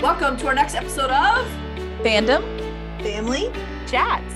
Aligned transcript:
Welcome 0.00 0.38
to 0.38 0.46
our 0.46 0.54
next 0.54 0.74
episode 0.74 1.10
of 1.10 1.46
Fandom 2.02 2.42
Family 3.02 3.52
Chats. 3.86 4.34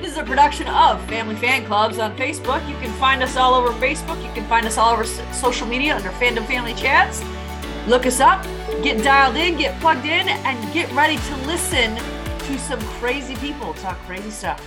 This 0.00 0.12
is 0.12 0.16
a 0.16 0.22
production 0.22 0.68
of 0.68 1.04
Family 1.08 1.34
Fan 1.34 1.66
Clubs 1.66 1.98
on 1.98 2.16
Facebook. 2.16 2.66
You 2.68 2.76
can 2.76 2.92
find 3.00 3.20
us 3.20 3.36
all 3.36 3.54
over 3.54 3.72
Facebook. 3.80 4.22
You 4.24 4.32
can 4.32 4.46
find 4.48 4.64
us 4.64 4.78
all 4.78 4.92
over 4.92 5.04
social 5.32 5.66
media 5.66 5.96
under 5.96 6.10
Fandom 6.10 6.46
Family 6.46 6.74
Chats. 6.74 7.20
Look 7.88 8.06
us 8.06 8.20
up, 8.20 8.44
get 8.84 9.02
dialed 9.02 9.34
in, 9.34 9.56
get 9.56 9.78
plugged 9.80 10.04
in, 10.04 10.28
and 10.28 10.72
get 10.72 10.88
ready 10.92 11.16
to 11.16 11.36
listen 11.48 11.96
to 11.96 12.58
some 12.60 12.80
crazy 13.00 13.34
people 13.36 13.74
talk 13.74 13.98
crazy 14.06 14.30
stuff. 14.30 14.64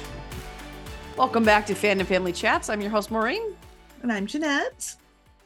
Welcome 1.16 1.46
back 1.46 1.66
to 1.68 1.74
Fandom 1.74 2.06
Family 2.06 2.34
Chats. 2.34 2.70
I'm 2.70 2.82
your 2.82 2.92
host, 2.92 3.10
Maureen. 3.10 3.56
and 4.02 4.12
I'm 4.12 4.28
Jeanette. 4.28 4.98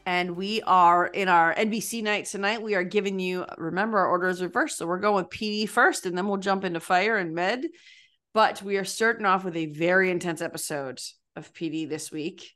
And 0.09 0.35
we 0.35 0.63
are 0.63 1.05
in 1.05 1.27
our 1.29 1.53
NBC 1.53 2.01
night 2.01 2.25
tonight. 2.25 2.63
We 2.63 2.73
are 2.73 2.83
giving 2.83 3.19
you, 3.19 3.45
remember, 3.59 3.99
our 3.99 4.07
order 4.07 4.27
is 4.27 4.41
reversed. 4.41 4.79
So 4.79 4.87
we're 4.87 4.97
going 4.97 5.23
with 5.23 5.29
PD 5.29 5.69
first, 5.69 6.07
and 6.07 6.17
then 6.17 6.27
we'll 6.27 6.37
jump 6.37 6.63
into 6.63 6.79
fire 6.79 7.17
and 7.17 7.35
med. 7.35 7.67
But 8.33 8.63
we 8.63 8.77
are 8.77 8.85
starting 8.85 9.27
off 9.27 9.45
with 9.45 9.55
a 9.55 9.67
very 9.67 10.09
intense 10.09 10.41
episode 10.41 10.99
of 11.35 11.53
PD 11.53 11.87
this 11.87 12.11
week. 12.11 12.55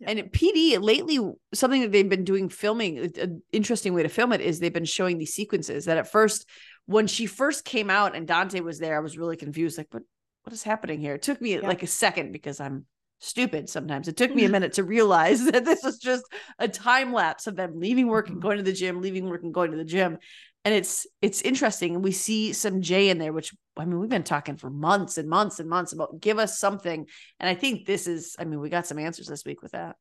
Yeah. 0.00 0.12
And 0.12 0.32
PD 0.32 0.80
lately, 0.80 1.18
something 1.52 1.82
that 1.82 1.92
they've 1.92 2.08
been 2.08 2.24
doing 2.24 2.48
filming, 2.48 3.12
an 3.18 3.42
interesting 3.52 3.92
way 3.92 4.02
to 4.04 4.08
film 4.08 4.32
it 4.32 4.40
is 4.40 4.58
they've 4.58 4.72
been 4.72 4.86
showing 4.86 5.18
these 5.18 5.34
sequences 5.34 5.84
that 5.84 5.98
at 5.98 6.10
first, 6.10 6.48
when 6.86 7.06
she 7.06 7.26
first 7.26 7.66
came 7.66 7.90
out 7.90 8.16
and 8.16 8.26
Dante 8.26 8.60
was 8.60 8.78
there, 8.78 8.96
I 8.96 9.00
was 9.00 9.18
really 9.18 9.36
confused. 9.36 9.76
Like, 9.76 9.88
what, 9.90 10.04
what 10.44 10.54
is 10.54 10.62
happening 10.62 11.00
here? 11.00 11.16
It 11.16 11.22
took 11.22 11.42
me 11.42 11.52
Yeah. 11.56 11.68
like 11.68 11.82
a 11.82 11.86
second 11.86 12.32
because 12.32 12.60
I'm 12.60 12.86
stupid 13.20 13.68
sometimes. 13.68 14.08
It 14.08 14.16
took 14.16 14.34
me 14.34 14.44
a 14.44 14.48
minute 14.50 14.74
to 14.74 14.84
realize 14.84 15.44
that 15.50 15.64
this 15.64 15.82
was 15.82 15.98
just 15.98 16.24
a 16.58 16.68
time 16.68 17.12
lapse 17.12 17.46
of 17.46 17.56
them 17.56 17.78
leaving 17.80 18.06
work 18.08 18.28
and 18.28 18.38
Mhm. 18.38 18.42
going 18.42 18.56
to 18.58 18.62
the 18.62 18.72
gym, 18.72 19.00
leaving 19.00 19.28
work 19.28 19.42
and 19.42 19.54
going 19.54 19.70
to 19.70 19.76
the 19.76 19.84
gym. 19.84 20.18
And 20.64 20.74
it's 20.74 21.06
it's 21.22 21.40
interesting. 21.42 21.94
And 21.94 22.04
we 22.04 22.12
see 22.12 22.52
some 22.52 22.82
Jay 22.82 23.08
in 23.08 23.18
there, 23.18 23.32
which 23.32 23.54
I 23.76 23.84
mean, 23.84 24.00
we've 24.00 24.10
been 24.10 24.24
talking 24.24 24.56
for 24.56 24.70
months 24.70 25.16
and 25.16 25.28
months 25.28 25.60
and 25.60 25.68
months 25.68 25.92
about 25.92 26.20
give 26.20 26.38
us 26.38 26.58
something. 26.58 27.06
And 27.40 27.48
I 27.48 27.54
think 27.54 27.86
this 27.86 28.06
is, 28.06 28.36
I 28.38 28.44
mean, 28.44 28.60
we 28.60 28.68
got 28.68 28.86
some 28.86 28.98
answers 28.98 29.28
this 29.28 29.44
week 29.44 29.62
with 29.62 29.72
that. 29.72 29.96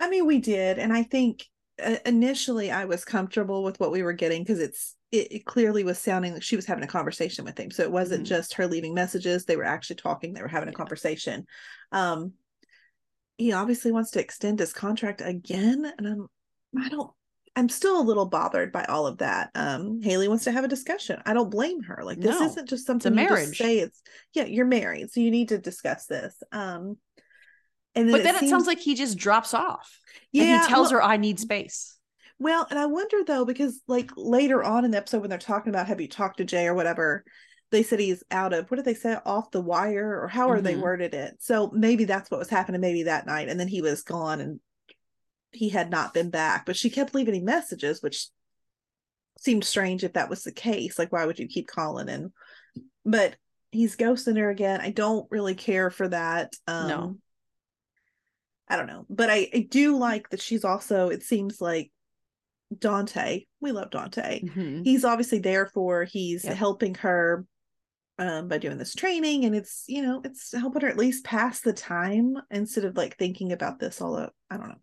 I 0.00 0.08
mean, 0.08 0.26
we 0.26 0.38
did, 0.40 0.78
and 0.78 0.92
I 0.92 1.02
think 1.02 1.44
uh, 1.82 1.96
initially 2.04 2.70
I 2.70 2.84
was 2.84 3.04
comfortable 3.04 3.62
with 3.64 3.80
what 3.80 3.92
we 3.92 4.02
were 4.02 4.12
getting 4.12 4.42
because 4.42 4.60
it's 4.60 4.94
it, 5.12 5.32
it 5.32 5.44
clearly 5.46 5.84
was 5.84 5.98
sounding 5.98 6.32
like 6.34 6.42
she 6.42 6.56
was 6.56 6.66
having 6.66 6.84
a 6.84 6.88
conversation 6.88 7.44
with 7.44 7.58
him. 7.58 7.70
So 7.70 7.82
it 7.82 7.92
wasn't 7.92 8.24
Mhm. 8.24 8.28
just 8.28 8.54
her 8.54 8.66
leaving 8.66 8.94
messages; 8.94 9.44
they 9.44 9.56
were 9.56 9.64
actually 9.64 9.96
talking. 9.96 10.32
They 10.34 10.42
were 10.42 10.48
having 10.48 10.68
a 10.68 10.72
Yeah. 10.72 10.76
conversation. 10.76 11.46
Um, 11.92 12.32
he 13.38 13.52
obviously 13.52 13.92
wants 13.92 14.10
to 14.12 14.20
extend 14.20 14.58
his 14.58 14.72
contract 14.72 15.20
again, 15.24 15.92
and 15.98 16.06
I'm 16.06 16.28
I 16.78 16.88
don't. 16.88 17.10
I'm 17.58 17.68
still 17.70 17.98
a 17.98 18.02
little 18.04 18.26
bothered 18.26 18.70
by 18.70 18.84
all 18.84 19.06
of 19.06 19.18
that. 19.18 19.50
Um, 19.54 20.02
Haley 20.02 20.28
wants 20.28 20.44
to 20.44 20.52
have 20.52 20.64
a 20.64 20.68
discussion. 20.68 21.22
I 21.24 21.32
don't 21.32 21.50
blame 21.50 21.82
her. 21.84 22.02
Like 22.04 22.20
this 22.20 22.38
No, 22.38 22.44
isn't 22.46 22.68
just 22.68 22.84
something 22.86 23.12
you 23.12 23.16
marriage. 23.16 23.46
just 23.48 23.58
say. 23.58 23.78
It's 23.78 24.02
yeah, 24.34 24.44
you're 24.44 24.66
married, 24.66 25.10
so 25.10 25.20
you 25.20 25.30
need 25.30 25.48
to 25.50 25.58
discuss 25.58 26.04
this. 26.06 26.34
Um, 26.52 26.98
and 27.94 28.10
But 28.10 28.24
then 28.24 28.34
it, 28.34 28.40
seems- 28.40 28.50
sounds 28.50 28.66
like 28.66 28.78
he 28.80 28.94
just 28.94 29.16
drops 29.16 29.54
off. 29.54 30.00
and 30.34 30.42
he 30.42 30.68
tells 30.68 30.90
well- 30.92 31.00
her, 31.00 31.02
I 31.02 31.16
need 31.16 31.40
space. 31.40 31.95
Well, 32.38 32.66
and 32.68 32.78
I 32.78 32.86
wonder 32.86 33.24
though, 33.24 33.44
because 33.44 33.80
like 33.86 34.10
later 34.16 34.62
on 34.62 34.84
in 34.84 34.90
the 34.90 34.98
episode 34.98 35.20
when 35.20 35.30
they're 35.30 35.38
talking 35.38 35.70
about 35.70 35.86
have 35.86 36.00
you 36.00 36.08
talked 36.08 36.38
to 36.38 36.44
Jay 36.44 36.66
or 36.66 36.74
whatever, 36.74 37.24
they 37.70 37.82
said 37.82 37.98
he's 37.98 38.22
out 38.30 38.52
of 38.52 38.70
what 38.70 38.76
did 38.76 38.84
they 38.84 38.94
say 38.94 39.16
off 39.24 39.50
the 39.50 39.60
wire 39.60 40.20
or 40.20 40.28
how 40.28 40.50
are 40.50 40.60
they 40.60 40.74
Mhm. 40.74 40.80
worded 40.82 41.14
it? 41.14 41.36
So 41.40 41.70
maybe 41.72 42.04
that's 42.04 42.30
what 42.30 42.38
was 42.38 42.50
happening 42.50 42.80
maybe 42.80 43.04
that 43.04 43.26
night, 43.26 43.48
and 43.48 43.58
then 43.58 43.68
he 43.68 43.80
was 43.82 44.02
gone 44.02 44.40
and 44.40 44.60
he 45.52 45.70
had 45.70 45.90
not 45.90 46.12
been 46.12 46.30
back. 46.30 46.66
But 46.66 46.76
she 46.76 46.90
kept 46.90 47.14
leaving 47.14 47.34
him 47.34 47.44
messages, 47.44 48.02
which 48.02 48.28
seemed 49.38 49.64
strange 49.64 50.04
if 50.04 50.12
that 50.12 50.28
was 50.30 50.44
the 50.44 50.52
case. 50.52 50.98
Like, 50.98 51.12
why 51.12 51.24
would 51.24 51.38
you 51.38 51.48
keep 51.48 51.66
calling? 51.66 52.08
And 52.08 52.32
but 53.04 53.36
he's 53.72 53.96
ghosting 53.96 54.36
her 54.38 54.50
again. 54.50 54.80
I 54.80 54.90
don't 54.90 55.30
really 55.30 55.54
care 55.54 55.90
for 55.90 56.08
that. 56.08 56.54
Um 56.66 56.88
No. 56.88 57.16
I 58.68 58.76
don't 58.76 58.88
know, 58.88 59.06
but 59.08 59.30
I, 59.30 59.48
I 59.54 59.66
do 59.70 59.96
like 59.96 60.28
that 60.30 60.42
she's 60.42 60.64
also. 60.64 61.08
It 61.08 61.22
seems 61.22 61.60
like 61.60 61.92
Dante. 62.76 63.44
We 63.60 63.72
love 63.72 63.90
Dante. 63.90 64.42
Mhm. 64.42 64.84
He's 64.84 65.04
obviously 65.04 65.38
there 65.38 65.66
for. 65.66 66.04
He's 66.04 66.44
Yep. 66.44 66.56
helping 66.56 66.94
her 66.96 67.46
um 68.18 68.48
by 68.48 68.56
doing 68.58 68.78
this 68.78 68.94
training, 68.94 69.44
and 69.44 69.54
it's 69.54 69.84
you 69.86 70.02
know 70.02 70.22
it's 70.24 70.52
helping 70.52 70.82
her 70.82 70.88
at 70.88 70.96
least 70.96 71.24
pass 71.24 71.60
the 71.60 71.72
time 71.72 72.34
instead 72.50 72.84
of 72.84 72.96
like 72.96 73.16
thinking 73.18 73.52
about 73.52 73.78
this 73.78 74.00
all 74.00 74.16
up. 74.16 74.34
I 74.50 74.56
don't 74.56 74.68
know. 74.68 74.80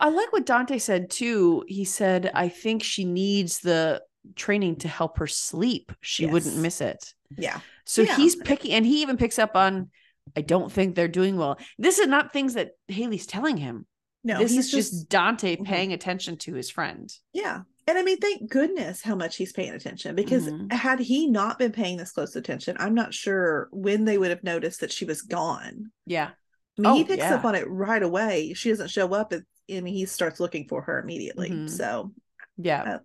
I 0.00 0.08
like 0.10 0.32
what 0.32 0.46
Dante 0.46 0.78
said 0.78 1.08
too. 1.10 1.64
He 1.66 1.84
said, 1.84 2.30
I 2.34 2.48
think 2.48 2.82
she 2.82 3.04
needs 3.04 3.60
the 3.60 4.02
training 4.36 4.76
to 4.76 4.88
help 4.88 5.16
her 5.18 5.26
sleep. 5.26 5.92
She 6.02 6.26
wouldn't 6.26 6.58
miss 6.58 6.80
it. 6.82 7.14
Yeah, 7.38 7.60
So 7.86 8.02
Yeah. 8.02 8.16
he's 8.16 8.36
picking, 8.36 8.72
and 8.72 8.84
he 8.84 9.00
even 9.02 9.16
picks 9.16 9.38
up 9.38 9.56
on, 9.56 9.90
I 10.36 10.42
don't 10.42 10.70
think 10.70 10.94
they're 10.94 11.08
doing 11.08 11.36
well. 11.38 11.58
This 11.78 11.98
is 11.98 12.06
not 12.06 12.32
things 12.34 12.52
that 12.54 12.72
Haley's 12.88 13.26
telling 13.26 13.56
him. 13.56 13.86
No, 14.28 14.38
this 14.38 14.52
he's 14.52 14.66
is 14.66 14.70
just, 14.70 15.08
Dante 15.08 15.56
Mhm. 15.56 15.64
paying 15.64 15.92
attention 15.92 16.36
to 16.38 16.54
his 16.54 16.70
friend. 16.70 17.12
Yeah. 17.32 17.62
And 17.86 17.96
I 17.96 18.02
mean, 18.02 18.18
thank 18.18 18.50
goodness 18.50 19.00
how 19.02 19.14
much 19.14 19.36
he's 19.36 19.52
paying 19.52 19.72
attention 19.72 20.14
because 20.14 20.46
Mhm. 20.46 20.70
had 20.70 21.00
he 21.00 21.26
not 21.26 21.58
been 21.58 21.72
paying 21.72 21.96
this 21.96 22.12
close 22.12 22.36
attention, 22.36 22.76
I'm 22.78 22.94
not 22.94 23.14
sure 23.14 23.68
when 23.72 24.04
they 24.04 24.18
would 24.18 24.28
have 24.30 24.44
noticed 24.44 24.80
that 24.80 24.92
she 24.92 25.06
was 25.06 25.22
gone. 25.22 25.90
Yeah. 26.04 26.30
I 26.78 26.80
mean, 26.82 26.94
he 26.96 27.02
Oh, 27.02 27.06
picks 27.06 27.18
yeah. 27.22 27.34
up 27.34 27.44
on 27.44 27.54
it 27.54 27.66
right 27.68 28.02
away. 28.02 28.52
She 28.54 28.68
doesn't 28.68 28.90
show 28.90 29.12
up, 29.14 29.32
And, 29.32 29.44
I 29.70 29.80
mean, 29.80 29.94
he 29.94 30.04
starts 30.04 30.38
looking 30.38 30.68
for 30.68 30.82
her 30.82 31.00
immediately. 31.00 31.50
Mhm. 31.50 31.70
So 31.70 32.12
Yeah. 32.58 32.82
Uh, 32.82 32.98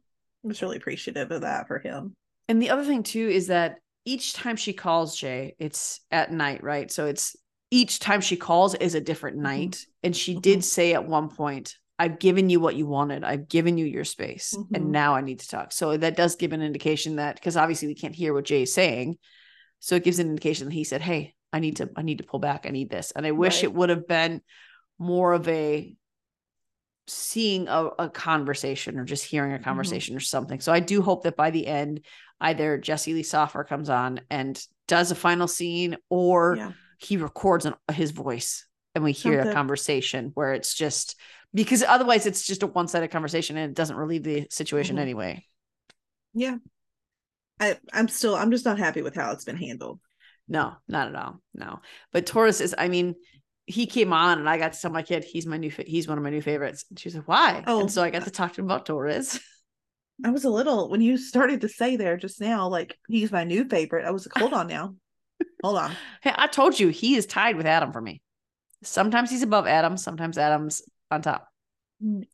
I 0.44 0.48
was 0.48 0.62
really 0.62 0.78
appreciative 0.78 1.32
of 1.32 1.42
that 1.42 1.68
for 1.68 1.80
him. 1.80 2.14
And 2.50 2.62
the 2.62 2.70
other 2.70 2.84
thing 2.84 3.04
too 3.04 3.30
is 3.30 3.48
that 3.48 3.80
each 4.04 4.34
time 4.34 4.58
she 4.58 4.74
calls 4.74 5.16
Jay, 5.18 5.56
it's 5.60 6.02
at 6.12 6.32
night, 6.32 6.62
right? 6.62 6.92
So 6.92 7.06
it's 7.06 7.38
each 7.74 7.98
time 7.98 8.22
she 8.22 8.36
calls 8.38 8.76
is 8.76 8.94
a 8.94 9.02
different 9.02 9.38
Mhm. 9.38 9.42
night. 9.42 9.86
And 10.04 10.16
she 10.16 10.36
Mhm. 10.36 10.42
did 10.42 10.64
say 10.64 10.94
at 10.94 11.08
one 11.08 11.30
point, 11.30 11.76
I've 11.98 12.20
given 12.20 12.50
you 12.50 12.60
what 12.60 12.76
you 12.76 12.86
wanted. 12.86 13.24
I've 13.24 13.48
given 13.48 13.78
you 13.78 13.86
your 13.86 14.04
space. 14.04 14.54
Mhm. 14.56 14.68
And 14.76 14.92
now 14.92 15.16
I 15.16 15.22
need 15.22 15.40
to 15.40 15.48
talk. 15.48 15.72
So 15.72 15.98
that 15.98 16.16
does 16.16 16.36
give 16.36 16.54
an 16.54 16.62
indication 16.62 17.16
that 17.16 17.36
because 17.36 17.58
obviously 17.58 17.88
we 17.88 17.96
can't 17.96 18.14
hear 18.16 18.34
what 18.34 18.46
Jay 18.46 18.62
is 18.64 18.74
saying. 18.74 19.18
So 19.80 19.96
it 19.96 20.04
gives 20.04 20.20
an 20.20 20.30
indication 20.30 20.68
that 20.68 20.74
he 20.74 20.84
said, 20.84 21.02
Hey, 21.02 21.34
I 21.52 21.60
need 21.60 21.78
to, 21.78 21.90
I 21.96 22.04
need 22.04 22.20
to 22.20 22.24
pull 22.24 22.40
back. 22.40 22.66
I 22.68 22.70
need 22.70 22.90
this. 22.92 23.12
And 23.12 23.26
I 23.26 23.32
wish 23.32 23.58
Right. 23.58 23.64
it 23.66 23.74
would 23.74 23.90
have 23.90 24.08
been 24.08 24.42
more 25.00 25.34
of 25.34 25.48
a 25.48 25.96
seeing 27.08 27.68
a, 27.68 27.90
a 28.00 28.10
conversation 28.10 28.98
or 29.00 29.04
just 29.06 29.26
hearing 29.26 29.52
a 29.52 29.56
Mm-hmm. 29.56 29.64
conversation 29.64 30.16
or 30.16 30.20
something. 30.22 30.60
So 30.62 30.72
I 30.72 30.80
do 30.80 31.02
hope 31.02 31.24
that 31.24 31.36
by 31.36 31.50
the 31.50 31.66
end, 31.68 32.06
either 32.40 32.78
Jesse 32.78 33.14
Lee 33.14 33.24
Soffer 33.24 33.64
comes 33.64 33.90
on 33.90 34.22
and 34.30 34.62
does 34.88 35.12
a 35.12 35.16
final 35.16 35.48
scene 35.48 35.98
or 36.10 36.56
Yeah. 36.58 36.72
He 37.04 37.18
records 37.18 37.66
an, 37.66 37.74
his 37.92 38.12
voice 38.12 38.66
and 38.96 39.04
we 39.04 39.12
hear 39.12 39.40
a 39.42 39.54
conversation 39.54 40.32
where 40.36 40.54
it's 40.54 40.74
just 40.74 41.16
because 41.54 41.84
otherwise 41.84 42.26
it's 42.26 42.46
just 42.46 42.64
a 42.64 42.68
one-sided 42.68 43.10
conversation 43.12 43.58
and 43.58 43.72
it 43.72 43.76
doesn't 43.76 43.96
relieve 43.96 44.24
the 44.24 44.48
situation 44.50 44.96
Mhm. 44.98 45.02
anyway. 45.02 45.46
Yeah. 46.34 46.58
I, 47.60 47.78
I'm 47.94 48.08
still, 48.08 48.36
I'm 48.36 48.52
just 48.52 48.66
not 48.66 48.80
happy 48.80 49.02
with 49.02 49.16
how 49.16 49.32
it's 49.32 49.46
been 49.46 49.58
handled. 49.58 50.00
No, 50.48 50.74
not 50.88 51.08
at 51.08 51.16
all. 51.16 51.42
No. 51.54 51.80
But 52.12 52.26
Torres 52.26 52.60
is, 52.62 52.76
I 52.78 52.88
mean, 52.88 53.16
he 53.66 53.86
came 53.86 54.12
on 54.12 54.40
and 54.40 54.50
I 54.50 54.58
got 54.58 54.74
to 54.74 54.80
tell 54.82 54.92
my 54.92 55.04
kid 55.04 55.24
he's 55.24 55.46
my 55.46 55.58
new 55.58 55.72
fa- 55.72 55.86
he's 55.88 56.08
one 56.08 56.18
of 56.18 56.24
my 56.24 56.30
new 56.32 56.42
favorites. 56.42 56.86
And 56.90 57.00
she 57.00 57.08
was 57.08 57.16
like, 57.16 57.28
why? 57.28 57.64
Oh, 57.66 57.82
and 57.82 57.92
so 57.92 58.04
I 58.04 58.10
got 58.10 58.24
to 58.26 58.32
talk 58.32 58.54
to 58.54 58.62
him 58.62 58.66
about 58.66 58.86
Torres. 58.86 59.40
I 60.26 60.32
was 60.32 60.44
a 60.44 60.50
little, 60.50 60.90
when 60.90 61.02
you 61.02 61.18
started 61.18 61.62
to 61.62 61.70
say 61.70 61.96
there 61.96 62.18
just 62.18 62.42
now, 62.42 62.68
like, 62.68 62.98
he's 63.08 63.32
my 63.32 63.44
new 63.44 63.66
favorite. 63.66 64.06
I 64.06 64.12
was 64.12 64.28
like, 64.28 64.38
hold 64.38 64.54
on 64.54 64.68
now. 64.68 64.96
Hold 65.64 65.78
on. 65.78 65.92
Hey, 66.22 66.34
I 66.36 66.48
told 66.48 66.80
you 66.80 66.90
he 66.90 67.16
is 67.16 67.26
tied 67.26 67.56
with 67.56 67.66
Adam 67.66 67.92
for 67.94 68.02
me. 68.02 68.22
Sometimes 68.84 69.30
he's 69.30 69.44
above 69.44 69.66
Adam, 69.68 69.96
sometimes 69.98 70.38
Adam's 70.38 70.82
on 71.10 71.22
top. 71.22 71.48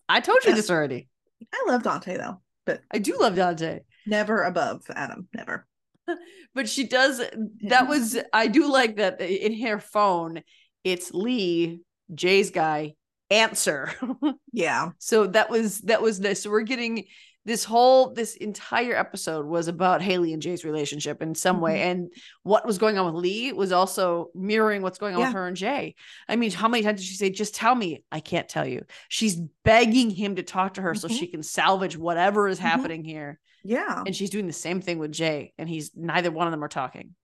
I 0.08 0.20
told 0.20 0.40
you 0.44 0.50
Yeah. 0.52 0.56
this 0.56 0.70
already. 0.72 1.08
I 1.54 1.66
love 1.68 1.84
Dante 1.84 2.18
though, 2.18 2.42
but 2.66 2.82
I 2.92 2.98
do 2.98 3.20
love 3.20 3.36
Dante. 3.36 3.82
never 4.08 4.44
above 4.44 4.84
Adam. 4.90 5.28
Never. 5.34 5.66
But 6.56 6.68
she 6.68 6.88
does 6.88 7.22
that 7.68 7.88
was 7.88 8.18
I 8.34 8.48
do 8.48 8.72
like 8.72 8.96
that 8.96 9.22
in 9.22 9.62
her 9.68 9.80
phone, 9.80 10.42
it's 10.84 11.14
Lee, 11.14 11.82
Jay's 12.14 12.50
guy, 12.50 12.96
answer. 13.30 13.94
Yeah. 14.52 14.90
so 14.98 15.28
that 15.28 15.52
was 15.52 15.80
that 15.82 16.02
was 16.02 16.20
nice. 16.20 16.42
So 16.42 16.50
we're 16.50 16.62
getting 16.64 17.06
this 17.50 17.64
whole 17.64 18.12
this 18.14 18.36
entire 18.36 18.96
episode 18.96 19.48
was 19.48 19.68
about 19.68 20.04
Haley 20.04 20.34
and 20.34 20.42
Jay's 20.42 20.64
relationship 20.64 21.20
in 21.24 21.34
some 21.34 21.60
way, 21.60 21.80
Mm-hmm. 21.80 21.90
and 21.90 22.14
what 22.44 22.64
was 22.64 22.78
going 22.78 23.00
on 23.00 23.12
with 23.12 23.22
Lee 23.24 23.52
was 23.52 23.72
also 23.72 24.30
mirroring 24.36 24.84
what's 24.84 25.00
going 25.00 25.16
on 25.16 25.22
Yeah. 25.22 25.28
with 25.30 25.34
her 25.36 25.48
and 25.48 25.58
Jay. 25.58 25.96
I 26.28 26.36
mean, 26.36 26.52
how 26.52 26.68
many 26.68 26.84
times 26.84 27.00
did 27.02 27.08
she 27.08 27.16
say, 27.16 27.32
"Just 27.32 27.56
tell 27.56 27.74
me"? 27.74 28.04
I 28.12 28.20
can't 28.20 28.48
tell 28.48 28.68
you. 28.68 28.84
She's 29.08 29.36
begging 29.66 30.12
him 30.12 30.36
to 30.36 30.44
talk 30.44 30.76
to 30.76 30.82
her 30.84 30.94
so 30.94 31.08
Mhm. 31.08 31.18
she 31.20 31.26
can 31.28 31.42
salvage 31.42 31.98
whatever 31.98 32.48
is 32.48 32.60
Mhm. 32.60 32.64
happening 32.64 33.04
here, 33.04 33.40
Yeah. 33.64 34.04
and 34.06 34.16
she's 34.16 34.30
doing 34.30 34.46
the 34.46 34.54
same 34.54 34.80
thing 34.80 35.00
with 35.00 35.12
Jay, 35.12 35.54
and 35.58 35.68
he's 35.68 35.90
neither 35.96 36.30
one 36.30 36.46
of 36.46 36.52
them 36.52 36.64
are 36.64 36.68
talking. 36.70 37.16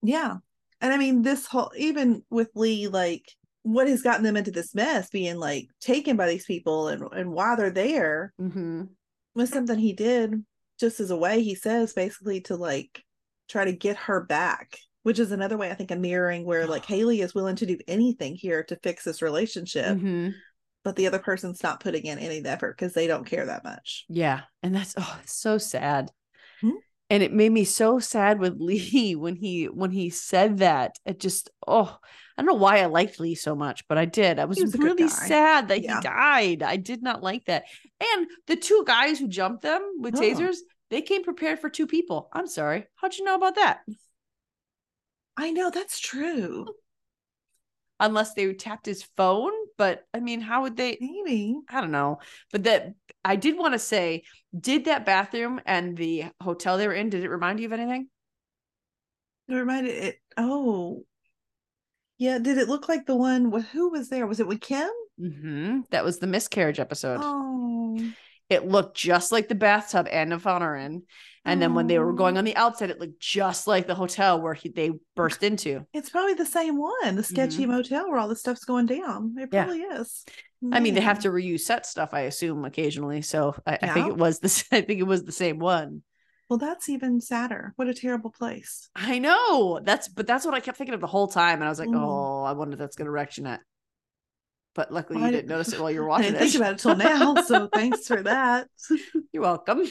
Yeah. 0.00 0.36
And 0.80 0.92
I 0.92 0.96
mean, 0.96 1.22
this 1.22 1.46
whole, 1.46 1.72
even 1.76 2.22
with 2.30 2.50
Lee, 2.54 2.86
like, 2.86 3.24
what 3.64 3.88
has 3.88 4.02
gotten 4.02 4.24
them 4.24 4.36
into 4.36 4.50
this 4.50 4.74
mess, 4.74 5.08
being 5.10 5.36
like 5.38 5.68
taken 5.80 6.16
by 6.16 6.28
these 6.28 6.44
people 6.44 6.88
and, 6.88 7.02
and 7.12 7.30
why 7.32 7.54
they're 7.56 7.70
there 7.70 8.32
Mm-hmm. 8.40 8.84
Was 9.34 9.50
something 9.50 9.78
he 9.78 9.92
did 9.92 10.44
just 10.80 11.00
as 11.00 11.10
a 11.10 11.16
way 11.16 11.42
he 11.42 11.54
says 11.54 11.92
basically 11.92 12.40
to 12.40 12.56
like 12.56 13.02
try 13.48 13.64
to 13.64 13.72
get 13.72 13.96
her 13.96 14.20
back 14.24 14.78
which 15.02 15.18
is 15.18 15.32
another 15.32 15.56
way 15.56 15.70
i 15.70 15.74
think 15.74 15.90
of 15.90 15.98
mirroring 15.98 16.44
where 16.44 16.66
like 16.66 16.84
haley 16.86 17.20
is 17.20 17.34
willing 17.34 17.56
to 17.56 17.66
do 17.66 17.78
anything 17.88 18.34
here 18.34 18.62
to 18.64 18.76
fix 18.82 19.04
this 19.04 19.22
relationship 19.22 19.96
Mhm. 19.96 20.34
but 20.84 20.96
the 20.96 21.06
other 21.06 21.18
person's 21.18 21.62
not 21.62 21.80
putting 21.80 22.06
in 22.06 22.18
any 22.18 22.44
effort 22.44 22.76
because 22.76 22.92
they 22.94 23.06
don't 23.06 23.26
care 23.26 23.46
that 23.46 23.64
much 23.64 24.04
Yeah. 24.08 24.42
And 24.62 24.74
that's 24.74 24.94
oh, 24.96 25.20
so 25.26 25.58
sad. 25.58 26.10
Hmm? 26.60 26.70
And 27.12 27.22
it 27.22 27.30
made 27.30 27.52
me 27.52 27.64
so 27.64 27.98
sad 27.98 28.38
with 28.38 28.56
Lee 28.58 29.14
when 29.14 29.36
he 29.36 29.66
when 29.66 29.90
he 29.90 30.08
said 30.08 30.58
that. 30.58 30.98
It 31.04 31.20
just 31.20 31.50
oh, 31.68 31.98
I 32.38 32.42
don't 32.42 32.46
know 32.46 32.54
why 32.54 32.80
I 32.80 32.86
liked 32.86 33.20
Lee 33.20 33.34
so 33.34 33.54
much, 33.54 33.86
but 33.86 33.98
I 33.98 34.06
did. 34.06 34.38
I 34.38 34.46
was, 34.46 34.58
was 34.58 34.74
really 34.74 35.08
sad 35.08 35.68
that 35.68 35.82
Yeah. 35.82 35.96
he 35.96 36.02
died. 36.02 36.62
I 36.62 36.76
did 36.76 37.02
not 37.02 37.22
like 37.22 37.44
that. 37.44 37.64
And 38.02 38.26
the 38.46 38.56
two 38.56 38.82
guys 38.86 39.18
who 39.18 39.28
jumped 39.28 39.60
them 39.62 39.82
with 39.98 40.16
Oh. 40.16 40.20
tasers, 40.20 40.56
they 40.88 41.02
came 41.02 41.22
prepared 41.22 41.58
for 41.58 41.68
two 41.68 41.86
people. 41.86 42.30
I'm 42.32 42.46
sorry. 42.46 42.86
How'd 42.96 43.14
you 43.16 43.24
know 43.24 43.34
about 43.36 43.56
that? 43.56 43.80
i 45.34 45.50
know 45.50 45.70
that's 45.70 45.98
true 45.98 46.66
Unless 48.02 48.34
they 48.34 48.52
tapped 48.52 48.84
his 48.84 49.02
phone, 49.16 49.52
but 49.78 50.04
I 50.12 50.20
mean, 50.20 50.40
how 50.40 50.62
would 50.62 50.76
they 50.76 50.98
maybe 51.00 51.56
I 51.70 51.80
don't 51.80 51.92
know. 51.92 52.18
But 52.50 52.64
that 52.64 52.92
I 53.24 53.36
did 53.36 53.56
want 53.56 53.72
to 53.72 53.78
say, 53.78 54.24
did 54.58 54.84
that 54.84 55.06
bathroom 55.06 55.60
and 55.64 55.96
the 55.96 56.26
hotel 56.40 56.76
they 56.76 56.86
were 56.86 56.92
in, 56.92 57.08
did 57.08 57.24
it 57.24 57.30
remind 57.30 57.60
you 57.60 57.66
of 57.66 57.72
anything? 57.72 58.08
it 59.48 59.54
reminded 59.54 59.90
it 59.90 60.16
oh 60.38 61.04
yeah 62.16 62.38
did 62.38 62.56
it 62.56 62.68
look 62.68 62.88
like 62.88 63.04
the 63.06 63.16
one 63.16 63.50
with 63.50 63.66
who 63.66 63.90
was 63.90 64.08
there 64.08 64.26
was 64.26 64.40
it 64.40 64.46
with 64.46 64.60
kim 64.60 64.88
Mm-hmm. 65.20 65.80
That 65.90 66.04
was 66.04 66.18
the 66.18 66.26
miscarriage 66.26 66.80
episode. 66.80 67.20
oh 67.22 67.98
It 68.48 68.66
looked 68.66 68.96
just 68.96 69.32
like 69.32 69.48
the 69.48 69.54
bathtub 69.54 70.08
Anna 70.10 70.40
in. 70.76 71.02
And 71.44 71.60
then 71.60 71.74
when 71.74 71.88
they 71.88 71.98
were 71.98 72.12
going 72.12 72.36
Oh. 72.36 72.38
on 72.38 72.44
the 72.44 72.54
outside, 72.54 72.90
it 72.90 73.00
looked 73.00 73.18
just 73.18 73.66
like 73.66 73.88
the 73.88 73.96
hotel 73.96 74.40
where 74.40 74.54
he, 74.54 74.68
they 74.68 74.92
burst 75.16 75.42
into. 75.42 75.84
It's 75.92 76.08
probably 76.08 76.34
the 76.34 76.46
same 76.46 76.76
one, 76.78 77.16
the 77.16 77.24
sketchy 77.24 77.64
Mhm. 77.64 77.70
motel 77.70 78.08
where 78.08 78.18
all 78.18 78.28
the 78.28 78.36
stuff's 78.36 78.64
going 78.64 78.86
down. 78.86 79.34
It 79.38 79.48
Yeah. 79.52 79.64
probably 79.64 79.82
is. 79.82 80.24
I 80.70 80.78
mean, 80.78 80.94
they 80.94 81.00
have 81.00 81.18
to 81.20 81.30
reuse 81.30 81.60
set 81.62 81.84
stuff, 81.86 82.10
I 82.14 82.20
assume, 82.20 82.64
occasionally. 82.64 83.22
So 83.22 83.56
I, 83.66 83.78
I 83.82 83.88
think 83.88 84.06
it 84.06 84.16
was 84.16 84.38
this. 84.38 84.64
I 84.72 84.82
think 84.82 85.00
it 85.00 85.06
was 85.06 85.24
the 85.24 85.32
same 85.32 85.58
one. 85.58 86.04
Well, 86.48 86.58
that's 86.60 86.88
even 86.88 87.20
sadder. 87.20 87.72
What 87.74 87.88
a 87.88 87.94
terrible 87.94 88.30
place. 88.30 88.88
I 88.94 89.18
know 89.18 89.80
that's, 89.82 90.06
but 90.08 90.28
that's 90.28 90.44
what 90.44 90.54
I 90.54 90.60
kept 90.60 90.78
thinking 90.78 90.94
of 90.94 91.00
the 91.00 91.06
whole 91.08 91.26
time, 91.26 91.56
and 91.56 91.64
I 91.64 91.68
was 91.70 91.80
like, 91.80 91.88
Mm. 91.88 91.96
oh, 91.98 92.44
I 92.44 92.52
wonder 92.52 92.74
if 92.74 92.78
that's 92.78 92.94
going 92.94 93.06
to 93.06 93.10
wreck 93.10 93.32
Jeanette. 93.32 93.60
But 94.74 94.92
luckily, 94.92 95.16
Well, 95.16 95.22
you 95.22 95.28
I 95.28 95.30
didn't 95.32 95.48
didn't- 95.48 95.58
notice 95.58 95.72
it 95.72 95.80
while 95.80 95.90
you 95.90 96.00
were 96.02 96.06
I 96.10 96.10
watching 96.10 96.32
didn't 96.34 96.38
think 96.40 96.54
it. 96.54 96.58
about 96.58 96.72
it 96.74 96.78
till 96.78 96.96
now, 96.96 97.34
so 97.42 97.66
thanks 97.74 98.06
for 98.06 98.22
that. 98.22 98.68
You're 99.32 99.42
welcome. 99.42 99.82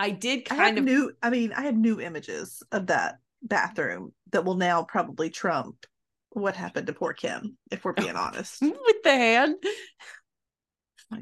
I 0.00 0.10
did 0.10 0.46
I 0.50 0.54
have 0.54 0.64
kind 0.64 0.78
of 0.78 0.84
new. 0.84 1.12
I 1.22 1.28
mean, 1.28 1.52
I 1.52 1.62
have 1.62 1.76
new 1.76 2.00
images 2.00 2.62
of 2.72 2.86
that 2.86 3.18
bathroom 3.42 4.12
that 4.32 4.44
will 4.46 4.54
now 4.54 4.82
probably 4.82 5.28
trump 5.28 5.84
what 6.30 6.56
happened 6.56 6.86
to 6.86 6.94
poor 6.94 7.12
Kim. 7.12 7.58
If 7.70 7.84
we're 7.84 7.92
being 7.92 8.16
honest, 8.16 8.62
with 8.62 9.02
the 9.04 9.10
hand. 9.10 9.56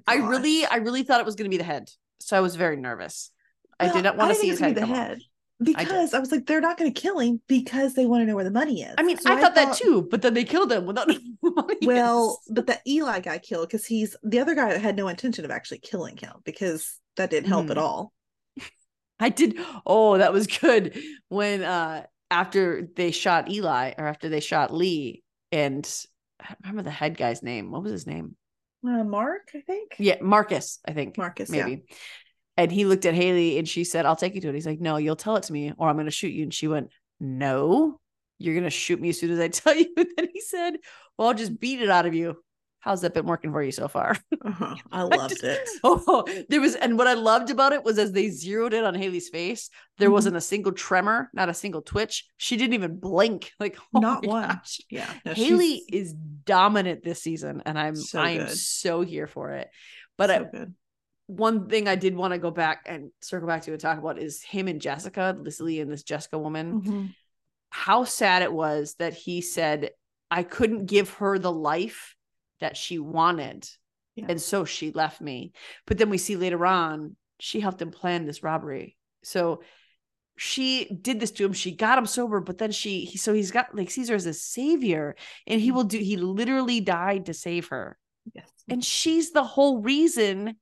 I 0.07 0.17
really, 0.17 0.65
I 0.67 0.77
really 0.77 1.03
thought 1.03 1.19
it 1.21 1.27
was 1.27 1.35
going 1.35 1.47
to 1.47 1.51
be 1.51 1.57
the 1.59 1.65
head, 1.65 1.89
so 2.21 2.37
I 2.37 2.41
was 2.41 2.55
very 2.57 2.77
nervous. 2.77 3.31
I 3.81 3.93
did 3.93 4.05
not 4.05 4.17
want 4.17 4.31
to 4.31 4.37
see 4.37 4.49
his 4.49 4.61
head 4.61 4.75
gonna 4.77 4.87
come 4.87 4.95
be 4.95 5.01
off. 5.01 5.07
the 5.09 5.09
head 5.09 5.23
because 5.79 6.15
I, 6.15 6.19
was 6.21 6.31
like, 6.31 6.47
they're 6.47 6.61
not 6.61 6.79
going 6.79 6.93
to 6.93 7.01
kill 7.01 7.19
him 7.19 7.41
because 7.49 7.95
they 7.95 8.07
want 8.07 8.23
to 8.23 8.27
know 8.27 8.35
where 8.37 8.45
the 8.45 8.51
money 8.51 8.83
is. 8.83 8.95
I 8.99 9.03
mean, 9.03 9.17
So 9.19 9.33
I 9.33 9.41
thought 9.41 9.55
that 9.57 9.77
too, 9.77 10.07
but 10.11 10.23
then 10.23 10.35
they 10.35 10.45
killed 10.45 10.71
him 10.71 10.87
without 10.87 11.09
knowing 11.09 11.37
where 11.41 11.53
the 11.55 11.63
money 11.63 11.87
Well, 11.87 12.39
is. 12.47 12.53
but 12.55 12.67
the 12.69 12.79
Eli 12.87 13.21
guy 13.21 13.39
killed 13.39 13.69
because 13.69 13.87
he's 13.87 14.15
the 14.23 14.39
other 14.41 14.55
guy 14.55 14.77
had 14.79 14.97
no 14.97 15.09
intention 15.09 15.45
of 15.45 15.51
actually 15.51 15.79
killing 15.79 16.17
him 16.17 16.33
because 16.45 17.01
that 17.17 17.31
didn't 17.31 17.49
help 17.49 17.71
at 17.71 17.77
Mhm. 17.77 17.81
all. 17.83 18.13
I 19.21 19.29
did. 19.31 19.59
Oh, 19.85 20.19
that 20.19 20.33
was 20.33 20.47
good 20.47 20.99
when 21.29 21.63
uh 21.63 22.05
after 22.31 22.89
they 22.95 23.11
shot 23.11 23.51
Eli 23.51 23.95
or 23.99 24.07
after 24.07 24.29
they 24.29 24.41
shot 24.41 24.73
Lee 24.73 25.23
and 25.51 25.89
I 26.41 26.55
remember 26.63 26.83
the 26.83 26.91
head 26.91 27.17
guy's 27.17 27.43
name. 27.43 27.71
What 27.71 27.83
was 27.83 27.93
his 27.93 28.07
name? 28.07 28.37
Uh, 28.87 29.03
Mark, 29.03 29.51
I 29.55 29.61
think. 29.61 29.97
Yeah, 29.99 30.17
Marcus, 30.21 30.79
I 30.87 30.93
think. 30.93 31.19
Marcus. 31.19 31.51
Yeah. 31.51 31.65
maybe. 31.65 31.85
And 32.57 32.71
he 32.71 32.85
looked 32.85 33.07
at 33.07 33.15
Haley 33.15 33.59
and 33.59 33.69
she 33.69 33.85
said, 33.85 34.05
I'll 34.07 34.17
take 34.17 34.35
you 34.35 34.41
to 34.43 34.49
it. 34.49 34.55
He's 34.55 34.67
like, 34.67 34.81
No, 34.81 34.97
you'll 34.97 35.17
tell 35.17 35.37
it 35.37 35.45
to 35.45 35.53
me 35.53 35.73
or 35.77 35.89
I'm 35.89 35.97
going 35.97 36.07
to 36.07 36.13
shoot 36.13 36.33
you. 36.33 36.43
And 36.45 36.55
she 36.55 36.69
went, 36.69 36.91
No, 37.21 38.01
you're 38.39 38.55
going 38.55 38.65
to 38.65 38.71
shoot 38.71 39.01
me 39.01 39.11
as 39.11 39.19
soon 39.19 39.31
as 39.31 39.41
I 39.41 39.49
tell 39.49 39.77
you. 39.77 39.93
And 39.97 40.09
then 40.17 40.29
he 40.33 40.41
said, 40.41 40.75
Well, 41.17 41.29
I'll 41.29 41.35
just 41.35 41.59
beat 41.59 41.81
it 41.81 41.91
out 41.91 42.07
of 42.07 42.15
you. 42.15 42.37
How's 42.81 43.01
that 43.01 43.13
been 43.13 43.27
working 43.27 43.51
for 43.51 43.61
you 43.63 43.73
so 43.73 43.89
far? 43.89 44.17
Uh-huh. 44.45 44.77
I 44.93 45.01
I 45.01 45.03
loved 45.03 45.31
just- 45.31 45.43
it. 45.45 45.69
Oh, 45.85 46.25
there 46.49 46.61
was, 46.61 46.75
and 46.77 46.97
what 46.97 47.07
I 47.09 47.15
loved 47.15 47.51
about 47.51 47.73
it 47.73 47.83
was 47.85 47.99
as 47.99 48.13
they 48.13 48.31
zeroed 48.31 48.73
in 48.73 48.85
on 48.85 48.95
Haley's 48.95 49.29
face, 49.29 49.69
there 49.99 50.09
Mhm. 50.09 50.13
wasn't 50.13 50.37
a 50.37 50.41
single 50.41 50.73
tremor, 50.73 51.29
not 51.35 51.49
a 51.49 51.55
single 51.55 51.83
twitch. 51.83 52.25
She 52.37 52.57
didn't 52.57 52.75
even 52.75 52.99
blink. 53.01 53.53
Like, 53.59 53.77
oh 53.95 53.99
Not 53.99 54.25
one. 54.27 54.49
gosh. 54.49 54.81
Yeah. 54.91 55.13
no, 55.25 55.35
Haley 55.35 55.83
is 55.93 56.13
dominant 56.13 57.03
this 57.03 57.21
season, 57.21 57.63
and 57.67 57.79
I'm 57.79 57.97
So 57.97 58.21
I'm 58.21 58.49
so 58.49 59.01
here 59.03 59.27
for 59.27 59.51
it. 59.53 59.69
But 60.17 60.31
so 60.31 60.45
good. 60.51 60.75
one 61.27 61.69
thing 61.69 61.89
I 61.89 61.97
did 61.97 62.15
want 62.15 62.33
to 62.33 62.39
go 62.39 62.51
back 62.53 62.83
and 62.87 63.11
circle 63.21 63.49
back 63.49 63.63
to 63.63 63.73
and 63.73 63.81
talk 63.81 63.99
about 63.99 64.19
is 64.19 64.43
him 64.43 64.69
and 64.69 64.81
Jessica, 64.81 65.37
Lee 65.61 65.81
and 65.81 65.91
this 65.91 66.05
Jessica 66.05 66.39
woman. 66.39 66.83
Mhm. 66.83 67.15
How 67.71 68.05
sad 68.05 68.43
it 68.43 68.53
was 68.53 68.95
that 68.99 69.15
he 69.15 69.41
said, 69.43 69.91
I 70.31 70.43
couldn't 70.43 70.87
give 70.87 71.11
her 71.15 71.39
the 71.39 71.53
life 71.53 72.15
that 72.61 72.77
she 72.77 72.99
wanted. 72.99 73.69
Yeah. 74.15 74.27
And 74.29 74.41
so 74.41 74.65
she 74.65 74.91
left 74.91 75.21
me. 75.21 75.53
But 75.87 75.99
then 75.99 76.11
we 76.11 76.19
see 76.19 76.37
later 76.37 76.65
on, 76.67 77.17
she 77.39 77.61
helped 77.61 77.81
him 77.81 77.91
plan 77.91 78.27
this 78.27 78.43
robbery. 78.43 78.97
So 79.23 79.63
she 80.37 80.85
did 80.87 81.21
this 81.21 81.33
to 81.33 81.45
him. 81.45 81.53
She 81.53 81.73
got 81.73 81.99
him 81.99 82.07
sober, 82.07 82.41
but 82.41 82.59
then 82.59 82.73
she, 82.73 83.05
he, 83.05 83.19
so 83.19 83.33
he's 83.33 83.51
got 83.51 83.75
like 83.75 83.91
Caesar 83.91 84.15
as 84.15 84.27
a 84.27 84.35
savior 84.35 85.17
and 85.47 85.61
he 85.61 85.69
mm-hmm. 85.69 85.77
will 85.77 85.85
do, 85.85 85.99
he 85.99 86.17
literally 86.17 86.81
died 86.81 87.27
to 87.27 87.35
save 87.35 87.69
her. 87.69 87.99
Yes. 88.35 88.49
And 88.69 88.85
she's 88.85 89.33
the 89.33 89.45
whole 89.45 89.83
reason 89.83 90.57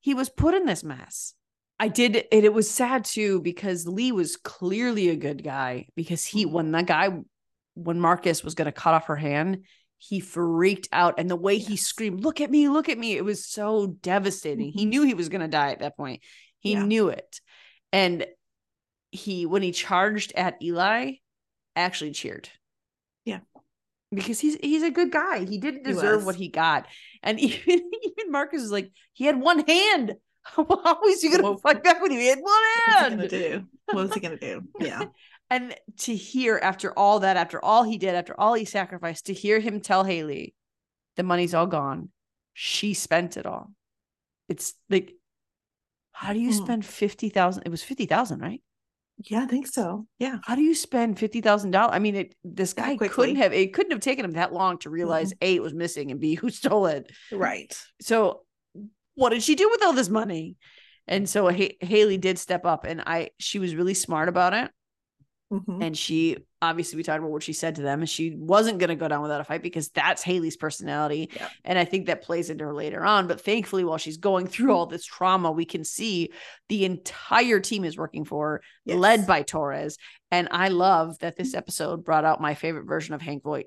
he 0.00 0.14
was 0.14 0.28
put 0.28 0.54
in 0.54 0.66
this 0.66 0.84
mess. 0.84 1.34
I 1.78 1.88
did, 1.88 2.24
and 2.30 2.44
it 2.44 2.52
was 2.52 2.70
sad 2.70 3.04
too 3.04 3.40
because 3.40 3.86
Lee 3.86 4.12
was 4.12 4.36
clearly 4.36 5.08
a 5.08 5.16
good 5.16 5.42
guy 5.42 5.86
because 5.96 6.24
he, 6.24 6.44
mm-hmm. 6.44 6.54
when 6.54 6.72
that 6.72 6.86
guy, 6.86 7.10
when 7.74 8.00
Marcus 8.00 8.44
was 8.44 8.54
going 8.54 8.66
to 8.66 8.72
cut 8.72 8.94
off 8.94 9.06
her 9.06 9.16
hand, 9.16 9.64
he 10.04 10.18
freaked 10.18 10.88
out. 10.90 11.14
And 11.18 11.30
the 11.30 11.36
way 11.36 11.58
he 11.58 11.76
screamed, 11.76 12.24
Look 12.24 12.40
at 12.40 12.50
me, 12.50 12.68
look 12.68 12.88
at 12.88 12.98
me. 12.98 13.16
It 13.16 13.24
was 13.24 13.46
so 13.46 13.86
devastating. 13.86 14.72
He 14.72 14.84
Mhm. 14.84 14.88
knew 14.88 15.02
he 15.02 15.14
was 15.14 15.28
going 15.28 15.42
to 15.42 15.48
die 15.48 15.70
at 15.70 15.78
that 15.78 15.96
point. 15.96 16.22
He 16.58 16.72
Yeah. 16.72 16.84
knew 16.84 17.08
it. 17.08 17.40
And 17.92 18.26
he, 19.12 19.46
when 19.46 19.62
he 19.62 19.70
charged 19.70 20.32
at 20.34 20.60
Eli, 20.60 21.12
actually 21.76 22.10
cheered. 22.12 22.48
Yeah. 23.24 23.40
Because 24.12 24.40
he's 24.40 24.56
he's 24.56 24.82
a 24.82 24.90
good 24.90 25.12
guy. 25.12 25.44
He 25.44 25.58
didn't 25.58 25.84
deserve 25.84 26.16
was. 26.18 26.26
what 26.26 26.34
he 26.34 26.48
got. 26.48 26.86
And 27.22 27.38
even, 27.46 27.90
even 28.02 28.30
Marcus 28.32 28.62
is 28.62 28.72
like, 28.72 28.90
he 29.12 29.24
had 29.24 29.40
one 29.40 29.60
hand. 29.66 30.16
How 30.42 30.64
was 31.00 31.22
he 31.22 31.30
gonna 31.30 31.56
fight 31.58 31.84
back 31.84 32.02
when 32.02 32.10
he 32.10 32.26
had 32.26 32.40
one 32.40 32.52
What's 32.86 33.04
he 33.04 33.10
gonna 33.10 33.28
do? 33.28 33.64
What 33.86 34.02
was 34.02 34.14
he 34.14 34.20
gonna 34.20 34.36
do? 34.38 34.62
Yeah. 34.80 35.04
And 35.52 35.76
to 35.98 36.16
hear 36.16 36.58
after 36.62 36.98
all 36.98 37.20
that, 37.20 37.36
after 37.36 37.62
all 37.62 37.82
he 37.82 37.98
did, 37.98 38.14
after 38.14 38.34
all 38.40 38.54
he 38.54 38.64
sacrificed, 38.64 39.26
to 39.26 39.34
hear 39.34 39.60
him 39.60 39.80
tell 39.80 40.02
Haley, 40.02 40.54
the 41.16 41.22
money's 41.22 41.52
all 41.52 41.66
gone. 41.66 42.08
She 42.54 42.94
spent 42.94 43.36
it 43.36 43.44
all. 43.44 43.70
It's 44.48 44.72
like, 44.88 45.12
how 46.12 46.32
do 46.32 46.38
you 46.40 46.50
Mhm. 46.50 46.64
spend 46.64 46.86
fifty 46.86 47.28
thousand? 47.28 47.64
It 47.66 47.68
was 47.70 47.82
fifty 47.82 48.06
thousand, 48.06 48.40
right? 48.40 48.62
Yeah, 49.18 49.42
I 49.42 49.46
think 49.46 49.66
so. 49.66 50.06
Yeah. 50.18 50.38
How 50.42 50.54
do 50.54 50.62
you 50.62 50.74
spend 50.74 51.18
fifty 51.18 51.42
thousand 51.42 51.70
dollars? 51.72 51.94
I 51.94 51.98
mean, 51.98 52.14
it 52.16 52.34
this 52.42 52.72
guy 52.72 52.96
couldn't 52.96 53.36
have 53.36 53.52
it 53.52 53.74
couldn't 53.74 53.92
have 53.92 54.00
taken 54.00 54.24
him 54.24 54.32
that 54.32 54.52
long 54.54 54.78
to 54.78 54.90
realize 54.90 55.34
A, 55.42 55.56
it 55.56 55.62
was 55.62 55.74
missing 55.74 56.10
and 56.10 56.18
B, 56.18 56.34
who 56.34 56.48
stole 56.50 56.86
it. 56.86 57.12
Right. 57.30 57.76
So 58.00 58.44
what 59.14 59.30
did 59.30 59.42
she 59.42 59.54
do 59.54 59.68
with 59.70 59.82
all 59.82 59.92
this 59.92 60.08
money? 60.08 60.56
And 61.06 61.28
so 61.28 61.50
ha- 61.50 61.76
Haley 61.80 62.16
did 62.16 62.38
step 62.38 62.64
up 62.64 62.84
and 62.84 63.02
I 63.04 63.30
she 63.38 63.58
was 63.58 63.74
really 63.74 63.94
smart 63.94 64.30
about 64.30 64.54
it. 64.54 64.70
Mhm. 65.52 65.84
And 65.84 65.98
she 65.98 66.38
obviously 66.62 66.96
we 66.96 67.02
talked 67.02 67.18
about 67.18 67.30
what 67.30 67.42
she 67.42 67.52
said 67.52 67.74
to 67.74 67.82
them 67.82 68.00
and 68.00 68.08
she 68.08 68.34
wasn't 68.36 68.78
going 68.78 68.88
to 68.88 68.94
go 68.96 69.06
down 69.08 69.20
without 69.20 69.40
a 69.40 69.44
fight 69.44 69.62
because 69.62 69.90
that's 69.90 70.22
Haley's 70.22 70.56
personality. 70.56 71.28
Yep. 71.34 71.50
And 71.64 71.78
I 71.78 71.84
think 71.84 72.06
that 72.06 72.22
plays 72.22 72.48
into 72.48 72.64
her 72.64 72.72
later 72.74 73.04
on. 73.04 73.26
But 73.26 73.40
thankfully, 73.40 73.84
while 73.84 73.98
she's 73.98 74.16
going 74.16 74.46
through 74.46 74.72
all 74.72 74.86
this 74.86 75.04
trauma, 75.04 75.52
we 75.52 75.64
can 75.66 75.84
see 75.84 76.30
the 76.70 76.84
entire 76.86 77.60
team 77.60 77.84
is 77.84 77.98
working 77.98 78.24
for 78.24 78.48
her, 78.48 78.62
Yes. 78.86 78.96
led 78.96 79.26
by 79.26 79.42
Torres. 79.42 79.98
And 80.30 80.48
I 80.50 80.68
love 80.68 81.18
that 81.18 81.36
this 81.36 81.54
episode 81.54 82.04
brought 82.04 82.24
out 82.24 82.40
my 82.40 82.54
favorite 82.54 82.86
version 82.86 83.14
of 83.14 83.20
Hank 83.20 83.42
Voight. 83.42 83.66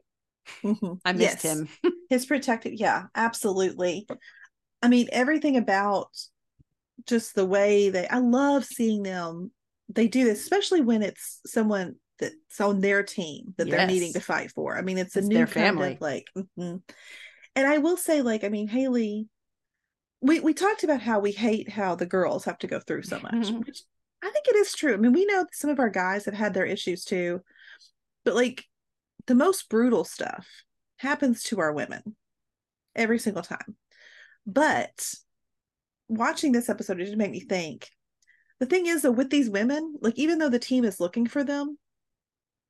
Mhm. 0.63 0.99
I 1.05 1.13
missed 1.13 1.43
Yes. 1.43 1.59
him. 1.59 1.69
his 2.09 2.25
protective 2.25 2.73
yeah 2.75 3.05
absolutely 3.15 4.07
i 4.83 4.87
mean 4.87 5.07
everything 5.11 5.57
about 5.57 6.07
just 7.07 7.33
the 7.33 7.45
way 7.45 7.89
they 7.89 8.07
i 8.07 8.19
love 8.19 8.63
seeing 8.63 9.01
them 9.01 9.49
they 9.89 10.07
do 10.07 10.23
this 10.25 10.41
especially 10.41 10.81
when 10.81 11.01
it's 11.03 11.39
someone 11.45 11.95
that's 12.19 12.61
on 12.61 12.79
their 12.81 13.03
team 13.03 13.53
that 13.57 13.69
they're 13.69 13.87
needing 13.87 14.13
to 14.13 14.19
fight 14.19 14.51
for 14.51 14.77
i 14.77 14.81
mean 14.81 14.97
it's 14.97 15.15
a 15.15 15.19
It's 15.19 15.27
new 15.27 15.45
family. 15.45 15.93
of 15.93 16.01
like 16.01 16.27
mhm. 16.37 16.81
and 17.55 17.67
i 17.67 17.77
will 17.77 17.97
say 17.97 18.21
like 18.21 18.43
i 18.43 18.49
mean 18.49 18.67
haley 18.67 19.27
we 20.21 20.39
we 20.39 20.53
talked 20.53 20.83
about 20.83 21.01
how 21.01 21.19
we 21.19 21.31
hate 21.31 21.69
how 21.69 21.95
the 21.95 22.05
girls 22.05 22.45
have 22.45 22.57
to 22.59 22.67
go 22.67 22.79
through 22.79 23.03
so 23.03 23.19
much, 23.19 23.33
Mhm. 23.33 23.65
which 23.65 23.83
I 24.23 24.31
think 24.31 24.47
it 24.47 24.55
is 24.55 24.73
true. 24.73 24.93
I 24.95 24.97
mean, 24.97 25.13
we 25.13 25.25
know 25.25 25.45
some 25.51 25.69
of 25.69 25.77
our 25.77 25.89
guys 25.89 26.25
have 26.25 26.33
had 26.33 26.55
their 26.55 26.65
issues 26.65 27.03
too, 27.03 27.41
but 28.23 28.33
like 28.33 28.63
the 29.27 29.35
most 29.35 29.69
brutal 29.69 30.03
stuff 30.03 30.47
happens 30.97 31.43
to 31.43 31.59
our 31.59 31.71
women 31.71 32.15
every 32.95 33.19
single 33.19 33.43
time. 33.43 33.75
But 34.47 35.13
watching 36.07 36.53
this 36.53 36.69
episode, 36.69 36.99
it 36.99 37.05
just 37.05 37.17
made 37.17 37.29
me 37.29 37.41
think. 37.41 37.87
The 38.59 38.65
thing 38.65 38.85
is, 38.85 39.01
that 39.01 39.11
with 39.11 39.29
these 39.29 39.49
women, 39.49 39.95
like 40.01 40.17
even 40.17 40.39
though 40.39 40.49
the 40.49 40.59
team 40.59 40.85
is 40.85 40.99
looking 40.99 41.27
for 41.27 41.43
them, 41.43 41.77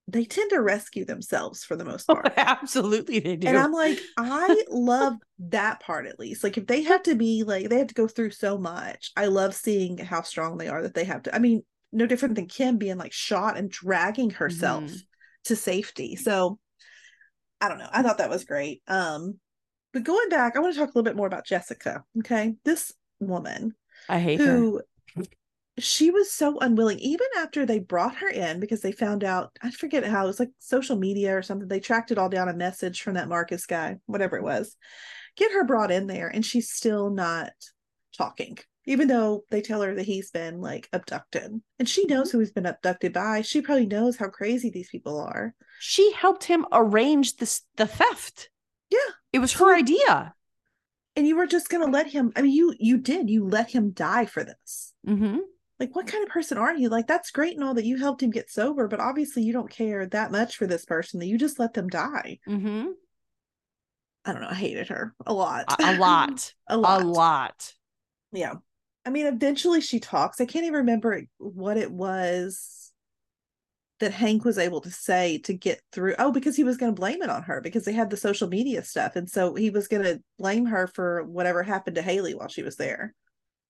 they 0.08 0.26
tend 0.26 0.52
to 0.52 0.62
rescue 0.62 1.06
themselves 1.06 1.64
for 1.64 1.76
the 1.76 1.86
most 1.86 2.08
part. 2.08 2.34
Absolutely, 2.38 3.20
they 3.20 3.36
do. 3.36 3.48
And 3.48 3.58
I'm 3.58 3.72
like, 3.72 4.00
I 4.18 4.64
love 4.70 5.14
that 5.40 5.80
part 5.80 6.06
at 6.06 6.20
least. 6.20 6.44
Like, 6.44 6.58
if 6.58 6.68
they 6.68 6.84
have 6.84 7.04
to 7.04 7.16
be 7.16 7.44
like, 7.44 7.70
they 7.70 7.80
have 7.80 7.88
to 7.88 7.94
go 7.94 8.08
through 8.08 8.32
so 8.32 8.58
much. 8.58 9.12
I 9.16 9.26
love 9.26 9.56
seeing 9.56 9.98
how 9.98 10.22
strong 10.22 10.58
they 10.58 10.68
are 10.68 10.82
that 10.82 10.94
they 10.94 11.06
have 11.06 11.24
to. 11.24 11.36
I 11.36 11.40
mean, 11.40 11.64
no 11.92 12.06
different 12.06 12.36
than 12.36 12.48
Kim 12.48 12.78
being 12.78 12.98
like 12.98 13.14
shot 13.14 13.58
and 13.58 13.70
dragging 13.70 14.32
herself 14.32 14.84
Mhm. 14.84 15.04
to 15.46 15.56
safety. 15.56 16.16
So, 16.16 16.60
I 17.62 17.70
don't 17.70 17.80
know. 17.80 17.90
I 17.92 18.04
thought 18.04 18.18
that 18.18 18.30
was 18.30 18.44
great. 18.44 18.82
Um, 18.88 19.40
but 19.94 20.04
going 20.04 20.30
back, 20.30 20.56
I 20.56 20.60
want 20.60 20.74
to 20.74 20.80
talk 20.80 20.90
a 20.90 20.92
little 20.92 21.04
bit 21.04 21.16
more 21.16 21.28
about 21.28 21.46
Jessica. 21.46 22.04
Okay, 22.20 22.56
this 22.64 22.92
woman 23.20 23.74
I 24.10 24.20
hate 24.20 24.42
her. 24.42 24.82
She 25.78 26.10
was 26.10 26.32
so 26.32 26.58
unwilling 26.60 27.00
even 27.00 27.28
after 27.38 27.66
they 27.66 27.80
brought 27.80 28.16
her 28.16 28.30
in 28.30 28.60
because 28.60 28.82
they 28.82 28.92
found 28.94 29.24
out 29.24 29.52
i 29.62 29.70
forget 29.72 30.06
how 30.06 30.24
it 30.24 30.28
was 30.28 30.40
like 30.40 30.52
social 30.60 30.96
media 30.96 31.38
or 31.38 31.42
something 31.42 31.68
they 31.68 31.80
tracked 31.80 32.12
it 32.12 32.18
all 32.18 32.30
down 32.30 32.48
a 32.48 32.54
message 32.54 33.02
from 33.02 33.16
that 33.16 33.28
marcus 33.28 33.66
guy 33.66 33.98
whatever 34.06 34.38
it 34.38 34.44
was 34.44 34.78
get 35.36 35.52
her 35.52 35.64
brought 35.66 35.92
in 35.92 36.08
there 36.08 36.30
and 36.30 36.46
she's 36.46 36.70
still 36.72 37.10
not 37.10 37.52
talking 38.18 38.58
even 38.88 39.08
though 39.08 39.44
they 39.52 39.62
tell 39.62 39.82
her 39.82 39.96
that 39.96 40.06
he's 40.06 40.32
been 40.32 40.62
like 40.62 40.88
abducted 40.94 41.60
and 41.80 41.90
she 41.90 42.06
knows 42.06 42.32
who 42.32 42.40
he's 42.40 42.52
been 42.54 42.66
abducted 42.66 43.12
by 43.12 43.42
she 43.42 43.60
probably 43.62 43.86
knows 43.88 44.16
how 44.16 44.30
crazy 44.30 44.70
these 44.70 44.90
people 44.90 45.20
are 45.20 45.54
She 45.80 46.14
helped 46.14 46.46
him 46.46 46.66
arrange 46.72 47.36
this 47.36 47.64
the 47.76 47.86
theft. 47.88 48.50
Yeah. 48.90 49.12
It 49.34 49.40
was 49.40 49.52
her 49.54 49.76
idea. 49.76 50.34
and 51.18 51.28
you 51.28 51.36
were 51.36 51.48
just 51.48 51.68
gonna 51.70 51.88
let 51.92 52.08
him 52.08 52.32
i 52.38 52.42
mean 52.42 52.54
you 52.54 52.74
you 52.80 52.98
did 52.98 53.30
you 53.30 53.44
let 53.46 53.72
him 53.72 53.92
die 53.92 54.26
for 54.26 54.44
this 54.46 54.94
Mm-hmm. 55.06 55.40
Like 55.80 55.96
what 55.96 56.08
kind 56.08 56.24
of 56.24 56.30
person 56.30 56.58
are 56.58 56.76
you? 56.76 56.90
Like 56.90 57.08
that's 57.08 57.32
great 57.32 57.56
and 57.56 57.64
all 57.64 57.74
that 57.74 57.86
you 57.86 57.98
helped 57.98 58.24
him 58.24 58.32
get 58.32 58.50
sober 58.50 58.88
but 58.88 59.00
obviously 59.00 59.44
you 59.44 59.54
don't 59.54 59.70
care 59.70 60.06
that 60.08 60.32
much 60.32 60.58
for 60.58 60.68
this 60.68 60.86
person 60.86 61.20
that 61.20 61.28
you 61.28 61.38
just 61.38 61.60
let 61.60 61.74
them 61.74 61.88
die. 61.88 62.40
Mm-hmm. 62.48 62.88
i 64.26 64.32
don't 64.32 64.42
know 64.42 64.50
i 64.50 64.54
hated 64.56 64.88
her 64.90 65.14
a 65.26 65.34
lot. 65.34 65.66
A, 65.80 65.96
a 65.96 65.98
lot. 65.98 66.54
a 66.68 66.78
lot 66.78 67.02
A 67.02 67.06
lot. 67.06 67.74
yeah. 68.32 68.54
I 69.06 69.10
mean 69.10 69.28
eventually 69.28 69.82
she 69.82 70.00
talks. 70.00 70.42
I 70.42 70.46
can't 70.46 70.66
even 70.66 70.80
remember 70.80 71.22
what 71.38 71.78
it 71.78 71.92
was 71.92 72.92
that 74.00 74.12
hank 74.12 74.44
was 74.44 74.58
able 74.58 74.82
to 74.82 74.92
say 74.92 75.38
to 75.40 75.54
get 75.54 75.80
through 75.92 76.16
oh 76.20 76.32
because 76.32 76.56
he 76.56 76.64
was 76.64 76.78
going 76.78 76.94
to 76.94 77.00
blame 77.00 77.22
it 77.22 77.30
on 77.30 77.44
her 77.44 77.62
because 77.62 77.86
they 77.86 77.94
had 77.94 78.10
the 78.10 78.18
social 78.18 78.48
media 78.48 78.84
stuff 78.84 79.16
and 79.16 79.30
so 79.30 79.56
he 79.56 79.70
was 79.70 79.88
going 79.88 80.04
to 80.04 80.22
blame 80.38 80.66
her 80.66 80.88
for 80.88 81.24
whatever 81.24 81.64
happened 81.64 81.96
to 81.96 82.02
haley 82.02 82.36
while 82.36 82.50
she 82.50 82.62
was 82.64 82.76
there 82.76 83.14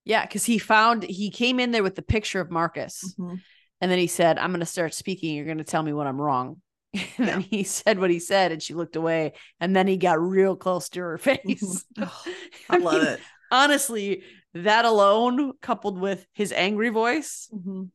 Yeah, 0.06 0.24
because 0.26 0.46
he 0.46 0.60
found 0.60 1.04
he 1.04 1.30
came 1.32 1.60
in 1.60 1.72
there 1.72 1.84
with 1.84 1.96
the 1.96 2.02
picture 2.02 2.40
of 2.40 2.52
Marcus, 2.52 3.16
Mhm. 3.20 3.42
and 3.82 3.92
then 3.92 4.00
he 4.00 4.08
said, 4.08 4.38
"I'm 4.38 4.52
going 4.52 4.60
to 4.62 4.66
start 4.66 4.94
speaking. 4.94 5.36
You're 5.36 5.46
going 5.46 5.58
to 5.58 5.64
tell 5.64 5.84
me 5.84 5.94
when 5.94 6.08
I'm 6.08 6.22
wrong." 6.22 6.62
and 7.18 7.28
then 7.28 7.42
he 7.42 7.64
said 7.64 8.00
what 8.00 8.10
he 8.12 8.20
said, 8.20 8.52
and 8.52 8.62
she 8.64 8.74
looked 8.74 8.96
away, 8.96 9.34
and 9.60 9.76
then 9.76 9.88
he 9.88 9.98
got 9.98 10.22
real 10.22 10.56
close 10.56 10.88
to 10.90 11.02
her 11.02 11.18
face. 11.28 11.84
Oh, 12.00 12.24
i 12.70 12.78
love 12.78 13.02
mean, 13.02 13.04
it 13.04 13.20
Honestly, 13.52 14.24
that 14.54 14.86
alone, 14.86 15.54
coupled 15.62 16.00
with 16.00 16.26
his 16.34 16.52
angry 16.52 16.90
voice, 16.90 17.50
Mhm. 17.54 17.90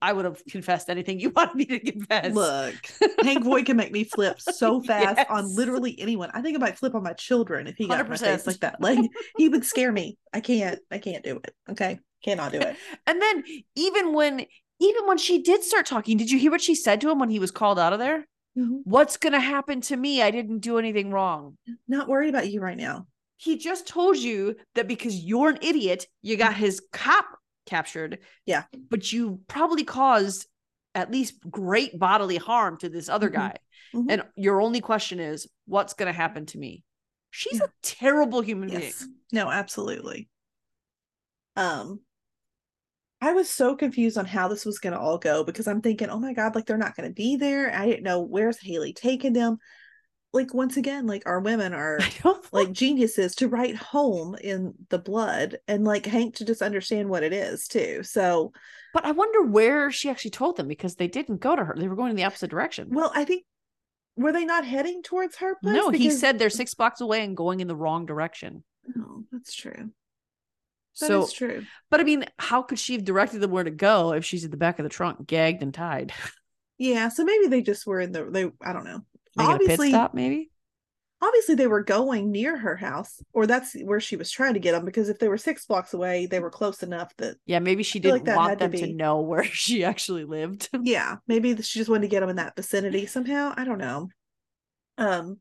I 0.00 0.12
would 0.12 0.24
have 0.24 0.42
confessed 0.48 0.88
anything 0.88 1.18
you 1.18 1.30
wanted 1.36 1.56
me 1.56 1.64
to 1.66 1.78
confess. 1.78 2.32
Look, 2.32 2.74
Hank 3.22 3.44
Voight 3.44 3.66
can 3.66 3.76
make 3.76 3.92
me 3.92 4.04
flip 4.04 4.40
so 4.40 4.82
fast 4.86 5.28
on 5.28 5.54
literally 5.54 5.98
anyone. 5.98 6.30
I 6.32 6.42
think 6.42 6.56
I 6.56 6.60
might 6.60 6.78
flip 6.78 6.94
on 6.94 7.02
my 7.02 7.12
children 7.12 7.66
if 7.66 7.76
he 7.76 7.88
got 7.88 8.00
in 8.00 8.06
100%. 8.06 8.18
face 8.18 8.46
like 8.46 8.60
that. 8.60 8.80
Like 8.80 8.98
he 9.36 9.48
would 9.48 9.64
scare 9.64 9.92
me. 9.92 10.18
I 10.32 10.40
can't. 10.40 10.78
I 10.90 10.98
can't 10.98 11.24
do 11.24 11.40
it. 11.42 11.54
Okay, 11.70 11.98
cannot 12.22 12.52
do 12.52 12.60
it. 12.60 12.76
And 13.06 13.20
then 13.20 13.44
even 13.74 14.12
when 14.12 14.46
even 14.80 15.06
when 15.06 15.18
she 15.18 15.42
did 15.42 15.62
start 15.62 15.86
talking, 15.86 16.16
did 16.16 16.30
you 16.30 16.38
hear 16.38 16.50
what 16.50 16.60
she 16.60 16.74
said 16.74 17.00
to 17.00 17.10
him 17.10 17.18
when 17.18 17.30
he 17.30 17.38
was 17.38 17.50
called 17.50 17.78
out 17.78 17.92
of 17.92 17.98
there? 17.98 18.26
Mm-hmm. 18.56 18.78
What's 18.84 19.16
gonna 19.16 19.40
happen 19.40 19.80
to 19.82 19.96
me? 19.96 20.22
I 20.22 20.30
didn't 20.30 20.60
do 20.60 20.78
anything 20.78 21.10
wrong. 21.10 21.58
Not 21.88 22.08
worried 22.08 22.28
about 22.28 22.50
you 22.50 22.60
right 22.60 22.76
now. 22.76 23.06
He 23.36 23.58
just 23.58 23.88
told 23.88 24.16
you 24.16 24.54
that 24.76 24.86
because 24.86 25.16
you're 25.18 25.50
an 25.50 25.58
idiot, 25.60 26.06
you 26.22 26.36
got 26.36 26.54
his 26.54 26.80
cop 26.92 27.26
captured. 27.66 28.18
Yeah. 28.46 28.64
But 28.90 29.12
you 29.12 29.40
probably 29.48 29.84
caused 29.84 30.46
at 30.94 31.10
least 31.10 31.34
great 31.50 31.98
bodily 31.98 32.36
harm 32.36 32.78
to 32.78 32.88
this 32.88 33.08
other 33.08 33.28
Mhm. 33.28 33.32
guy. 33.32 33.56
Mhm. 33.94 34.06
And 34.10 34.22
your 34.36 34.60
only 34.60 34.80
question 34.80 35.18
is, 35.20 35.48
what's 35.66 35.94
gonna 35.94 36.12
happen 36.12 36.46
to 36.46 36.58
me? 36.58 36.84
She's 37.30 37.58
Yeah. 37.58 37.66
a 37.66 37.68
terrible 37.82 38.42
human 38.42 38.68
Yes. 38.68 39.02
being. 39.04 39.14
No, 39.32 39.50
absolutely. 39.50 40.28
Um, 41.56 42.00
I 43.20 43.32
was 43.32 43.48
so 43.48 43.74
confused 43.74 44.18
on 44.18 44.26
how 44.26 44.48
this 44.48 44.64
was 44.64 44.78
going 44.78 44.92
to 44.92 44.98
all 45.00 45.18
go 45.18 45.44
because 45.44 45.66
I'm 45.66 45.80
thinking, 45.80 46.10
oh 46.10 46.18
my 46.18 46.34
god, 46.34 46.54
like 46.54 46.66
they're 46.66 46.76
not 46.76 46.94
going 46.94 47.08
to 47.08 47.14
be 47.14 47.36
there. 47.36 47.74
I 47.74 47.86
didn't 47.86 48.02
know 48.02 48.20
where's 48.20 48.60
Haley 48.60 48.92
taking 48.92 49.32
them. 49.32 49.58
Like 50.34 50.52
once 50.52 50.76
again, 50.76 51.06
like 51.06 51.22
our 51.26 51.40
women 51.40 51.72
are 51.74 52.00
like 52.52 52.72
geniuses 52.72 53.36
to 53.36 53.48
write 53.48 53.76
home 53.76 54.34
in 54.34 54.74
the 54.90 54.98
blood 54.98 55.58
and 55.68 55.84
like 55.84 56.04
Hank 56.06 56.36
to 56.36 56.44
just 56.44 56.60
understand 56.60 57.08
what 57.08 57.22
it 57.22 57.32
is 57.32 57.68
too. 57.68 58.02
So, 58.02 58.52
But 58.92 59.06
I 59.06 59.12
wonder 59.12 59.42
where 59.44 59.90
she 59.90 60.10
actually 60.10 60.32
told 60.32 60.56
them 60.56 60.68
because 60.68 60.96
they 60.96 61.08
didn't 61.08 61.40
go 61.40 61.54
to 61.54 61.64
her. 61.64 61.74
They 61.78 61.88
were 61.88 61.96
going 61.96 62.10
in 62.10 62.16
the 62.16 62.24
opposite 62.24 62.50
direction. 62.50 62.88
well, 62.90 63.12
I 63.14 63.24
think 63.24 63.44
were 64.16 64.32
they 64.32 64.44
not 64.44 64.64
heading 64.64 65.02
towards 65.02 65.36
her 65.36 65.56
place? 65.62 65.74
no, 65.74 65.90
he 65.90 66.10
said 66.10 66.38
they're 66.38 66.50
six 66.50 66.74
blocks 66.74 67.00
away 67.00 67.24
and 67.24 67.36
going 67.36 67.60
in 67.60 67.68
the 67.68 67.76
wrong 67.76 68.04
direction. 68.04 68.64
Oh, 68.98 69.24
that's 69.32 69.54
true. 69.54 69.90
That 71.00 71.06
so, 71.08 71.22
is 71.24 71.32
true. 71.32 71.64
but 71.90 72.00
I 72.00 72.04
mean, 72.04 72.24
how 72.38 72.62
could 72.62 72.78
she 72.78 72.92
have 72.92 73.04
directed 73.04 73.40
them 73.40 73.50
where 73.50 73.64
to 73.64 73.70
go 73.70 74.12
if 74.12 74.24
she's 74.24 74.44
at 74.44 74.50
the 74.52 74.56
back 74.56 74.78
of 74.78 74.84
the 74.84 74.88
trunk, 74.88 75.26
gagged 75.26 75.62
and 75.62 75.72
tied? 75.72 76.12
Yeah, 76.76 77.08
so 77.08 77.24
maybe 77.24 77.46
they 77.46 77.62
just 77.62 77.86
were 77.86 78.00
in 78.00 78.10
the 78.10 78.24
they 78.24 78.50
I 78.60 78.72
don't 78.72 78.84
know. 78.84 79.02
Making 79.36 79.52
a 79.54 79.58
pit 79.58 79.62
Obviously- 79.62 79.88
stop, 79.90 80.14
maybe. 80.14 80.50
Obviously 81.22 81.54
they 81.54 81.66
were 81.68 81.82
going 81.82 82.30
near 82.32 82.54
her 82.54 82.76
house 82.76 83.22
or 83.32 83.46
that's 83.46 83.74
where 83.82 84.00
she 84.00 84.14
was 84.16 84.30
trying 84.30 84.52
to 84.54 84.60
get 84.60 84.72
them 84.72 84.84
because 84.84 85.08
if 85.08 85.18
they 85.18 85.28
were 85.28 85.38
6 85.38 85.64
blocks 85.64 85.94
away, 85.94 86.26
they 86.26 86.38
were 86.38 86.50
close 86.50 86.82
enough 86.82 87.16
that 87.16 87.36
Yeah, 87.46 87.60
maybe 87.60 87.82
she 87.82 87.98
didn't 87.98 88.26
like 88.26 88.36
want 88.36 88.50
had 88.50 88.58
to 88.72 88.78
them 88.78 88.88
to, 88.90 88.94
know 88.94 89.20
where 89.22 89.44
she 89.50 89.84
actually 89.84 90.24
lived. 90.24 90.68
yeah, 90.82 91.16
maybe 91.26 91.56
she 91.62 91.78
just 91.78 91.88
wanted 91.88 92.02
to 92.02 92.08
get 92.08 92.20
them 92.20 92.28
in 92.28 92.36
that 92.36 92.56
vicinity 92.56 93.06
somehow. 93.06 93.54
I 93.56 93.64
don't 93.64 93.78
know. 93.78 94.08
Um, 94.98 95.38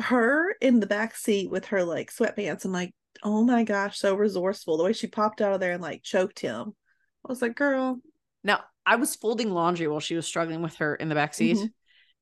her 0.00 0.56
in 0.60 0.80
the 0.80 0.86
back 0.88 1.14
seat 1.14 1.50
with 1.50 1.66
her 1.66 1.84
like 1.84 2.10
sweatpants. 2.12 2.64
I'm 2.64 2.72
like, 2.72 2.92
oh 3.22 3.44
my 3.44 3.62
gosh, 3.62 3.98
so 3.98 4.14
resourceful. 4.16 4.76
The 4.76 4.84
way 4.84 4.92
she 4.92 5.06
popped 5.06 5.40
out 5.40 5.52
of 5.52 5.60
there 5.60 5.72
and 5.72 5.82
like 5.82 6.02
choked 6.02 6.40
him. 6.40 6.74
I 7.24 7.28
was 7.28 7.42
like, 7.42 7.54
girl, 7.54 8.00
Now, 8.42 8.60
I 8.84 8.96
was 8.96 9.14
folding 9.14 9.50
laundry 9.50 9.86
while 9.86 10.00
she 10.00 10.16
was 10.16 10.26
struggling 10.26 10.62
with 10.62 10.76
her 10.76 10.96
in 10.96 11.08
the 11.08 11.14
back 11.14 11.34
seat. 11.34 11.58
Mhm. 11.58 11.70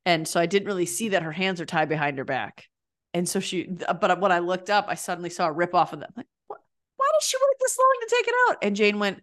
And 0.08 0.26
so 0.26 0.40
I 0.40 0.46
didn't 0.46 0.68
really 0.68 0.86
see 0.86 1.10
that 1.10 1.22
her 1.22 1.32
hands 1.32 1.60
are 1.60 1.66
tied 1.66 1.90
behind 1.90 2.16
her 2.16 2.24
back. 2.24 2.64
And 3.12 3.28
so 3.28 3.40
she, 3.40 3.64
but 4.00 4.20
when 4.20 4.32
I 4.32 4.38
looked 4.38 4.70
up, 4.70 4.86
I 4.88 4.94
suddenly 4.94 5.28
saw 5.28 5.48
a 5.48 5.52
rip 5.52 5.74
off 5.74 5.92
of 5.92 6.00
them. 6.00 6.10
Like, 6.16 6.26
what? 6.46 6.60
Why 6.96 7.06
did 7.18 7.26
she 7.26 7.36
wait 7.36 7.56
this 7.60 7.78
long 7.78 7.96
to 8.00 8.14
take 8.16 8.26
it 8.28 8.34
out? 8.48 8.56
And 8.62 8.74
Jane 8.74 8.98
went, 8.98 9.20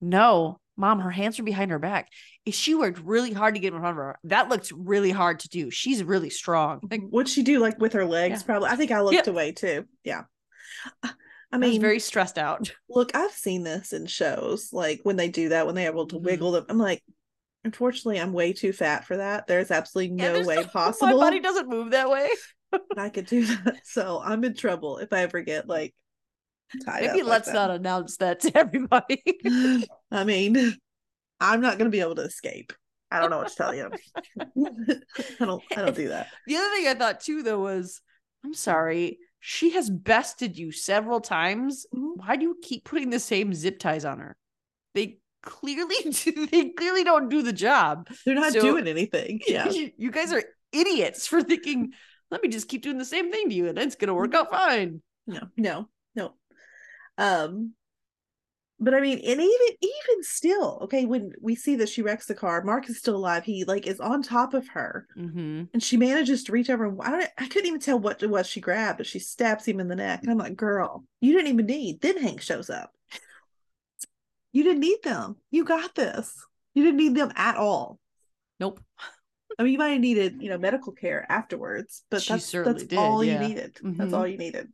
No, 0.00 0.60
mom, 0.76 1.00
her 1.00 1.10
hands 1.10 1.40
are 1.40 1.42
behind 1.42 1.72
her 1.72 1.80
back. 1.80 2.08
If 2.46 2.54
she 2.54 2.76
worked 2.76 3.00
really 3.00 3.32
hard 3.32 3.54
to 3.54 3.60
get 3.60 3.74
in 3.74 3.80
front 3.80 3.90
of 3.90 3.96
her, 3.96 4.18
that 4.24 4.48
looked 4.48 4.70
really 4.70 5.10
hard 5.10 5.40
to 5.40 5.48
do. 5.48 5.70
She's 5.70 6.04
really 6.04 6.30
strong. 6.30 6.80
Like, 6.88 7.02
what'd 7.10 7.28
she 7.28 7.42
do 7.42 7.58
like 7.58 7.80
with 7.80 7.94
her 7.94 8.04
legs? 8.04 8.42
Yeah. 8.42 8.46
Probably. 8.46 8.68
I 8.68 8.76
think 8.76 8.92
I 8.92 9.00
looked 9.00 9.26
Yeah. 9.26 9.32
away 9.32 9.50
too. 9.52 9.86
Yeah. 10.04 10.22
I 11.02 11.10
I 11.50 11.56
was 11.58 11.70
mean, 11.70 11.80
very 11.80 11.98
stressed 11.98 12.38
out. 12.38 12.70
look, 12.88 13.10
I've 13.16 13.32
seen 13.32 13.64
this 13.64 13.92
in 13.92 14.06
shows, 14.06 14.70
like 14.72 15.00
when 15.02 15.16
they 15.16 15.28
do 15.28 15.48
that, 15.48 15.66
when 15.66 15.74
they're 15.74 15.90
able 15.90 16.06
to 16.06 16.16
Mhm. 16.16 16.22
wiggle 16.22 16.52
them. 16.52 16.66
I'm 16.68 16.78
like, 16.78 17.02
unfortunately, 17.68 18.18
I'm 18.18 18.32
way 18.32 18.54
too 18.54 18.72
fat 18.72 19.04
for 19.04 19.18
that. 19.18 19.46
There's 19.46 19.70
absolutely 19.70 20.14
no 20.14 20.40
way 20.42 20.64
possible 20.64 21.18
My 21.18 21.26
body 21.26 21.38
doesn't 21.40 21.68
move 21.68 21.90
that 21.90 22.08
way. 22.08 22.30
I 22.96 23.10
could 23.10 23.26
do 23.26 23.44
that. 23.44 23.80
So 23.84 24.22
I'm 24.24 24.42
in 24.44 24.54
trouble 24.54 24.98
if 24.98 25.12
I 25.12 25.20
ever 25.20 25.42
get 25.42 25.68
like 25.68 25.94
tied 26.86 27.02
Maybe 27.02 27.20
up 27.20 27.26
like 27.26 27.26
let's 27.26 27.46
that. 27.48 27.54
not 27.54 27.70
announce 27.70 28.16
that 28.18 28.40
to 28.40 28.52
everybody. 28.56 29.22
I 30.10 30.24
mean, 30.24 30.74
I'm 31.40 31.60
not 31.60 31.76
going 31.76 31.90
to 31.90 31.94
be 31.94 32.00
able 32.00 32.14
to 32.14 32.22
escape. 32.22 32.72
I 33.10 33.20
don't 33.20 33.30
know 33.30 33.38
what 33.38 33.48
to 33.48 33.54
tell 33.54 33.74
you. 33.74 33.90
I 34.40 35.44
don't. 35.44 35.62
I 35.76 35.82
don't 35.82 35.96
do 35.96 36.08
that. 36.08 36.28
The 36.46 36.56
other 36.56 36.70
thing 36.74 36.88
I 36.88 36.94
thought 36.94 37.20
too, 37.20 37.42
though, 37.42 37.60
was 37.60 38.00
I'm 38.44 38.54
sorry, 38.54 39.18
she 39.40 39.70
has 39.70 39.88
bested 39.90 40.56
you 40.58 40.72
several 40.72 41.20
times. 41.20 41.86
Mhm. 41.94 42.16
Why 42.16 42.36
do 42.36 42.42
you 42.44 42.56
keep 42.62 42.84
putting 42.84 43.10
the 43.10 43.20
same 43.20 43.52
zip 43.54 43.78
ties 43.78 44.04
on 44.04 44.18
her? 44.20 44.36
They 44.94 45.18
clearly 45.48 45.96
do, 46.10 46.46
they 46.46 46.68
clearly 46.70 47.02
don't 47.04 47.28
do 47.28 47.42
the 47.42 47.52
job. 47.52 48.08
They're 48.24 48.34
not 48.34 48.52
So- 48.52 48.60
doing 48.60 48.86
anything. 48.86 49.40
Yeah. 49.48 49.68
you, 49.70 49.90
you 49.96 50.10
guys 50.10 50.32
are 50.32 50.42
idiots 50.72 51.26
for 51.26 51.42
thinking, 51.42 51.92
let 52.30 52.42
me 52.42 52.48
just 52.50 52.68
keep 52.68 52.82
doing 52.82 52.98
the 52.98 53.04
same 53.04 53.32
thing 53.32 53.48
to 53.48 53.54
you 53.54 53.68
and 53.68 53.78
it's 53.78 53.96
gonna 53.96 54.14
work 54.14 54.34
out 54.34 54.50
fine. 54.50 55.00
No. 55.26 55.40
No. 55.56 55.88
No. 56.14 56.34
Um, 57.16 57.72
but 58.80 58.94
I 58.94 59.00
mean, 59.00 59.18
and 59.18 59.40
even 59.40 59.76
even 59.82 60.22
still, 60.22 60.78
okay, 60.82 61.04
when 61.04 61.32
we 61.40 61.56
see 61.56 61.74
that 61.76 61.88
she 61.88 62.00
wrecks 62.02 62.26
the 62.26 62.34
car, 62.34 62.62
Mark 62.62 62.88
is 62.88 62.98
still 62.98 63.16
alive. 63.16 63.42
He 63.44 63.64
like 63.64 63.88
is 63.88 63.98
on 63.98 64.22
top 64.22 64.54
of 64.54 64.68
her, 64.68 65.08
Mm-hmm. 65.18 65.64
and 65.74 65.82
she 65.82 65.96
manages 65.96 66.44
to 66.44 66.52
reach 66.52 66.70
over. 66.70 66.84
And 66.86 67.02
I 67.02 67.10
don't, 67.10 67.30
I 67.38 67.48
couldn't 67.48 67.66
even 67.66 67.80
tell 67.80 67.98
what 67.98 68.22
it 68.22 68.30
was 68.30 68.46
she 68.46 68.60
grabbed, 68.60 68.98
but 68.98 69.06
she 69.08 69.18
stabs 69.18 69.66
him 69.66 69.80
in 69.80 69.88
the 69.88 69.96
neck. 69.96 70.20
And 70.22 70.30
I'm 70.30 70.38
like, 70.38 70.54
girl, 70.54 71.04
you 71.20 71.32
didn't 71.32 71.52
even 71.52 71.66
need. 71.66 72.00
Then 72.00 72.18
Hank 72.22 72.40
shows 72.40 72.70
up. 72.70 72.92
You 74.52 74.64
didn't 74.64 74.80
need 74.80 75.02
them. 75.02 75.36
You 75.50 75.64
got 75.64 75.94
this. 75.94 76.34
You 76.74 76.84
didn't 76.84 76.98
need 76.98 77.14
them 77.14 77.32
at 77.36 77.56
all. 77.56 77.98
Nope. 78.60 78.80
I 79.58 79.62
mean, 79.62 79.72
you 79.72 79.78
might 79.78 79.88
have 79.90 80.00
needed, 80.00 80.40
you 80.40 80.50
know, 80.50 80.58
medical 80.58 80.92
care 80.92 81.26
afterwards, 81.28 82.04
but 82.10 82.22
She 82.22 82.34
that's 82.34 82.52
that's 82.52 82.84
did, 82.84 82.98
all 82.98 83.24
yeah. 83.24 83.42
you 83.42 83.48
needed. 83.48 83.78
That's 83.82 84.12
Mhm. 84.12 84.16
all 84.16 84.26
you 84.26 84.38
needed. 84.38 84.68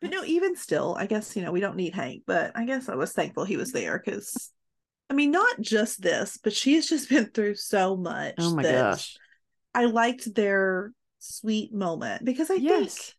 But 0.00 0.10
no, 0.10 0.24
even 0.24 0.56
still, 0.56 0.96
I 0.98 1.06
guess 1.06 1.36
you 1.36 1.42
know 1.42 1.52
we 1.52 1.60
don't 1.60 1.76
need 1.76 1.94
Hank, 1.94 2.22
but 2.26 2.52
I 2.54 2.64
guess 2.64 2.88
I 2.88 2.94
was 2.94 3.12
thankful 3.12 3.44
he 3.44 3.56
was 3.56 3.72
there 3.72 4.00
because, 4.02 4.50
I 5.10 5.14
mean, 5.14 5.30
not 5.30 5.60
just 5.60 6.00
this, 6.00 6.38
but 6.42 6.52
she 6.52 6.74
has 6.74 6.86
just 6.86 7.08
been 7.10 7.26
through 7.26 7.56
so 7.56 7.96
much. 7.96 8.34
Oh 8.38 8.54
my 8.54 8.62
that 8.62 8.92
gosh. 8.92 9.16
I 9.74 9.86
liked 9.86 10.34
their 10.34 10.92
sweet 11.18 11.74
moment 11.74 12.24
because 12.24 12.50
I 12.50 12.54
think 12.54 12.64
Yes. 12.64 13.14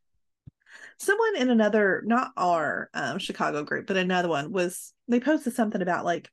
Someone 1.01 1.36
in 1.38 1.50
another, 1.50 2.03
not 2.05 2.31
our 2.38 2.89
um, 2.93 3.20
Chicago 3.20 3.63
group, 3.63 3.88
but 3.88 3.98
another 3.98 4.29
one 4.29 4.51
was 4.51 4.93
they 5.08 5.20
posted 5.20 5.53
something 5.53 5.81
about 5.81 6.05
like, 6.05 6.29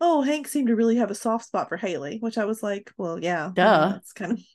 oh, 0.00 0.22
Hank 0.22 0.48
seemed 0.48 0.68
to 0.68 0.76
really 0.76 0.96
have 0.96 1.10
a 1.10 1.14
soft 1.14 1.46
spot 1.46 1.68
for 1.68 1.76
Haley, 1.76 2.18
which 2.18 2.38
I 2.38 2.44
was 2.44 2.62
like, 2.62 2.92
well, 2.96 3.18
yeah, 3.18 3.50
Duh. 3.54 3.90
that's 3.92 4.12
kind 4.12 4.32
of. 4.32 4.40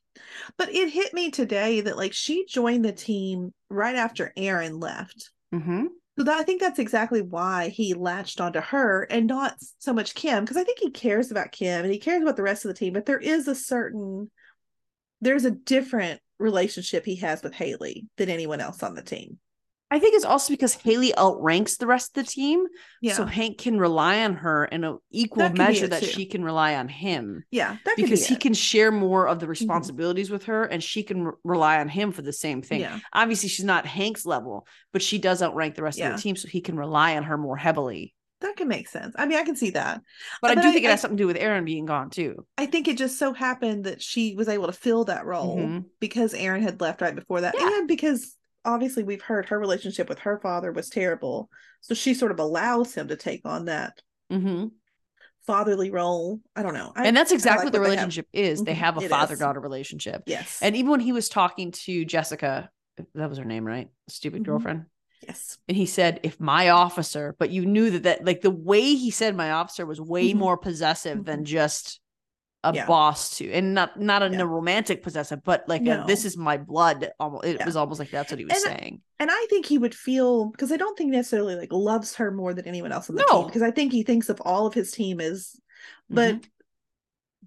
But 0.58 0.74
it 0.74 0.90
hit 0.90 1.14
me 1.14 1.32
today 1.32 1.80
that 1.80 1.96
like 1.96 2.12
she 2.12 2.46
joined 2.46 2.84
the 2.84 2.92
team 2.92 3.54
right 3.70 3.96
after 3.96 4.34
Aaron 4.36 4.78
left. 4.78 5.32
Mm-hmm. 5.54 5.86
So 6.18 6.24
that, 6.26 6.40
I 6.40 6.44
think 6.44 6.60
that's 6.60 6.80
exactly 6.80 7.22
why 7.22 7.70
he 7.70 7.94
latched 7.94 8.42
onto 8.42 8.60
her 8.60 9.04
and 9.04 9.28
not 9.28 9.56
so 9.78 9.94
much 9.94 10.16
Kim, 10.16 10.44
because 10.44 10.58
I 10.58 10.66
think 10.66 10.80
he 10.80 10.92
cares 10.92 11.32
about 11.32 11.54
Kim 11.54 11.86
and 11.86 11.94
he 11.94 12.00
cares 12.00 12.22
about 12.22 12.36
the 12.36 12.44
rest 12.44 12.66
of 12.66 12.70
the 12.70 12.78
team, 12.78 12.92
but 12.92 13.06
there 13.06 13.20
is 13.20 13.48
a 13.48 13.56
certain, 13.56 14.30
there's 15.22 15.46
a 15.46 15.52
different 15.52 16.20
relationship 16.38 17.06
he 17.06 17.16
has 17.18 17.42
with 17.42 17.54
Haley 17.54 18.08
than 18.18 18.30
anyone 18.30 18.60
else 18.60 18.84
on 18.84 18.96
the 18.96 19.02
team. 19.02 19.38
I 19.92 19.98
think 20.00 20.14
it's 20.16 20.26
also 20.26 20.54
because 20.54 20.74
Haley 20.76 21.14
outranks 21.18 21.78
the 21.78 21.88
rest 21.88 22.16
of 22.16 22.24
the 22.26 22.32
team, 22.32 22.66
Yeah, 23.02 23.14
so 23.14 23.26
Hank 23.26 23.58
can 23.58 23.80
rely 23.80 24.24
on 24.24 24.36
her 24.36 24.66
in 24.66 24.84
an 24.84 25.00
equal 25.12 25.50
measure 25.50 25.88
that 25.88 26.04
too. 26.04 26.10
she 26.10 26.26
can 26.26 26.44
rely 26.44 26.76
on 26.76 26.88
him. 26.88 27.44
yeah, 27.50 27.78
that 27.86 27.96
could 27.96 28.04
because 28.06 28.20
be 28.22 28.26
he. 28.28 28.34
Mm-hmm. 28.36 28.40
can 28.42 28.54
share 28.54 28.92
more 28.92 29.28
of 29.28 29.40
the 29.40 29.48
responsibilities 29.48 30.30
with 30.30 30.44
her 30.46 30.64
and 30.64 30.84
she 30.84 31.02
can 31.04 31.24
re- 31.26 31.34
rely 31.44 31.80
on 31.80 31.90
him 31.90 32.12
for 32.12 32.22
the 32.22 32.34
same 32.34 32.62
thing. 32.62 32.82
Yeah, 32.82 33.00
Obviously, 33.14 33.50
she's 33.50 33.66
not 33.66 33.86
Hank's 33.86 34.26
level, 34.26 34.68
but 34.94 35.02
she 35.02 35.18
does 35.18 35.42
outrank 35.42 35.76
the 35.76 35.84
rest 35.84 35.98
Yeah. 35.98 36.10
of 36.12 36.18
the 36.18 36.22
team, 36.22 36.36
so 36.36 36.48
he 36.48 36.62
can 36.62 36.78
rely 36.78 37.18
on 37.18 37.24
her 37.24 37.38
more 37.38 37.58
heavily. 37.58 38.14
that 38.42 38.56
can 38.56 38.70
make 38.70 38.88
sense. 38.88 39.14
I 39.18 39.26
mean, 39.26 39.38
I 39.38 39.44
can 39.44 39.58
see 39.58 39.72
that. 39.72 40.02
But 40.42 40.52
I 40.52 40.62
do 40.62 40.70
I- 40.70 40.72
think 40.72 40.86
it 40.86 40.90
has 40.92 41.02
something 41.02 41.18
to 41.18 41.24
do 41.24 41.28
with 41.28 41.36
Aaron 41.36 41.66
being 41.66 41.86
gone 41.86 42.10
too. 42.10 42.46
I 42.58 42.68
think 42.68 42.88
it 42.88 42.98
just 42.98 43.20
so 43.20 43.34
happened 43.34 43.84
that 43.84 44.02
she 44.02 44.34
was 44.34 44.48
able 44.48 44.68
to 44.68 44.72
fill 44.72 45.04
that 45.06 45.26
role 45.26 45.58
Mhm. 45.58 45.86
because 46.00 46.34
Aaron 46.34 46.62
had 46.64 46.80
left 46.80 47.02
right 47.02 47.14
before 47.14 47.42
that, 47.42 47.56
Yeah. 47.60 47.68
and 47.80 47.88
because 47.90 48.38
obviously 48.66 49.04
we've 49.04 49.22
heard 49.22 49.48
her 49.48 49.60
relationship 49.60 50.10
with 50.10 50.20
her 50.20 50.40
father 50.40 50.72
was 50.72 50.90
terrible, 50.90 51.50
so 51.82 51.94
she 51.94 52.14
sort 52.14 52.32
of 52.32 52.40
allows 52.40 52.94
him 52.94 53.08
to 53.08 53.16
take 53.16 53.42
on 53.46 53.66
that 53.66 54.02
hmm 54.30 54.72
fatherly 55.46 55.90
role. 55.90 56.40
I 56.56 56.64
don't 56.64 56.74
know, 56.74 56.92
I, 56.96 57.06
And 57.06 57.18
that's 57.18 57.32
exactly 57.32 57.58
like 57.58 57.66
what 57.66 57.74
the 57.74 57.80
what 57.80 57.84
they 57.84 57.92
relationship 57.92 58.28
is. 58.34 58.62
They 58.62 58.74
Mhm, 58.74 58.80
have 58.80 58.98
a 58.98 59.02
it 59.02 59.06
is. 59.06 59.10
father 59.12 59.36
daughter 59.36 59.60
relationship. 59.60 60.24
yes, 60.26 60.60
And 60.62 60.76
even 60.76 60.92
when 60.92 61.00
he 61.00 61.12
was 61.12 61.30
talking 61.30 61.72
to 61.72 62.06
Jessica, 62.06 62.70
that 63.16 63.30
was 63.30 63.38
her 63.38 63.46
name, 63.46 63.66
right? 63.66 63.90
Stupid 64.08 64.42
Mhm. 64.42 64.46
girlfriend. 64.46 64.86
yes, 65.22 65.58
And 65.68 65.78
he 65.78 65.86
said, 65.86 66.20
if 66.24 66.40
my 66.40 66.70
officer, 66.70 67.36
but 67.40 67.50
you 67.52 67.66
knew 67.66 67.92
that 67.92 68.04
that 68.04 68.26
like 68.26 68.42
the 68.42 68.52
way 68.52 68.96
he 68.96 69.12
said 69.12 69.36
my 69.36 69.52
officer 69.52 69.86
was 69.86 70.02
way 70.02 70.34
Mhm. 70.34 70.38
more 70.38 70.58
possessive 70.58 71.26
than 71.26 71.46
just 71.46 72.00
a 72.64 72.74
Yeah. 72.74 72.86
boss 72.86 73.38
to 73.38 73.50
and 73.52 73.74
not 73.74 74.00
not 74.00 74.22
in 74.22 74.34
Yeah. 74.34 74.42
a 74.42 74.46
romantic 74.46 75.02
possessive, 75.02 75.44
but 75.44 75.64
like 75.70 75.86
a, 75.88 76.04
this 76.06 76.26
is 76.26 76.36
my 76.36 76.58
blood. 76.58 77.10
Almost 77.20 77.46
it 77.46 77.58
Yeah. 77.60 77.66
was 77.66 77.76
almost 77.78 78.00
like 78.00 78.12
that's 78.12 78.32
what 78.32 78.40
he 78.40 78.46
was 78.46 78.54
And 78.54 78.62
saying. 78.78 79.02
and 79.18 79.30
I 79.32 79.48
think 79.50 79.66
he 79.66 79.78
would 79.78 79.96
feel 79.96 80.48
because 80.48 80.72
I 80.72 80.78
don't 80.78 80.98
think 80.98 81.12
necessarily 81.12 81.56
like 81.56 81.72
loves 81.72 82.16
her 82.16 82.32
more 82.32 82.54
than 82.54 82.68
anyone 82.68 82.92
else 82.92 83.10
on 83.10 83.16
the 83.16 83.26
No. 83.30 83.38
team 83.40 83.48
because 83.48 83.62
I 83.62 83.72
think 83.72 83.94
he 83.94 84.04
thinks 84.04 84.28
of 84.30 84.42
all 84.42 84.68
of 84.68 84.74
his 84.74 84.92
team 84.92 85.22
as, 85.22 85.56
but 86.10 86.36
Mhm. 86.36 86.46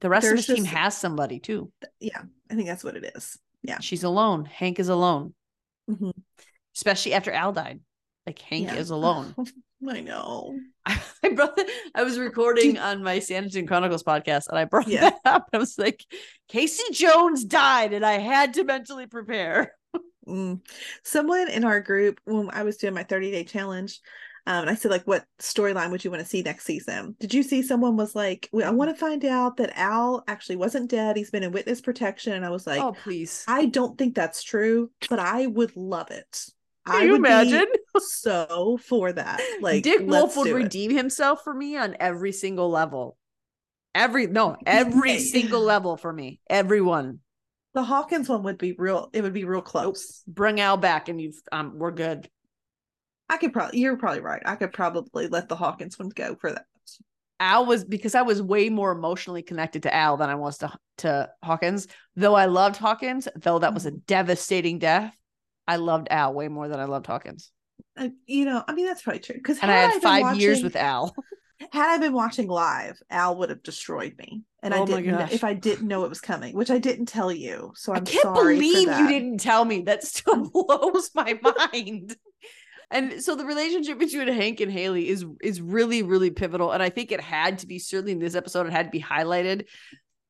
the 0.01 0.09
rest 0.09 0.27
of 0.29 0.37
his 0.37 0.47
the 0.47 0.55
team 0.55 0.65
has 0.65 0.97
somebody 0.97 1.39
too. 1.41 1.71
yeah, 2.01 2.23
I 2.51 2.55
think 2.55 2.67
that's 2.69 2.83
what 2.85 2.97
it 2.97 3.13
is. 3.15 3.39
Yeah, 3.63 3.81
She's 3.81 4.05
alone. 4.05 4.47
Hank 4.47 4.81
is 4.81 4.89
alone, 4.89 5.35
Mhm. 5.91 6.13
especially 6.75 7.13
after 7.13 7.31
Al 7.31 7.53
died. 7.53 7.81
Like 8.27 8.39
Hank 8.39 8.73
is 8.73 8.89
alone. 8.99 9.35
I 9.89 10.01
know. 10.01 10.59
I 10.87 11.29
brought 11.35 11.57
that, 11.57 11.69
I 11.95 12.03
was 12.03 12.19
recording 12.19 12.79
on 12.79 13.03
my 13.03 13.19
Sanditon 13.19 13.67
Chronicles 13.67 14.03
podcast 14.03 14.49
and 14.49 14.59
I 14.59 14.65
brought 14.65 14.89
Yeah. 14.89 15.11
that 15.11 15.19
up. 15.25 15.49
I 15.53 15.59
was 15.59 15.79
like, 15.79 16.05
Casey 16.49 16.93
Jones 16.93 17.45
died 17.45 17.93
and 17.93 18.05
I 18.05 18.19
had 18.19 18.55
to 18.55 18.65
mentally 18.65 19.07
prepare. 19.07 19.75
Mm. 20.27 20.61
Someone 21.03 21.51
in 21.51 21.65
our 21.65 21.81
group, 21.81 22.21
when 22.25 22.49
I 22.53 22.63
was 22.63 22.77
doing 22.77 22.95
my 22.95 23.03
30 23.03 23.33
day 23.33 23.45
challenge, 23.45 24.01
um, 24.47 24.63
and 24.63 24.71
I 24.71 24.75
said, 24.75 24.91
like, 24.91 25.05
what 25.07 25.25
storyline 25.41 25.91
would 25.91 26.05
you 26.05 26.11
want 26.11 26.23
to 26.23 26.29
see 26.29 26.43
next 26.43 26.65
season? 26.65 27.15
Did 27.21 27.33
you 27.33 27.43
see 27.45 27.63
someone 27.63 27.97
was 27.97 28.15
like, 28.17 28.49
well, 28.53 28.67
I 28.67 28.71
want 28.73 28.91
to 28.91 28.97
find 28.97 29.25
out 29.25 29.57
that 29.59 29.77
Al 29.79 30.25
actually 30.27 30.57
wasn't 30.57 30.91
dead. 30.91 31.17
He's 31.17 31.31
been 31.31 31.45
in 31.45 31.53
witness 31.53 31.81
protection. 31.81 32.33
And 32.33 32.45
I 32.45 32.51
was 32.51 32.67
like, 32.67 32.81
oh, 32.81 32.93
please. 33.05 33.45
I 33.47 33.67
don't 33.67 33.97
think 33.97 34.15
that's 34.17 34.43
true, 34.43 34.91
but 35.09 35.21
I 35.21 35.47
would 35.47 35.77
love 35.77 36.11
it. 36.11 36.45
Can 36.87 36.97
I 36.97 37.03
you 37.03 37.15
imagine? 37.15 37.67
so 37.99 38.79
for 38.83 39.13
that. 39.13 39.41
Like, 39.61 39.83
Dick 39.83 40.01
Wolf 40.03 40.37
would 40.37 40.45
do 40.45 40.57
it. 40.57 40.63
redeem 40.65 40.91
himself 40.91 41.43
for 41.45 41.55
me 41.55 41.77
on 41.77 41.97
every 42.01 42.33
single 42.33 42.71
level. 42.71 43.17
Every 43.95 44.27
no, 44.27 44.57
every 44.67 45.19
single 45.19 45.61
level 45.61 45.97
for 45.97 46.13
me. 46.13 46.41
Everyone. 46.49 47.21
The 47.75 47.83
Hawkins 47.83 48.29
one 48.29 48.43
would 48.43 48.59
be 48.59 48.73
real. 48.73 49.09
It 49.13 49.23
would 49.23 49.33
be 49.33 49.45
real 49.45 49.63
close. 49.63 50.23
Bring 50.27 50.61
Al 50.61 50.77
back 50.77 51.09
and 51.09 51.21
you've 51.21 51.41
um 51.51 51.79
we're 51.79 51.91
good. 51.91 52.29
I 53.29 53.39
could 53.39 53.53
probably, 53.53 53.81
you're 53.81 53.97
probably 53.97 54.21
right. 54.21 54.43
I 54.45 54.57
could 54.57 54.73
probably 54.73 55.29
let 55.29 55.49
the 55.49 55.57
Hawkins 55.57 55.99
one 55.99 56.11
go 56.11 56.37
for 56.39 56.53
that. 56.53 56.67
Al 57.41 57.67
was 57.67 57.85
because 57.85 58.15
I 58.15 58.23
was 58.23 58.43
way 58.43 58.69
more 58.69 58.93
emotionally 58.93 59.43
connected 59.43 59.85
to 59.85 59.95
Al 59.95 60.17
than 60.17 60.31
I 60.31 60.35
was 60.35 60.59
to 60.59 60.73
to 60.99 61.31
Hawkins. 61.43 61.89
Though 62.15 62.35
I 62.35 62.45
loved 62.45 62.77
Hawkins, 62.77 63.27
though 63.37 63.59
that 63.59 63.75
was 63.75 63.87
a 63.87 63.91
devastating 63.91 64.79
death, 64.79 65.17
I 65.67 65.77
loved 65.77 66.09
Al 66.11 66.35
way 66.35 66.49
more 66.49 66.69
than 66.69 66.81
I 66.81 66.85
loved 66.85 67.07
Hawkins. 67.07 67.51
Uh, 67.97 68.09
you 68.27 68.45
know, 68.45 68.63
I 68.67 68.75
mean, 68.75 68.87
that's 68.87 69.03
probably 69.03 69.21
true. 69.21 69.37
Because 69.37 69.59
And 69.61 69.71
I 69.71 69.77
had 69.77 70.03
five 70.03 70.39
years 70.39 70.63
with 70.63 70.77
Al. 70.77 71.15
had 71.73 71.95
I 71.95 71.99
been 71.99 72.13
watching 72.13 72.49
live, 72.49 72.99
Al 73.11 73.37
would 73.39 73.51
have 73.51 73.63
destroyed 73.63 74.15
me, 74.19 74.43
and 74.63 74.75
I 74.75 74.79
Oh 74.79 74.87
my 74.87 75.01
didn't. 75.03 75.19
gosh. 75.19 75.33
If 75.33 75.45
I 75.45 75.55
didn't 75.55 75.87
know 75.89 76.05
it 76.05 76.09
was 76.09 76.21
coming, 76.21 76.55
which 76.57 76.71
I 76.71 76.79
didn't 76.79 77.07
tell 77.07 77.31
you, 77.31 77.73
so 77.77 77.93
I'm 77.93 78.03
I 78.03 78.07
can't 78.07 78.23
sorry 78.23 78.55
believe 78.57 78.89
you 78.89 79.09
didn't 79.09 79.39
tell 79.39 79.65
me. 79.65 79.83
That 79.83 80.05
still 80.05 80.49
blows 80.53 81.11
my 81.15 81.39
mind. 81.43 82.17
And 82.91 83.23
so 83.23 83.37
the 83.37 83.47
relationship 83.47 83.99
between 83.99 84.29
Hank 84.29 84.61
and 84.61 84.71
Haley 84.71 85.09
is 85.09 85.25
is 85.43 85.61
really 85.63 86.03
really 86.03 86.31
pivotal, 86.31 86.73
and 86.73 86.83
I 86.83 86.91
think 86.91 87.13
it 87.13 87.21
had 87.21 87.59
to 87.61 87.67
be 87.67 87.79
certainly 87.79 88.13
in 88.13 88.19
this 88.19 88.35
episode. 88.35 88.67
It 88.67 88.73
had 88.73 88.87
to 88.87 88.91
be 88.91 89.01
highlighted 89.03 89.67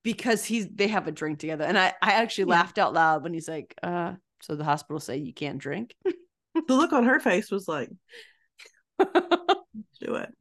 because 0.04 0.44
he's 0.44 0.68
they 0.68 0.88
have 0.88 1.08
a 1.08 1.12
drink 1.12 1.38
together, 1.38 1.64
and 1.64 1.78
I 1.78 1.92
I 2.02 2.12
actually 2.12 2.44
Yeah. 2.44 2.60
laughed 2.60 2.78
out 2.78 2.92
loud 2.92 3.22
when 3.24 3.34
he's 3.34 3.48
like, 3.48 3.74
"Uh, 3.82 4.14
so 4.42 4.54
the 4.54 4.64
hospital 4.64 5.00
say 5.00 5.16
you 5.16 5.32
can't 5.32 5.58
drink." 5.58 5.94
The 6.54 6.74
look 6.74 6.92
on 6.92 7.04
her 7.04 7.18
face 7.18 7.50
was 7.50 7.66
like, 7.66 7.88
"Do 8.98 10.16
it." 10.16 10.34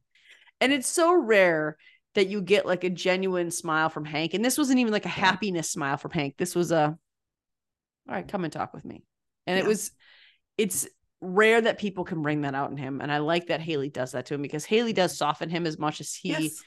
and 0.62 0.72
it's 0.72 0.86
so 0.86 1.12
rare 1.12 1.76
that 2.14 2.28
you 2.28 2.40
get 2.40 2.64
like 2.64 2.84
a 2.84 2.90
genuine 2.90 3.50
smile 3.50 3.88
from 3.88 4.04
Hank. 4.04 4.32
And 4.32 4.44
this 4.44 4.56
wasn't 4.56 4.78
even 4.78 4.92
like 4.92 5.04
a 5.06 5.10
happiness 5.10 5.70
smile 5.70 5.96
from 5.96 6.12
Hank. 6.12 6.36
This 6.38 6.54
was 6.54 6.70
a, 6.70 6.96
all 8.08 8.14
right, 8.14 8.26
come 8.26 8.44
and 8.44 8.52
talk 8.52 8.72
with 8.72 8.84
me. 8.84 9.02
And 9.46 9.58
it 9.58 9.66
was, 9.66 9.90
it's 10.56 10.86
rare 11.20 11.60
that 11.60 11.78
people 11.78 12.04
can 12.04 12.22
bring 12.22 12.42
that 12.42 12.54
out 12.54 12.70
in 12.70 12.76
him. 12.76 13.00
And 13.00 13.10
I 13.10 13.18
like 13.18 13.48
that 13.48 13.60
Haley 13.60 13.88
does 13.88 14.12
that 14.12 14.26
to 14.26 14.34
him 14.34 14.42
because 14.42 14.64
Haley 14.64 14.92
does 14.92 15.18
soften 15.18 15.50
him 15.50 15.66
as 15.66 15.80
much 15.80 16.00
as 16.00 16.14
he 16.14 16.28
yes. 16.28 16.62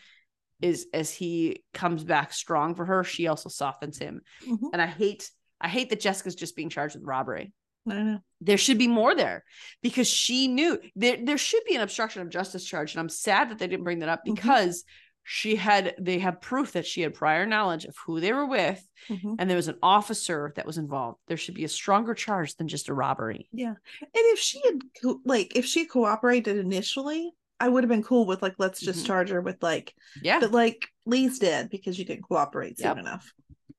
is, 0.61 0.87
as 0.93 1.13
he 1.13 1.63
comes 1.73 2.03
back 2.03 2.33
strong 2.33 2.75
for 2.75 2.83
her. 2.83 3.05
She 3.05 3.27
also 3.27 3.47
softens 3.47 3.97
him. 3.97 4.23
Mhm. 4.45 4.71
And 4.73 4.81
I 4.81 4.87
hate, 4.87 5.29
I 5.61 5.67
hate 5.67 5.89
that 5.89 5.99
Jessica's 6.01 6.35
just 6.35 6.55
being 6.55 6.69
charged 6.69 6.95
with 6.95 7.03
robbery 7.05 7.51
I 7.89 8.01
know. 8.01 8.19
there 8.41 8.57
should 8.57 8.77
be 8.79 8.87
more 8.87 9.13
there 9.15 9.43
because 9.83 10.07
she 10.07 10.47
knew 10.47 10.79
there 10.95 11.17
there 11.23 11.37
should 11.37 11.63
be 11.67 11.75
an 11.75 11.81
obstruction 11.81 12.21
of 12.23 12.29
justice 12.29 12.65
charge 12.65 12.93
and 12.93 12.99
i'm 12.99 13.09
sad 13.09 13.49
that 13.49 13.59
they 13.59 13.67
didn't 13.67 13.83
bring 13.83 13.99
that 13.99 14.09
up 14.09 14.21
Mhm. 14.25 14.33
because 14.35 14.83
she 15.23 15.55
had 15.55 15.93
they 15.99 16.17
have 16.19 16.41
proof 16.41 16.71
that 16.73 16.85
she 16.87 17.01
had 17.01 17.13
prior 17.13 17.45
knowledge 17.45 17.85
of 17.85 17.95
who 18.05 18.19
they 18.19 18.33
were 18.33 18.45
with 18.47 18.83
Mhm. 19.07 19.35
and 19.37 19.47
there 19.49 19.55
was 19.57 19.67
an 19.67 19.77
officer 19.83 20.51
that 20.55 20.65
was 20.65 20.77
involved 20.79 21.19
there 21.27 21.37
should 21.37 21.53
be 21.55 21.63
a 21.63 21.67
stronger 21.69 22.13
charge 22.15 22.55
than 22.55 22.67
just 22.67 22.89
a 22.89 22.93
robbery 22.93 23.47
Yeah, 23.51 23.75
and 24.01 24.09
if 24.13 24.39
she 24.39 24.59
had 24.65 24.81
co- 25.01 25.21
like 25.23 25.55
if 25.55 25.65
she 25.65 25.85
cooperated 25.85 26.57
initially, 26.57 27.31
I 27.59 27.69
would 27.69 27.83
have 27.83 27.89
been 27.89 28.03
cool 28.03 28.25
with 28.25 28.41
like 28.41 28.55
let's 28.57 28.79
just 28.81 29.03
Mhm. 29.03 29.07
charge 29.07 29.29
her 29.29 29.41
with 29.41 29.61
like, 29.61 29.93
yeah 30.23 30.39
but 30.39 30.51
like 30.51 30.87
Lee's 31.05 31.37
dead 31.37 31.69
because 31.69 31.99
you 31.99 32.05
didn't 32.05 32.23
cooperate 32.23 32.77
soon 32.79 32.87
Yep. 32.87 32.97
enough. 32.97 33.31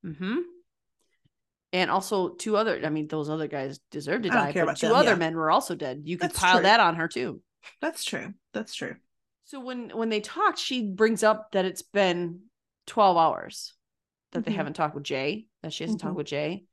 mm-hmm. 0.04 0.38
And 1.76 1.90
also 1.90 2.30
two 2.30 2.56
other 2.56 2.80
i 2.84 2.88
mean 2.90 3.06
those 3.08 3.28
other 3.30 3.48
guys 3.48 3.78
deserved 3.90 4.24
to 4.24 4.30
die 4.30 4.52
but 4.52 4.76
two 4.76 4.88
them, 4.88 4.96
other 4.96 5.10
yeah. 5.10 5.16
men 5.24 5.34
were 5.36 5.50
also 5.50 5.74
dead 5.74 6.02
you 6.04 6.16
could 6.18 6.30
That's 6.30 6.38
pile 6.40 6.56
true. 6.56 6.62
that 6.64 6.80
on 6.80 6.96
her 6.96 7.08
too 7.08 7.40
That's 7.80 8.04
true. 8.04 8.32
That's 8.54 8.74
true. 8.74 8.94
So 9.44 9.58
when 9.60 9.90
when 9.90 10.08
they 10.08 10.20
talked, 10.20 10.58
she 10.58 10.78
brings 11.00 11.22
up 11.24 11.50
that 11.52 11.64
it's 11.64 11.82
been 11.82 12.20
12 12.86 13.16
hours 13.16 13.74
that 14.32 14.44
they 14.44 14.52
Mhm. 14.52 14.56
haven't 14.60 14.76
talked 14.76 14.94
with 14.94 15.02
Jay, 15.04 15.46
that 15.62 15.72
she 15.72 15.82
hasn't 15.84 16.00
Mhm. 16.00 16.04
talked 16.04 16.16
with 16.16 16.28
Jay. 16.28 16.64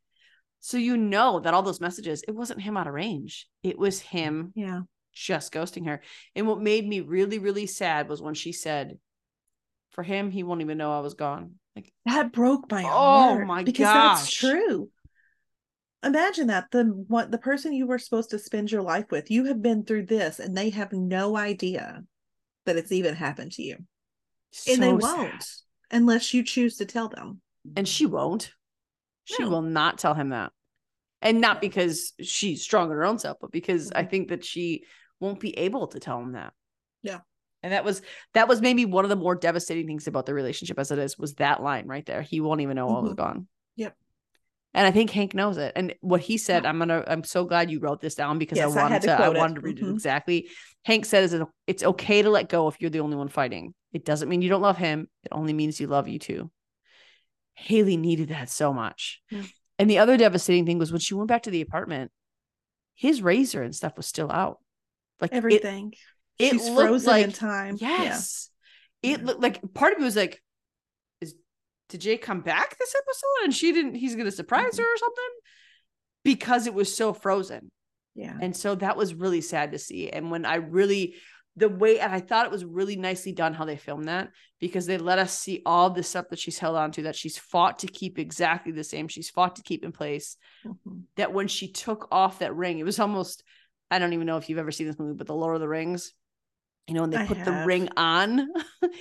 So 0.60 0.78
you 0.78 0.96
know 0.98 1.40
that 1.40 1.54
all 1.56 1.64
those 1.64 1.82
messages, 1.82 2.24
it 2.28 2.36
wasn't 2.36 2.62
him 2.62 2.78
out 2.78 2.88
of 2.88 2.94
range. 2.94 3.48
It 3.64 3.78
was 3.80 4.00
him 4.02 4.54
Yeah. 4.56 4.82
just 5.14 5.52
ghosting 5.52 5.88
her. 5.88 6.02
And 6.36 6.48
what 6.48 6.62
made 6.62 6.88
me 6.88 7.00
really, 7.02 7.40
really 7.40 7.66
sad 7.66 8.08
was 8.08 8.22
when 8.22 8.36
she 8.36 8.52
said, 8.54 9.00
for 9.92 10.04
him, 10.04 10.30
he 10.32 10.44
won't 10.44 10.62
even 10.62 10.78
know 10.78 10.94
I 10.96 11.02
was 11.02 11.16
gone. 11.16 11.60
Like, 11.76 11.92
That 12.06 12.32
broke 12.32 12.70
my 12.72 12.84
Oh 12.84 12.88
heart. 12.88 13.42
Oh 13.42 13.46
my 13.46 13.60
god. 13.62 13.66
because 13.66 13.86
gosh. 13.86 14.20
that's 14.20 14.32
true. 14.34 14.90
Imagine 16.04 16.48
that 16.48 16.70
the 16.72 16.84
what 17.08 17.32
the 17.32 17.38
person 17.38 17.74
you 17.74 17.88
were 17.88 17.98
supposed 17.98 18.30
to 18.32 18.40
spend 18.40 18.72
your 18.72 18.82
life 18.82 19.06
with, 19.10 19.32
you 19.32 19.46
have 19.46 19.62
been 19.62 19.86
through 19.86 20.06
this, 20.06 20.40
and 20.40 20.56
they 20.56 20.70
have 20.72 20.92
no 20.92 21.38
idea 21.38 22.04
that 22.66 22.76
it's 22.76 22.92
even 22.92 23.16
happened 23.16 23.54
to 23.54 23.64
you, 23.64 23.78
and 24.68 24.82
they 24.82 24.90
so 24.90 24.96
won't 24.96 25.48
unless 25.92 26.34
you 26.34 26.44
choose 26.44 26.78
to 26.78 26.86
tell 26.86 27.08
them. 27.08 27.40
And 27.76 27.88
she 27.88 28.06
won't. 28.06 28.52
She 29.24 29.44
No. 29.44 29.50
will 29.50 29.62
not 29.62 29.98
tell 29.98 30.14
him 30.14 30.30
that. 30.30 30.52
And 31.22 31.40
not 31.40 31.62
because 31.62 32.12
she's 32.22 32.64
strong 32.64 32.90
in 32.90 32.98
her 32.98 33.06
own 33.06 33.18
self, 33.18 33.38
but 33.40 33.52
because 33.52 33.92
I 33.94 34.04
Mhm. 34.04 34.10
think 34.10 34.28
that 34.30 34.44
she 34.44 34.84
won't 35.22 35.40
be 35.40 35.58
able 35.58 35.88
to 35.88 36.00
tell 36.00 36.20
him 36.20 36.34
that. 36.34 36.54
Yeah. 37.02 37.22
And 37.62 37.72
that 37.72 37.86
was 37.86 38.02
that 38.34 38.50
was 38.50 38.60
maybe 38.62 38.84
one 38.84 39.06
of 39.06 39.10
the 39.10 39.16
more 39.16 39.36
devastating 39.36 39.88
things 39.88 40.08
about 40.08 40.26
the 40.26 40.34
relationship 40.34 40.78
as 40.78 40.92
it 40.92 41.00
is 41.00 41.18
was 41.18 41.36
that 41.36 41.64
line 41.64 41.88
right 41.88 42.06
there. 42.06 42.22
He 42.22 42.42
won't 42.42 42.60
even 42.60 42.76
know 42.76 42.90
I 42.90 43.00
was 43.00 43.14
Mhm. 43.14 43.18
gone. 43.18 43.48
Yep. 43.78 43.96
And 44.76 44.88
I 44.88 44.92
think 44.92 45.12
Hank 45.12 45.34
knows 45.36 45.58
it. 45.58 45.72
And 45.76 45.94
what 46.02 46.22
he 46.22 46.38
said, 46.38 46.66
I'm 46.66 46.80
gonna 46.80 47.04
I'm 47.08 47.24
so 47.24 47.46
glad 47.46 47.70
you 47.70 47.80
wrote 47.80 48.02
this 48.02 48.16
down 48.16 48.40
because 48.40 48.58
Yes, 48.58 48.76
I 48.76 48.80
I 48.80 48.82
wanted 48.84 48.94
had 48.94 49.02
to 49.04 49.08
to, 49.10 49.24
I 49.24 49.30
it. 49.32 49.38
wanted 49.38 49.56
to 49.56 49.62
read 49.62 49.80
it 49.80 49.86
Mhm. 49.86 49.94
exactly. 49.94 50.50
Hank 50.84 51.06
said 51.06 51.24
is 51.26 51.36
it's 51.68 51.84
okay 51.84 52.22
to 52.24 52.30
let 52.30 52.50
go 52.50 52.68
if 52.68 52.76
you're 52.80 52.90
the 52.90 53.00
only 53.02 53.16
one 53.16 53.28
fighting. 53.30 53.74
It 53.94 54.04
doesn't 54.04 54.28
mean 54.30 54.42
you 54.42 54.50
don't 54.50 54.62
love 54.62 54.78
him. 54.78 55.08
It 55.24 55.30
only 55.32 55.54
means 55.54 55.80
you 55.80 55.88
love 55.88 56.08
you 56.08 56.18
too. 56.20 56.50
Haley 57.56 57.98
needed 57.98 58.30
that 58.30 58.50
so 58.50 58.74
much. 58.74 59.22
Yeah. 59.30 59.44
And 59.78 59.90
the 59.90 60.00
other 60.00 60.18
devastating 60.18 60.66
thing 60.66 60.80
was 60.80 60.92
when 60.92 61.00
she 61.02 61.14
went 61.14 61.28
back 61.28 61.44
to 61.44 61.52
the 61.52 61.62
apartment, 61.62 62.12
his 62.96 63.22
razor 63.22 63.62
and 63.62 63.76
stuff 63.76 63.96
was 63.98 64.08
still 64.08 64.32
out. 64.32 64.58
Like 65.22 65.34
Everything. 65.34 65.94
it 66.40 66.54
looked 66.56 66.66
frozen 66.76 67.16
in 67.18 67.26
like- 67.28 67.36
time. 67.36 67.78
Yeah. 67.80 68.04
Yes. 68.04 68.50
It 69.04 69.20
Yeah. 69.20 69.26
looked 69.26 69.42
like 69.42 69.62
part 69.74 69.94
of 69.94 70.00
me 70.00 70.06
was 70.06 70.16
like, 70.16 70.42
did 71.94 72.02
Jay 72.02 72.18
come 72.18 72.42
back 72.42 72.76
this 72.80 72.96
episode 72.96 73.44
and 73.44 73.54
she 73.54 73.72
didn't 73.72 73.94
he's 73.94 74.16
gonna 74.16 74.32
surprise 74.32 74.74
Mhm. 74.74 74.80
her 74.80 74.94
or 74.94 74.98
something? 74.98 75.30
Because 76.24 76.66
it 76.66 76.74
was 76.74 76.96
so 76.96 77.14
frozen. 77.14 77.70
Yeah. 78.16 78.36
And 78.42 78.58
so 78.58 78.74
that 78.76 78.98
was 78.98 79.14
really 79.14 79.42
sad 79.42 79.72
to 79.74 79.78
see. 79.78 80.10
And 80.10 80.32
when 80.32 80.44
I 80.44 80.56
really 80.56 81.16
the 81.56 81.70
way 81.70 82.00
and 82.00 82.12
I 82.12 82.20
thought 82.20 82.48
it 82.48 82.52
was 82.52 82.66
really 82.66 82.96
nicely 82.96 83.32
done 83.32 83.54
how 83.54 83.64
they 83.66 83.78
filmed 83.78 84.08
that 84.08 84.32
because 84.60 84.88
they 84.88 84.98
let 84.98 85.20
us 85.20 85.38
see 85.38 85.62
all 85.68 85.92
the 85.92 86.02
stuff 86.02 86.30
that 86.32 86.40
she's 86.40 86.58
held 86.58 86.76
on 86.76 86.92
to 86.94 87.04
that 87.04 87.16
she's 87.16 87.38
fought 87.38 87.78
to 87.80 87.88
keep 87.88 88.18
exactly 88.18 88.72
the 88.72 88.84
same. 88.84 89.08
She's 89.08 89.30
fought 89.30 89.58
to 89.58 89.62
keep 89.62 89.86
in 89.86 89.92
place. 89.92 90.36
Mhm. 90.66 91.04
That 91.18 91.32
when 91.32 91.48
she 91.48 91.72
took 91.72 92.08
off 92.12 92.40
that 92.40 92.56
ring, 92.56 92.80
it 92.80 92.86
was 92.86 93.00
almost 93.00 93.44
I 93.92 94.00
don't 94.00 94.14
even 94.14 94.26
know 94.26 94.38
if 94.38 94.50
you've 94.50 94.58
ever 94.58 94.72
seen 94.72 94.88
this 94.88 94.98
movie, 94.98 95.14
but 95.16 95.28
the 95.28 95.36
Lord 95.36 95.54
of 95.54 95.62
the 95.62 95.68
Rings, 95.68 96.14
you 96.88 96.94
know, 96.94 97.02
when 97.02 97.10
they 97.12 97.18
I 97.18 97.26
put 97.26 97.44
the 97.44 97.64
ring 97.66 97.90
on 97.98 98.50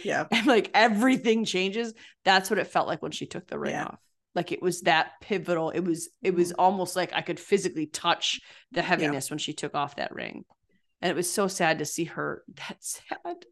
Yeah. 0.04 0.26
and 0.30 0.46
like 0.46 0.70
everything 0.74 1.44
changes. 1.44 1.94
That's 2.24 2.48
what 2.50 2.58
it 2.58 2.68
felt 2.68 2.86
like 2.88 3.02
when 3.02 3.12
she 3.12 3.26
took 3.26 3.46
the 3.48 3.58
ring 3.58 3.72
Yeah. 3.72 3.84
off. 3.86 3.98
Like 4.34 4.52
it 4.52 4.62
was 4.62 4.82
that 4.82 5.20
pivotal. 5.20 5.70
It 5.70 5.80
was 5.80 6.08
it 6.22 6.34
was 6.34 6.52
almost 6.52 6.96
like 6.96 7.12
I 7.12 7.20
could 7.20 7.38
physically 7.40 7.86
touch 7.86 8.40
the 8.72 8.82
heaviness 8.82 9.30
when 9.30 9.38
she 9.38 9.52
took 9.52 9.74
off 9.74 9.96
that 9.96 10.14
ring. 10.14 10.44
And 11.02 11.10
it 11.10 11.16
was 11.16 11.30
so 11.30 11.48
sad 11.48 11.80
to 11.80 11.84
see 11.84 12.04
her 12.04 12.44
that 12.54 12.76
sad. 12.80 13.44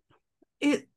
It 0.60 0.88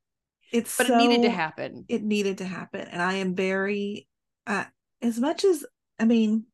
it's 0.51 0.77
But 0.77 0.89
it 0.89 0.95
needed 0.97 1.23
to 1.23 1.29
happen. 1.31 1.85
it 1.89 2.03
needed 2.03 2.37
to 2.37 2.45
happen 2.45 2.81
and 2.81 3.01
i 3.01 3.13
am 3.15 3.33
very 3.35 4.07
uh 4.45 4.65
as 5.01 5.19
much 5.19 5.43
as 5.43 5.65
i 5.99 6.05
mean 6.05 6.45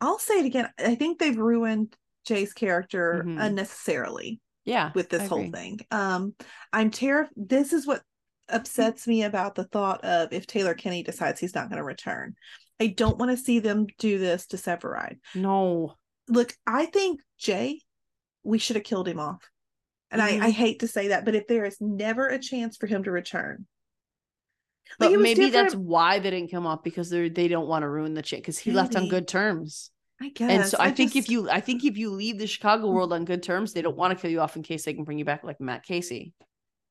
i'll 0.00 0.18
say 0.18 0.40
it 0.40 0.46
again 0.46 0.68
i 0.78 0.94
think 0.94 1.18
they've 1.18 1.38
ruined 1.38 1.96
jay's 2.26 2.52
character 2.52 3.24
Mhm. 3.26 3.40
unnecessarily 3.40 4.40
Yeah. 4.64 4.92
with 4.94 5.08
this 5.08 5.26
whole 5.28 5.50
thing 5.50 5.80
um 5.90 6.34
i'm 6.72 6.90
terrified 6.90 7.32
this 7.36 7.72
is 7.72 7.86
what 7.86 8.02
upsets 8.48 9.06
me 9.06 9.22
about 9.24 9.54
the 9.54 9.64
thought 9.64 10.04
of 10.04 10.32
if 10.32 10.46
taylor 10.46 10.74
kinney 10.74 11.02
decides 11.02 11.40
he's 11.40 11.54
not 11.54 11.68
going 11.68 11.78
to 11.78 11.84
return 11.84 12.34
i 12.80 12.86
don't 12.86 13.18
want 13.18 13.30
to 13.30 13.36
see 13.36 13.58
them 13.58 13.86
do 13.98 14.18
this 14.18 14.46
to 14.48 14.56
severide 14.56 15.18
No. 15.34 15.94
look 16.28 16.52
i 16.66 16.86
think 16.86 17.20
jay 17.38 17.80
we 18.44 18.58
should 18.58 18.76
have 18.76 18.84
killed 18.84 19.08
him 19.08 19.18
off 19.20 19.42
and 20.10 20.20
Mhm. 20.20 20.42
I, 20.42 20.46
I 20.46 20.50
hate 20.50 20.80
to 20.80 20.88
say 20.88 21.08
that 21.08 21.24
but 21.24 21.34
if 21.34 21.46
there 21.46 21.64
is 21.64 21.78
never 21.80 22.28
a 22.28 22.38
chance 22.38 22.76
for 22.76 22.86
him 22.86 23.04
to 23.04 23.10
return 23.10 23.66
But 24.98 25.12
was 25.12 25.22
maybe 25.22 25.50
that's 25.50 25.74
why 25.74 26.18
they 26.18 26.30
didn't 26.30 26.50
come 26.50 26.66
off 26.66 26.82
because 26.82 27.08
they 27.08 27.28
they 27.30 27.48
don't 27.48 27.68
want 27.68 27.82
to 27.82 27.88
ruin 27.88 28.14
the 28.14 28.22
chick 28.22 28.40
because 28.40 28.58
he 28.58 28.72
left 28.72 28.94
on 28.96 29.08
good 29.08 29.26
terms. 29.26 29.90
I 30.22 30.28
guess. 30.28 30.50
and 30.50 30.64
so 30.66 30.76
I, 30.78 30.92
think 30.92 31.16
if 31.16 31.28
you 31.28 31.50
I 31.50 31.58
think 31.60 31.84
if 31.84 31.96
you 31.98 32.10
leave 32.10 32.38
the 32.38 32.46
Chicago 32.46 32.88
world 32.88 33.12
on 33.12 33.24
good 33.24 33.42
terms, 33.42 33.72
they 33.72 33.82
don't 33.82 33.96
want 33.96 34.16
to 34.16 34.22
kill 34.22 34.30
you 34.30 34.40
off 34.40 34.54
in 34.54 34.62
case 34.62 34.84
they 34.84 34.94
can 34.94 35.02
bring 35.02 35.18
you 35.18 35.24
back 35.24 35.42
like 35.42 35.60
Matt 35.60 35.82
Casey. 35.82 36.32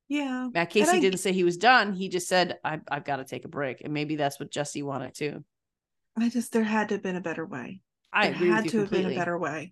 yeah, 0.09 0.49
Matt 0.53 0.69
Casey 0.69 0.97
I- 0.97 0.99
didn't 0.99 1.19
say 1.19 1.31
he 1.31 1.45
was 1.45 1.55
done. 1.55 1.93
He 1.93 2.09
just 2.09 2.27
said, 2.27 2.59
I've, 2.65 2.81
I've 2.91 3.05
got 3.05 3.17
to 3.17 3.23
take 3.23 3.45
a 3.45 3.47
break. 3.47 3.81
And 3.81 3.93
maybe 3.93 4.17
that's 4.17 4.37
what 4.37 4.51
Jesse 4.51 4.83
wanted 4.83 5.13
too. 5.15 5.45
I 6.19 6.27
just 6.27 6.51
there 6.51 6.63
had 6.63 6.89
to 6.89 6.95
have 6.95 7.03
been 7.03 7.15
a 7.15 7.21
better 7.21 7.45
way. 7.45 7.81
I 8.11 8.31
there 8.31 8.53
had 8.53 8.65
to 8.65 8.73
you 8.73 8.79
have 8.81 8.91
been 8.91 9.09
a 9.09 9.15
better 9.15 9.39
way, 9.39 9.71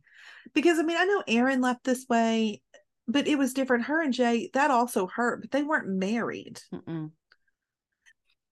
because 0.54 0.80
I 0.80 0.84
mean 0.84 0.96
I 0.96 1.04
know 1.04 1.22
Aaron 1.28 1.60
left 1.60 1.84
this 1.84 2.06
way, 2.10 2.62
but 3.10 3.28
it 3.28 3.38
was 3.38 3.54
different. 3.54 3.84
Her 3.86 4.02
and 4.02 4.14
Jay 4.14 4.50
that 4.54 4.72
also 4.72 5.08
hurt, 5.08 5.42
but 5.42 5.52
they 5.52 5.64
weren't 5.64 5.90
married. 5.90 6.62
Mm-mm. 6.74 7.12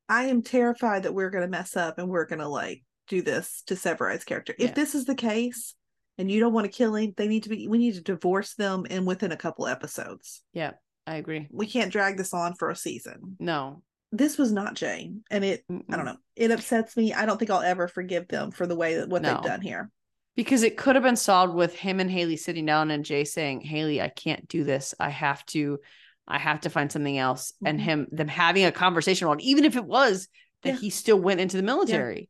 I 0.10 0.26
am 0.26 0.42
terrified 0.42 1.04
that 1.04 1.14
we're 1.14 1.30
gonna 1.30 1.48
mess 1.48 1.78
up 1.78 1.98
and 1.98 2.10
we're 2.10 2.26
gonna 2.26 2.50
like 2.50 2.84
do 3.08 3.22
this 3.22 3.64
to 3.68 3.76
Severide's 3.76 4.24
character. 4.24 4.54
If 4.58 4.76
this 4.76 4.96
is 4.96 5.06
the 5.06 5.16
case, 5.16 5.74
and 6.18 6.30
you 6.32 6.40
don't 6.40 6.54
want 6.54 6.66
to 6.66 6.72
kill 6.76 6.96
him, 6.96 7.14
they 7.16 7.28
need 7.28 7.44
to 7.44 7.50
be. 7.50 7.68
We 7.68 7.78
need 7.78 7.96
to 7.96 8.02
divorce 8.02 8.56
them, 8.56 8.86
and 8.90 9.06
within 9.06 9.32
a 9.32 9.38
couple 9.38 9.68
episodes, 9.68 10.42
Yeah, 10.54 10.72
I 11.06 11.16
agree. 11.16 11.48
we 11.52 11.68
can't 11.68 11.92
drag 11.92 12.18
this 12.18 12.34
on 12.34 12.56
for 12.56 12.70
a 12.70 12.76
season. 12.76 13.38
No. 13.40 13.82
This 14.12 14.38
was 14.38 14.52
not 14.52 14.76
Jay, 14.76 15.12
and 15.30 15.44
it 15.44 15.64
I 15.70 15.74
Mm-mm. 15.74 15.88
don't 15.96 16.06
know. 16.06 16.18
It 16.36 16.52
upsets 16.52 16.96
me. 16.96 17.14
I 17.14 17.26
don't 17.26 17.38
think 17.38 17.52
I'll 17.52 17.62
ever 17.62 17.88
forgive 17.88 18.28
them 18.30 18.52
for 18.52 18.66
the 18.66 18.76
way 18.76 18.96
that 18.96 19.10
what 19.10 19.22
No. 19.22 19.34
they've 19.36 19.44
done 19.44 19.62
here. 19.62 19.92
Because 20.36 20.64
it 20.64 20.78
could 20.78 20.96
have 20.96 21.04
been 21.04 21.16
solved 21.16 21.54
with 21.56 21.76
him 21.76 22.00
and 22.00 22.10
Haley 22.12 22.38
sitting 22.38 22.66
down 22.66 22.92
and 22.92 23.04
Jay 23.04 23.24
saying, 23.26 23.62
Haley, 23.62 24.02
I 24.02 24.08
can't 24.10 24.48
do 24.48 24.64
this. 24.64 24.94
I 25.00 25.10
have 25.10 25.44
to, 25.48 25.80
I 26.28 26.38
have 26.38 26.62
to 26.62 26.70
find 26.70 26.92
something 26.92 27.18
else. 27.18 27.54
And 27.66 27.80
Mhm. 27.80 27.84
him, 27.84 28.08
them 28.12 28.28
having 28.28 28.64
a 28.66 28.72
conversation 28.72 29.28
around, 29.28 29.42
even 29.42 29.66
if 29.66 29.76
it 29.76 29.84
was 29.84 30.28
that 30.62 30.76
Yeah. 30.76 30.80
he 30.80 30.90
still 30.92 31.20
went 31.20 31.40
into 31.42 31.58
the 31.58 31.64
military. 31.64 32.30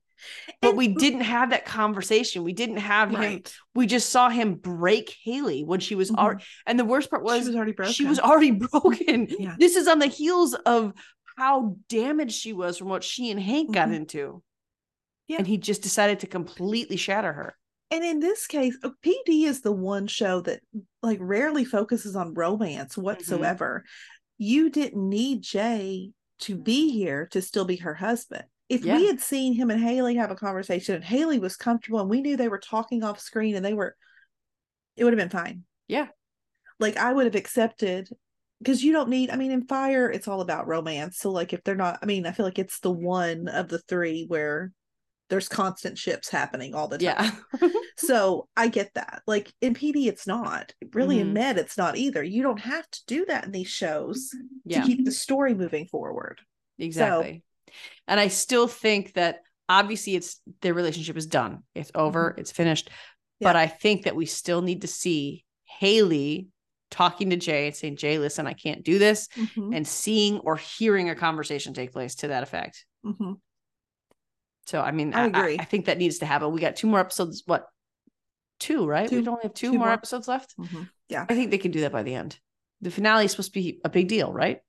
But 0.61 0.69
And- 0.69 0.77
we 0.77 0.87
didn't 0.89 1.21
have 1.21 1.49
that 1.51 1.65
conversation. 1.65 2.43
We 2.43 2.53
didn't 2.53 2.77
have 2.77 3.11
him. 3.15 3.43
We 3.75 3.85
just 3.87 4.09
saw 4.09 4.29
him 4.29 4.55
break 4.55 5.15
Haley 5.23 5.63
when 5.63 5.79
she 5.79 5.95
was 5.95 6.11
Mhm. 6.11 6.17
already. 6.17 6.43
And 6.65 6.79
the 6.79 6.85
worst 6.85 7.09
part 7.09 7.23
was 7.23 7.43
she 7.43 7.47
was 7.49 7.55
already 7.55 7.71
broken. 7.73 7.93
she 7.93 8.05
was 8.05 8.19
already 8.19 8.51
broken. 8.71 9.27
Yeah. 9.39 9.55
This 9.59 9.75
is 9.75 9.87
on 9.87 9.99
the 9.99 10.07
heels 10.07 10.53
of 10.53 10.93
how 11.37 11.77
damaged 11.89 12.35
she 12.35 12.53
was 12.53 12.77
from 12.77 12.89
what 12.89 13.03
she 13.03 13.29
and 13.31 13.39
Hank 13.39 13.71
got 13.73 13.89
Mhm. 13.89 13.95
into. 13.95 14.43
Yeah. 15.27 15.37
And 15.37 15.47
he 15.47 15.57
just 15.57 15.81
decided 15.81 16.19
to 16.21 16.27
completely 16.27 16.97
shatter 16.97 17.33
her. 17.33 17.57
and 17.89 18.03
in 18.03 18.19
this 18.19 18.47
case, 18.47 18.77
uh, 18.83 18.89
PD 19.01 19.45
is 19.45 19.61
the 19.61 19.71
one 19.71 20.07
show 20.07 20.41
that 20.41 20.59
like 21.01 21.19
rarely 21.21 21.63
focuses 21.63 22.17
on 22.17 22.33
romance 22.33 22.93
Mm-hmm. 22.93 23.01
whatsoever. 23.03 23.85
You 24.37 24.69
didn't 24.69 25.07
need 25.07 25.41
Jay 25.41 26.11
to 26.39 26.57
be 26.57 26.91
here 26.91 27.27
to 27.31 27.41
still 27.41 27.63
be 27.65 27.77
her 27.77 27.93
husband. 27.93 28.43
If 28.69 28.83
Yeah. 28.83 28.97
we 28.97 29.07
had 29.07 29.21
seen 29.21 29.53
him 29.53 29.69
and 29.71 29.81
Haley 29.81 30.15
have 30.15 30.31
a 30.31 30.35
conversation 30.35 30.95
and 30.95 31.03
Haley 31.03 31.39
was 31.39 31.55
comfortable 31.55 31.99
and 32.01 32.09
we 32.09 32.21
knew 32.21 32.35
they 32.35 32.49
were 32.49 32.59
talking 32.59 33.03
off 33.03 33.19
screen 33.19 33.55
and 33.55 33.65
they 33.65 33.73
were, 33.73 33.95
it 34.95 35.03
would 35.03 35.13
have 35.13 35.19
been 35.19 35.29
fine. 35.41 35.63
Yeah. 35.87 36.07
Like 36.79 36.97
I 36.97 37.13
would 37.13 37.25
have 37.25 37.35
accepted 37.35 38.09
because 38.59 38.83
you 38.83 38.91
don't 38.91 39.09
need, 39.09 39.29
I 39.29 39.35
mean, 39.35 39.51
in 39.51 39.67
fire, 39.67 40.09
it's 40.09 40.27
all 40.27 40.41
about 40.41 40.67
romance. 40.67 41.19
So, 41.19 41.31
like, 41.31 41.53
if 41.53 41.63
they're 41.63 41.75
not, 41.75 41.99
I 42.01 42.05
mean, 42.07 42.25
I 42.25 42.31
feel 42.31 42.45
like 42.45 42.57
it's 42.59 42.79
the 42.79 42.91
one 42.91 43.47
of 43.47 43.67
the 43.67 43.77
three 43.77 44.25
where 44.27 44.71
there's 45.29 45.47
constant 45.47 45.97
ships 45.97 46.29
happening 46.29 46.73
all 46.73 46.87
the 46.87 46.97
time. 46.97 47.37
Yeah. 47.61 47.69
So 47.99 48.47
I 48.55 48.67
get 48.67 48.93
that. 48.93 49.23
Like 49.25 49.51
in 49.59 49.73
PD, 49.73 50.05
it's 50.05 50.27
not. 50.27 50.71
Really 50.93 51.19
in 51.19 51.29
Mhm. 51.29 51.33
med, 51.33 51.57
it's 51.57 51.79
not 51.79 51.97
either. 51.97 52.21
You 52.21 52.43
don't 52.43 52.59
have 52.59 52.87
to 52.91 53.01
do 53.07 53.25
that 53.25 53.45
in 53.45 53.51
these 53.51 53.69
shows 53.69 54.29
yeah. 54.65 54.81
to 54.81 54.85
keep 54.87 55.03
the 55.03 55.11
story 55.11 55.55
moving 55.55 55.87
forward. 55.87 56.39
Exactly. 56.77 57.41
And 58.07 58.19
I 58.19 58.27
still 58.29 58.67
think 58.67 59.13
that 59.13 59.41
obviously 59.69 60.15
it's 60.15 60.39
their 60.61 60.73
relationship 60.73 61.17
is 61.17 61.25
done. 61.27 61.63
It's 61.75 61.91
over, 61.95 62.33
it's 62.37 62.51
finished. 62.51 62.89
But 63.39 63.55
I 63.55 63.67
think 63.67 64.03
that 64.03 64.15
we 64.15 64.25
still 64.25 64.61
need 64.61 64.81
to 64.81 64.87
see 64.87 65.43
Haley 65.65 66.47
talking 66.89 67.29
to 67.31 67.35
Jay 67.35 67.67
and 67.67 67.75
saying, 67.75 67.97
Jay, 67.97 68.17
listen, 68.17 68.47
I 68.47 68.53
can't 68.53 68.83
do 68.83 68.97
this. 68.97 69.27
Mhm, 69.35 69.75
And 69.75 69.87
seeing 69.87 70.39
or 70.39 70.55
hearing 70.55 71.09
a 71.09 71.15
conversation 71.15 71.73
take 71.73 71.91
place 71.91 72.15
to 72.15 72.29
that 72.29 72.43
effect. 72.43 72.85
mhm. 73.05 73.39
So 74.65 74.81
I 74.81 74.91
mean, 74.91 75.13
I 75.13 75.19
I, 75.19 75.23
I, 75.23 75.27
agree. 75.27 75.57
I 75.59 75.65
think 75.65 75.85
that 75.85 75.97
needs 75.97 76.19
to 76.19 76.25
happen. 76.25 76.51
We 76.51 76.59
got 76.61 76.75
two 76.75 76.87
more 76.87 76.99
episodes. 76.99 77.43
What 77.45 77.67
two, 78.59 78.87
right? 78.87 79.09
We 79.11 79.17
only 79.27 79.41
have 79.43 79.53
two, 79.53 79.67
two 79.71 79.77
more, 79.77 79.87
more. 79.87 79.93
episodes 79.93 80.27
left. 80.27 80.57
Mhm. 80.57 80.89
Yeah. 81.09 81.25
I 81.29 81.35
think 81.35 81.51
they 81.51 81.57
can 81.59 81.71
do 81.71 81.81
that 81.81 81.91
by 81.91 82.03
the 82.03 82.15
end. 82.15 82.39
The 82.81 82.91
finale 82.91 83.25
is 83.25 83.31
supposed 83.31 83.53
to 83.53 83.59
be 83.59 83.79
a 83.83 83.89
big 83.89 84.07
deal, 84.07 84.31
right? 84.33 84.59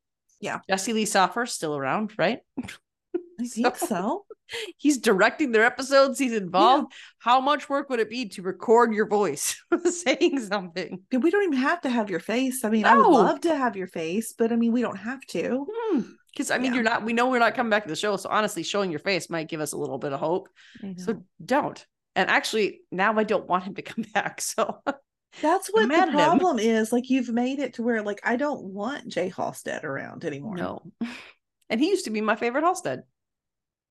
Yeah. 0.41 0.61
Jesse 0.69 0.93
Lee 0.93 1.05
Soffer's 1.07 1.53
still 1.53 1.77
around, 1.77 2.13
right? 2.19 2.41
I 3.41 3.47
think 3.47 3.77
so. 3.77 4.25
He's 4.79 4.99
directing 4.99 5.53
their 5.53 5.65
episodes. 5.65 6.19
He's 6.19 6.33
involved. 6.33 6.93
How 7.19 7.41
much 7.41 7.69
work 7.69 7.91
would 7.91 8.01
it 8.01 8.09
be 8.11 8.29
to 8.31 8.43
record 8.43 8.95
your 8.95 9.07
voice 9.07 9.61
saying 9.91 10.41
something? 10.41 11.01
Yeah, 11.13 11.19
We 11.19 11.31
don't 11.31 11.45
even 11.45 11.59
have 11.59 11.83
to 11.83 11.91
have 11.91 12.09
your 12.11 12.21
face. 12.21 12.65
I 12.65 12.71
mean, 12.71 12.85
I 12.87 12.97
would 12.97 13.07
love 13.07 13.41
to 13.43 13.55
have 13.55 13.77
your 13.77 13.87
face, 13.89 14.33
but 14.37 14.51
I 14.53 14.57
mean, 14.57 14.73
we 14.73 14.81
don't 14.83 14.97
have 14.97 15.21
to. 15.29 15.67
Hmm. 15.71 16.01
Because 16.33 16.51
I 16.51 16.57
mean, 16.59 16.67
Yeah. 16.73 16.75
you're 16.77 16.85
not. 16.85 17.05
We 17.05 17.13
know 17.13 17.29
we're 17.29 17.39
not 17.41 17.55
coming 17.55 17.71
back 17.71 17.83
to 17.85 17.89
the 17.89 17.97
show, 17.97 18.17
so 18.17 18.29
honestly, 18.31 18.63
showing 18.63 18.91
your 18.91 19.01
face 19.01 19.29
might 19.29 19.49
give 19.49 19.61
us 19.61 19.73
a 19.73 19.77
little 19.79 19.99
bit 19.99 20.13
of 20.13 20.21
hope. 20.21 20.49
So 20.97 21.23
don't. 21.45 21.85
And 22.17 22.31
actually, 22.31 22.81
now 22.91 23.17
I 23.19 23.25
don't 23.25 23.47
want 23.49 23.65
him 23.65 23.75
to 23.75 23.83
come 23.91 24.05
back. 24.15 24.41
So 24.41 24.79
That's 25.43 25.69
what 25.69 25.89
the 25.89 25.95
at 25.95 26.09
him. 26.09 26.15
problem 26.15 26.59
is. 26.59 26.91
Like, 26.91 27.11
you've 27.11 27.29
made 27.29 27.59
it 27.59 27.75
to 27.75 27.83
where, 27.83 28.03
like, 28.03 28.21
I 28.25 28.37
don't 28.37 28.65
want 28.65 29.09
Jay 29.09 29.29
Halstead 29.29 29.85
around 29.85 30.25
anymore. 30.25 30.57
no. 30.57 30.83
And 31.71 31.79
he 31.79 31.91
used 31.91 32.07
to 32.07 32.11
be 32.11 32.23
my 32.23 32.35
favorite 32.35 32.65
Halstead. 32.65 33.03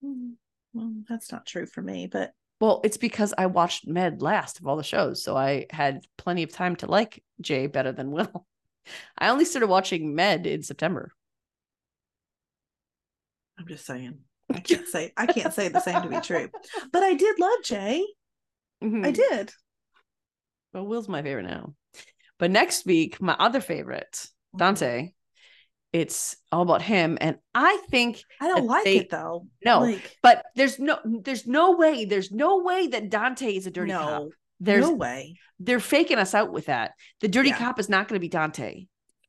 Mm, 0.04 0.34
Well, 0.74 0.94
that's 1.10 1.32
not 1.32 1.46
true 1.46 1.66
for 1.66 1.82
me, 1.82 2.08
but 2.08 2.34
Well, 2.60 2.82
it's 2.84 2.98
because 2.98 3.34
I 3.38 3.46
watched 3.48 3.88
Med 3.88 4.22
last 4.22 4.60
of 4.60 4.68
all 4.68 4.78
the 4.78 4.84
shows, 4.84 5.24
so 5.24 5.36
I 5.38 5.66
had 5.70 6.06
plenty 6.18 6.44
of 6.44 6.52
time 6.52 6.76
to 6.78 6.88
like 6.88 7.24
Jay 7.42 7.68
better 7.68 7.92
than 7.92 8.12
Will. 8.12 8.46
I 9.18 9.30
only 9.30 9.46
started 9.46 9.68
watching 9.68 10.16
Med 10.16 10.48
in 10.48 10.64
September. 10.64 11.12
I'm 13.60 13.68
just 13.68 13.86
saying. 13.86 14.20
I 14.54 14.60
can't 14.62 14.88
say 14.88 15.14
I 15.18 15.26
can't 15.26 15.54
say 15.54 15.68
the 15.68 15.80
same 15.82 16.02
to 16.02 16.10
be 16.10 16.20
true. 16.20 16.50
But 16.92 17.04
I 17.04 17.14
did 17.16 17.40
love 17.40 17.64
Jay. 17.64 18.06
I 18.82 18.86
Mhm. 18.86 19.14
did. 19.14 19.52
Well, 20.74 20.86
Will's 20.86 21.10
my 21.10 21.22
favorite 21.24 21.48
now. 21.48 21.74
But 22.38 22.52
next 22.52 22.86
week, 22.86 23.20
my 23.20 23.34
other 23.34 23.62
favorite, 23.62 24.28
Dante, 24.56 25.12
it's 26.02 26.36
all 26.52 26.62
about 26.62 26.82
him. 26.82 27.18
And 27.20 27.38
I 27.56 27.82
think 27.90 28.22
I 28.40 28.48
don't 28.48 28.66
like 28.66 28.84
they- 28.86 28.98
it 28.98 29.10
though. 29.10 29.48
no, 29.66 29.80
Like, 29.82 30.18
but 30.22 30.46
there's 30.56 30.78
no 30.80 31.00
there's 31.04 31.48
no 31.48 31.76
way, 31.76 32.06
there's 32.06 32.32
no 32.32 32.60
way 32.64 32.88
that 32.88 33.10
Dante 33.10 33.56
is 33.56 33.66
a 33.68 33.72
dirty 33.72 33.92
cop. 33.92 34.22
no, 34.24 34.30
There's 34.60 34.86
no 34.86 34.94
way. 34.94 35.36
they're 35.60 35.80
faking 35.80 36.18
us 36.20 36.34
out 36.34 36.52
with 36.52 36.68
that. 36.68 36.92
The 37.22 37.28
dirty 37.28 37.50
Yeah. 37.50 37.58
cop 37.58 37.80
is 37.80 37.90
not 37.90 38.08
going 38.08 38.18
to 38.20 38.22
be 38.22 38.30
Dante. 38.30 38.86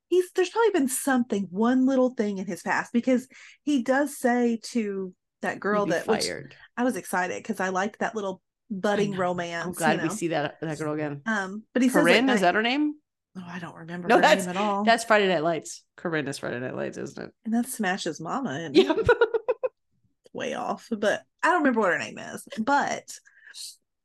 He's 0.09 0.31
there's 0.33 0.51
probably 0.51 0.71
been 0.71 0.89
something, 0.89 1.49
one 1.51 1.87
little 1.87 2.11
thing 2.11 2.39
in 2.39 2.47
his 2.47 2.63
past 2.63 2.93
because 2.93 3.29
he 3.63 3.83
does 3.83 4.19
say 4.19 4.59
to 4.73 5.13
that 5.43 5.61
girl 5.61 5.87
that 5.87 6.05
fired. 6.07 6.55
I 6.77 6.85
was 6.85 6.97
excited 6.97 7.43
because 7.43 7.61
I 7.61 7.69
liked 7.69 8.01
that 8.01 8.15
little 8.15 8.41
budding 8.71 9.15
romance. 9.17 9.67
I'm 9.67 9.73
glad 9.73 9.97
you 9.97 10.03
we 10.03 10.09
know? 10.09 10.15
see 10.15 10.29
that 10.29 10.57
that 10.61 10.79
girl 10.79 10.93
again. 10.95 11.23
Um, 11.27 11.63
but 11.73 11.83
he 11.83 11.89
says 11.89 12.03
Corinne, 12.03 12.27
like, 12.27 12.35
is 12.37 12.41
that 12.43 12.55
her 12.55 12.63
name? 12.63 12.95
Oh, 13.39 13.45
I 13.47 13.59
don't 13.59 13.75
remember 13.77 14.09
No, 14.09 14.17
her 14.17 14.21
that's- 14.21 14.47
name 14.47 14.57
at 14.57 14.61
all. 14.61 14.85
That's 14.85 15.05
Friday 15.05 15.29
Night 15.29 15.43
Lights. 15.45 15.85
Corinne 15.97 16.27
is 16.29 16.39
Friday 16.39 16.61
Night 16.61 16.75
Lights, 16.75 16.99
isn't 16.99 17.23
it? 17.27 17.33
and 17.45 17.55
that's 17.55 17.75
Smash's 17.79 18.21
mama. 18.21 18.51
And 18.51 18.77
Yep. 18.77 18.97
way 20.33 20.55
off, 20.55 20.89
but 20.91 21.23
I 21.43 21.49
don't 21.51 21.59
remember 21.61 21.81
what 21.81 21.93
her 21.93 21.99
name 21.99 22.19
is. 22.19 22.47
But 22.59 23.05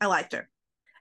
I 0.02 0.06
liked 0.08 0.34
her. 0.34 0.50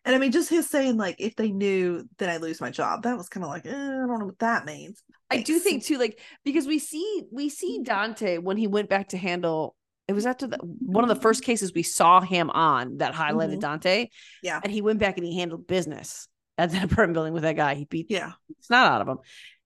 And 0.05 0.15
I 0.17 0.19
mean, 0.19 0.33
just 0.33 0.51
his 0.51 0.69
saying 0.69 0.97
like, 0.97 1.17
if 1.21 1.37
they 1.37 1.53
knew, 1.53 2.09
then 2.19 2.29
I 2.29 2.39
lose 2.39 2.61
my 2.61 2.71
job. 2.71 3.05
That 3.05 3.17
was 3.17 3.29
kind 3.29 3.45
of 3.45 3.51
like, 3.51 3.67
eh, 3.67 3.71
I 3.71 4.07
don't 4.07 4.19
know 4.19 4.27
what 4.27 4.39
that 4.41 4.65
means. 4.67 5.01
I 5.31 5.43
do 5.43 5.59
think 5.61 5.85
too, 5.85 5.97
like 5.97 6.19
because 6.45 6.67
we 6.67 6.79
see 6.79 7.23
we 7.31 7.49
see 7.49 7.81
Dante 7.83 8.39
when 8.39 8.57
he 8.57 8.67
went 8.67 8.89
back 8.91 9.09
to 9.11 9.17
handle. 9.17 9.77
It 10.09 10.15
was 10.15 10.27
after 10.27 10.49
the 10.49 10.59
one 10.59 11.05
of 11.05 11.09
the 11.09 11.21
first 11.23 11.45
cases 11.45 11.73
we 11.73 11.85
saw 11.85 12.21
him 12.21 12.51
on 12.51 12.99
that 12.99 13.15
highlighted 13.15 13.57
Mhm. 13.59 13.61
Dante. 13.61 14.09
Yeah. 14.43 14.61
and 14.63 14.73
he 14.73 14.83
went 14.83 14.99
back 14.99 15.17
and 15.17 15.25
he 15.25 15.39
handled 15.39 15.67
business 15.69 16.29
at 16.63 16.73
that 16.73 16.85
apartment 16.93 17.15
building 17.15 17.33
with 17.33 17.43
that 17.45 17.57
guy. 17.57 17.75
He 17.75 17.85
beat 17.85 18.09
Yeah, 18.09 18.33
it's 18.59 18.71
not 18.71 18.93
out 18.93 19.03
of 19.03 19.09
him, 19.09 19.19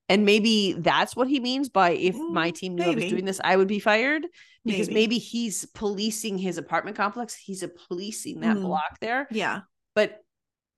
and 0.08 0.24
maybe 0.24 0.74
that's 0.74 1.16
what 1.16 1.28
he 1.28 1.40
means 1.40 1.68
by 1.68 1.90
if 1.90 2.28
my 2.28 2.50
Mm, 2.50 2.52
team 2.52 2.74
knew 2.74 2.84
I 2.84 2.92
was 2.92 3.04
doing 3.06 3.24
this, 3.24 3.40
I 3.42 3.56
would 3.56 3.68
be 3.68 3.80
fired 3.80 4.26
because 4.66 4.88
Maybe. 4.88 4.94
maybe, 4.94 5.18
he's 5.18 5.64
policing 5.66 6.38
his 6.38 6.58
apartment 6.58 6.96
complex. 6.96 7.34
He's 7.36 7.62
a 7.62 7.68
policing 7.68 8.40
that 8.40 8.56
Mhm. 8.56 8.62
block 8.62 8.98
there, 9.00 9.28
yeah, 9.30 9.62
but 9.94 10.22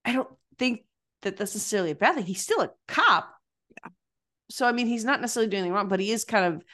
I 0.05 0.13
don't 0.13 0.31
think 0.59 0.85
that 1.23 1.37
that's 1.37 1.55
necessarily 1.55 1.93
a 1.93 1.95
bad 1.97 2.17
thing. 2.17 2.25
He's 2.27 2.43
still 2.43 2.61
a 2.63 2.71
cop. 2.89 3.35
Yeah. 3.85 3.91
So 4.51 4.67
I 4.67 4.73
mean, 4.73 4.87
he's 4.87 5.05
not 5.05 5.21
necessarily 5.21 5.51
doing 5.51 5.61
anything 5.63 5.75
wrong, 5.75 5.89
but 5.89 6.01
he 6.01 6.11
is 6.11 6.25
kind 6.25 6.55
of 6.55 6.65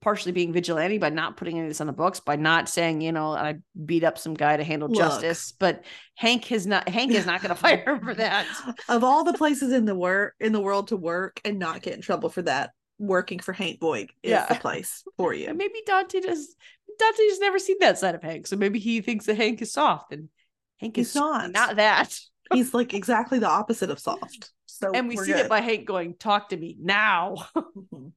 partially 0.00 0.32
being 0.32 0.52
vigilante 0.52 0.98
by 0.98 1.10
not 1.10 1.36
putting 1.36 1.56
any 1.58 1.66
of 1.66 1.70
this 1.70 1.80
on 1.80 1.86
the 1.86 1.92
books, 1.92 2.20
by 2.20 2.36
not 2.36 2.68
saying, 2.68 3.00
you 3.02 3.12
know, 3.12 3.32
I 3.32 3.56
beat 3.84 4.02
up 4.04 4.16
some 4.18 4.34
guy 4.34 4.56
to 4.56 4.64
handle 4.64 4.88
Look. 4.88 4.96
justice. 4.98 5.52
But 5.58 5.84
Hank 6.16 6.46
has 6.46 6.66
not 6.66 6.88
Hank 6.88 7.12
is 7.12 7.26
not 7.26 7.42
gonna 7.42 7.54
fire 7.56 7.84
him 7.86 8.00
for 8.00 8.14
that. 8.14 8.46
of 8.88 9.04
all 9.04 9.24
the 9.24 9.34
places 9.34 9.72
in 9.72 9.84
the 9.84 9.94
work 9.94 10.34
in 10.40 10.52
the 10.52 10.60
world 10.60 10.88
to 10.88 10.96
work 10.96 11.40
and 11.44 11.58
not 11.58 11.82
get 11.82 11.94
in 11.94 12.00
trouble 12.00 12.28
for 12.30 12.42
that, 12.42 12.70
working 12.98 13.38
for 13.40 13.52
Hank 13.52 13.80
Voight 13.80 14.10
is 14.22 14.30
Yeah. 14.30 14.46
the 14.46 14.54
place 14.54 15.02
for 15.18 15.32
And 15.32 15.40
you. 15.42 15.54
maybe 15.54 15.82
Dante 15.86 16.20
does 16.20 16.54
Dante's 16.98 17.38
never 17.40 17.58
seen 17.58 17.76
that 17.80 17.98
side 17.98 18.14
of 18.14 18.22
Hank. 18.22 18.46
So 18.46 18.56
maybe 18.56 18.78
he 18.78 19.00
thinks 19.00 19.26
that 19.26 19.36
Hank 19.36 19.60
is 19.62 19.72
soft 19.72 20.12
and 20.12 20.28
Hank 20.78 20.96
He's 20.96 21.10
is 21.10 21.14
not. 21.14 21.50
not 21.52 21.76
that. 21.76 22.18
He's 22.52 22.74
like 22.74 22.94
exactly 22.94 23.38
the 23.38 23.48
opposite 23.48 23.90
of 23.90 23.98
soft. 23.98 24.50
So 24.66 24.92
And 24.94 25.08
we 25.08 25.16
see 25.16 25.32
good. 25.32 25.40
it 25.46 25.48
by 25.48 25.60
Hank 25.60 25.86
going, 25.86 26.14
talk 26.14 26.48
to 26.50 26.56
me 26.56 26.76
now. 26.80 27.36
Mm-hmm. 27.54 28.08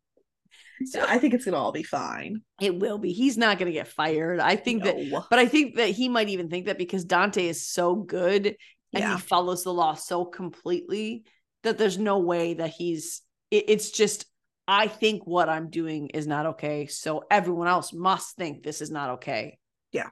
Yeah, 0.93 1.05
I 1.07 1.17
think 1.19 1.33
it's 1.33 1.45
gonna 1.45 1.57
all 1.57 1.71
be 1.71 1.83
fine. 1.83 2.41
It 2.61 2.79
will 2.79 2.97
be. 2.97 3.13
He's 3.13 3.37
not 3.37 3.57
going 3.59 3.67
to 3.67 3.73
get 3.73 3.87
fired. 3.87 4.39
I 4.39 4.55
think 4.55 4.83
that, 4.83 4.95
but 5.29 5.39
I 5.39 5.45
think 5.47 5.75
that 5.75 5.89
he 5.89 6.09
might 6.09 6.29
even 6.29 6.49
think 6.49 6.65
that 6.67 6.77
because 6.77 7.05
Dante 7.05 7.47
is 7.47 7.67
so 7.67 7.95
good 7.95 8.47
and 8.47 8.55
Yeah. 9.03 9.15
he 9.15 9.21
follows 9.21 9.63
the 9.63 9.73
law 9.73 9.93
so 9.95 10.25
completely 10.25 11.25
that 11.63 11.77
there's 11.77 11.97
no 11.97 12.19
way 12.19 12.53
that 12.55 12.69
he's, 12.71 13.21
it- 13.51 13.65
it's 13.69 13.91
just, 13.91 14.25
I 14.67 14.87
think 14.87 15.25
what 15.27 15.49
I'm 15.49 15.69
doing 15.69 16.09
is 16.09 16.25
not 16.27 16.45
okay. 16.47 16.87
So 16.87 17.23
everyone 17.29 17.67
else 17.67 17.91
must 17.93 18.35
think 18.37 18.63
this 18.63 18.81
is 18.81 18.91
not 18.91 19.09
okay. 19.11 19.57
Yeah. 19.91 20.09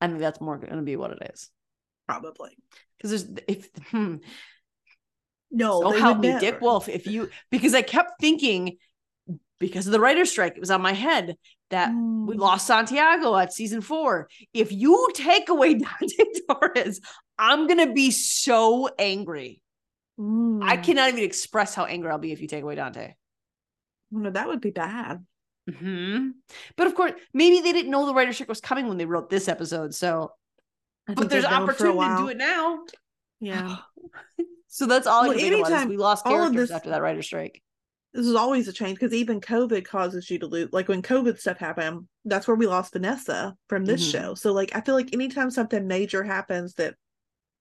I 0.00 0.08
think 0.08 0.18
that's 0.18 0.40
more 0.40 0.58
going 0.58 0.76
to 0.76 0.82
be 0.82 0.96
what 0.96 1.12
it 1.12 1.30
is. 1.32 1.50
probably. 2.08 2.56
Because 2.98 3.24
there's, 3.26 3.40
if, 3.48 3.68
hmm, 3.90 4.16
No, 5.50 5.80
don't 5.82 5.98
help 6.00 6.18
me, 6.18 6.36
Dick. 6.40 6.60
Wolf. 6.60 6.88
If 6.88 7.06
you, 7.06 7.30
because 7.50 7.74
I 7.74 7.82
kept 7.82 8.20
thinking, 8.20 8.78
because 9.64 9.86
of 9.86 9.92
the 9.92 10.00
writer's 10.00 10.30
strike, 10.30 10.54
it 10.56 10.60
was 10.60 10.70
on 10.70 10.82
my 10.82 10.92
head 10.92 11.36
that 11.70 11.88
we 11.90 11.94
Mm. 12.36 12.38
lost 12.38 12.66
Santiago 12.66 13.34
at 13.36 13.52
season 13.52 13.80
four. 13.80 14.28
If 14.52 14.70
you 14.72 15.08
take 15.14 15.48
away 15.48 15.74
Dante 15.84 16.24
Torres, 16.48 17.00
I'm 17.38 17.66
gonna 17.66 17.92
be 17.92 18.10
so 18.10 18.88
angry. 18.98 19.62
I 20.18 20.22
Mm. 20.22 20.84
cannot 20.84 21.08
even 21.08 21.24
express 21.24 21.74
how 21.74 21.86
angry 21.86 22.10
I'll 22.10 22.18
be 22.18 22.32
if 22.32 22.40
you 22.42 22.46
take 22.48 22.62
away 22.62 22.74
Dante. 22.74 23.14
No, 24.10 24.30
that 24.30 24.46
would 24.46 24.60
be 24.60 24.70
bad. 24.70 25.24
Mhm. 25.68 26.32
But 26.76 26.86
of 26.86 26.94
course, 26.94 27.12
maybe 27.32 27.60
they 27.60 27.72
didn't 27.72 27.90
know 27.90 28.04
the 28.06 28.14
writer's 28.14 28.36
strike 28.36 28.50
was 28.50 28.60
coming 28.60 28.86
when 28.86 28.98
they 28.98 29.06
wrote 29.06 29.30
this 29.30 29.48
episode. 29.48 29.94
So, 29.94 30.32
but 31.06 31.30
there's 31.30 31.42
they've 31.44 31.50
known 31.50 31.66
for 31.74 31.86
a 31.86 31.90
opportunity 31.96 32.16
to 32.16 32.22
do 32.22 32.28
it 32.28 32.36
now. 32.36 32.84
Yeah. 33.40 33.76
So 34.68 34.86
that's 34.86 35.06
all 35.06 35.22
I 35.22 35.28
Well, 35.28 35.38
anytime- 35.38 35.88
we 35.88 35.96
lost 35.96 36.24
characters 36.24 36.68
this- 36.68 36.70
after 36.72 36.90
that 36.90 37.00
writer's 37.00 37.26
strike. 37.26 37.62
This 38.14 38.26
is 38.26 38.36
always 38.36 38.68
a 38.68 38.72
change 38.72 38.98
because 38.98 39.12
even 39.12 39.40
COVID 39.40 39.84
causes 39.84 40.30
you 40.30 40.38
to 40.38 40.46
lose. 40.46 40.68
Like 40.72 40.86
when 40.88 41.02
COVID 41.02 41.38
stuff 41.38 41.58
happened, 41.58 42.06
that's 42.24 42.46
where 42.46 42.56
we 42.56 42.68
lost 42.68 42.92
Vanessa 42.92 43.56
from 43.68 43.84
this 43.84 44.06
Mhm. 44.06 44.12
show. 44.12 44.34
So 44.34 44.52
like 44.52 44.74
I 44.74 44.80
feel 44.80 44.94
like 44.94 45.12
anytime 45.12 45.50
something 45.50 45.86
major 45.86 46.22
happens 46.22 46.74
that 46.74 46.94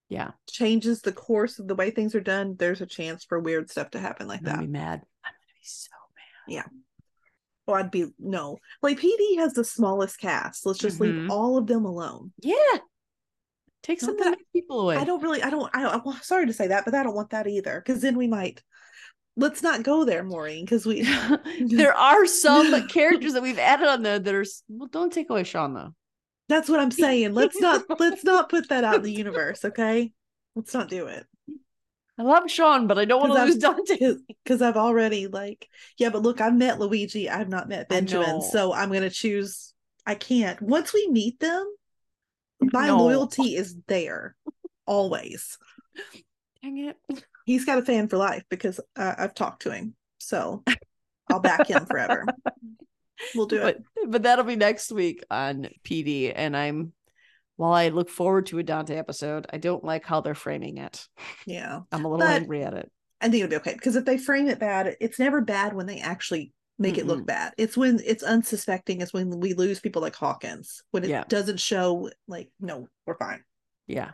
Yeah, 0.09 0.31
changes 0.47 1.01
the 1.01 1.11
course 1.11 1.57
of 1.57 1.67
the 1.67 1.73
way 1.73 1.89
things 1.89 2.13
are 2.13 2.21
done, 2.21 2.55
there's 2.55 2.81
a 2.81 2.85
chance 2.85 3.23
for 3.25 3.39
weird 3.39 3.71
stuff 3.71 3.89
to 3.91 3.99
happen 3.99 4.27
like 4.27 4.41
I'm 4.41 4.45
that. 4.45 4.59
be 4.59 4.67
mad. 4.67 5.01
I'm 5.23 5.31
gonna 5.31 5.53
be 5.59 5.63
so 5.65 5.89
mad. 6.15 6.53
Yeah. 6.53 6.65
Oh, 7.67 7.73
I'd 7.73 7.89
be 7.89 8.13
no. 8.19 8.59
Like 8.83 8.99
PD 8.99 9.37
has 9.37 9.53
the 9.53 9.63
smallest 9.63 10.19
cast. 10.19 10.67
Let's 10.67 10.77
just 10.77 10.99
Mhm. 10.99 11.01
leave 11.01 11.31
all 11.31 11.57
of 11.57 11.65
them 11.65 11.85
alone. 11.85 12.31
Yeah. 12.39 12.55
Take 13.81 14.01
some 14.01 14.17
people 14.53 14.81
away. 14.81 14.97
I 14.97 15.03
don't 15.03 15.21
really. 15.23 15.41
I 15.41 15.49
don't. 15.49 15.69
I, 15.75 15.87
I'm 15.89 16.21
sorry 16.21 16.45
to 16.45 16.53
say 16.53 16.67
that, 16.67 16.85
but 16.85 16.93
I 16.93 17.03
don't 17.03 17.15
want 17.15 17.31
that 17.31 17.47
either. 17.47 17.81
Because 17.83 18.01
then 18.01 18.15
we 18.17 18.27
might. 18.27 18.63
Let's 19.35 19.63
not 19.63 19.83
go 19.83 20.05
there, 20.05 20.23
Maureen. 20.23 20.65
Because 20.65 20.85
we. 20.85 21.01
there 21.65 21.93
are 21.93 22.25
some 22.25 22.87
characters 22.87 23.33
that 23.33 23.43
we've 23.43 23.59
added 23.59 23.87
on 23.87 24.03
there 24.03 24.19
that 24.19 24.35
are 24.35 24.45
well 24.69 24.87
don't 24.87 25.11
take 25.11 25.29
away 25.29 25.43
sean 25.43 25.73
though 25.73 25.93
That's 26.49 26.69
what 26.69 26.79
I'm 26.79 26.91
saying. 26.91 27.33
Let's 27.33 27.59
not. 27.59 27.83
let's 27.99 28.23
not 28.23 28.49
put 28.49 28.69
that 28.69 28.83
out 28.83 28.95
in 28.95 29.01
the 29.03 29.11
universe. 29.11 29.65
Okay. 29.65 30.11
Let's 30.55 30.73
not 30.73 30.87
do 30.89 31.07
it. 31.07 31.25
i 32.19 32.21
love 32.21 32.43
sean 32.49 32.85
but 32.85 32.99
i 32.99 33.05
don't 33.05 33.21
want 33.27 33.33
to 33.33 33.43
lose 33.43 33.57
dante 33.57 34.15
Because 34.43 34.61
I've 34.61 34.77
already 34.77 35.27
like. 35.27 35.67
Yeah, 35.97 36.09
but 36.09 36.21
look, 36.21 36.41
I've 36.41 36.55
met 36.55 36.79
Luigi. 36.79 37.29
I've 37.29 37.49
not 37.49 37.67
met 37.67 37.89
Benjamin. 37.89 38.41
So 38.41 38.73
I'm 38.73 38.91
gonna 38.91 39.09
choose. 39.09 39.73
I 40.05 40.15
can't. 40.15 40.61
Once 40.61 40.93
we 40.93 41.07
meet 41.09 41.39
them, 41.39 41.65
my 42.61 42.87
No. 42.87 42.97
loyalty 42.97 43.55
is 43.55 43.75
there, 43.87 44.35
always. 44.85 45.57
dang 46.61 46.77
it 46.77 47.23
He's 47.45 47.65
got 47.65 47.77
a 47.77 47.81
fan 47.83 48.07
for 48.07 48.17
life 48.17 48.43
because 48.49 48.79
uh, 48.95 49.15
I've 49.17 49.33
talked 49.33 49.63
to 49.63 49.71
him. 49.71 49.95
So 50.19 50.63
I'll 51.29 51.39
back 51.39 51.67
him 51.67 51.85
forever. 51.85 52.25
We'll 53.35 53.45
do 53.45 53.61
but 53.61 53.75
it. 53.77 53.83
but 54.11 54.23
that'll 54.23 54.43
be 54.43 54.57
next 54.57 54.91
week 54.91 55.23
on 55.31 55.69
pd 55.85 56.33
and 56.35 56.57
i'm 56.57 56.91
while 57.55 57.71
I 57.71 57.89
look 57.89 58.09
forward 58.09 58.47
to 58.47 58.57
a 58.57 58.63
Dante 58.63 58.95
episode, 58.95 59.45
I 59.53 59.59
don't 59.59 59.83
like 59.83 60.03
how 60.05 60.19
they're 60.21 60.33
framing 60.35 60.77
it. 60.79 61.07
Yeah. 61.45 61.81
I'm 61.91 62.03
a 62.03 62.09
little 62.09 62.25
But- 62.25 62.41
angry 62.41 62.63
at 62.63 62.73
it. 62.73 62.91
I 63.21 63.29
think 63.29 63.43
it'll 63.43 63.51
be 63.51 63.55
okay 63.57 63.73
because 63.75 63.95
if 63.95 64.03
they 64.03 64.17
frame 64.17 64.49
it 64.49 64.59
bad, 64.59 64.97
it's 64.99 65.19
never 65.19 65.39
bad 65.39 65.73
when 65.73 65.85
they 65.85 65.99
actually 65.99 66.51
make 66.79 66.97
it 66.97 67.05
look 67.05 67.25
bad. 67.25 67.53
It's 67.57 67.77
when 67.77 68.01
it's 68.03 68.23
unsuspecting, 68.23 68.99
It's 68.99 69.13
when 69.13 69.39
we 69.39 69.53
lose 69.53 69.79
people 69.79 70.01
like 70.01 70.15
Hawkins, 70.15 70.81
when 70.91 71.03
it 71.05 71.09
Yeah. 71.11 71.23
doesn't 71.29 71.59
show 71.59 72.09
like, 72.27 72.49
no, 72.59 72.87
we're 73.05 73.17
fine. 73.17 73.43
Yeah. 73.87 74.11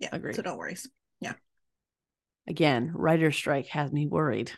Yeah. 0.00 0.08
Agreed. 0.12 0.34
So 0.34 0.42
don't 0.42 0.58
worry. 0.58 0.76
Again, 2.46 2.90
writer 2.94 3.32
strike 3.32 3.66
has 3.68 3.90
me 3.92 4.06
worried. 4.06 4.52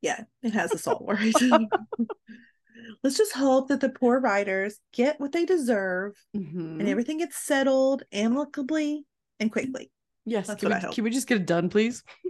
Yeah, 0.00 0.24
it 0.42 0.52
has 0.52 0.72
us 0.72 0.86
all 0.86 1.04
worried. 1.06 1.34
Let's 3.02 3.16
just 3.16 3.32
hope 3.34 3.68
that 3.68 3.80
the 3.80 3.88
poor 3.88 4.20
writers 4.20 4.78
get 4.92 5.20
what 5.20 5.32
they 5.32 5.44
deserve 5.44 6.14
Mhm. 6.36 6.80
and 6.80 6.88
everything 6.88 7.18
gets 7.18 7.36
settled 7.36 8.02
amicably 8.12 9.04
and 9.40 9.50
quickly. 9.50 9.90
Yes. 10.24 10.46
That's 10.46 10.60
Can 10.60 10.68
what 10.70 10.76
we, 10.76 10.78
I 10.82 10.86
hope. 10.86 10.94
can 10.94 11.04
we 11.04 11.10
just 11.10 11.26
get 11.26 11.38
it 11.38 11.46
done, 11.46 11.68
please? 11.68 12.02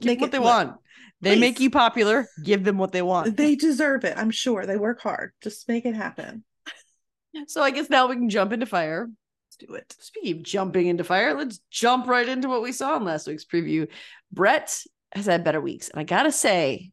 Give 0.00 0.04
Make 0.06 0.18
them 0.18 0.20
what 0.22 0.32
they 0.32 0.38
look- 0.38 0.44
want. 0.46 0.76
They 1.20 1.38
make 1.38 1.58
you 1.58 1.70
popular. 1.70 2.26
Give 2.44 2.64
them 2.64 2.76
what 2.76 2.92
they 2.92 3.00
want. 3.00 3.34
They 3.36 3.54
deserve 3.56 4.04
it. 4.04 4.14
I'm 4.18 4.30
sure 4.30 4.66
they 4.66 4.76
work 4.76 5.00
hard. 5.00 5.32
Just 5.42 5.66
make 5.68 5.86
it 5.86 5.94
happen. 5.94 6.44
So 7.46 7.62
I 7.62 7.70
guess 7.70 7.88
now 7.88 8.08
we 8.08 8.16
can 8.16 8.28
jump 8.28 8.52
into 8.52 8.66
fire. 8.66 9.08
Let's 9.60 9.70
do 9.70 9.74
it. 9.74 9.96
Speaking 10.00 10.36
of 10.38 10.42
jumping 10.42 10.86
into 10.88 11.04
fire, 11.04 11.34
let's 11.34 11.60
jump 11.70 12.06
right 12.08 12.28
into 12.28 12.48
what 12.48 12.62
we 12.62 12.72
saw 12.72 12.96
in 12.96 13.04
last 13.04 13.26
week's 13.26 13.44
preview. 13.44 13.88
Brett 14.32 14.76
has 15.12 15.26
had 15.26 15.44
better 15.44 15.60
weeks. 15.60 15.88
And 15.88 16.00
I 16.00 16.04
gotta 16.04 16.32
say, 16.32 16.90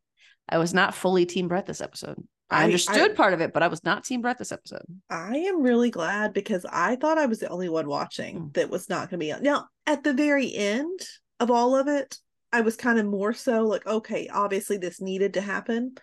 I 0.47 0.57
was 0.57 0.73
not 0.73 0.93
fully 0.95 1.25
team 1.25 1.47
Brett 1.47 1.65
this 1.65 1.81
episode. 1.81 2.21
I, 2.49 2.61
I- 2.61 2.63
understood 2.65 3.11
I- 3.11 3.15
part 3.15 3.33
of 3.33 3.41
it, 3.41 3.53
but 3.53 3.63
I 3.63 3.67
was 3.67 3.83
not 3.83 4.03
team 4.03 4.21
Brett 4.21 4.37
this 4.37 4.51
episode. 4.51 4.85
I 5.09 5.37
am 5.37 5.61
really 5.63 5.89
glad 5.89 6.33
because 6.33 6.65
I 6.69 6.97
thought 6.97 7.17
I 7.17 7.25
was 7.25 7.39
the 7.39 7.49
only 7.49 7.69
one 7.69 7.87
watching 7.87 8.37
Mm. 8.39 8.53
that 8.53 8.69
was 8.69 8.89
not 8.89 9.09
going 9.09 9.19
to 9.19 9.25
be 9.25 9.31
on. 9.31 9.41
Now, 9.41 9.67
at 9.87 10.03
the 10.03 10.13
very 10.13 10.53
end 10.53 10.99
of 11.39 11.49
all 11.49 11.75
of 11.75 11.87
it, 11.87 12.17
I 12.53 12.61
was 12.61 12.75
kind 12.75 12.99
of 12.99 13.05
more 13.05 13.33
so 13.33 13.65
like, 13.65 13.87
okay, 13.87 14.27
obviously 14.27 14.77
this 14.77 14.99
needed 15.01 15.33
to 15.35 15.41
happen. 15.41 15.95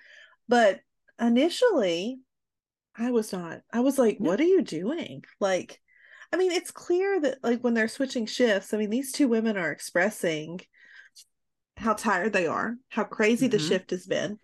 But 0.48 0.80
initially, 1.20 2.18
I 2.96 3.10
was 3.12 3.32
not. 3.32 3.60
I 3.72 3.80
was 3.80 3.98
like, 3.98 4.18
No. 4.18 4.30
what 4.30 4.40
are 4.40 4.44
you 4.44 4.62
doing? 4.62 5.22
Like, 5.40 5.80
I 6.32 6.36
mean, 6.36 6.52
it's 6.52 6.70
clear 6.70 7.20
that 7.20 7.38
like 7.42 7.60
when 7.60 7.74
they're 7.74 7.88
switching 7.88 8.26
shifts, 8.26 8.74
I 8.74 8.78
mean, 8.78 8.90
these 8.90 9.12
two 9.12 9.28
women 9.28 9.56
are 9.56 9.70
expressing 9.70 10.60
how 11.76 11.94
tired 11.94 12.32
they 12.32 12.46
are, 12.46 12.76
how 12.90 13.04
crazy 13.04 13.46
the 13.46 13.58
Mhm. 13.58 13.68
shift 13.68 13.90
has 13.90 14.06
been. 14.06 14.38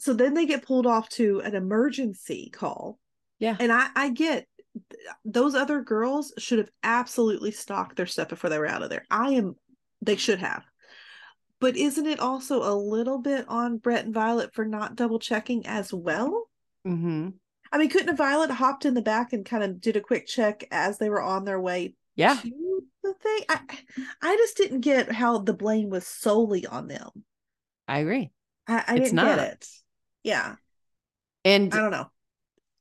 So 0.00 0.12
then 0.12 0.34
they 0.34 0.46
get 0.46 0.66
pulled 0.66 0.86
off 0.86 1.08
to 1.10 1.40
an 1.40 1.54
emergency 1.54 2.50
call. 2.50 2.98
Yeah. 3.38 3.56
And 3.60 3.72
I, 3.72 3.88
I 3.94 4.08
get 4.10 4.48
those 5.24 5.54
other 5.54 5.82
girls 5.82 6.32
should 6.38 6.58
have 6.58 6.70
absolutely 6.82 7.52
stocked 7.52 7.96
their 7.96 8.06
stuff 8.06 8.28
before 8.28 8.50
they 8.50 8.58
were 8.58 8.66
out 8.66 8.82
of 8.82 8.90
there. 8.90 9.04
I 9.10 9.32
am, 9.32 9.54
they 10.02 10.16
should 10.16 10.40
have. 10.40 10.64
But 11.60 11.76
isn't 11.76 12.06
it 12.06 12.18
also 12.18 12.62
a 12.62 12.74
little 12.74 13.18
bit 13.18 13.44
on 13.48 13.78
Brett 13.78 14.04
and 14.04 14.12
Violet 14.12 14.52
for 14.52 14.64
not 14.64 14.96
double 14.96 15.20
checking 15.20 15.66
as 15.66 15.94
well? 15.94 16.48
Mm-hmm. 16.86 17.30
I 17.74 17.78
mean, 17.78 17.90
couldn't 17.90 18.16
Violet 18.16 18.50
hopped 18.52 18.84
in 18.86 18.94
the 18.94 19.02
back 19.02 19.32
and 19.32 19.44
kind 19.44 19.64
of 19.64 19.80
did 19.80 19.96
a 19.96 20.00
quick 20.00 20.26
check 20.26 20.64
as 20.70 20.98
they 20.98 21.08
were 21.10 21.20
on 21.20 21.44
their 21.44 21.60
way 21.60 21.94
Yeah. 22.14 22.34
to 22.36 22.82
the 23.02 23.14
thing? 23.14 23.40
I, 23.48 23.60
I 24.22 24.36
just 24.36 24.56
didn't 24.56 24.80
get 24.80 25.10
how 25.10 25.38
the 25.38 25.54
blame 25.54 25.90
was 25.90 26.06
solely 26.06 26.66
on 26.66 26.86
them. 26.86 27.08
I 27.88 27.98
agree. 27.98 28.30
I, 28.68 28.74
I 28.76 28.78
It's 28.94 29.10
didn't 29.10 29.14
not. 29.14 29.36
get 29.38 29.48
it. 29.52 29.68
Yeah, 30.22 30.54
And 31.44 31.74
I 31.74 31.78
don't 31.80 31.90
know. 31.90 32.10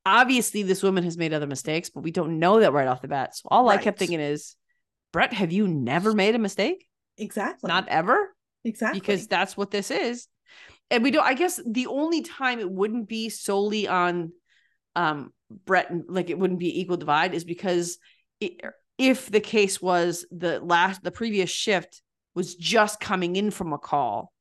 obviously 0.06 0.64
this 0.64 0.84
woman 0.84 1.04
has 1.04 1.18
made 1.18 1.34
other 1.34 1.48
mistakes, 1.48 1.90
but 1.90 2.04
we 2.04 2.12
don't 2.12 2.40
know 2.40 2.60
that 2.62 2.72
right 2.72 2.88
off 2.88 3.02
the 3.02 3.08
bat. 3.10 3.36
So 3.36 3.50
all 3.52 3.68
I 3.70 3.78
kept 3.78 4.00
thinking 4.00 4.20
is, 4.22 4.56
Brett, 5.12 5.34
have 5.34 5.52
you 5.52 5.68
never 5.68 6.14
made 6.14 6.36
a 6.36 6.40
mistake? 6.40 6.88
Exactly. 7.18 7.68
Not 7.68 7.88
ever? 7.90 8.34
exactly 8.66 9.00
because 9.02 9.28
that's 9.28 9.58
what 9.58 9.72
this 9.72 9.92
is 9.92 10.30
and 10.90 11.04
we 11.04 11.12
don't 11.12 11.26
i 11.26 11.34
guess 11.34 11.60
the 11.68 11.86
only 11.88 12.22
time 12.22 12.62
it 12.62 12.72
wouldn't 12.72 13.10
be 13.10 13.28
solely 13.28 13.90
on 13.90 14.32
um 14.96 15.32
brett 15.66 15.90
and 15.90 16.04
like 16.08 16.30
it 16.30 16.38
wouldn't 16.40 16.60
be 16.60 16.80
equal 16.82 16.98
divide 16.98 17.34
is 17.34 17.44
because 17.44 17.98
it, 18.40 18.62
if 18.98 19.30
the 19.30 19.40
case 19.40 19.82
was 19.82 20.26
the 20.32 20.60
last 20.60 21.04
the 21.04 21.12
previous 21.12 21.50
shift 21.50 22.02
was 22.36 22.56
just 22.56 23.00
coming 23.00 23.36
in 23.36 23.52
from 23.52 23.74
a 23.74 23.78
call 23.78 24.32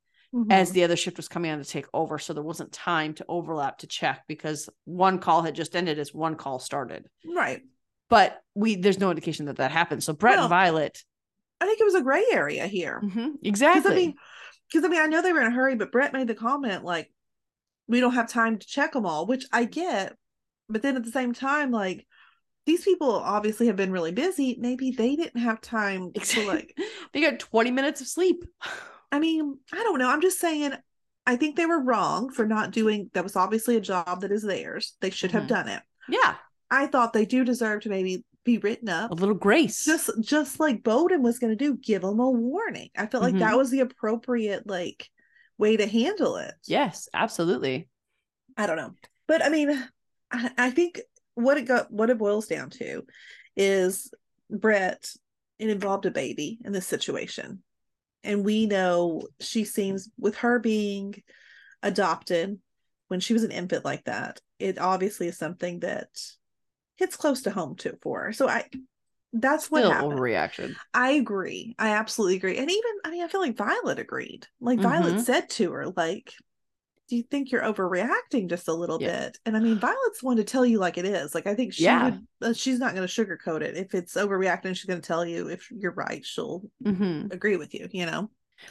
as 0.51 0.71
Mhm. 0.71 0.73
the 0.73 0.85
other 0.85 0.97
shift 0.97 1.19
was 1.19 1.29
coming 1.29 1.51
on 1.51 1.59
to 1.59 1.65
take 1.65 1.87
over 1.93 2.19
so 2.19 2.33
there 2.33 2.43
wasn't 2.43 2.73
time 2.73 3.13
to 3.15 3.25
overlap 3.29 3.79
to 3.79 3.87
check 3.87 4.23
because 4.29 4.69
one 4.85 5.19
call 5.19 5.43
had 5.43 5.55
just 5.55 5.77
ended 5.77 5.99
as 5.99 6.15
one 6.15 6.37
call 6.37 6.59
started 6.59 7.07
right. 7.27 7.61
but 8.09 8.41
we 8.55 8.77
there's 8.77 8.99
no 8.99 9.11
indication 9.11 9.47
that 9.47 9.57
that 9.57 9.71
happened 9.71 10.03
so 10.03 10.15
brett 10.15 10.37
No. 10.37 10.43
and 10.43 10.51
violet 10.51 11.03
I 11.61 11.67
think 11.67 11.81
it 11.81 11.85
was 11.85 11.95
a 11.95 12.03
gray 12.03 12.25
area 12.33 12.67
here. 12.67 13.01
Mhm, 13.05 13.15
Because 13.15 13.37
exactly 13.45 13.93
I 13.93 13.95
mean, 13.95 14.15
because 14.69 14.85
I 14.85 14.89
mean, 14.89 15.01
I 15.01 15.07
know 15.07 15.23
they 15.23 15.33
were 15.33 15.43
in 15.43 15.47
a 15.47 15.55
hurry, 15.55 15.77
but 15.77 15.93
Brett 15.93 16.13
made 16.13 16.27
the 16.27 16.35
comment 16.35 16.83
like, 16.83 17.09
"We 17.87 18.01
don't 18.01 18.15
have 18.15 18.29
time 18.29 18.59
to 18.59 18.67
check 18.67 18.95
them 18.95 19.07
all," 19.07 19.27
which 19.27 19.45
I 19.53 19.65
get. 19.67 20.17
But 20.73 20.83
then 20.83 20.97
at 20.97 21.05
the 21.05 21.11
same 21.11 21.33
time, 21.33 21.71
like, 21.71 22.07
these 22.67 22.85
people 22.85 23.11
obviously 23.11 23.67
have 23.67 23.77
been 23.77 23.93
really 23.93 24.13
busy. 24.13 24.57
Maybe 24.59 24.91
they 24.93 25.17
didn't 25.17 25.41
have 25.41 25.61
time 25.61 26.13
to 26.13 26.47
like. 26.47 26.77
they 27.13 27.21
got 27.21 27.39
20 27.41 27.71
minutes 27.71 28.01
of 28.01 28.07
sleep 28.09 28.45
I 29.13 29.19
mean, 29.19 29.59
I 29.73 29.83
don't 29.83 29.99
know. 29.99 30.09
I'm 30.09 30.23
just 30.23 30.39
saying. 30.41 30.73
I 31.27 31.37
think 31.37 31.55
they 31.55 31.67
were 31.67 31.81
wrong 31.81 32.31
for 32.33 32.47
not 32.47 32.71
doing. 32.73 33.11
That 33.15 33.23
was 33.25 33.37
obviously 33.37 33.77
a 33.77 33.81
job 33.81 34.23
that 34.23 34.33
is 34.33 34.43
theirs. 34.43 34.97
They 35.01 35.11
should 35.11 35.31
have 35.33 35.45
Mhm. 35.45 35.49
done 35.49 35.69
it. 35.69 35.83
yeah 36.09 36.35
I 36.71 36.87
thought 36.87 37.13
they 37.13 37.27
do 37.27 37.45
deserve 37.45 37.83
to 37.83 37.91
maybe 37.91 38.25
be 38.45 38.59
written 38.59 38.89
up 38.89 39.11
a 39.11 39.15
little 39.15 39.35
grace. 39.37 39.85
just 39.85 40.11
just 40.21 40.59
like 40.59 40.83
Boden 40.83 41.23
was 41.23 41.39
going 41.39 41.57
to 41.57 41.65
do, 41.65 41.77
give 41.77 42.03
them 42.03 42.19
a 42.19 42.31
warning. 42.31 42.89
I 42.97 43.07
felt 43.07 43.23
like 43.23 43.35
Mm-hmm. 43.35 43.41
that 43.41 43.57
was 43.59 43.71
the 43.71 43.81
appropriate 43.81 44.67
like 44.67 45.09
way 45.59 45.77
to 45.77 45.87
handle 45.87 46.37
it. 46.37 46.55
yes, 46.67 47.09
absolutely. 47.15 47.89
I 48.57 48.67
don't 48.67 48.77
know, 48.79 48.95
but 49.29 49.45
I 49.45 49.49
mean, 49.51 49.71
I, 50.33 50.51
I 50.59 50.71
think 50.71 51.01
what 51.35 51.57
it 51.59 51.63
got 51.63 51.91
what 51.91 52.11
it 52.11 52.19
boils 52.19 52.47
down 52.47 52.71
to 52.71 53.05
is 53.57 54.13
Brett. 54.51 55.11
It 55.59 55.71
involved 55.71 56.07
a 56.07 56.11
baby 56.11 56.59
in 56.65 56.73
this 56.73 56.87
situation, 56.87 57.63
and 58.25 58.45
we 58.45 58.67
know 58.67 59.29
she 59.41 59.65
seems 59.65 60.11
with 60.19 60.37
her 60.39 60.59
being 60.59 61.23
adopted 61.83 62.59
when 63.09 63.21
she 63.21 63.33
was 63.33 63.45
an 63.45 63.53
infant 63.53 63.85
like 63.85 64.05
that. 64.05 64.41
It 64.59 64.79
obviously 64.79 65.29
is 65.29 65.39
something 65.39 65.81
that 65.81 66.09
hits 66.97 67.17
close 67.17 67.43
to 67.43 67.51
home 67.51 67.77
to 67.77 67.97
for 68.03 68.25
her. 68.25 68.33
So 68.33 68.49
I. 68.49 68.69
That's 69.35 69.71
what 69.71 69.81
Still 69.81 69.93
happened. 69.93 70.13
overreaction. 70.13 70.75
I 70.93 71.13
agree. 71.13 71.75
I 71.79 71.93
absolutely 71.93 72.37
agree. 72.37 72.59
And 72.59 72.71
even, 72.71 72.93
I 73.03 73.11
mean, 73.11 73.23
I 73.23 73.29
feel 73.29 73.41
like 73.41 73.57
Violet 73.57 73.99
agreed. 73.99 74.47
Like 74.61 74.79
Violet 74.79 75.15
Mhm. 75.15 75.25
said 75.25 75.49
to 75.53 75.73
her, 75.73 75.87
like, 75.97 76.35
do 77.09 77.17
you 77.17 77.23
think 77.23 77.51
you're 77.51 77.63
overreacting 77.63 78.49
just 78.49 78.69
a 78.69 78.73
little 78.75 78.99
Yeah. 78.99 79.09
bit? 79.11 79.39
And 79.45 79.57
I 79.57 79.61
mean, 79.61 79.79
Violet's 79.79 80.23
one 80.23 80.37
to 80.39 80.45
tell 80.45 80.65
you 80.65 80.79
like 80.79 80.99
it 80.99 81.05
is. 81.05 81.35
Like, 81.35 81.47
I 81.47 81.55
think 81.55 81.75
she 81.75 81.97
Yeah. 81.97 81.99
would, 81.99 82.27
uh, 82.41 82.53
she's 82.53 82.79
not 82.79 82.95
going 82.95 83.07
to 83.07 83.13
sugarcoat 83.13 83.61
it. 83.63 83.77
If 83.77 83.95
it's 83.95 84.15
overreacting, 84.15 84.75
she's 84.77 84.85
going 84.87 85.01
to 85.01 85.07
tell 85.07 85.25
you 85.25 85.49
if 85.49 85.71
you're 85.71 85.93
right, 85.93 86.25
she'll 86.25 86.63
hmm 86.85 87.33
agree 87.33 87.57
with 87.57 87.75
you, 87.75 87.89
you 87.93 88.07
know? 88.07 88.31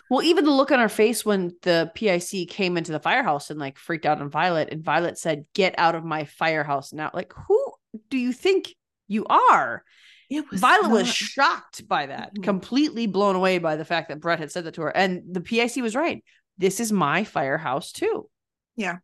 Well, 0.09 0.23
even 0.23 0.45
the 0.45 0.51
look 0.51 0.71
on 0.71 0.79
her 0.79 0.89
face 0.89 1.25
when 1.25 1.55
the 1.63 1.91
PIC 1.95 2.45
came 2.49 2.77
into 2.77 2.91
the 2.91 2.99
firehouse 2.99 3.49
and 3.49 3.59
like 3.59 3.77
freaked 3.77 4.05
out 4.05 4.21
on 4.21 4.29
Violet, 4.29 4.69
and 4.71 4.83
Violet 4.83 5.17
said, 5.17 5.45
"Get 5.53 5.75
out 5.77 5.95
of 5.95 6.03
my 6.03 6.25
firehouse 6.25 6.93
now!" 6.93 7.11
Like, 7.13 7.33
who 7.47 7.73
do 8.09 8.17
you 8.17 8.31
think 8.33 8.73
you 9.07 9.25
are? 9.25 9.83
It 10.29 10.49
was 10.49 10.61
Violet 10.61 10.91
was 10.91 11.07
shocked 11.07 11.87
by 11.87 12.07
that, 12.07 12.33
Mhm. 12.33 12.43
completely 12.43 13.07
blown 13.07 13.35
away 13.35 13.57
by 13.59 13.75
the 13.75 13.85
fact 13.85 14.09
that 14.09 14.21
Brett 14.21 14.39
had 14.39 14.51
said 14.51 14.65
that 14.65 14.75
to 14.75 14.83
her. 14.83 14.95
And 14.95 15.23
the 15.33 15.41
PIC 15.41 15.81
was 15.81 15.95
right. 15.95 16.23
This 16.61 16.79
is 16.79 16.91
my 16.91 17.23
firehouse 17.23 17.91
too. 17.91 18.29
Yeah. 18.75 18.97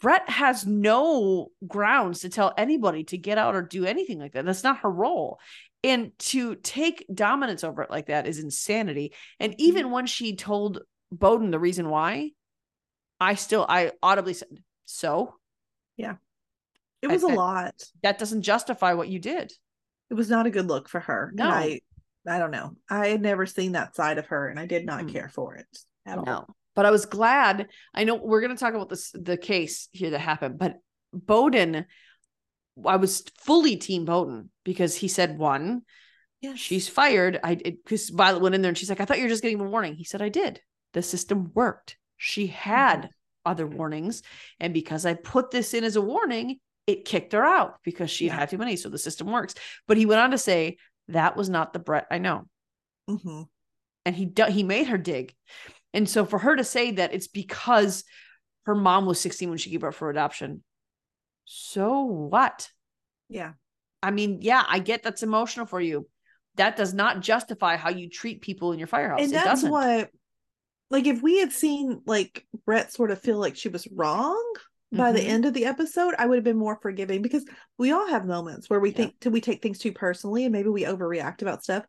Brett 0.00 0.28
has 0.28 0.66
no 0.66 1.48
grounds 1.66 2.20
to 2.20 2.28
tell 2.28 2.52
anybody 2.58 3.04
to 3.04 3.16
get 3.16 3.38
out 3.38 3.54
or 3.54 3.62
do 3.62 3.86
anything 3.86 4.18
like 4.18 4.32
that. 4.32 4.44
That's 4.44 4.64
not 4.64 4.78
her 4.80 4.90
role. 4.90 5.38
And 5.84 6.10
to 6.18 6.56
take 6.56 7.06
dominance 7.12 7.62
over 7.64 7.82
it 7.82 7.90
like 7.90 8.06
that 8.06 8.26
is 8.26 8.38
insanity. 8.38 9.14
And 9.38 9.54
even 9.58 9.90
when 9.92 10.06
she 10.06 10.34
told 10.34 10.80
Boden 11.12 11.50
the 11.52 11.58
reason 11.60 11.88
why, 11.88 12.32
I 13.20 13.36
still 13.36 13.64
I 13.68 13.92
audibly 14.02 14.34
said, 14.34 14.48
so 14.84 15.36
Yeah. 15.96 16.16
it 17.00 17.06
was 17.06 17.22
I- 17.22 17.28
a 17.28 17.32
I- 17.32 17.34
lot. 17.36 17.74
that 18.02 18.18
doesn't 18.18 18.42
justify 18.42 18.94
what 18.94 19.08
you 19.08 19.20
did. 19.20 19.52
It 20.10 20.14
was 20.14 20.28
not 20.28 20.46
a 20.46 20.50
good 20.50 20.66
look 20.66 20.88
for 20.88 21.00
her. 21.00 21.30
No. 21.34 21.48
I, 21.48 21.80
I 22.26 22.38
don't 22.38 22.50
know. 22.50 22.72
I 22.90 23.08
had 23.08 23.22
never 23.22 23.46
seen 23.46 23.72
that 23.72 23.94
side 23.94 24.18
of 24.18 24.26
her 24.26 24.48
and 24.48 24.58
I 24.58 24.66
did 24.66 24.84
not 24.84 25.04
Mm. 25.04 25.12
care 25.12 25.28
for 25.28 25.54
it 25.54 25.68
at 26.04 26.18
all. 26.18 26.54
But 26.74 26.86
I 26.86 26.90
was 26.90 27.06
glad. 27.06 27.68
I 27.94 28.04
know 28.04 28.16
we're 28.16 28.40
going 28.40 28.54
to 28.54 28.60
talk 28.60 28.74
about 28.74 28.88
this 28.88 29.10
the 29.12 29.36
case 29.36 29.88
here 29.92 30.10
that 30.10 30.18
happened, 30.18 30.58
but 30.58 30.78
Boden, 31.12 31.86
I 32.84 32.96
was 32.96 33.22
fully 33.38 33.76
team 33.76 34.04
Boden 34.04 34.50
because 34.64 34.96
he 34.96 35.08
said 35.08 35.38
one, 35.38 35.82
yeah, 36.40 36.54
she's 36.54 36.88
fired. 36.88 37.38
I 37.42 37.54
because 37.54 38.10
Violet 38.10 38.42
went 38.42 38.54
in 38.54 38.62
there 38.62 38.68
and 38.68 38.76
she's 38.78 38.88
like, 38.90 39.00
I 39.00 39.04
thought 39.04 39.18
you 39.18 39.24
were 39.24 39.30
just 39.30 39.42
getting 39.42 39.60
a 39.60 39.64
warning. 39.64 39.94
He 39.94 40.04
said, 40.04 40.20
I 40.22 40.28
did. 40.28 40.60
The 40.92 41.02
system 41.02 41.50
worked. 41.54 41.96
She 42.16 42.48
had 42.48 43.10
other 43.46 43.66
warnings, 43.66 44.22
and 44.60 44.74
because 44.74 45.06
I 45.06 45.14
put 45.14 45.50
this 45.50 45.74
in 45.74 45.84
as 45.84 45.96
a 45.96 46.00
warning, 46.00 46.58
it 46.86 47.04
kicked 47.04 47.32
her 47.32 47.44
out 47.44 47.76
because 47.84 48.10
she 48.10 48.28
had 48.28 48.34
Yeah. 48.34 48.40
had 48.40 48.50
too 48.50 48.58
many. 48.58 48.76
So 48.76 48.88
the 48.88 48.98
system 48.98 49.30
works. 49.30 49.54
But 49.86 49.96
he 49.96 50.06
went 50.06 50.20
on 50.20 50.30
to 50.32 50.38
say, 50.38 50.78
that 51.08 51.36
was 51.36 51.48
not 51.48 51.72
the 51.72 51.78
Brett 51.78 52.06
I 52.10 52.18
know. 52.18 52.46
hmm 53.08 53.42
And 54.04 54.14
he 54.16 54.32
he 54.50 54.62
made 54.62 54.88
her 54.88 54.98
dig. 54.98 55.34
And 55.94 56.06
so 56.06 56.26
for 56.26 56.38
her 56.38 56.54
to 56.56 56.64
say 56.64 56.90
that 56.90 57.14
it's 57.14 57.28
because 57.28 58.04
her 58.66 58.74
mom 58.74 59.06
was 59.06 59.18
16 59.20 59.48
when 59.48 59.56
she 59.58 59.70
gave 59.70 59.82
up 59.84 59.94
for 59.94 60.10
adoption. 60.10 60.62
So 61.46 62.02
what? 62.02 62.68
Yeah. 63.28 63.52
I 64.02 64.10
mean, 64.10 64.40
yeah, 64.42 64.62
I 64.68 64.80
get 64.80 65.02
that's 65.02 65.22
emotional 65.22 65.64
for 65.66 65.80
you. 65.80 66.06
That 66.56 66.76
does 66.76 66.92
not 66.92 67.20
justify 67.20 67.76
how 67.76 67.90
you 67.90 68.10
treat 68.10 68.42
people 68.42 68.72
in 68.72 68.78
your 68.78 68.88
firehouse. 68.88 69.20
and 69.20 69.30
it 69.30 69.34
that's 69.34 69.46
doesn't. 69.62 69.70
what 69.70 70.10
like 70.90 71.06
if 71.06 71.22
we 71.22 71.38
had 71.38 71.50
seen 71.52 72.02
like 72.06 72.46
brett 72.66 72.92
sort 72.92 73.10
of 73.10 73.20
feel 73.20 73.38
like 73.38 73.56
she 73.56 73.68
was 73.70 73.88
wrong 73.90 74.42
by 74.92 75.10
the 75.12 75.18
Mhm. 75.20 75.28
end 75.28 75.44
of 75.46 75.54
the 75.54 75.64
episode 75.64 76.14
i 76.18 76.26
would 76.26 76.36
have 76.36 76.44
been 76.44 76.58
more 76.58 76.78
forgiving 76.80 77.22
because 77.22 77.44
we 77.78 77.90
all 77.90 78.06
have 78.06 78.26
moments 78.26 78.68
where 78.70 78.78
we 78.78 78.90
Yeah. 78.90 78.96
think 78.96 79.14
we 79.30 79.40
take 79.40 79.62
things 79.62 79.78
too 79.78 79.92
personally 79.92 80.44
and 80.44 80.52
maybe 80.52 80.68
we 80.68 80.82
overreact 80.84 81.42
about 81.42 81.64
stuff 81.64 81.84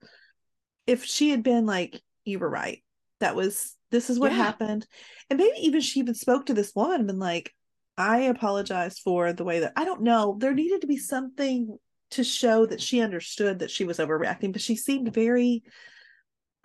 if 0.88 1.04
she 1.04 1.30
had 1.30 1.44
been 1.44 1.66
like 1.68 2.02
you 2.24 2.40
were 2.40 2.50
right 2.50 2.82
that 3.20 3.36
was 3.36 3.76
this 3.96 4.10
is 4.10 4.20
what 4.20 4.32
Yeah. 4.32 4.38
happened 4.44 4.86
and 5.30 5.40
maybe 5.40 5.58
even 5.62 5.82
she 5.82 6.00
even 6.02 6.14
spoke 6.16 6.46
to 6.48 6.54
this 6.54 6.74
woman 6.76 6.98
and 7.00 7.08
been 7.08 7.20
like 7.20 7.54
i 7.98 8.18
apologize 8.34 9.00
for 9.00 9.32
the 9.34 9.44
way 9.46 9.60
that 9.62 9.74
i 9.76 9.86
don't 9.86 10.02
know 10.02 10.36
there 10.40 10.54
needed 10.54 10.82
to 10.82 10.88
be 10.88 10.98
something 10.98 11.78
to 12.12 12.24
show 12.24 12.66
that 12.66 12.82
she 12.82 13.02
understood 13.02 13.60
that 13.60 13.72
she 13.72 13.86
was 13.86 13.98
overreacting 14.00 14.52
but 14.52 14.62
she 14.62 14.76
seemed 14.76 15.14
very 15.14 15.64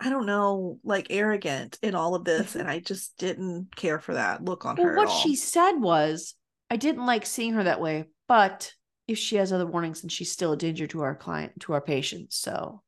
I 0.03 0.09
don't 0.09 0.25
know, 0.25 0.79
like 0.83 1.07
arrogant 1.11 1.77
in 1.83 1.93
all 1.93 2.15
of 2.15 2.23
this, 2.23 2.49
mm-hmm. 2.49 2.61
and 2.61 2.67
I 2.67 2.79
just 2.79 3.15
didn't 3.19 3.75
care 3.75 3.99
for 3.99 4.15
that 4.15 4.43
look 4.43 4.65
on 4.65 4.75
Well, 4.75 4.87
her. 4.87 4.95
what 4.95 5.03
at 5.09 5.09
all. 5.11 5.19
she 5.21 5.35
said 5.35 5.73
was, 5.73 6.33
I 6.71 6.77
didn't 6.77 7.05
like 7.05 7.23
seeing 7.23 7.53
her 7.53 7.63
that 7.65 7.79
way, 7.79 8.05
but 8.27 8.73
if 9.07 9.19
she 9.19 9.35
has 9.35 9.53
other 9.53 9.67
warnings, 9.67 10.01
and 10.01 10.11
she's 10.11 10.31
still 10.31 10.53
a 10.53 10.57
danger 10.57 10.87
to 10.87 11.01
our 11.01 11.13
client, 11.15 11.51
to 11.59 11.73
our 11.73 11.81
patients. 11.81 12.35
So, 12.37 12.81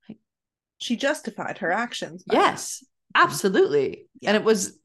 she 0.79 0.95
justified 0.95 1.59
her 1.59 1.71
actions. 1.71 2.23
yes, 2.31 2.83
absolutely. 3.15 4.07
Yeah. 4.19 4.29
And 4.31 4.37
it 4.37 4.43
was 4.43 4.77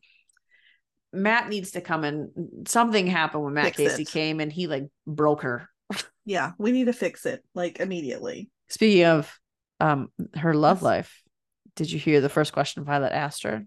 Matt 1.12 1.48
needs 1.48 1.72
to 1.72 1.80
come 1.80 2.04
and 2.04 2.68
Something 2.68 3.06
happened 3.06 3.44
when 3.44 3.54
Matt 3.54 3.76
Fix 3.76 3.92
Casey 3.92 4.02
it. 4.02 4.08
came 4.10 4.40
and 4.40 4.52
he 4.52 4.66
like 4.66 4.88
broke 5.06 5.42
her. 5.42 5.68
yeah, 6.24 6.52
we 6.58 6.72
need 6.72 6.86
to 6.86 6.92
fix 6.92 7.26
it 7.26 7.44
like 7.54 7.80
immediately. 7.80 8.50
Speaking 8.68 9.04
of 9.04 9.38
um 9.80 10.10
her 10.34 10.54
love 10.54 10.82
life, 10.82 11.22
did 11.76 11.90
you 11.90 11.98
hear 11.98 12.20
the 12.20 12.28
first 12.28 12.52
question 12.52 12.84
Violet 12.84 13.12
asked 13.12 13.44
her? 13.44 13.64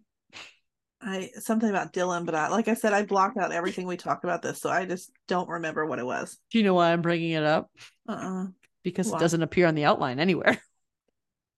I 1.02 1.30
something 1.40 1.70
about 1.70 1.94
Dylan, 1.94 2.26
but 2.26 2.36
I, 2.36 2.50
like 2.50 2.68
I 2.68 2.76
said, 2.76 2.94
I 2.94 3.04
blocked 3.04 3.38
out 3.38 3.52
everything 3.52 3.88
we 3.88 3.98
talked 3.98 4.24
about 4.24 4.44
this, 4.44 4.62
so 4.62 4.70
I 4.70 4.86
just 4.86 5.12
don't 5.28 5.50
remember 5.50 5.84
what 5.86 5.98
it 5.98 6.06
was. 6.06 6.38
Do 6.52 6.60
you 6.60 6.64
know 6.64 6.76
why 6.76 6.92
I'm 6.94 7.02
bringing 7.02 7.32
it 7.32 7.44
up? 7.44 7.72
Uh, 8.08 8.12
uh 8.12 8.46
Because 8.84 9.08
Why? 9.08 9.18
it 9.18 9.20
doesn't 9.20 9.42
appear 9.42 9.66
on 9.66 9.74
the 9.74 9.86
outline 9.86 10.20
anywhere. 10.20 10.62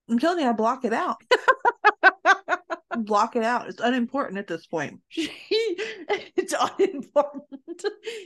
I'm 0.10 0.20
telling 0.20 0.40
you, 0.44 0.50
I 0.50 0.54
block 0.54 0.86
it 0.86 0.94
out. 0.94 1.18
block 2.98 3.36
it 3.36 3.44
out. 3.44 3.68
It's 3.70 3.80
unimportant 3.82 4.38
at 4.40 4.48
this 4.48 4.66
point. 4.66 5.00
She, 5.10 5.30
it's 6.36 6.54
unimportant. 6.54 7.84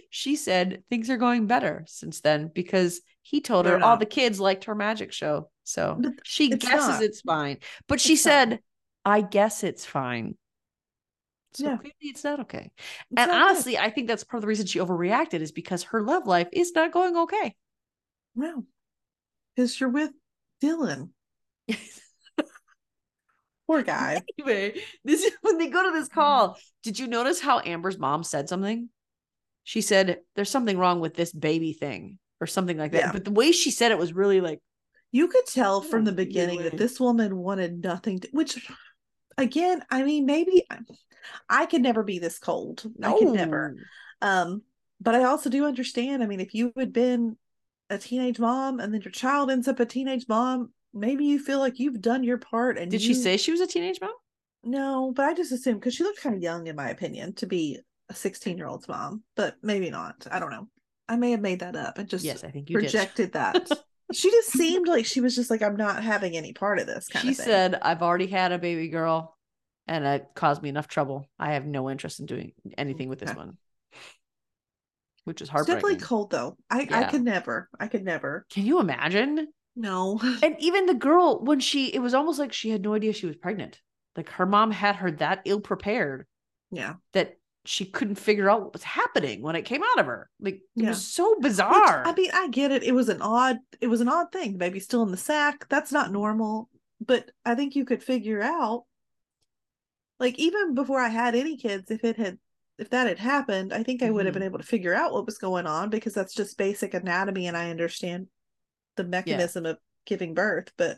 She 0.10 0.36
said 0.36 0.84
things 0.90 1.10
are 1.10 1.18
going 1.18 1.48
better 1.48 1.84
since 1.88 2.22
then 2.22 2.52
because 2.54 3.02
he 3.22 3.42
told 3.42 3.66
her 3.66 3.74
They're 3.74 3.84
all 3.84 3.92
not. 3.92 4.00
the 4.00 4.06
kids 4.06 4.40
liked 4.40 4.66
her 4.66 4.76
magic 4.76 5.12
show. 5.14 5.50
So 5.64 5.98
But 6.00 6.14
she 6.24 6.52
it's 6.52 6.66
guesses 6.66 6.88
not. 6.88 7.04
it's 7.04 7.22
fine. 7.22 7.58
But 7.88 8.00
she 8.02 8.14
not. 8.14 8.20
said, 8.20 8.60
I 9.06 9.22
guess 9.22 9.64
it's 9.64 9.86
fine. 9.86 10.38
So 11.54 11.66
Yeah. 11.66 11.78
clearly 11.78 11.94
it's 12.02 12.24
not 12.24 12.40
okay. 12.42 12.72
It's 12.76 12.86
and 13.18 13.32
not 13.32 13.38
good. 13.42 13.42
honestly, 13.50 13.78
I 13.78 13.90
think 13.90 14.08
that's 14.08 14.24
part 14.24 14.40
of 14.40 14.42
the 14.42 14.48
reason 14.48 14.66
she 14.66 14.80
overreacted 14.80 15.42
is 15.42 15.52
because 15.52 15.84
her 15.84 16.02
love 16.02 16.28
life 16.28 16.48
is 16.52 16.72
not 16.74 16.92
going 16.92 17.16
okay. 17.18 17.56
no, 18.36 18.66
because 19.56 19.80
you're 19.80 19.90
with 19.90 20.12
Dylan. 20.64 21.10
Poor 23.68 23.84
guy. 23.84 24.22
anyway, 24.40 24.82
this 25.04 25.24
is 25.24 25.34
when 25.42 25.58
they 25.58 25.68
go 25.68 25.84
to 25.84 25.92
this 25.92 26.08
call. 26.08 26.58
Did 26.84 26.98
you 26.98 27.08
notice 27.08 27.40
how 27.40 27.60
Amber's 27.60 28.00
mom 28.00 28.24
said 28.24 28.50
something? 28.50 28.90
She 29.64 29.82
said, 29.82 30.20
There's 30.36 30.50
something 30.50 30.78
wrong 30.78 31.02
with 31.02 31.14
this 31.14 31.34
baby 31.34 31.74
thing, 31.74 32.18
or 32.40 32.48
something 32.48 32.78
like 32.78 32.94
that. 32.94 32.98
Yeah. 32.98 33.12
But 33.12 33.26
the 33.26 33.32
way 33.32 33.52
she 33.52 33.72
said 33.72 33.92
it 33.92 33.98
was 33.98 34.14
really 34.14 34.40
like, 34.40 34.62
You 35.12 35.28
could 35.28 35.46
tell 35.46 35.82
from 35.82 36.06
the 36.06 36.14
beginning 36.14 36.64
that 36.64 36.78
this 36.78 37.00
woman 37.00 37.36
wanted 37.36 37.84
nothing 37.84 38.22
to, 38.22 38.30
which 38.32 38.66
again, 39.38 39.84
I 39.90 40.04
mean, 40.04 40.26
maybe 40.26 40.66
I 41.50 41.66
could 41.66 41.82
never 41.82 42.04
be 42.04 42.20
this 42.20 42.40
cold. 42.40 42.84
I 43.04 43.14
could 43.14 43.34
never. 43.34 43.76
Um, 44.22 44.64
but 45.00 45.16
I 45.16 45.26
also 45.26 45.50
do 45.50 45.66
understand. 45.66 46.24
I 46.24 46.26
mean, 46.26 46.40
if 46.40 46.54
you 46.54 46.72
had 46.78 46.94
been 46.94 47.38
a 47.90 47.98
teenage 47.98 48.40
mom 48.40 48.80
and 48.80 48.94
then 48.94 49.02
your 49.02 49.12
child 49.12 49.52
ends 49.52 49.68
up 49.68 49.80
a 49.80 49.86
teenage 49.86 50.26
mom, 50.28 50.72
maybe 51.00 51.26
you 51.26 51.40
feel 51.40 51.60
like 51.60 51.80
you've 51.80 52.02
done 52.02 52.24
your 52.24 52.38
part. 52.38 52.78
And 52.78 52.92
Did 52.92 53.02
she 53.02 53.14
say 53.14 53.38
she 53.38 53.52
was 53.52 53.62
a 53.62 53.68
teenage 53.68 54.02
mom? 54.02 54.14
no? 54.64 55.12
But 55.16 55.26
I 55.26 55.34
just 55.34 55.52
assumed 55.52 55.80
because 55.80 55.96
she 55.96 56.04
looked 56.04 56.22
kind 56.22 56.36
of 56.36 56.42
young, 56.42 56.68
in 56.68 56.76
my 56.76 56.90
opinion, 56.90 57.34
to 57.36 57.46
be 57.46 57.80
a 58.10 58.16
16 58.16 58.58
year 58.58 58.68
old's 58.68 58.88
mom, 58.88 59.24
but 59.36 59.56
maybe 59.62 59.90
not. 59.90 60.28
I 60.32 60.40
don't 60.40 60.52
know. 60.52 60.68
I 61.10 61.16
may 61.16 61.32
have 61.32 61.42
made 61.42 61.60
that 61.62 61.76
up 61.76 61.98
and 61.98 62.10
just 62.10 62.26
Yes, 62.26 62.44
I 62.44 62.52
think 62.52 62.70
you 62.70 62.78
projected 62.78 63.34
that. 63.34 63.72
she 64.12 64.30
just 64.32 64.50
seemed 64.52 64.88
like 64.88 65.06
she 65.06 65.22
was 65.22 65.36
just 65.36 65.50
like, 65.50 65.62
I'm 65.62 65.78
not 65.78 66.04
having 66.04 66.36
any 66.36 66.54
part 66.54 66.80
of 66.80 66.88
this 66.88 67.08
kind 67.08 67.28
She 67.28 67.30
of 67.30 67.38
thing. 67.38 67.50
said, 67.52 67.76
I've 67.82 68.02
already 68.02 68.28
had 68.28 68.52
a 68.52 68.58
baby 68.60 68.88
girl 68.90 69.36
and 69.88 70.06
it 70.06 70.28
caused 70.36 70.62
me 70.62 70.70
enough 70.70 70.88
trouble. 70.88 71.26
I 71.40 71.54
have 71.54 71.66
no 71.66 71.90
interest 71.90 72.20
in 72.20 72.26
doing 72.26 72.54
anything 72.78 73.10
with 73.10 73.20
this 73.20 73.30
Okay. 73.30 73.36
one. 73.36 73.58
Which 75.26 75.42
is 75.42 75.50
It's 75.50 75.66
definitely 75.66 75.98
cold 75.98 76.32
though. 76.32 76.58
I, 76.70 76.88
I 76.92 77.04
could 77.04 77.22
never. 77.24 77.70
I 77.80 77.88
could 77.88 78.04
never. 78.04 78.46
Can 78.50 78.66
you 78.66 78.80
imagine? 78.80 79.54
No. 79.78 80.20
and 80.44 80.56
even 80.60 80.88
the 80.88 80.94
girl 80.96 81.40
when 81.44 81.60
she 81.60 81.88
it 81.94 82.00
was 82.00 82.14
almost 82.14 82.40
like 82.40 82.52
she 82.52 82.70
had 82.72 82.82
no 82.82 82.96
idea 82.96 83.14
she 83.14 83.28
was 83.28 83.36
pregnant 83.36 83.80
like 84.16 84.30
her 84.30 84.46
mom 84.48 84.72
had 84.72 84.96
her 84.98 85.12
that 85.12 85.42
ill 85.46 85.62
prepared 85.62 86.26
Yeah. 86.72 86.96
that 87.14 87.38
she 87.64 87.86
couldn't 87.86 88.16
figure 88.16 88.50
out 88.50 88.62
what 88.64 88.74
was 88.74 88.84
happening 88.84 89.42
when 89.42 89.56
it 89.56 89.64
came 89.66 89.84
out 89.84 90.00
of 90.00 90.08
her 90.08 90.30
like 90.40 90.56
it 90.56 90.62
Yeah. 90.76 90.90
was 90.90 91.06
so 91.06 91.36
Which, 91.36 91.44
bizarre 91.44 92.06
I 92.08 92.14
mean, 92.14 92.32
I 92.34 92.48
get 92.50 92.72
it. 92.72 92.84
It 92.84 92.94
was 92.94 93.10
an 93.10 93.22
odd. 93.22 93.58
It 93.80 93.88
was 93.88 94.02
an 94.02 94.08
odd 94.10 94.32
thing. 94.32 94.54
The 94.54 94.58
baby's 94.58 94.86
still 94.86 95.04
in 95.04 95.12
the 95.12 95.18
sack. 95.18 95.68
That's 95.70 95.92
not 95.92 96.12
normal. 96.12 96.70
But 97.00 97.30
I 97.46 97.54
think 97.56 97.76
you 97.76 97.86
could 97.86 98.02
figure 98.04 98.42
out. 98.42 98.86
Like 100.20 100.40
even 100.40 100.74
before 100.74 101.00
I 101.00 101.10
had 101.10 101.36
any 101.36 101.58
kids, 101.58 101.92
if 101.92 102.04
it 102.04 102.18
had, 102.18 102.40
if 102.80 102.90
that 102.90 103.08
had 103.08 103.20
happened, 103.20 103.74
I 103.74 103.84
think 103.84 104.02
I 104.02 104.10
would 104.10 104.26
have 104.26 104.34
Mhm. 104.34 104.40
been 104.40 104.44
able 104.44 104.60
to 104.60 104.66
figure 104.66 104.94
out 104.96 105.14
what 105.14 105.26
was 105.26 105.38
going 105.38 105.68
on 105.68 105.90
because 105.90 106.14
that's 106.14 106.34
just 106.34 106.58
basic 106.58 106.94
anatomy, 106.94 107.48
and 107.48 107.56
I 107.58 107.70
understand 107.70 108.28
the 108.98 109.04
mechanism 109.04 109.66
of 109.66 109.78
giving 110.06 110.34
birth. 110.34 110.72
But 110.78 110.98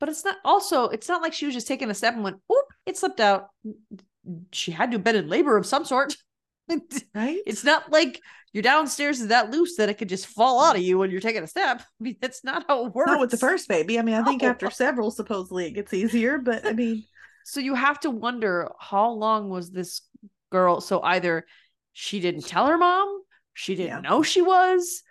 but 0.00 0.08
it's 0.08 0.24
not 0.24 0.36
also 0.44 0.88
it's 0.88 1.08
not 1.08 1.22
like 1.22 1.32
she 1.32 1.46
was 1.46 1.54
just 1.54 1.68
taking 1.68 1.90
a 1.90 1.94
step 1.94 2.14
and 2.14 2.24
went 2.24 2.36
oop 2.52 2.66
it 2.84 2.96
slipped 2.96 3.20
out 3.20 3.48
she 4.52 4.72
had 4.72 4.90
to 4.90 4.96
have 4.96 5.04
been 5.04 5.16
in 5.16 5.28
labor 5.28 5.56
of 5.56 5.66
some 5.66 5.84
sort 5.84 6.16
right, 7.14 7.40
it's 7.46 7.64
not 7.64 7.90
like 7.92 8.20
your 8.52 8.62
downstairs 8.62 9.20
is 9.20 9.28
that 9.28 9.50
loose 9.50 9.76
that 9.76 9.88
it 9.88 9.94
could 9.98 10.08
just 10.08 10.26
fall 10.26 10.62
out 10.64 10.76
of 10.76 10.82
you 10.82 10.98
when 10.98 11.10
you're 11.10 11.20
taking 11.20 11.42
a 11.42 11.46
step 11.46 11.80
i 12.00 12.02
mean 12.02 12.16
that's 12.20 12.42
not 12.44 12.64
how 12.68 12.86
it 12.86 12.94
works 12.94 13.10
not 13.10 13.20
with 13.20 13.30
the 13.30 13.36
first 13.36 13.68
baby. 13.68 13.98
I 13.98 14.02
mean, 14.02 14.14
I 14.14 14.22
think 14.24 14.42
No. 14.42 14.48
after 14.50 14.70
several, 14.70 15.10
supposedly 15.10 15.66
it 15.66 15.72
gets 15.72 15.92
easier. 15.92 16.38
But 16.38 16.66
I 16.66 16.72
mean, 16.72 17.04
So 17.44 17.60
you 17.60 17.74
have 17.74 18.00
to 18.00 18.10
wonder 18.10 18.70
how 18.80 19.10
long 19.10 19.50
was 19.50 19.70
this 19.70 20.00
girl? 20.50 20.80
So 20.80 21.02
either 21.02 21.44
she 21.92 22.20
didn't 22.20 22.46
tell 22.46 22.66
her 22.66 22.78
mom, 22.78 23.22
she 23.52 23.74
didn't 23.74 24.02
Yeah. 24.02 24.08
know 24.08 24.22
she 24.22 24.40
was, 24.40 25.02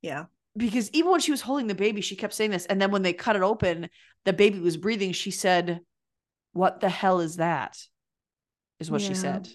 yeah, 0.00 0.24
because 0.56 0.90
even 0.92 1.10
when 1.10 1.20
she 1.20 1.30
was 1.30 1.40
holding 1.40 1.66
the 1.66 1.74
baby, 1.74 2.00
she 2.00 2.16
kept 2.16 2.34
saying 2.34 2.50
this. 2.50 2.66
And 2.66 2.80
then 2.80 2.90
when 2.90 3.02
they 3.02 3.12
cut 3.12 3.36
it 3.36 3.42
open, 3.42 3.88
the 4.24 4.32
baby 4.32 4.58
was 4.60 4.76
breathing. 4.76 5.12
She 5.12 5.30
said, 5.30 5.80
What 6.52 6.80
the 6.80 6.88
hell 6.88 7.20
is 7.20 7.36
that? 7.36 7.78
Is 8.80 8.90
what 8.90 9.00
she 9.00 9.14
said. 9.14 9.48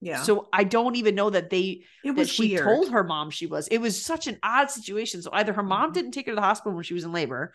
yeah. 0.00 0.22
So 0.22 0.48
I 0.52 0.64
don't 0.64 0.96
even 0.96 1.14
know 1.14 1.30
that 1.30 1.48
they 1.50 1.84
it 2.04 2.10
was 2.10 2.28
she 2.28 2.50
weird. 2.50 2.64
told 2.64 2.90
her 2.90 3.02
mom 3.02 3.30
she 3.30 3.46
was. 3.46 3.66
It 3.68 3.78
was 3.78 4.00
such 4.04 4.26
an 4.26 4.38
odd 4.42 4.70
situation. 4.70 5.22
So 5.22 5.30
either 5.32 5.52
her 5.54 5.62
mom 5.62 5.90
Mhm. 5.90 5.94
didn't 5.94 6.10
take 6.12 6.26
her 6.26 6.32
to 6.32 6.36
the 6.36 6.42
hospital 6.42 6.74
when 6.74 6.84
she 6.84 6.92
was 6.94 7.04
in 7.04 7.12
labor, 7.12 7.54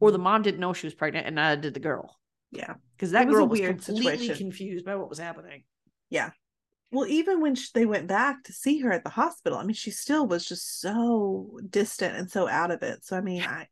or 0.00 0.10
the 0.10 0.18
mom 0.18 0.40
didn't 0.42 0.60
know 0.60 0.72
she 0.72 0.86
was 0.86 0.94
pregnant, 0.94 1.26
and 1.26 1.36
neither 1.36 1.60
did 1.60 1.74
the 1.74 1.80
girl. 1.80 2.18
yeah. 2.50 2.74
Because 2.96 3.12
that 3.12 3.26
was 3.26 3.34
a 3.34 3.38
girl 3.38 3.46
was 3.48 3.60
weird 3.60 3.82
completely 3.84 4.18
situation. 4.18 4.36
confused 4.46 4.84
by 4.84 4.96
what 4.96 5.08
was 5.08 5.18
happening. 5.18 5.64
Well, 6.90 7.06
even 7.06 7.40
when 7.40 7.54
sh- 7.54 7.70
they 7.70 7.86
went 7.86 8.08
back 8.08 8.42
to 8.44 8.52
see 8.52 8.80
her 8.80 8.92
at 8.92 9.04
the 9.04 9.10
hospital, 9.10 9.58
I 9.58 9.64
mean, 9.64 9.74
she 9.74 9.90
still 9.92 10.26
was 10.26 10.44
just 10.44 10.80
so 10.80 11.60
distant 11.68 12.16
and 12.16 12.30
so 12.30 12.48
out 12.48 12.70
of 12.70 12.82
it. 12.82 13.04
So, 13.04 13.16
I 13.16 13.20
mean, 13.20 13.44
I, 13.44 13.68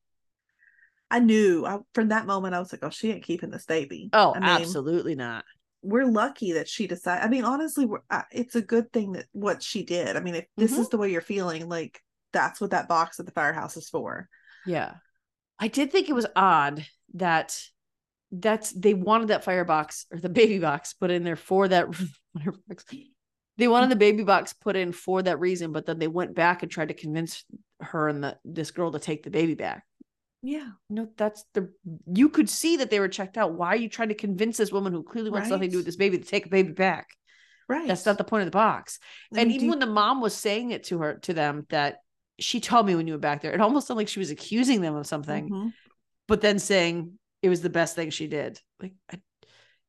I 1.11 1.21
knew 1.21 1.65
I, 1.67 1.79
from 1.95 2.09
that 2.09 2.27
moment, 2.27 2.55
I 2.55 2.59
was 2.59 2.73
like, 2.73 2.85
oh, 2.85 2.91
she 2.91 3.11
ain't 3.11 3.25
keeping 3.25 3.51
this 3.51 3.65
baby. 3.67 4.13
Oh, 4.13 4.35
I 4.35 4.41
mean, 4.41 4.49
absolutely 4.49 5.15
not. 5.15 5.45
We're 5.81 6.07
lucky 6.07 6.53
that 6.55 6.69
she 6.69 6.87
decided. 6.87 7.25
I 7.25 7.29
mean, 7.29 7.45
honestly, 7.45 7.87
we're, 7.87 8.01
uh, 8.11 8.23
it's 8.33 8.57
a 8.57 8.63
good 8.63 8.93
thing 8.93 9.13
that 9.13 9.27
what 9.33 9.63
she 9.63 9.85
did. 9.85 10.17
I 10.17 10.21
mean, 10.21 10.35
if 10.35 10.47
this 10.57 10.73
Mm-hmm. 10.73 10.83
is 10.83 10.89
the 10.89 10.99
way 10.99 11.11
you're 11.11 11.21
feeling, 11.21 11.69
like 11.69 12.01
that's 12.33 12.61
what 12.61 12.71
that 12.73 12.89
box 12.89 13.21
at 13.21 13.27
the 13.27 13.33
firehouse 13.33 13.77
is 13.77 13.89
for. 13.89 14.29
Yeah. 14.67 14.95
I 15.59 15.69
did 15.69 15.93
think 15.93 16.09
it 16.09 16.15
was 16.15 16.27
odd 16.37 16.85
that 17.15 17.61
that's 18.31 18.73
they 18.73 18.95
wanted 18.95 19.29
that 19.29 19.45
firebox 19.45 20.07
or 20.11 20.19
the 20.19 20.29
baby 20.29 20.59
box 20.59 20.93
put 20.93 21.11
in 21.11 21.25
there 21.25 21.37
for 21.37 21.69
that 21.69 21.89
firebox. 22.37 22.85
They 23.57 23.69
wanted 23.69 23.91
the 23.91 23.97
baby 23.97 24.23
box 24.23 24.53
put 24.53 24.77
in 24.77 24.93
for 24.93 25.23
that 25.23 25.41
reason, 25.41 25.73
but 25.73 25.87
then 25.87 25.99
they 25.99 26.07
went 26.09 26.35
back 26.35 26.63
and 26.63 26.71
tried 26.71 26.89
to 26.89 26.95
convince 26.95 27.45
her 27.81 28.09
and 28.09 28.23
the 28.23 28.39
this 28.45 28.71
girl 28.71 28.93
to 28.93 28.99
take 28.99 29.23
the 29.25 29.31
baby 29.31 29.55
back. 29.55 29.85
Yeah. 30.43 30.69
No, 30.89 31.09
that's 31.17 31.45
the 31.55 31.73
you 32.07 32.29
could 32.29 32.49
see 32.49 32.77
that 32.77 32.91
they 32.91 33.01
were 33.01 33.09
checked 33.09 33.37
out. 33.37 33.55
Why 33.55 33.69
are 33.69 33.77
you 33.77 33.89
trying 33.89 34.11
to 34.11 34.15
convince 34.15 34.57
this 34.57 34.71
woman 34.71 34.93
who 34.93 35.03
clearly 35.03 35.31
wants 35.31 35.49
nothing 35.49 35.69
to 35.69 35.73
do 35.73 35.77
with 35.79 35.87
this 35.87 35.97
baby 35.97 36.19
to 36.19 36.25
take 36.25 36.47
a 36.47 36.51
baby 36.51 36.73
back? 36.73 37.09
Right. 37.69 37.89
That's 37.89 38.07
not 38.07 38.17
the 38.19 38.25
point 38.25 38.43
of 38.43 38.47
the 38.47 38.53
box. 38.53 38.99
I 39.35 39.41
and 39.41 39.49
mean, 39.49 39.57
even 39.57 39.67
do- 39.67 39.71
when 39.71 39.79
the 39.81 39.87
mom 39.87 40.21
was 40.21 40.35
saying 40.35 40.71
it 40.71 40.85
to 40.85 40.99
her 41.01 41.15
to 41.23 41.35
them 41.35 41.67
that 41.71 41.99
she 42.39 42.61
told 42.61 42.87
me 42.87 42.95
when 42.95 43.07
you 43.09 43.15
were 43.15 43.19
back 43.19 43.43
there, 43.43 43.53
it 43.53 43.61
almost 43.61 43.89
sounded 43.89 43.99
like 44.03 44.09
she 44.09 44.21
was 44.21 44.31
accusing 44.31 44.81
them 44.81 44.95
of 44.95 45.07
something, 45.09 45.51
Mhm. 45.51 45.73
but 46.29 46.41
then 46.41 46.61
saying 46.61 47.19
it 47.43 47.49
was 47.49 47.61
the 47.63 47.71
best 47.71 47.95
thing 47.95 48.11
she 48.11 48.27
did. 48.27 48.61
Like 48.81 48.95
I, 49.13 49.21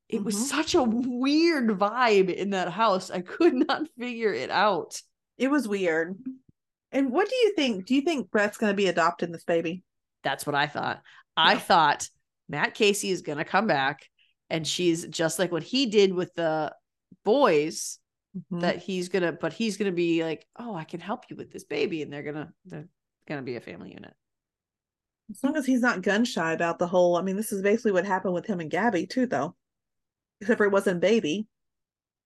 it 0.08 0.24
was 0.24 0.36
Mhm. 0.36 0.40
such 0.40 0.76
a 0.76 0.84
weird 0.84 1.70
vibe 1.70 2.34
in 2.34 2.52
that 2.52 2.70
house. 2.72 3.12
I 3.12 3.22
could 3.22 3.54
not 3.54 3.88
figure 3.98 4.34
it 4.34 4.50
out. 4.50 5.02
It 5.38 5.50
was 5.50 5.68
weird. 5.68 6.18
And 6.92 7.12
what 7.12 7.30
do 7.30 7.36
you 7.36 7.54
think? 7.56 7.86
Do 7.86 7.94
you 7.96 8.02
think 8.02 8.32
Brett's 8.32 8.58
going 8.58 8.72
to 8.72 8.78
be 8.78 8.88
adopting 8.88 9.32
this 9.32 9.44
baby? 9.44 9.84
That's 10.24 10.46
what 10.46 10.56
I 10.56 10.68
thought. 10.68 11.02
I 11.38 11.58
thought 11.58 12.10
Matt 12.50 12.74
Casey 12.74 13.10
is 13.12 13.22
going 13.22 13.38
to 13.38 13.46
come 13.46 13.68
back 13.68 14.10
and 14.50 14.68
she's 14.68 15.06
just 15.08 15.38
like 15.38 15.52
what 15.52 15.64
he 15.64 15.86
did 15.86 16.14
with 16.14 16.34
the 16.34 16.74
boys 17.24 18.00
Mhm. 18.52 18.62
that 18.62 18.78
he's 18.78 19.10
going 19.10 19.24
to 19.24 19.32
but 19.32 19.54
he's 19.54 19.78
going 19.78 19.92
to 19.92 19.96
be 19.96 20.24
like, 20.24 20.46
"Oh, 20.56 20.76
I 20.76 20.84
can 20.84 21.00
help 21.00 21.26
you 21.30 21.36
with 21.36 21.52
this 21.52 21.64
baby." 21.64 22.02
And 22.04 22.12
they're 22.12 22.24
going 22.24 22.36
to 22.36 22.54
they're 22.66 22.88
going 23.28 23.40
to 23.40 23.46
be 23.46 23.56
a 23.56 23.62
family 23.62 23.92
unit. 23.94 24.14
As 25.30 25.44
long 25.44 25.56
as 25.56 25.66
he's 25.66 25.82
not 25.82 26.02
gun 26.02 26.26
shy 26.26 26.54
about 26.54 26.80
the 26.80 26.88
whole. 26.88 27.16
I 27.16 27.22
mean, 27.22 27.36
this 27.36 27.52
is 27.52 27.62
basically 27.62 27.92
what 27.92 28.06
happened 28.06 28.34
with 28.34 28.46
him 28.46 28.60
and 28.60 28.70
Gabby 28.72 29.06
too, 29.06 29.26
though. 29.28 29.56
Except 30.42 30.58
for 30.58 30.66
it 30.66 30.72
wasn't 30.72 31.02
baby. 31.02 31.48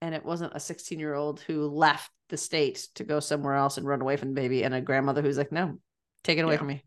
And 0.01 0.13
it 0.15 0.23
wasn't 0.23 0.53
a 0.53 0.57
16-year-old 0.59 1.39
who 1.41 1.67
left 1.67 2.11
the 2.29 2.37
state 2.37 2.87
to 2.95 3.03
go 3.03 3.19
somewhere 3.19 3.55
else 3.55 3.77
and 3.77 3.85
run 3.85 4.01
away 4.01 4.17
from 4.17 4.29
the 4.29 4.35
baby 4.41 4.63
and 4.63 4.73
a 4.73 4.81
grandmother 4.81 5.21
who's 5.21 5.37
like, 5.37 5.51
"No, 5.51 5.79
take 6.23 6.37
it 6.37 6.41
away 6.43 6.53
Yeah. 6.53 6.57
from 6.59 6.67
me." 6.67 6.83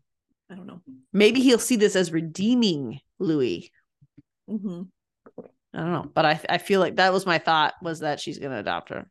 I 0.49 0.55
don't 0.55 0.67
know. 0.67 0.81
Maybe 1.13 1.41
he'll 1.41 1.59
see 1.59 1.75
this 1.75 1.95
as 1.95 2.11
redeeming 2.11 2.99
Louie. 3.19 3.71
hmm 4.47 4.83
I 5.73 5.79
don't 5.79 5.91
know, 5.91 6.11
but 6.13 6.25
I 6.25 6.39
I 6.49 6.57
feel 6.57 6.79
like 6.79 6.95
that 6.95 7.13
was 7.13 7.25
my 7.25 7.37
thought 7.37 7.73
was 7.81 7.99
that 7.99 8.19
she's 8.19 8.39
gonna 8.39 8.59
adopt 8.59 8.89
her. 8.89 9.09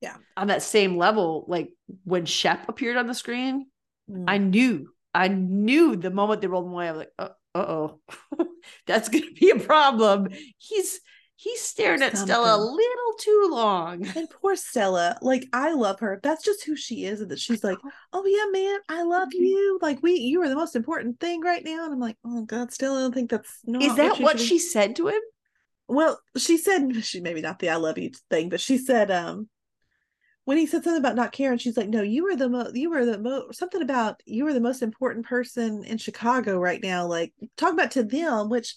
Yeah. 0.00 0.16
On 0.36 0.48
that 0.48 0.62
same 0.62 0.96
level, 0.98 1.44
like 1.48 1.72
when 2.04 2.26
Shep 2.26 2.68
appeared 2.68 2.96
on 2.96 3.06
the 3.06 3.14
screen, 3.14 3.66
Mm. 4.10 4.24
I 4.28 4.36
knew, 4.36 4.92
I 5.14 5.28
knew 5.28 5.96
the 5.96 6.10
moment 6.10 6.40
they 6.40 6.48
rolled 6.48 6.66
him 6.66 6.72
away, 6.72 6.88
I 6.88 6.92
was 6.92 6.98
like, 6.98 7.12
uh 7.18 7.28
oh, 7.54 8.00
that's 8.86 9.08
gonna 9.08 9.30
be 9.38 9.50
a 9.50 9.58
problem. 9.58 10.28
He's 10.58 11.00
he's 11.36 11.60
staring 11.60 12.02
at 12.02 12.16
Stella 12.16 12.56
a 12.56 12.58
little 12.58 13.14
too 13.18 13.48
long. 13.50 14.06
And 14.16 14.30
poor 14.30 14.56
Stella, 14.56 15.18
like 15.22 15.46
I 15.52 15.72
love 15.72 16.00
her. 16.00 16.20
That's 16.22 16.44
just 16.44 16.64
who 16.64 16.76
she 16.76 17.04
is. 17.04 17.20
And 17.20 17.30
that 17.30 17.38
she's 17.38 17.62
like, 17.64 17.78
oh 18.12 18.24
yeah, 18.26 18.46
man, 18.50 18.80
I 18.88 19.02
love 19.02 19.28
you. 19.32 19.78
Like 19.82 20.02
we, 20.02 20.14
you 20.14 20.42
are 20.42 20.48
the 20.48 20.56
most 20.56 20.76
important 20.76 21.20
thing 21.20 21.40
right 21.40 21.64
now. 21.64 21.84
And 21.84 21.92
I'm 21.92 22.00
like, 22.00 22.16
oh 22.24 22.42
God, 22.42 22.72
Stella, 22.72 22.98
I 22.98 23.02
don't 23.02 23.14
think 23.14 23.30
that's 23.30 23.60
not. 23.64 23.82
Is 23.82 23.96
that 23.96 24.20
what 24.20 24.38
should 24.38 24.38
be- 24.38 24.46
she 24.46 24.58
said 24.58 24.96
to 24.96 25.08
him? 25.08 25.20
Well, 25.86 26.18
she 26.36 26.56
said 26.56 26.90
she 27.04 27.20
maybe 27.20 27.40
not 27.40 27.58
the 27.58 27.70
"I 27.70 27.76
love 27.76 27.98
you" 27.98 28.10
thing, 28.30 28.48
but 28.48 28.60
she 28.60 28.78
said 28.78 29.10
um 29.10 29.48
when 30.44 30.58
he 30.58 30.66
said 30.66 30.84
something 30.84 31.00
about 31.00 31.16
not 31.16 31.32
caring, 31.32 31.58
she's 31.58 31.76
like, 31.76 31.88
"No, 31.88 32.02
you 32.02 32.24
were 32.24 32.36
the 32.36 32.48
mo, 32.48 32.70
you 32.74 32.90
were 32.90 33.04
the 33.06 33.18
mo, 33.18 33.50
something 33.52 33.80
about 33.82 34.22
you 34.26 34.44
were 34.44 34.52
the 34.52 34.60
most 34.60 34.82
important 34.82 35.26
person 35.26 35.84
in 35.84 35.98
Chicago 35.98 36.58
right 36.58 36.82
now." 36.82 37.06
Like 37.06 37.32
talk 37.56 37.72
about 37.72 37.92
to 37.92 38.02
them, 38.04 38.48
which 38.50 38.74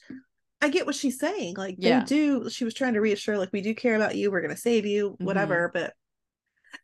I 0.62 0.70
get 0.70 0.86
what 0.86 0.96
she's 0.96 1.20
saying. 1.20 1.56
Like 1.58 1.76
Yeah. 1.78 2.00
they 2.00 2.06
do. 2.06 2.50
She 2.50 2.64
was 2.64 2.74
trying 2.74 2.94
to 2.94 3.02
reassure, 3.02 3.38
like 3.38 3.52
we 3.54 3.62
do 3.62 3.76
care 3.76 3.96
about 3.96 4.16
you. 4.16 4.32
We're 4.32 4.42
gonna 4.42 4.58
save 4.58 4.86
you, 4.86 5.12
Mm-hmm. 5.12 5.26
whatever. 5.26 5.70
But 5.74 5.94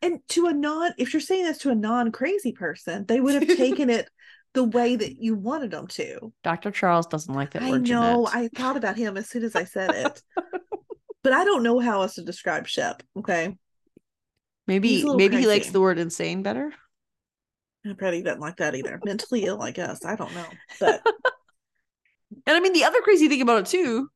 and 0.02 0.20
to 0.30 0.46
a 0.46 0.52
non, 0.52 0.92
if 0.98 1.12
you're 1.12 1.20
saying 1.20 1.44
this 1.44 1.58
to 1.58 1.70
a 1.70 1.74
non 1.74 2.12
crazy 2.12 2.52
person, 2.52 3.04
they 3.06 3.20
would 3.20 3.34
have 3.34 3.46
taken 3.56 3.90
it 3.90 4.08
the 4.52 4.64
way 4.64 4.94
that 4.94 5.16
you 5.20 5.34
wanted 5.34 5.70
them 5.72 5.86
to. 5.88 6.32
Dr. 6.44 6.70
Charles 6.70 7.06
doesn't 7.08 7.34
like 7.34 7.50
that 7.52 7.62
I 7.62 7.70
word. 7.70 7.88
know. 7.88 8.26
Jeanette. 8.26 8.34
I 8.34 8.48
thought 8.54 8.76
about 8.76 8.96
him 8.96 9.16
as 9.16 9.28
soon 9.28 9.42
as 9.44 9.56
I 9.56 9.64
said 9.64 9.90
it. 9.90 10.22
but 11.24 11.32
I 11.32 11.44
don't 11.44 11.62
know 11.64 11.80
how 11.80 12.02
else 12.02 12.14
to 12.16 12.22
describe 12.22 12.66
Shep. 12.68 13.02
Okay. 13.18 13.56
Maybe 14.66 15.04
maybe 15.04 15.36
he 15.38 15.46
likes 15.46 15.70
the 15.70 15.80
word 15.80 15.98
insane 15.98 16.42
better. 16.42 16.72
Freddie 17.98 18.22
doesn't 18.22 18.40
like 18.40 18.56
that 18.56 18.74
either. 18.74 18.98
Mentally 19.04 19.44
ill, 19.44 19.60
I 19.62 19.70
guess. 19.70 20.04
I 20.04 20.16
don't 20.16 20.34
know. 20.34 20.46
But 20.80 21.02
And 22.46 22.56
I 22.56 22.60
mean, 22.60 22.72
the 22.72 22.84
other 22.84 23.00
crazy 23.02 23.28
thing 23.28 23.42
about 23.42 23.60
it 23.60 23.66
too 23.66 24.08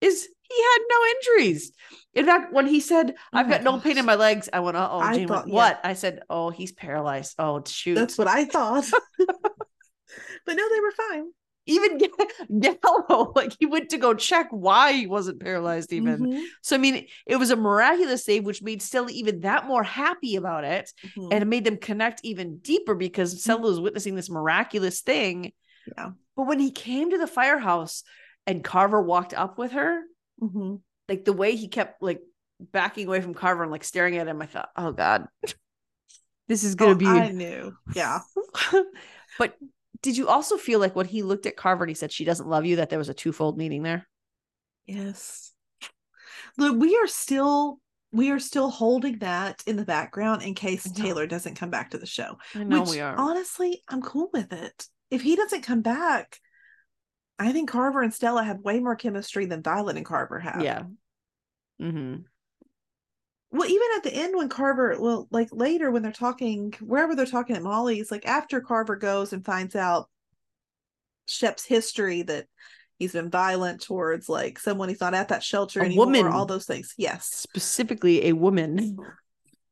is 0.00 0.28
he 0.42 0.62
had 0.62 0.78
no 0.88 0.96
injuries. 1.10 1.72
In 2.14 2.24
fact, 2.24 2.52
when 2.52 2.66
he 2.66 2.80
said, 2.80 3.14
Oh 3.32 3.38
"I've 3.38 3.48
got 3.50 3.62
no 3.62 3.78
pain 3.78 3.98
in 3.98 4.06
my 4.06 4.14
legs," 4.14 4.48
I 4.52 4.60
went, 4.60 4.76
"Uh 4.76 4.88
oh." 4.90 5.00
I 5.00 5.14
Jane 5.14 5.28
went, 5.28 5.42
thought- 5.42 5.48
yeah. 5.48 5.54
"What?" 5.54 5.80
I 5.84 5.94
said, 5.94 6.20
"Oh, 6.30 6.50
he's 6.50 6.72
paralyzed." 6.72 7.34
Oh, 7.38 7.62
shoot. 7.66 7.94
that's 7.94 8.16
what 8.16 8.28
I 8.28 8.44
thought. 8.44 8.84
but 9.18 9.26
no, 10.56 10.68
they 10.68 10.80
were 10.80 10.92
fine. 10.92 11.30
Even 11.68 11.98
Gallo, 12.60 13.32
like 13.36 13.54
he 13.60 13.66
went 13.66 13.90
to 13.90 13.98
go 13.98 14.14
check 14.14 14.48
why 14.50 14.92
he 14.92 15.06
wasn't 15.06 15.40
paralyzed. 15.40 15.92
Even 15.92 16.18
Mhm, 16.18 16.44
so, 16.62 16.74
I 16.76 16.78
mean, 16.78 17.06
it 17.26 17.36
was 17.36 17.50
a 17.50 17.56
miraculous 17.56 18.24
save, 18.24 18.44
which 18.44 18.62
made 18.62 18.82
Stella 18.82 19.10
even 19.10 19.40
that 19.40 19.66
more 19.66 19.82
happy 19.82 20.36
about 20.36 20.64
it, 20.64 20.90
mhm. 21.16 21.28
and 21.30 21.42
it 21.42 21.46
made 21.46 21.64
them 21.64 21.76
connect 21.76 22.20
even 22.24 22.58
deeper 22.58 22.94
because 22.94 23.42
Stella 23.42 23.60
was 23.60 23.80
witnessing 23.80 24.14
this 24.16 24.30
miraculous 24.30 25.00
thing. 25.02 25.52
Yeah. 25.96 26.10
But 26.36 26.46
when 26.46 26.58
he 26.58 26.70
came 26.70 27.10
to 27.10 27.18
the 27.18 27.26
firehouse 27.26 28.02
and 28.46 28.64
Carver 28.64 29.00
walked 29.02 29.34
up 29.34 29.58
with 29.58 29.72
her, 29.72 30.02
Mhm. 30.42 30.80
like 31.08 31.24
the 31.24 31.32
way 31.32 31.54
he 31.56 31.68
kept 31.68 32.02
like 32.02 32.20
backing 32.60 33.06
away 33.06 33.20
from 33.20 33.34
Carver 33.34 33.62
and 33.62 33.72
like 33.72 33.84
staring 33.84 34.16
at 34.16 34.26
him, 34.28 34.40
I 34.42 34.46
thought, 34.46 34.70
oh 34.76 34.92
God, 34.92 35.26
this 36.48 36.64
is 36.64 36.74
gonna 36.74 36.92
Oh, 36.92 36.94
be. 36.94 37.06
I 37.06 37.28
knew. 37.32 37.76
Yeah. 37.94 38.20
but 39.38 39.56
did 40.02 40.16
you 40.16 40.28
also 40.28 40.56
feel 40.56 40.80
like 40.80 40.94
when 40.96 41.06
he 41.06 41.22
looked 41.22 41.46
at 41.46 41.56
Carver 41.56 41.84
and 41.84 41.90
he 41.90 41.94
said 41.94 42.12
she 42.12 42.24
doesn't 42.24 42.48
love 42.48 42.64
you, 42.64 42.76
that 42.76 42.90
there 42.90 42.98
was 42.98 43.08
a 43.08 43.14
twofold 43.14 43.58
meaning 43.58 43.82
there? 43.82 44.06
Yes. 44.86 45.52
Look, 46.56 46.78
we 46.78 46.96
are 46.96 47.06
still 47.06 47.80
we 48.10 48.30
are 48.30 48.38
still 48.38 48.70
holding 48.70 49.18
that 49.18 49.62
in 49.66 49.76
the 49.76 49.84
background 49.84 50.42
in 50.42 50.54
case 50.54 50.90
Taylor 50.90 51.26
doesn't 51.26 51.56
come 51.56 51.68
back 51.68 51.90
to 51.90 51.98
the 51.98 52.06
show. 52.06 52.38
I 52.54 52.64
know 52.64 52.80
Which 52.80 52.90
we 52.90 53.00
are. 53.00 53.14
honestly, 53.16 53.82
I'm 53.88 54.00
cool 54.00 54.30
with 54.32 54.52
it. 54.52 54.86
If 55.10 55.20
he 55.20 55.36
doesn't 55.36 55.62
come 55.62 55.82
back, 55.82 56.38
I 57.38 57.52
think 57.52 57.68
Carver 57.70 58.00
and 58.00 58.12
Stella 58.12 58.42
have 58.42 58.60
way 58.60 58.80
more 58.80 58.96
chemistry 58.96 59.44
than 59.46 59.62
Violet 59.62 59.96
and 59.96 60.06
Carver 60.06 60.38
have. 60.38 60.62
yeah. 60.62 60.82
Mm-hmm. 61.80 62.22
Well, 63.50 63.68
even 63.68 63.86
at 63.96 64.02
the 64.02 64.14
end 64.14 64.36
when 64.36 64.48
Carver, 64.48 64.96
well, 65.00 65.26
like 65.30 65.48
later 65.52 65.90
when 65.90 66.02
they're 66.02 66.12
talking, 66.12 66.74
wherever 66.80 67.14
they're 67.14 67.24
talking 67.26 67.56
at 67.56 67.62
Molly's, 67.62 68.10
like 68.10 68.26
after 68.26 68.60
Carver 68.60 68.96
goes 68.96 69.32
and 69.32 69.44
finds 69.44 69.74
out 69.74 70.08
Shep's 71.26 71.64
history 71.64 72.22
that 72.22 72.46
he's 72.98 73.12
been 73.12 73.30
violent 73.30 73.82
towards 73.82 74.28
like 74.28 74.58
someone 74.58 74.88
he's 74.88 75.00
not 75.00 75.14
at 75.14 75.28
that 75.28 75.42
shelter 75.42 75.80
A 75.80 75.84
anymore, 75.84 76.06
woman. 76.06 76.26
all 76.26 76.46
those 76.46 76.66
things. 76.66 76.94
Yes. 76.98 77.26
Specifically, 77.26 78.26
a 78.26 78.32
woman, 78.32 78.96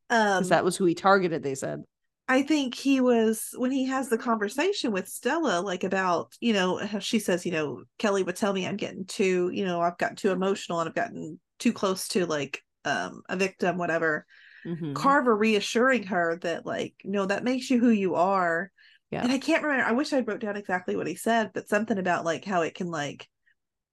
Um, 0.08 0.38
because 0.38 0.48
that 0.50 0.64
was 0.64 0.76
who 0.76 0.84
he 0.84 0.94
targeted. 0.94 1.42
They 1.42 1.54
said, 1.54 1.82
I 2.28 2.42
think 2.42 2.74
he 2.74 3.00
was 3.00 3.50
when 3.56 3.70
he 3.70 3.86
has 3.86 4.08
the 4.08 4.18
conversation 4.18 4.90
with 4.92 5.08
Stella, 5.08 5.60
like 5.60 5.84
about, 5.84 6.32
you 6.40 6.52
know, 6.52 6.78
how 6.78 6.98
she 6.98 7.18
says, 7.18 7.44
you 7.46 7.52
know, 7.52 7.84
Kelly 7.98 8.22
would 8.22 8.36
tell 8.36 8.52
me 8.52 8.66
I'm 8.66 8.76
getting 8.76 9.04
too, 9.04 9.50
you 9.52 9.64
know, 9.64 9.80
I've 9.80 9.98
gotten 9.98 10.16
too 10.16 10.30
emotional 10.30 10.80
and 10.80 10.88
I've 10.88 10.94
gotten 10.94 11.38
too 11.58 11.72
close 11.72 12.08
to 12.08 12.26
like 12.26 12.62
um 12.86 13.22
a 13.28 13.36
victim, 13.36 13.76
whatever. 13.76 14.24
Mhm. 14.64 14.94
Carver 14.94 15.36
reassuring 15.36 16.04
her 16.04 16.38
that, 16.42 16.64
like, 16.66 16.94
no, 17.04 17.26
that 17.26 17.44
makes 17.44 17.70
you 17.70 17.78
who 17.78 17.90
you 17.90 18.14
are. 18.16 18.70
Yeah. 19.10 19.22
And 19.22 19.30
I 19.30 19.38
can't 19.38 19.62
remember, 19.62 19.84
I 19.84 19.92
wish 19.92 20.12
I 20.12 20.20
wrote 20.20 20.40
down 20.40 20.56
exactly 20.56 20.96
what 20.96 21.06
he 21.06 21.14
said, 21.14 21.52
but 21.54 21.68
something 21.68 21.98
about 21.98 22.24
like 22.24 22.44
how 22.44 22.62
it 22.62 22.74
can 22.74 22.88
like 22.90 23.28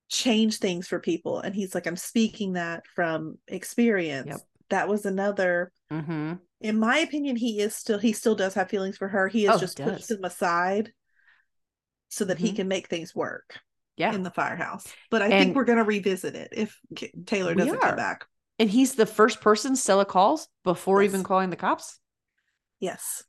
change 0.10 0.58
things 0.58 0.88
for 0.88 1.00
people. 1.00 1.40
And 1.40 1.54
he's 1.54 1.76
like, 1.76 1.86
I'm 1.86 1.96
speaking 1.98 2.54
that 2.54 2.84
from 2.96 3.38
experience. 3.48 4.28
Yep. 4.30 4.40
That 4.70 4.88
was 4.88 5.06
another 5.06 5.72
Mhm. 5.92 6.40
in 6.60 6.80
my 6.80 6.98
opinion, 7.00 7.36
he 7.36 7.60
is 7.60 7.76
still 7.76 8.00
he 8.00 8.14
still 8.14 8.34
does 8.36 8.56
have 8.56 8.70
feelings 8.70 8.98
for 8.98 9.08
her. 9.08 9.28
He 9.28 9.48
Oh, 9.48 9.52
has 9.52 9.60
he 9.62 9.66
just 9.66 9.78
pushed 9.78 10.08
them 10.10 10.24
aside 10.24 10.92
so 12.10 12.26
that 12.26 12.40
he 12.40 12.52
Mhm. 12.52 12.56
can 12.56 12.68
make 12.68 12.88
things 12.90 13.14
work 13.14 13.60
yeah. 13.96 14.14
in 14.16 14.24
the 14.24 14.32
firehouse. 14.32 14.88
But 15.12 15.22
I 15.22 15.26
And- 15.26 15.34
think 15.44 15.56
we're 15.56 15.66
gonna 15.66 15.84
revisit 15.84 16.36
it 16.36 16.50
if 16.54 16.80
Taylor 17.28 17.54
doesn't 17.54 17.80
come 17.80 17.96
back. 17.96 18.26
And 18.60 18.70
he's 18.70 18.96
the 18.96 19.06
first 19.06 19.42
person 19.42 19.76
Stella 19.76 20.06
calls 20.06 20.48
before 20.64 21.02
Yes. 21.02 21.12
even 21.12 21.24
calling 21.24 21.50
the 21.50 21.56
cops. 21.56 22.00
Yes. 22.80 23.24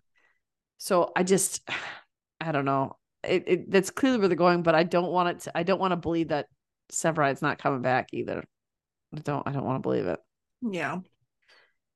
So 0.79 1.12
I 1.16 1.22
just, 1.22 1.61
I 2.41 2.53
don't 2.53 2.64
know. 2.66 2.97
It, 3.22 3.45
it 3.47 3.70
that's 3.70 3.91
clearly 3.91 4.18
where 4.18 4.29
they're 4.29 4.37
going, 4.37 4.62
but 4.62 4.75
I 4.75 4.83
don't 4.83 5.11
want 5.11 5.29
it. 5.31 5.41
To, 5.45 5.57
I 5.59 5.62
don't 5.62 5.81
want 5.81 5.93
to 5.93 5.97
believe 5.97 6.29
that 6.29 6.47
Severide's 6.93 7.41
not 7.41 7.59
coming 7.59 7.81
back 7.81 8.09
either. 8.12 8.45
I 9.16 9.20
don't. 9.20 9.47
I 9.49 9.53
don't 9.53 9.64
want 9.64 9.77
to 9.77 9.87
believe 9.87 10.07
it. 10.07 10.18
Yeah. 10.61 10.99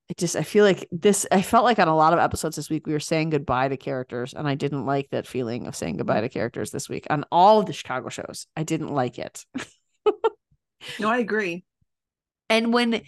it 0.08 0.16
just 0.16 0.36
I 0.36 0.42
feel 0.42 0.64
like 0.64 0.88
this 0.90 1.26
I 1.30 1.42
felt 1.42 1.64
like 1.64 1.78
on 1.78 1.88
a 1.88 1.96
lot 1.96 2.14
of 2.14 2.18
episodes 2.18 2.56
this 2.56 2.70
week 2.70 2.86
we 2.86 2.94
were 2.94 3.00
saying 3.00 3.28
goodbye 3.30 3.68
to 3.68 3.76
characters 3.76 4.32
and 4.32 4.48
I 4.48 4.54
didn't 4.54 4.86
like 4.86 5.10
that 5.10 5.26
feeling 5.26 5.66
of 5.66 5.76
saying 5.76 5.98
goodbye 5.98 6.22
to 6.22 6.28
characters 6.30 6.70
this 6.70 6.88
week 6.88 7.06
on 7.10 7.24
all 7.30 7.60
of 7.60 7.66
the 7.66 7.72
Chicago 7.74 8.08
shows. 8.08 8.46
I 8.56 8.62
didn't 8.62 8.88
like 8.94 9.18
it. 9.18 9.44
No, 10.98 11.10
I 11.10 11.18
agree. 11.18 11.64
And 12.50 12.72
when 12.72 13.02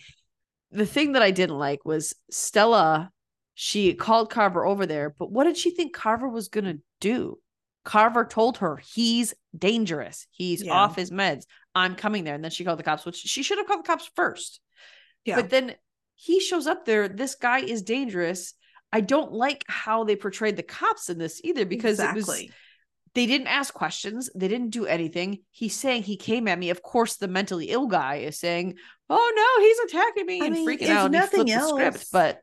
the 0.71 0.87
thing 0.87 1.13
that 1.13 1.23
I 1.23 1.31
didn't 1.31 1.59
like 1.59 1.85
was 1.85 2.15
Stella. 2.31 3.11
She 3.55 3.93
called 3.93 4.31
Carver 4.31 4.65
over 4.65 4.87
there, 4.87 5.15
but 5.19 5.31
what 5.31 5.45
did 5.45 5.59
she 5.59 5.71
think 5.71 5.93
Carver 5.95 6.27
was 6.29 6.49
gonna 6.49 6.77
do? 6.99 7.39
Carver 7.85 8.25
told 8.25 8.59
her 8.59 8.79
he's 8.95 9.35
dangerous. 9.57 10.27
He's 10.31 10.63
Yeah. 10.65 10.73
off 10.73 10.97
his 10.97 11.11
meds. 11.11 11.45
I'm 11.75 11.95
coming 11.95 12.25
there. 12.25 12.35
And 12.35 12.43
then 12.43 12.53
she 12.53 12.65
called 12.65 12.79
the 12.79 12.85
cops, 12.85 13.05
which 13.05 13.17
she 13.17 13.43
should 13.43 13.59
have 13.59 13.67
called 13.67 13.85
the 13.85 13.87
cops 13.87 14.11
first. 14.17 14.61
Yeah. 15.27 15.37
But 15.37 15.51
then 15.51 15.75
he 16.15 16.41
shows 16.41 16.67
up 16.67 16.87
there. 16.87 17.07
This 17.07 17.35
guy 17.35 17.59
is 17.59 17.83
dangerous. 17.83 18.55
I 18.95 19.03
don't 19.03 19.33
like 19.33 19.65
how 19.69 20.05
they 20.05 20.17
portrayed 20.17 20.57
the 20.57 20.63
cops 20.63 21.11
in 21.11 21.19
this 21.19 21.41
either 21.45 21.67
because 21.67 22.01
it 22.01 22.15
was 22.15 22.29
exactly. 22.31 22.53
they 23.15 23.27
didn't 23.27 23.49
ask 23.49 23.75
questions. 23.75 24.31
They 24.35 24.49
didn't 24.49 24.71
do 24.71 24.87
anything. 24.87 25.41
He's 25.51 25.77
saying 25.77 26.05
he 26.05 26.17
came 26.17 26.49
at 26.49 26.59
me. 26.59 26.71
Of 26.71 26.83
course, 26.83 27.17
the 27.17 27.29
mentally 27.29 27.67
ill 27.67 27.89
guy 27.89 28.17
is 28.17 28.39
saying, 28.39 28.79
"Oh 29.11 29.33
no, 29.37 29.65
he's 29.65 29.79
attacking 29.93 30.27
me 30.27 30.41
I 30.41 30.47
and 30.47 30.55
mean, 30.55 30.67
freaking 30.69 30.89
out." 30.89 31.07
And 31.07 31.13
nothing 31.13 31.47
flipped 31.47 31.61
the 31.61 31.69
script, 31.69 31.97
else- 31.97 32.09
but 32.11 32.41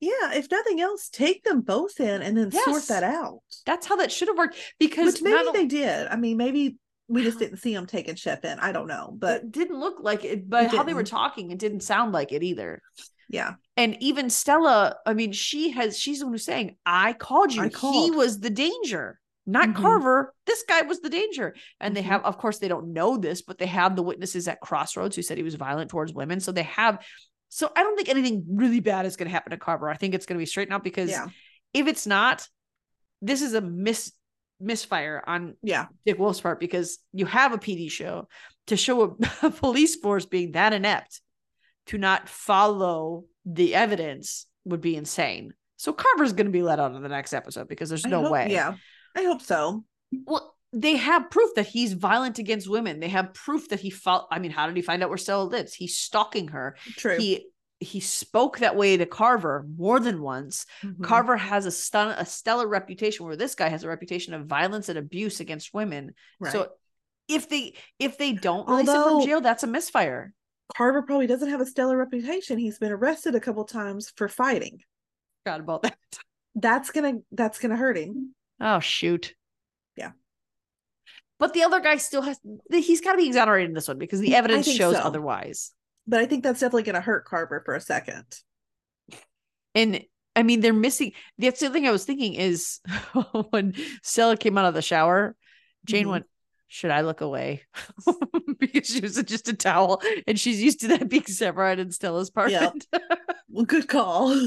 yeah, 0.00 0.34
if 0.34 0.50
nothing 0.50 0.80
else, 0.80 1.08
take 1.08 1.42
them 1.44 1.62
both 1.62 2.00
in 2.00 2.20
and 2.22 2.36
then 2.36 2.50
sort 2.50 2.86
that 2.88 3.02
out. 3.02 3.40
that's 3.64 3.86
how 3.86 3.96
that 3.96 4.12
should 4.12 4.28
have 4.28 4.36
worked. 4.36 4.56
Because 4.78 5.14
Which 5.14 5.22
maybe 5.22 5.48
they 5.52 5.66
did. 5.66 6.06
I 6.08 6.16
mean, 6.16 6.36
maybe 6.36 6.76
we 7.08 7.22
just 7.22 7.38
didn't 7.40 7.58
see 7.58 7.72
them 7.72 7.86
taking 7.86 8.14
Shep 8.14 8.44
in. 8.44 8.58
I 8.58 8.72
don't 8.72 8.88
know, 8.88 9.14
but 9.16 9.42
it 9.44 9.52
didn't 9.52 9.78
look 9.80 9.96
like 10.00 10.24
it. 10.24 10.50
But 10.50 10.64
It 10.66 10.70
how 10.72 10.82
they 10.82 10.92
were 10.94 11.02
talking, 11.02 11.50
it 11.50 11.58
didn't 11.58 11.80
sound 11.80 12.12
like 12.12 12.32
it 12.32 12.42
either. 12.42 12.82
yeah, 13.30 13.54
And 13.78 13.96
even 14.02 14.28
Stella, 14.28 14.96
I 15.06 15.14
mean, 15.14 15.32
she 15.32 15.70
has 15.70 15.98
she's 15.98 16.18
the 16.18 16.26
one 16.26 16.34
who's 16.34 16.44
saying, 16.44 16.76
I 16.84 17.14
called 17.14 17.54
you. 17.54 17.62
I 17.62 17.68
He 17.68 18.10
was 18.10 18.40
the 18.40 18.50
danger, 18.50 19.18
not 19.46 19.68
Mhm. 19.68 19.74
Carver. 19.76 20.34
This 20.44 20.64
guy 20.68 20.82
was 20.82 21.00
the 21.00 21.08
danger. 21.10 21.54
And 21.80 21.96
they 21.96 22.02
Mhm. 22.02 22.06
have, 22.06 22.24
of 22.24 22.36
course, 22.38 22.58
they 22.58 22.68
don't 22.68 22.92
know 22.92 23.16
this, 23.16 23.42
but 23.42 23.58
they 23.58 23.66
have 23.66 23.94
the 23.94 24.02
witnesses 24.02 24.48
at 24.48 24.60
Crossroads 24.60 25.14
who 25.16 25.22
said 25.22 25.36
he 25.36 25.44
was 25.44 25.54
violent 25.54 25.90
towards 25.90 26.12
women. 26.12 26.40
So 26.40 26.50
they 26.52 26.64
have, 26.64 27.04
so 27.48 27.70
I 27.76 27.82
don't 27.82 27.96
think 27.96 28.08
anything 28.08 28.44
really 28.50 28.80
bad 28.80 29.06
is 29.06 29.16
going 29.16 29.28
to 29.28 29.32
happen 29.32 29.52
to 29.52 29.56
Carver. 29.56 29.88
I 29.88 29.96
think 29.96 30.14
it's 30.14 30.26
going 30.26 30.36
to 30.36 30.42
be 30.42 30.46
straightened 30.46 30.74
out 30.74 30.82
because 30.84 31.10
yeah, 31.10 31.28
if 31.72 31.86
it's 31.86 32.06
not, 32.06 32.48
this 33.22 33.40
is 33.42 33.54
a 33.54 33.60
miss 33.60 34.12
misfire 34.58 35.22
on 35.26 35.54
yeah, 35.62 35.86
Dick 36.06 36.18
Wolf's 36.18 36.40
part 36.40 36.58
because 36.58 36.98
you 37.12 37.26
have 37.26 37.52
a 37.52 37.58
PD 37.58 37.90
show 37.90 38.26
to 38.68 38.76
show 38.76 39.02
a, 39.02 39.08
a 39.46 39.50
police 39.50 39.96
force 39.96 40.24
being 40.26 40.52
that 40.52 40.72
inept 40.72 41.20
to 41.86 41.98
not 41.98 42.28
follow 42.28 43.26
the 43.44 43.74
evidence 43.74 44.46
would 44.64 44.80
be 44.80 44.96
insane. 44.96 45.52
So 45.76 45.92
Carver's 45.92 46.32
going 46.32 46.46
to 46.46 46.52
be 46.52 46.62
let 46.62 46.80
out 46.80 46.94
in 46.94 47.02
the 47.02 47.08
next 47.08 47.34
episode 47.34 47.68
because 47.68 47.90
there's 47.90 48.06
I 48.06 48.08
no 48.08 48.22
hope- 48.22 48.32
way. 48.32 48.48
Yeah, 48.50 48.74
I 49.16 49.24
hope 49.24 49.42
so. 49.42 49.84
Well, 50.12 50.54
they 50.72 50.96
have 50.96 51.30
proof 51.30 51.54
that 51.56 51.66
he's 51.66 51.94
violent 51.94 52.38
against 52.38 52.68
women. 52.68 53.00
They 53.00 53.08
have 53.08 53.32
proof 53.34 53.70
that 53.70 53.80
he 53.80 53.90
felt. 53.90 54.28
I 54.30 54.38
mean, 54.38 54.50
how 54.50 54.66
did 54.66 54.76
he 54.76 54.82
find 54.82 55.02
out 55.02 55.08
where 55.08 55.18
Stella 55.18 55.44
lives? 55.44 55.74
He's 55.74 55.96
stalking 55.96 56.48
her. 56.48 56.76
True. 56.96 57.16
He 57.16 57.46
he 57.78 58.00
spoke 58.00 58.58
that 58.58 58.76
way 58.76 58.96
to 58.96 59.04
Carver 59.06 59.66
more 59.76 60.00
than 60.00 60.22
once. 60.22 60.64
Mhm. 60.82 61.02
Carver 61.02 61.36
has 61.36 61.66
a 61.66 61.70
stun 61.70 62.14
a 62.18 62.24
stellar 62.24 62.66
reputation 62.66 63.26
where 63.26 63.36
this 63.36 63.54
guy 63.54 63.68
has 63.68 63.84
a 63.84 63.88
reputation 63.88 64.34
of 64.34 64.46
violence 64.46 64.88
and 64.88 64.98
abuse 64.98 65.40
against 65.40 65.74
women. 65.74 66.14
Right. 66.40 66.52
So 66.52 66.72
if 67.28 67.48
they 67.48 67.74
if 67.98 68.18
they 68.18 68.32
don't 68.32 68.68
release 68.68 68.88
him 68.88 69.02
from 69.02 69.24
jail, 69.24 69.40
that's 69.40 69.62
a 69.62 69.66
misfire. 69.66 70.32
Carver 70.76 71.02
probably 71.02 71.26
doesn't 71.26 71.48
have 71.48 71.60
a 71.60 71.66
stellar 71.66 71.96
reputation. 71.96 72.58
He's 72.58 72.78
been 72.78 72.92
arrested 72.92 73.34
a 73.34 73.40
couple 73.40 73.64
times 73.64 74.12
for 74.16 74.28
fighting. 74.28 74.80
Forgot 75.44 75.60
about 75.60 75.82
that. 75.82 75.98
That's 76.54 76.90
gonna 76.90 77.18
that's 77.32 77.58
gonna 77.58 77.76
hurt 77.76 77.98
him. 77.98 78.34
Oh 78.60 78.80
shoot. 78.80 79.34
Yeah. 79.96 80.12
But 81.38 81.52
the 81.52 81.62
other 81.64 81.80
guy 81.80 81.96
still 81.96 82.22
has 82.22 82.38
he's 82.70 83.00
got 83.00 83.12
to 83.12 83.18
be 83.18 83.26
exonerated 83.26 83.70
in 83.70 83.74
this 83.74 83.88
one 83.88 83.98
because 83.98 84.20
the 84.20 84.34
evidence 84.34 84.70
shows 84.70 84.96
so. 84.96 85.02
otherwise. 85.02 85.72
But 86.06 86.20
I 86.20 86.26
think 86.26 86.42
that's 86.44 86.60
definitely 86.60 86.84
gonna 86.84 87.00
hurt 87.00 87.24
Carver 87.24 87.62
for 87.64 87.74
a 87.74 87.80
second. 87.80 88.24
And 89.74 90.02
I 90.34 90.42
mean, 90.42 90.60
they're 90.60 90.72
missing. 90.72 91.12
That's 91.38 91.60
the 91.60 91.66
other 91.66 91.72
thing 91.72 91.86
I 91.86 91.90
was 91.92 92.04
thinking 92.04 92.34
is 92.34 92.80
when 93.50 93.74
Stella 94.02 94.36
came 94.36 94.56
out 94.58 94.66
of 94.66 94.74
the 94.74 94.82
shower, 94.82 95.34
Jane 95.84 96.06
Mhm. 96.06 96.10
went, 96.10 96.26
Should 96.68 96.90
I 96.90 97.00
look 97.02 97.20
away? 97.20 97.62
because 98.58 98.86
she 98.88 99.00
was 99.00 99.16
just 99.24 99.48
a 99.48 99.54
towel 99.54 100.00
and 100.26 100.38
she's 100.38 100.62
used 100.62 100.80
to 100.80 100.88
that 100.88 101.08
being 101.08 101.24
separate 101.26 101.78
in 101.78 101.90
Stella's 101.90 102.28
apartment. 102.30 102.86
Well, 103.48 103.64
good 103.64 103.88
call. 103.88 104.38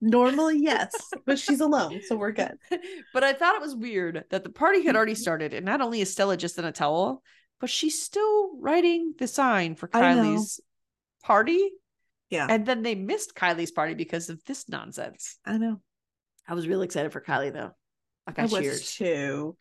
Normally, 0.00 0.58
yes, 0.60 1.14
but 1.24 1.38
she's 1.38 1.60
alone, 1.60 2.00
so 2.02 2.16
we're 2.16 2.32
good. 2.32 2.58
but 3.12 3.24
I 3.24 3.32
thought 3.32 3.54
it 3.54 3.62
was 3.62 3.74
weird 3.74 4.24
that 4.30 4.44
the 4.44 4.50
party 4.50 4.84
had 4.84 4.94
Mm-hmm. 4.94 4.96
already 4.96 5.14
started, 5.14 5.54
and 5.54 5.64
not 5.64 5.80
only 5.80 6.00
is 6.00 6.12
Stella 6.12 6.36
just 6.36 6.58
in 6.58 6.64
a 6.64 6.72
towel, 6.72 7.22
but 7.60 7.70
she's 7.70 8.02
still 8.02 8.56
writing 8.60 9.14
the 9.18 9.26
sign 9.26 9.74
for 9.74 9.88
Kylie's 9.88 10.60
party. 11.24 11.70
Yeah, 12.30 12.46
And 12.48 12.66
then 12.66 12.82
they 12.82 12.94
missed 12.94 13.34
Kylie's 13.34 13.70
party 13.70 13.94
because 13.94 14.28
of 14.28 14.44
this 14.44 14.68
nonsense. 14.68 15.38
I 15.44 15.58
know. 15.58 15.80
I 16.48 16.54
was 16.54 16.68
really 16.68 16.84
excited 16.86 17.12
for 17.12 17.20
Kylie 17.20 17.52
though. 17.52 17.70
I 18.26 18.32
I 18.32 18.32
got 18.32 18.50
was 18.50 18.92
too. 18.94 19.56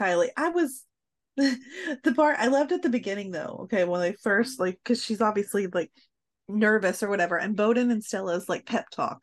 Kylie, 0.00 0.30
I 0.36 0.48
was 0.50 0.84
the 1.36 2.12
part 2.14 2.36
I 2.38 2.48
loved 2.48 2.72
at 2.72 2.82
the 2.82 2.88
beginning 2.88 3.30
though. 3.30 3.60
Okay, 3.64 3.84
when 3.84 4.00
they 4.00 4.12
first 4.12 4.58
like 4.60 4.78
because 4.82 5.02
she's 5.02 5.20
obviously 5.20 5.68
like 5.68 5.92
nervous 6.48 7.02
or 7.02 7.08
whatever, 7.08 7.36
and 7.38 7.56
Boden 7.56 7.90
and 7.90 8.02
Stella's 8.02 8.48
like 8.48 8.66
pep 8.66 8.90
talk. 8.90 9.20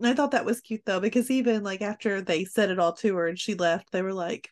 And 0.00 0.08
I 0.08 0.14
thought 0.14 0.30
that 0.30 0.46
was 0.46 0.60
cute 0.60 0.82
though, 0.86 1.00
because 1.00 1.30
even 1.30 1.62
like 1.62 1.82
after 1.82 2.22
they 2.22 2.44
said 2.44 2.70
it 2.70 2.78
all 2.78 2.94
to 2.94 3.14
her 3.16 3.26
and 3.26 3.38
she 3.38 3.54
left, 3.54 3.92
they 3.92 4.02
were 4.02 4.14
like, 4.14 4.48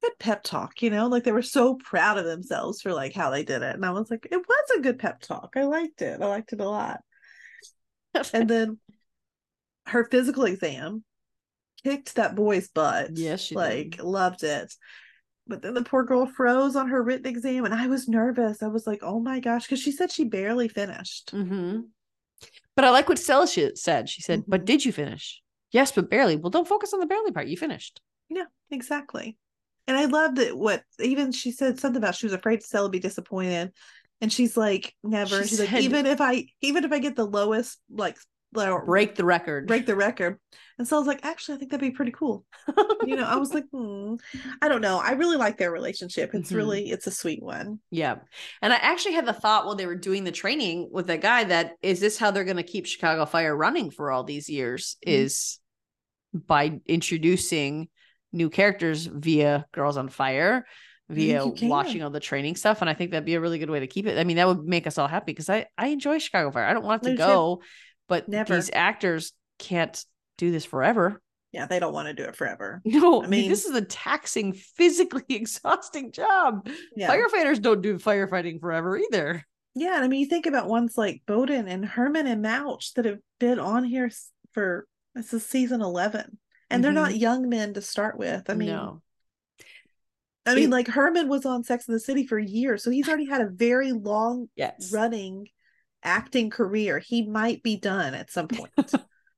good 0.00 0.12
pep 0.18 0.42
talk, 0.42 0.80
you 0.80 0.90
know, 0.90 1.08
like 1.08 1.24
they 1.24 1.32
were 1.32 1.42
so 1.42 1.74
proud 1.74 2.18
of 2.18 2.24
themselves 2.24 2.80
for 2.80 2.92
like 2.92 3.12
how 3.12 3.30
they 3.30 3.44
did 3.44 3.62
it. 3.62 3.74
And 3.74 3.84
I 3.84 3.90
was 3.90 4.10
like, 4.10 4.26
it 4.30 4.36
was 4.36 4.70
a 4.76 4.80
good 4.80 4.98
pep 4.98 5.20
talk. 5.20 5.54
I 5.56 5.64
liked 5.64 6.02
it. 6.02 6.20
I 6.22 6.26
liked 6.26 6.52
it 6.52 6.60
a 6.60 6.68
lot. 6.68 7.00
And 8.32 8.48
then 8.48 8.78
her 9.86 10.04
physical 10.04 10.44
exam 10.44 11.04
kicked 11.82 12.14
that 12.14 12.34
boy's 12.34 12.68
butt. 12.68 13.16
Yes, 13.16 13.40
she 13.40 13.54
did. 13.54 13.60
like 13.60 14.02
loved 14.02 14.44
it. 14.44 14.72
But 15.46 15.62
then 15.62 15.74
the 15.74 15.82
poor 15.82 16.04
girl 16.04 16.26
froze 16.26 16.76
on 16.76 16.88
her 16.88 17.02
written 17.02 17.26
exam, 17.26 17.64
and 17.64 17.74
I 17.74 17.88
was 17.88 18.08
nervous. 18.08 18.62
I 18.62 18.68
was 18.68 18.86
like, 18.86 19.00
"Oh 19.02 19.18
my 19.18 19.40
gosh," 19.40 19.64
because 19.64 19.80
she 19.80 19.90
said 19.90 20.12
she 20.12 20.24
barely 20.24 20.68
finished. 20.68 21.30
hmm 21.30 21.80
But 22.76 22.84
I 22.84 22.90
like 22.90 23.08
what 23.08 23.18
Stella 23.18 23.46
sh- 23.46 23.74
said. 23.74 24.08
She 24.08 24.22
said, 24.22 24.44
"But 24.48 24.62
Mhm. 24.62 24.66
did 24.66 24.84
you 24.84 24.92
finish?" 24.92 25.42
Yes, 25.72 25.92
but 25.92 26.10
barely. 26.10 26.36
Well, 26.36 26.50
don't 26.50 26.68
focus 26.68 26.92
on 26.92 27.00
the 27.00 27.06
barely 27.06 27.32
part. 27.32 27.48
You 27.48 27.56
finished. 27.56 28.00
Yeah, 28.28 28.44
exactly. 28.70 29.36
And 29.86 29.96
I 29.96 30.04
loved 30.06 30.36
that 30.36 30.56
What 30.56 30.84
even 31.00 31.32
she 31.32 31.50
said 31.50 31.78
something 31.80 31.98
about 32.02 32.14
she 32.14 32.26
was 32.26 32.32
afraid 32.32 32.62
Stella 32.62 32.84
would 32.86 32.92
be 32.92 32.98
disappointed, 33.00 33.72
and 34.20 34.32
she's 34.32 34.56
like, 34.56 34.94
"Never." 35.02 35.42
She 35.42 35.50
she's 35.50 35.60
like, 35.60 35.72
"Even 35.74 36.06
if 36.06 36.20
I, 36.20 36.46
even 36.60 36.84
if 36.84 36.92
I 36.92 36.98
get 36.98 37.16
the 37.16 37.26
lowest, 37.26 37.78
like, 37.90 38.16
low- 38.54 38.80
Break 38.84 39.14
the 39.16 39.24
record. 39.24 39.66
break 39.66 39.86
the 39.86 39.96
record," 39.96 40.38
and 40.78 40.86
so 40.86 40.96
i 40.96 40.98
was 40.98 41.06
like, 41.08 41.24
"Actually, 41.24 41.54
I 41.56 41.58
think 41.58 41.70
that'd 41.70 41.80
be 41.80 41.94
pretty 41.94 42.12
cool." 42.12 42.44
you 43.06 43.16
know, 43.16 43.24
I 43.24 43.36
was 43.36 43.52
like, 43.54 43.64
hmm. 43.72 44.14
I 44.60 44.68
don't 44.68 44.80
know. 44.80 44.98
I 44.98 45.12
really 45.12 45.36
like 45.36 45.58
their 45.58 45.70
relationship. 45.72 46.30
It's 46.34 46.52
Mhm. 46.52 46.56
really, 46.56 46.90
it's 46.90 47.06
a 47.06 47.10
sweet 47.10 47.42
one. 47.42 47.80
Yeah. 47.90 48.16
And 48.60 48.72
I 48.72 48.76
actually 48.76 49.14
had 49.14 49.26
the 49.26 49.32
thought 49.32 49.66
while 49.66 49.74
they 49.74 49.86
were 49.86 49.96
doing 49.96 50.24
the 50.24 50.32
training 50.32 50.88
with 50.92 51.06
that 51.08 51.20
guy 51.20 51.44
that 51.44 51.72
is 51.82 51.98
this 52.00 52.18
how 52.18 52.30
they're 52.30 52.44
going 52.44 52.56
to 52.58 52.62
keep 52.62 52.86
Chicago 52.86 53.24
Fire 53.26 53.56
running 53.56 53.90
for 53.90 54.10
all 54.12 54.22
these 54.24 54.48
years 54.48 54.96
Mhm. 55.06 55.12
is 55.12 55.58
by 56.32 56.80
introducing 56.86 57.88
new 58.32 58.48
characters 58.48 59.06
via 59.06 59.66
Girls 59.72 59.96
on 59.96 60.08
Fire, 60.08 60.64
via 61.10 61.44
watching 61.62 62.02
all 62.02 62.08
the 62.10 62.20
training 62.20 62.56
stuff. 62.56 62.80
And 62.80 62.88
I 62.88 62.94
think 62.94 63.10
that'd 63.10 63.26
be 63.26 63.34
a 63.34 63.40
really 63.40 63.58
good 63.58 63.68
way 63.68 63.80
to 63.80 63.86
keep 63.86 64.06
it. 64.06 64.16
I 64.18 64.24
mean, 64.24 64.36
that 64.38 64.46
would 64.48 64.64
make 64.64 64.86
us 64.86 64.96
all 64.96 65.08
happy 65.08 65.32
because 65.32 65.50
I, 65.50 65.66
I 65.76 65.88
enjoy 65.88 66.18
Chicago 66.18 66.50
Fire. 66.50 66.64
I 66.64 66.72
don't 66.72 66.84
want 66.84 67.02
to 67.02 67.14
go, 67.14 67.60
but 68.08 68.28
Never. 68.28 68.54
these 68.54 68.70
actors 68.72 69.32
can't 69.58 70.04
do 70.38 70.50
this 70.50 70.64
forever. 70.64 71.20
Yeah, 71.52 71.66
they 71.66 71.78
don't 71.78 71.92
want 71.92 72.08
to 72.08 72.14
do 72.14 72.22
it 72.24 72.34
forever. 72.36 72.80
No, 72.86 73.22
I 73.22 73.26
mean, 73.26 73.48
this 73.50 73.64
is 73.66 73.74
a 73.76 73.82
taxing, 73.84 74.52
physically 74.54 75.24
exhausting 75.28 76.10
job. 76.12 76.68
Yeah. 76.96 77.10
Firefighters 77.10 77.60
don't 77.60 77.82
do 77.82 77.98
firefighting 77.98 78.60
forever 78.60 78.96
either. 78.96 79.44
Yeah, 79.74 79.96
and 79.96 80.04
I 80.04 80.08
mean, 80.08 80.20
you 80.20 80.26
think 80.26 80.46
about 80.46 80.68
ones 80.68 80.96
like 80.98 81.22
Boden 81.26 81.68
and 81.68 81.84
Herman 81.84 82.26
and 82.26 82.42
Mouch 82.42 82.92
that 82.94 83.04
have 83.06 83.18
been 83.38 83.58
on 83.58 83.84
here 83.84 84.10
for 84.52 84.86
this 85.14 85.32
is 85.34 85.44
season 85.46 85.80
eleven, 85.82 86.38
and 86.70 86.82
they're 86.82 86.92
not 86.92 87.16
young 87.16 87.48
men 87.48 87.74
to 87.74 87.82
start 87.82 88.18
with. 88.18 88.48
I 88.50 88.54
mean, 88.54 88.68
Mm-hmm. 88.68 88.76
no. 88.86 89.02
I 90.44 90.54
mean, 90.54 90.64
It- 90.64 90.70
like 90.70 90.88
Herman 90.88 91.28
was 91.28 91.46
on 91.46 91.64
Sex 91.64 91.86
in 91.86 91.94
the 91.94 92.00
City 92.00 92.26
for 92.26 92.38
years, 92.38 92.82
so 92.82 92.90
he's 92.90 93.08
already 93.08 93.26
had 93.26 93.40
a 93.42 93.48
very 93.48 93.92
long 93.92 94.48
Yes. 94.56 94.90
running 94.92 95.48
acting 96.02 96.50
career. 96.50 96.98
He 96.98 97.26
might 97.26 97.62
be 97.62 97.76
done 97.76 98.14
at 98.14 98.30
some 98.30 98.48
point. 98.48 98.72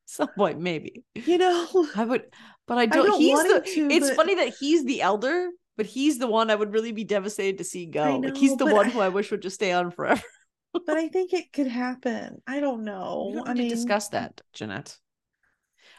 Some 0.07 0.29
point, 0.37 0.61
maybe. 0.61 1.03
you 1.15 1.39
know, 1.39 1.87
I 1.97 2.05
would, 2.05 2.25
but 2.67 2.77
I 2.77 2.85
don't. 2.85 3.07
don't 3.07 3.19
he's 3.19 3.33
want 3.33 3.65
the. 3.65 3.71
to, 3.73 3.91
it's 3.91 4.09
but- 4.11 4.17
funny 4.17 4.35
that 4.35 4.55
he's 4.61 4.85
the 4.85 5.01
elder, 5.01 5.49
but 5.79 5.87
he's 5.87 6.19
the 6.19 6.27
one 6.27 6.51
I 6.51 6.55
would 6.55 6.75
really 6.75 6.93
be 6.93 7.05
devastated 7.05 7.57
to 7.59 7.65
see 7.65 7.87
go. 7.87 8.19
like 8.19 8.37
he's 8.37 8.55
the 8.59 8.67
one 8.67 8.87
I- 8.87 8.91
who 8.91 9.01
I 9.01 9.09
wish 9.09 9.31
would 9.31 9.41
just 9.41 9.55
stay 9.55 9.73
on 9.73 9.91
forever. 9.91 10.21
but 10.75 10.91
I 10.99 11.09
think 11.09 11.33
it 11.33 11.51
could 11.55 11.69
happen. 11.69 12.43
I 12.47 12.61
don't 12.61 12.85
know. 12.85 13.31
We 13.31 13.37
don't 13.39 13.49
I 13.49 13.53
need 13.55 13.61
mean, 13.61 13.69
to 13.71 13.75
discuss 13.77 14.09
that, 14.09 14.43
Jeanette. 14.53 14.95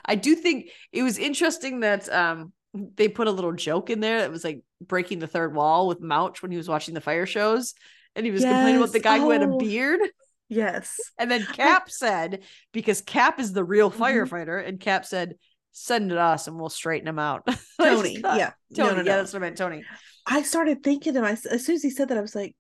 I 0.05 0.13
do 0.13 0.35
think 0.35 0.69
it 0.91 1.01
was 1.01 1.17
interesting 1.17 1.79
that 1.79 2.07
um 2.07 2.53
they 2.75 3.07
put 3.09 3.27
a 3.27 3.31
little 3.31 3.53
joke 3.53 3.89
in 3.89 4.01
there 4.01 4.19
that 4.19 4.31
was 4.31 4.43
like 4.43 4.61
breaking 4.81 5.17
the 5.17 5.27
third 5.27 5.55
wall 5.55 5.87
with 5.87 5.99
Mouch 5.99 6.43
when 6.43 6.51
he 6.51 6.57
was 6.57 6.69
watching 6.69 6.93
the 6.93 7.01
fire 7.01 7.25
shows, 7.25 7.73
and 8.15 8.23
he 8.23 8.31
was 8.31 8.43
complaining 8.43 8.77
about 8.77 8.91
the 8.91 8.99
Yes. 8.99 9.03
guy 9.03 9.17
who 9.17 9.31
had 9.31 9.41
a 9.41 9.49
Oh. 9.49 9.57
beard. 9.57 9.99
Yes. 10.49 10.97
And 11.17 11.29
then 11.31 11.43
Cap 11.45 11.89
said, 11.89 12.43
because 12.71 13.01
Cap 13.01 13.39
is 13.39 13.51
the 13.53 13.63
real 13.63 13.89
Mhm. 13.91 13.97
firefighter, 13.97 14.65
and 14.65 14.79
Cap 14.79 15.05
said, 15.05 15.35
send 15.71 16.11
it 16.11 16.17
us 16.17 16.47
and 16.47 16.57
we'll 16.57 16.69
straighten 16.69 17.07
him 17.07 17.19
out. 17.19 17.45
Tony. 17.81 18.17
thought- 18.21 18.37
Yeah. 18.37 18.51
Tony. 18.75 18.89
No, 18.89 18.95
no, 18.95 19.01
Yeah, 19.03 19.17
that's 19.17 19.33
what 19.33 19.41
I 19.41 19.45
meant, 19.45 19.57
Tony. 19.57 19.83
I 20.25 20.41
started 20.43 20.83
thinking, 20.83 21.17
and 21.17 21.25
I 21.25 21.31
as 21.31 21.65
soon 21.65 21.75
as 21.75 21.83
he 21.83 21.89
said 21.89 22.07
that, 22.09 22.17
I 22.17 22.21
was 22.21 22.33
like, 22.35 22.55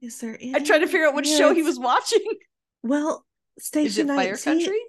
"Is 0.00 0.18
there?" 0.20 0.34
Any... 0.34 0.54
I 0.54 0.58
tried 0.60 0.78
to 0.78 0.86
figure 0.86 1.06
out 1.06 1.14
what 1.14 1.26
Yeah, 1.26 1.36
show 1.36 1.54
he 1.54 1.62
was 1.62 1.78
watching. 1.78 2.24
Well, 2.82 3.24
Station 3.58 4.08
it 4.08 4.14
Fire 4.14 4.36
Country? 4.36 4.80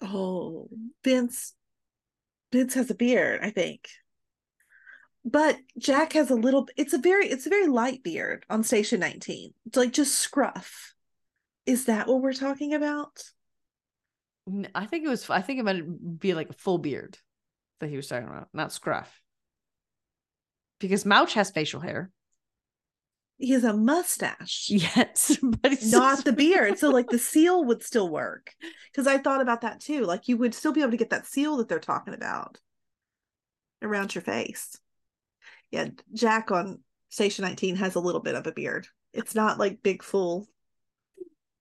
Oh, 0.00 0.68
Vince. 1.04 1.54
Vince 2.52 2.74
has 2.74 2.90
a 2.90 2.94
beard, 2.94 3.40
I 3.42 3.50
think. 3.50 3.88
But 5.24 5.58
Jack 5.78 6.14
has 6.14 6.30
a 6.30 6.34
little. 6.34 6.68
It's 6.76 6.92
a 6.92 6.98
very. 6.98 7.28
It's 7.28 7.46
a 7.46 7.50
very 7.50 7.68
light 7.68 8.02
beard 8.02 8.44
on 8.50 8.64
Station 8.64 9.00
19. 9.00 9.52
It's 9.66 9.76
like 9.76 9.92
just 9.92 10.16
scruff. 10.16 10.94
Is 11.64 11.84
that 11.84 12.08
what 12.08 12.22
we're 12.22 12.32
talking 12.32 12.74
about? 12.74 13.22
I 14.74 14.86
think 14.86 15.04
it 15.04 15.08
was. 15.08 15.30
I 15.30 15.40
think 15.40 15.60
it 15.60 15.64
might 15.64 16.18
be 16.18 16.34
like 16.34 16.50
a 16.50 16.54
full 16.54 16.78
beard 16.78 17.18
that 17.80 17.88
he 17.88 17.96
was 17.96 18.08
talking 18.08 18.28
about, 18.28 18.48
not 18.52 18.72
scruff. 18.72 19.20
Because 20.80 21.06
Mouch 21.06 21.34
has 21.34 21.50
facial 21.50 21.80
hair. 21.80 22.10
He 23.38 23.52
has 23.52 23.64
a 23.64 23.72
mustache. 23.72 24.68
Yes, 24.70 25.36
but 25.42 25.78
not 25.84 26.24
the 26.24 26.32
beard. 26.32 26.78
So 26.78 26.90
like 26.90 27.08
the 27.08 27.18
seal 27.20 27.64
would 27.64 27.82
still 27.84 28.08
work. 28.08 28.52
Because 28.90 29.06
I 29.06 29.18
thought 29.18 29.40
about 29.40 29.60
that 29.60 29.80
too. 29.80 30.04
Like 30.04 30.26
you 30.26 30.36
would 30.36 30.54
still 30.54 30.72
be 30.72 30.80
able 30.80 30.92
to 30.92 30.96
get 30.96 31.10
that 31.10 31.26
seal 31.26 31.56
that 31.58 31.68
they're 31.68 31.78
talking 31.78 32.14
about 32.14 32.58
around 33.80 34.14
your 34.14 34.22
face. 34.22 34.76
Yeah, 35.72 35.88
Jack 36.12 36.50
on 36.52 36.78
Station 37.08 37.44
19 37.44 37.76
has 37.76 37.94
a 37.96 38.00
little 38.00 38.20
bit 38.20 38.34
of 38.36 38.46
a 38.46 38.52
beard. 38.52 38.86
It's 39.12 39.34
not 39.34 39.58
like 39.58 39.82
big 39.82 40.02
full. 40.02 40.46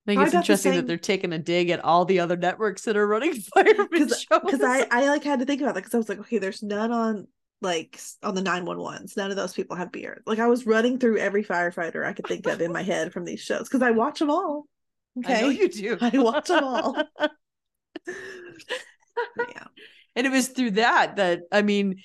I 0.08 0.12
think 0.12 0.18
Probably 0.18 0.24
it's 0.24 0.34
about 0.34 0.48
the 0.48 0.54
interesting 0.54 0.74
that 0.76 0.88
they're 0.88 0.98
taking 0.98 1.34
a 1.34 1.40
dig 1.40 1.70
at 1.70 1.84
all 1.84 2.06
the 2.06 2.20
other 2.20 2.36
networks 2.38 2.84
that 2.84 2.98
are 2.98 3.08
running 3.08 3.34
fireman 3.56 3.88
Because 3.92 4.22
shows. 4.22 4.42
because 4.42 4.62
I 4.62 4.86
I 4.92 5.08
like 5.10 5.24
had 5.24 5.40
to 5.40 5.46
think 5.46 5.62
about 5.62 5.76
that 5.76 5.82
because 5.82 5.94
I 5.94 5.98
was 5.98 6.10
like, 6.10 6.20
okay, 6.20 6.38
there's 6.38 6.64
none 6.64 6.92
on 6.92 7.28
like 7.62 8.00
on 8.24 8.34
the 8.36 8.42
911s. 8.42 9.16
None 9.16 9.30
of 9.30 9.38
those 9.38 9.54
people 9.54 9.76
have 9.76 9.92
beard. 9.92 10.24
Like 10.26 10.40
I 10.40 10.48
was 10.48 10.66
running 10.66 10.98
through 10.98 11.18
every 11.20 11.44
firefighter 11.44 12.06
I 12.06 12.14
could 12.14 12.28
think 12.28 12.48
of 12.48 12.62
in 12.62 12.72
my 12.74 12.82
head 12.84 13.14
from 13.14 13.26
these 13.26 13.42
shows 13.42 13.70
because 13.70 13.82
I 13.84 13.92
watch 13.92 14.20
them 14.20 14.32
all. 14.32 14.66
Okay. 15.20 15.36
I 15.36 15.42
know 15.42 15.50
you 15.50 15.70
do. 15.70 15.98
I 16.02 16.12
watch 16.18 16.48
them 16.48 16.64
all. 16.64 16.96
yeah. 18.08 19.68
and 20.16 20.26
it 20.28 20.32
was 20.32 20.48
through 20.50 20.72
that 20.72 21.18
that 21.18 21.42
I 21.52 21.62
mean, 21.62 22.02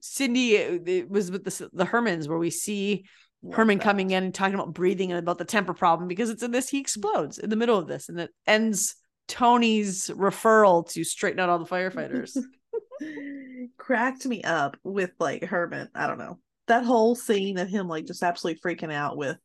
Cindy 0.00 0.56
uh, 0.56 0.72
it 0.72 0.88
it 0.88 1.10
was 1.10 1.30
with 1.30 1.44
the 1.44 1.70
the 1.72 1.84
Hermans 1.84 2.28
where 2.28 2.38
we 2.38 2.50
see 2.50 3.04
Love 3.42 3.54
Herman 3.54 3.78
that. 3.78 3.84
coming 3.84 4.10
in 4.10 4.24
and 4.24 4.34
talking 4.34 4.54
about 4.54 4.74
breathing 4.74 5.12
and 5.12 5.18
about 5.18 5.38
the 5.38 5.44
temper 5.44 5.74
problem 5.74 6.08
because 6.08 6.30
it's 6.30 6.42
in 6.42 6.50
this 6.50 6.68
he 6.68 6.78
mm-hmm. 6.78 6.82
explodes 6.82 7.38
in 7.38 7.50
the 7.50 7.56
middle 7.56 7.78
of 7.78 7.86
this 7.86 8.08
and 8.08 8.20
it 8.20 8.30
ends 8.46 8.96
Tony's 9.28 10.08
referral 10.08 10.88
to 10.90 11.04
straighten 11.04 11.38
out 11.38 11.48
all 11.48 11.60
the 11.60 11.64
firefighters. 11.64 12.36
cracked 13.78 14.26
me 14.26 14.42
up 14.42 14.76
with 14.82 15.12
like 15.18 15.44
Herman. 15.44 15.88
I 15.94 16.06
don't 16.06 16.18
know. 16.18 16.38
That 16.66 16.84
whole 16.84 17.14
scene 17.14 17.58
of 17.58 17.68
him 17.68 17.88
like 17.88 18.06
just 18.06 18.22
absolutely 18.22 18.60
freaking 18.60 18.92
out 18.92 19.16
with 19.16 19.36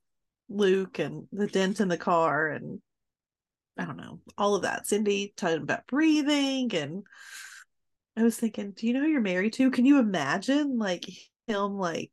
Luke 0.49 0.99
and 0.99 1.27
the 1.31 1.47
dent 1.47 1.79
in 1.79 1.87
the 1.87 1.97
car 1.97 2.47
and 2.47 2.81
I 3.77 3.85
don't 3.85 3.97
know, 3.97 4.21
all 4.37 4.55
of 4.55 4.61
that. 4.61 4.87
Cindy 4.87 5.33
talking 5.35 5.61
about 5.61 5.87
breathing 5.87 6.73
and 6.75 7.03
I 8.17 8.23
was 8.23 8.37
thinking, 8.37 8.71
do 8.71 8.87
you 8.87 8.93
know 8.93 9.01
who 9.01 9.07
you're 9.07 9.21
married 9.21 9.53
to? 9.53 9.71
Can 9.71 9.85
you 9.85 9.99
imagine 9.99 10.77
like 10.77 11.05
him 11.47 11.77
like 11.77 12.11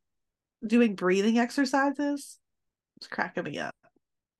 doing 0.65 0.95
breathing 0.95 1.39
exercises? 1.39 2.39
It's 2.97 3.07
cracking 3.07 3.43
me 3.43 3.59
up. 3.59 3.75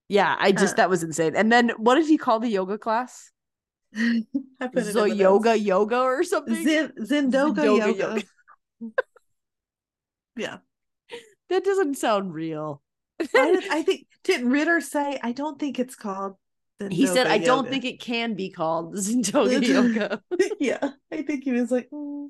yeah, 0.10 0.36
I 0.40 0.52
just 0.52 0.74
Her. 0.74 0.78
that 0.78 0.90
was 0.90 1.04
insane. 1.04 1.36
And 1.36 1.52
then 1.52 1.70
what 1.78 1.96
did 1.96 2.08
he 2.08 2.18
call 2.18 2.40
the 2.40 2.50
yoga 2.50 2.78
class? 2.78 3.32
I 3.96 4.24
put 4.62 4.84
it 4.84 4.88
in 4.88 4.94
So 4.94 5.06
yoga 5.06 5.58
yoga 5.58 6.00
or 6.00 6.24
something? 6.24 6.56
Zendoga 6.56 6.92
Zendoga 7.00 7.66
yoga. 7.66 7.94
yoga. 7.94 8.24
yeah. 10.38 10.58
that 11.50 11.64
doesn't 11.64 11.96
sound 11.98 12.34
real. 12.34 12.82
Did, 13.20 13.32
I 13.72 13.84
think 13.84 14.08
didn't 14.24 14.50
Ritter 14.50 14.82
say 14.82 15.20
I 15.22 15.32
don't 15.32 15.60
think 15.60 15.80
it's 15.80 15.96
called 15.96 16.36
he 16.90 17.08
said, 17.08 17.28
I 17.28 17.38
don't 17.38 17.70
think 17.70 17.86
it 17.86 18.00
can 18.00 18.34
be 18.34 18.50
called 18.50 18.96
Zendoga 18.98 19.66
yoga. 19.66 20.22
yeah, 20.60 20.90
I 21.12 21.22
think 21.22 21.44
he 21.44 21.52
was 21.52 21.72
like 21.72 21.90
"Mm." 21.92 22.30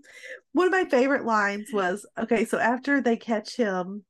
one 0.51 0.67
of 0.67 0.71
my 0.71 0.85
favorite 0.85 1.25
lines 1.25 1.69
was 1.71 2.05
okay, 2.17 2.45
so 2.45 2.59
after 2.59 3.01
they 3.01 3.17
catch 3.17 3.55
him 3.55 4.03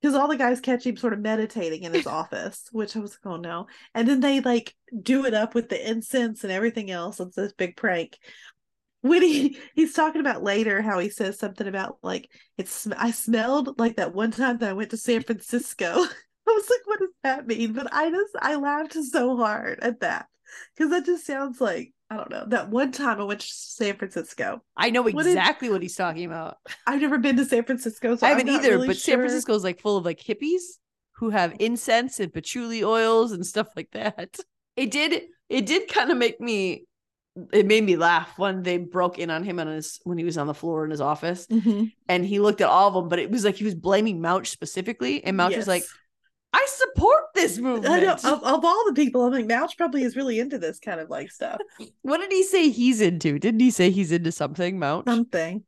because 0.00 0.14
all 0.14 0.28
the 0.28 0.36
guys 0.36 0.60
catch 0.60 0.86
him 0.86 0.96
sort 0.96 1.12
of 1.12 1.18
meditating 1.18 1.82
in 1.82 1.92
his 1.92 2.06
office, 2.06 2.68
which 2.70 2.94
I 2.96 3.00
was 3.00 3.12
like, 3.12 3.32
oh 3.32 3.36
no. 3.36 3.66
And 3.94 4.06
then 4.06 4.20
they 4.20 4.40
like 4.40 4.74
do 5.02 5.26
it 5.26 5.34
up 5.34 5.54
with 5.54 5.68
the 5.68 5.90
incense 5.90 6.44
and 6.44 6.52
everything 6.52 6.90
else. 6.90 7.18
It's 7.18 7.34
this 7.34 7.52
big 7.52 7.76
prank. 7.76 8.16
When 9.00 9.22
he 9.22 9.58
he's 9.74 9.94
talking 9.94 10.20
about 10.20 10.42
later 10.42 10.82
how 10.82 10.98
he 10.98 11.08
says 11.08 11.38
something 11.38 11.66
about 11.66 11.98
like 12.02 12.30
it's 12.56 12.86
I 12.96 13.10
smelled 13.10 13.78
like 13.78 13.96
that 13.96 14.14
one 14.14 14.30
time 14.30 14.58
that 14.58 14.70
I 14.70 14.74
went 14.74 14.90
to 14.90 14.96
San 14.96 15.22
Francisco. 15.22 16.04
I 16.48 16.52
was 16.54 16.70
like, 16.70 16.86
what 16.86 16.98
does 17.00 17.08
that 17.24 17.46
mean? 17.46 17.72
But 17.72 17.92
I 17.92 18.10
just 18.10 18.32
I 18.40 18.56
laughed 18.56 18.94
so 18.94 19.36
hard 19.36 19.78
at 19.82 20.00
that 20.00 20.26
because 20.76 20.90
that 20.90 21.04
just 21.06 21.26
sounds 21.26 21.60
like 21.60 21.92
I 22.10 22.16
don't 22.16 22.30
know. 22.30 22.44
That 22.48 22.70
one 22.70 22.90
time 22.92 23.20
I 23.20 23.24
went 23.24 23.40
to 23.40 23.46
San 23.50 23.96
Francisco. 23.96 24.62
I 24.76 24.88
know 24.90 25.02
What 25.02 25.14
did- 25.24 25.26
exactly 25.26 25.68
what 25.68 25.82
he's 25.82 25.94
talking 25.96 26.24
about. 26.24 26.56
I've 26.86 27.00
never 27.02 27.18
been 27.18 27.36
to 27.36 27.44
San 27.44 27.64
Francisco, 27.64 28.16
so 28.16 28.26
I 28.26 28.30
haven't 28.30 28.48
either, 28.48 28.70
really 28.70 28.86
but 28.88 28.96
San. 28.96 29.18
Francisco 29.18 29.54
is 29.54 29.62
like 29.64 29.80
full 29.80 29.98
of 29.98 30.04
like 30.06 30.18
hippies 30.20 30.62
who 31.16 31.30
have 31.30 31.54
incense 31.60 32.18
and 32.20 32.32
patchouli 32.32 32.82
oils 32.84 33.32
and 33.32 33.44
stuff 33.44 33.68
like 33.76 33.90
that. 33.92 34.38
It 34.76 34.90
did 34.90 35.22
it 35.48 35.66
did 35.66 35.88
kind 35.88 36.10
of 36.10 36.16
make 36.16 36.40
me 36.40 36.84
it 37.52 37.66
made 37.66 37.84
me 37.84 37.96
laugh 37.96 38.36
when 38.38 38.62
they 38.62 38.78
broke 38.78 39.18
in 39.18 39.30
on 39.30 39.44
him 39.44 39.60
on 39.60 39.66
his 39.66 40.00
when 40.04 40.18
he 40.18 40.24
was 40.24 40.38
on 40.38 40.46
the 40.46 40.54
floor 40.54 40.84
in 40.84 40.90
his 40.90 41.00
office 41.00 41.46
Mhm. 41.46 41.92
and 42.08 42.24
he 42.24 42.40
looked 42.40 42.60
at 42.60 42.68
all 42.68 42.88
of 42.88 42.94
them, 42.94 43.08
but 43.08 43.18
it 43.18 43.30
was 43.30 43.44
like 43.44 43.56
he 43.56 43.64
was 43.64 43.74
blaming 43.74 44.20
Mouch 44.20 44.48
specifically, 44.50 45.22
and 45.24 45.36
Mouch 45.36 45.54
was 45.56 45.68
like, 45.68 45.82
Yes. 45.82 45.90
I 46.52 46.66
support 46.68 47.24
this 47.34 47.58
movement. 47.58 48.02
Know 48.02 48.12
of, 48.12 48.42
of 48.42 48.64
all 48.64 48.84
the 48.86 48.94
people, 48.94 49.24
I'm 49.24 49.32
like 49.32 49.46
Mouch 49.46 49.76
probably 49.76 50.02
is 50.02 50.16
really 50.16 50.40
into 50.40 50.58
this 50.58 50.78
kind 50.78 51.00
of 51.00 51.10
like 51.10 51.30
stuff. 51.30 51.60
What 52.02 52.18
did 52.18 52.32
he 52.32 52.42
say 52.42 52.70
he's 52.70 53.00
into? 53.00 53.38
Didn't 53.38 53.60
he 53.60 53.70
say 53.70 53.90
he's 53.90 54.12
into 54.12 54.32
something, 54.32 54.78
Mouch? 54.78 55.04
Something. 55.06 55.64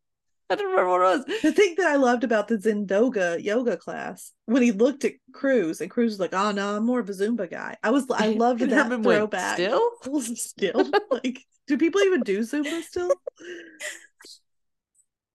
I 0.51 0.57
don't 0.57 0.71
remember 0.71 0.91
what 0.91 1.01
it 1.01 1.29
was. 1.29 1.43
The 1.43 1.53
thing 1.53 1.77
that 1.79 1.87
I 1.87 1.95
loved 1.95 2.25
about 2.25 2.49
the 2.49 2.57
Zendoga 2.57 3.43
yoga 3.43 3.77
class 3.77 4.33
when 4.47 4.63
he 4.63 4.73
looked 4.73 5.05
at 5.05 5.13
Cruz 5.33 5.81
and 5.81 5.89
Cruz 5.89 6.13
was 6.13 6.21
like, 6.21 6.35
"Oh 6.35 6.51
no, 6.51 6.77
I'm 6.77 6.85
more 6.85 6.99
of 6.99 7.09
a 7.09 7.13
Zumba 7.13 7.49
guy." 7.49 7.77
I 7.85 7.91
was 7.91 8.07
I 8.11 8.29
loved 8.33 8.61
that 8.61 8.71
Herman 8.71 9.03
went, 9.03 9.19
throwback. 9.19 9.55
Still? 9.55 9.93
still, 10.35 10.91
like, 11.11 11.45
do 11.69 11.79
people 11.79 12.01
even 12.01 12.23
do 12.23 12.41
Zumba 12.41 12.83
still? 12.83 13.13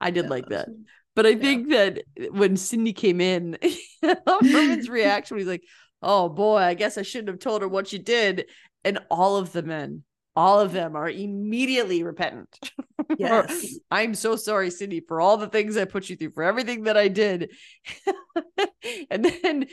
I 0.02 0.12
did 0.12 0.26
Yeah, 0.26 0.30
like 0.30 0.50
that. 0.50 0.68
But 1.16 1.26
I 1.26 1.30
Yeah. 1.30 1.36
think 1.36 1.70
that 1.70 2.04
when 2.32 2.58
Cindy 2.58 2.94
came 2.94 3.22
in, 3.22 3.58
Herman's 4.28 4.90
reaction 4.90 5.38
was 5.38 5.48
like, 5.48 5.64
"Oh 6.02 6.30
boy, 6.30 6.58
I 6.58 6.74
guess 6.74 6.98
I 6.98 7.04
shouldn't 7.04 7.30
have 7.30 7.40
told 7.40 7.62
her 7.62 7.68
what 7.68 7.94
you 7.94 8.00
did." 8.00 8.46
And 8.84 9.00
all 9.10 9.38
of 9.38 9.52
the 9.52 9.64
men, 9.64 10.04
all 10.36 10.60
of 10.60 10.72
them, 10.74 10.96
are 10.96 11.10
immediately 11.10 12.04
repentant. 12.04 12.60
Yes. 13.18 13.80
I'm 13.90 14.14
so 14.14 14.36
sorry, 14.36 14.70
Cindy, 14.70 15.00
for 15.00 15.22
all 15.22 15.38
the 15.38 15.48
things 15.48 15.78
I 15.78 15.86
put 15.86 16.10
you 16.10 16.18
through, 16.18 16.32
for 16.32 16.44
everything 16.44 16.84
that 16.84 16.98
I 16.98 17.08
did. 17.08 17.50
and 19.10 19.24
then 19.24 19.68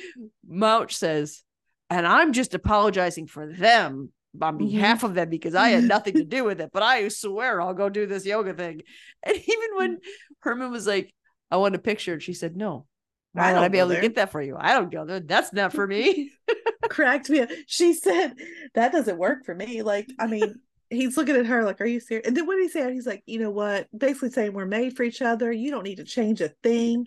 Mouch 0.47 0.95
says, 0.95 1.43
"And 1.91 2.07
I'm 2.07 2.33
just 2.33 2.55
apologizing 2.55 3.27
for 3.27 3.47
them." 3.53 4.13
On 4.41 4.55
Mhm. 4.55 4.59
behalf 4.71 5.03
of 5.03 5.13
them, 5.15 5.29
because 5.29 5.55
I 5.55 5.69
had 5.71 5.85
nothing 5.85 6.15
to 6.15 6.25
do 6.25 6.45
with 6.45 6.61
it, 6.61 6.71
but 6.73 6.83
I 6.83 7.09
swear 7.09 7.61
I'll 7.61 7.75
go 7.75 7.91
do 7.91 8.07
this 8.07 8.25
yoga 8.25 8.55
thing. 8.55 8.81
And 9.25 9.37
even 9.37 9.69
when 9.77 9.99
Herman 10.41 10.71
was 10.71 10.87
like, 10.87 11.13
I 11.53 11.57
want 11.57 11.75
a 11.75 11.79
picture. 11.79 12.15
And 12.15 12.23
she 12.23 12.33
said, 12.33 12.57
No. 12.57 12.87
Why 13.33 13.51
I 13.51 13.53
would 13.53 13.63
I 13.63 13.69
be 13.69 13.79
able 13.79 13.89
there. 13.91 14.01
to 14.01 14.09
get 14.09 14.17
that 14.17 14.33
for 14.33 14.43
you? 14.43 14.57
I 14.59 14.73
don't 14.73 14.91
go 14.91 15.05
there. 15.05 15.21
That's 15.21 15.53
not 15.53 15.73
for 15.73 15.87
me. 15.87 16.33
cracked 16.89 17.31
me 17.31 17.41
up. 17.41 17.51
She 17.67 17.93
said, 17.93 18.35
That 18.75 18.93
doesn't 18.93 19.19
work 19.19 19.45
for 19.45 19.55
me. 19.55 19.83
Like, 19.83 20.09
I 20.19 20.27
mean, 20.27 20.55
he's 20.89 21.17
looking 21.17 21.37
at 21.37 21.47
her 21.47 21.63
like, 21.65 21.81
Are 21.83 21.87
you 21.87 22.01
serious? 22.01 22.27
And 22.27 22.35
then 22.37 22.47
what 22.47 22.57
did 22.57 22.63
he 22.63 22.69
say? 22.71 22.93
He's 22.93 23.07
like, 23.07 23.23
You 23.27 23.39
know 23.39 23.51
what? 23.51 23.87
Basically 23.97 24.31
saying 24.31 24.55
we're 24.55 24.65
made 24.65 24.97
for 24.97 25.03
each 25.03 25.21
other. 25.21 25.53
You 25.53 25.71
don't 25.71 25.85
need 25.85 25.97
to 25.97 26.05
change 26.05 26.41
a 26.41 26.49
thing. 26.63 27.07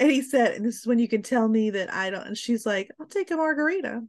And 0.00 0.10
he 0.10 0.22
said, 0.22 0.56
And 0.56 0.66
this 0.66 0.78
is 0.78 0.86
when 0.86 0.98
you 0.98 1.08
can 1.08 1.22
tell 1.22 1.46
me 1.46 1.70
that 1.70 1.92
I 1.94 2.10
don't. 2.10 2.26
And 2.26 2.36
she's 2.36 2.66
like, 2.66 2.90
I'll 3.00 3.06
take 3.06 3.30
a 3.30 3.36
margarita. 3.36 4.02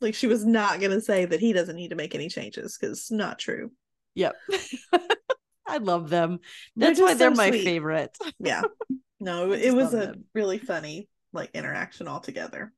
Like, 0.00 0.14
she 0.14 0.26
was 0.26 0.42
not 0.42 0.80
going 0.80 0.92
to 0.92 1.02
say 1.02 1.26
that 1.26 1.40
he 1.40 1.52
doesn't 1.52 1.76
need 1.76 1.90
to 1.90 1.96
make 1.96 2.14
any 2.14 2.30
changes 2.30 2.78
because 2.78 2.98
it's 2.98 3.10
not 3.10 3.38
true. 3.38 3.72
yep. 4.14 4.34
I 5.66 5.78
love 5.78 6.08
them. 6.08 6.38
They're 6.74 6.90
That's 6.90 7.00
why 7.00 7.08
just 7.08 7.18
they're 7.18 7.34
so 7.34 7.36
my 7.36 7.50
sweet. 7.50 7.64
favorite. 7.64 8.16
Yeah. 8.38 8.62
No, 9.18 9.52
it 9.52 9.74
was 9.74 9.94
a 9.94 9.98
them. 9.98 10.24
really 10.34 10.58
funny 10.58 11.08
like 11.32 11.50
interaction 11.54 12.06
altogether. 12.06 12.72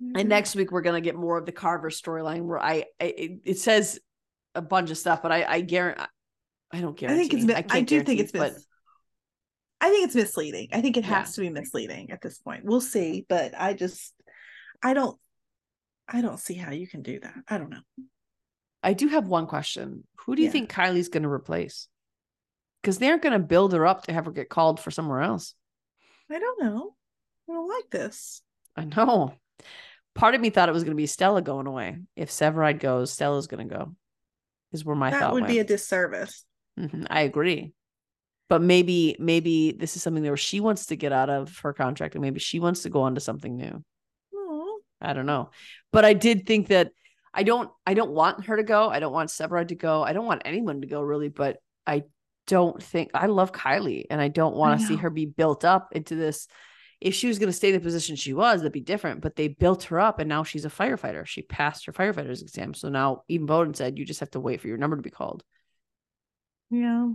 And 0.00 0.16
mm-hmm. 0.16 0.28
next 0.28 0.54
week 0.54 0.70
we're 0.72 0.82
gonna 0.82 1.00
get 1.00 1.16
more 1.16 1.38
of 1.38 1.46
the 1.46 1.52
Carver 1.52 1.90
storyline 1.90 2.42
where 2.42 2.60
I, 2.60 2.84
I 3.00 3.04
it, 3.04 3.40
it 3.44 3.58
says 3.58 3.98
a 4.54 4.62
bunch 4.62 4.90
of 4.90 4.98
stuff, 4.98 5.22
but 5.22 5.32
I 5.32 5.44
I 5.44 5.60
guarantee 5.60 6.04
I 6.72 6.80
don't 6.80 6.96
guarantee. 6.96 7.24
I 7.24 7.28
think 7.28 7.34
it's. 7.34 7.44
mi- 7.44 7.54
I, 7.54 7.62
can't 7.62 7.88
do 7.88 7.96
think 7.96 8.06
guarantee, 8.06 8.22
it's. 8.22 8.32
but 8.32 8.52
Mis- 8.52 8.66
I 9.80 9.88
think 9.90 10.04
it's 10.06 10.14
misleading. 10.14 10.68
I 10.72 10.80
think 10.80 10.96
it 10.96 11.04
Yeah. 11.04 11.20
has 11.20 11.34
to 11.34 11.40
be 11.40 11.50
misleading 11.50 12.10
at 12.10 12.20
this 12.20 12.38
point. 12.38 12.64
We'll 12.64 12.80
see, 12.80 13.24
but 13.28 13.54
I 13.58 13.72
just, 13.72 14.14
I 14.82 14.94
don't 14.94 15.18
I 16.06 16.20
don't 16.20 16.38
see 16.40 16.54
how 16.54 16.72
you 16.72 16.86
can 16.86 17.02
do 17.02 17.20
that. 17.20 17.34
I 17.48 17.58
don't 17.58 17.70
know. 17.70 17.80
I 18.82 18.94
do 18.94 19.08
have 19.08 19.26
one 19.26 19.46
question. 19.46 20.04
Who 20.20 20.34
do 20.34 20.42
you 20.42 20.46
Yeah. 20.48 20.52
think 20.52 20.72
Kylie's 20.72 21.08
going 21.08 21.22
to 21.22 21.28
replace? 21.28 21.88
Because 22.82 22.98
they 22.98 23.08
aren't 23.08 23.22
going 23.22 23.32
to 23.34 23.38
build 23.38 23.72
her 23.72 23.86
up 23.86 24.04
to 24.04 24.12
have 24.12 24.24
her 24.24 24.32
get 24.32 24.48
called 24.48 24.80
for 24.80 24.90
somewhere 24.90 25.20
else. 25.20 25.54
I 26.30 26.38
don't 26.38 26.62
know. 26.62 26.94
I 27.48 27.52
don't 27.52 27.68
like 27.68 27.90
this. 27.90 28.42
I 28.76 28.84
know. 28.84 29.34
Part 30.14 30.34
of 30.34 30.40
me 30.40 30.50
thought 30.50 30.68
it 30.68 30.72
was 30.72 30.84
going 30.84 30.96
to 30.96 31.00
be 31.00 31.06
Stella 31.06 31.42
going 31.42 31.66
away. 31.66 31.98
If 32.16 32.30
Severide 32.30 32.80
goes, 32.80 33.12
Stella's 33.12 33.46
going 33.46 33.68
to 33.68 33.74
go. 33.74 33.94
Is 34.72 34.84
where 34.84 34.96
my 34.96 35.10
that 35.10 35.20
thought 35.20 35.32
would 35.32 35.42
went. 35.42 35.52
be 35.52 35.58
a 35.58 35.64
disservice. 35.64 36.44
Mhm, 36.78 37.06
I 37.10 37.22
agree. 37.22 37.72
But 38.48 38.62
maybe, 38.62 39.16
maybe 39.18 39.72
this 39.72 39.96
is 39.96 40.02
something 40.02 40.22
where 40.24 40.36
she 40.36 40.60
wants 40.60 40.86
to 40.86 40.96
get 40.96 41.12
out 41.12 41.30
of 41.30 41.58
her 41.58 41.72
contract, 41.72 42.14
and 42.14 42.22
maybe 42.22 42.40
she 42.40 42.60
wants 42.60 42.82
to 42.82 42.90
go 42.90 43.02
on 43.02 43.14
to 43.14 43.20
something 43.20 43.56
new. 43.56 43.84
I 45.00 45.12
don't 45.14 45.26
know. 45.26 45.50
But 45.92 46.04
I 46.04 46.12
did 46.12 46.46
think 46.46 46.68
that 46.68 46.92
I 47.32 47.42
don't 47.42 47.70
I 47.86 47.94
don't 47.94 48.10
want 48.10 48.44
her 48.46 48.56
to 48.56 48.62
go. 48.62 48.90
I 48.90 49.00
don't 49.00 49.12
want 49.12 49.30
Severide 49.30 49.68
to 49.68 49.74
go. 49.74 50.02
I 50.02 50.12
don't 50.12 50.26
want 50.26 50.42
anyone 50.44 50.82
to 50.82 50.86
go 50.86 51.00
really, 51.00 51.28
but 51.28 51.56
I 51.86 52.04
don't 52.50 52.82
think 52.82 53.10
I 53.14 53.26
love 53.26 53.52
Kylie 53.52 54.04
and 54.10 54.20
I 54.20 54.28
don't 54.28 54.56
want 54.56 54.80
to 54.80 54.86
see 54.86 54.96
her 54.96 55.08
be 55.10 55.26
built 55.26 55.64
up 55.64 55.92
into 55.92 56.14
this. 56.16 56.48
If 57.00 57.14
she 57.14 57.28
was 57.28 57.38
going 57.38 57.48
to 57.48 57.52
stay 57.56 57.72
the 57.72 57.80
position 57.80 58.16
she 58.16 58.34
was, 58.34 58.60
that'd 58.60 58.72
be 58.72 58.80
different. 58.80 59.20
But 59.22 59.36
they 59.36 59.48
built 59.48 59.84
her 59.84 60.00
up 60.00 60.18
and 60.18 60.28
now 60.28 60.42
she's 60.42 60.64
a 60.64 60.70
firefighter. 60.70 61.24
She 61.26 61.42
passed 61.42 61.86
her 61.86 61.92
firefighter's 61.92 62.42
exam. 62.42 62.74
So 62.74 62.88
now 62.88 63.22
even 63.28 63.46
Boden 63.46 63.72
said 63.74 63.98
you 63.98 64.04
just 64.04 64.20
have 64.20 64.32
to 64.32 64.40
wait 64.40 64.60
for 64.60 64.68
your 64.68 64.76
number 64.76 64.96
to 64.96 65.02
be 65.02 65.10
called. 65.10 65.42
Yeah. 66.70 67.08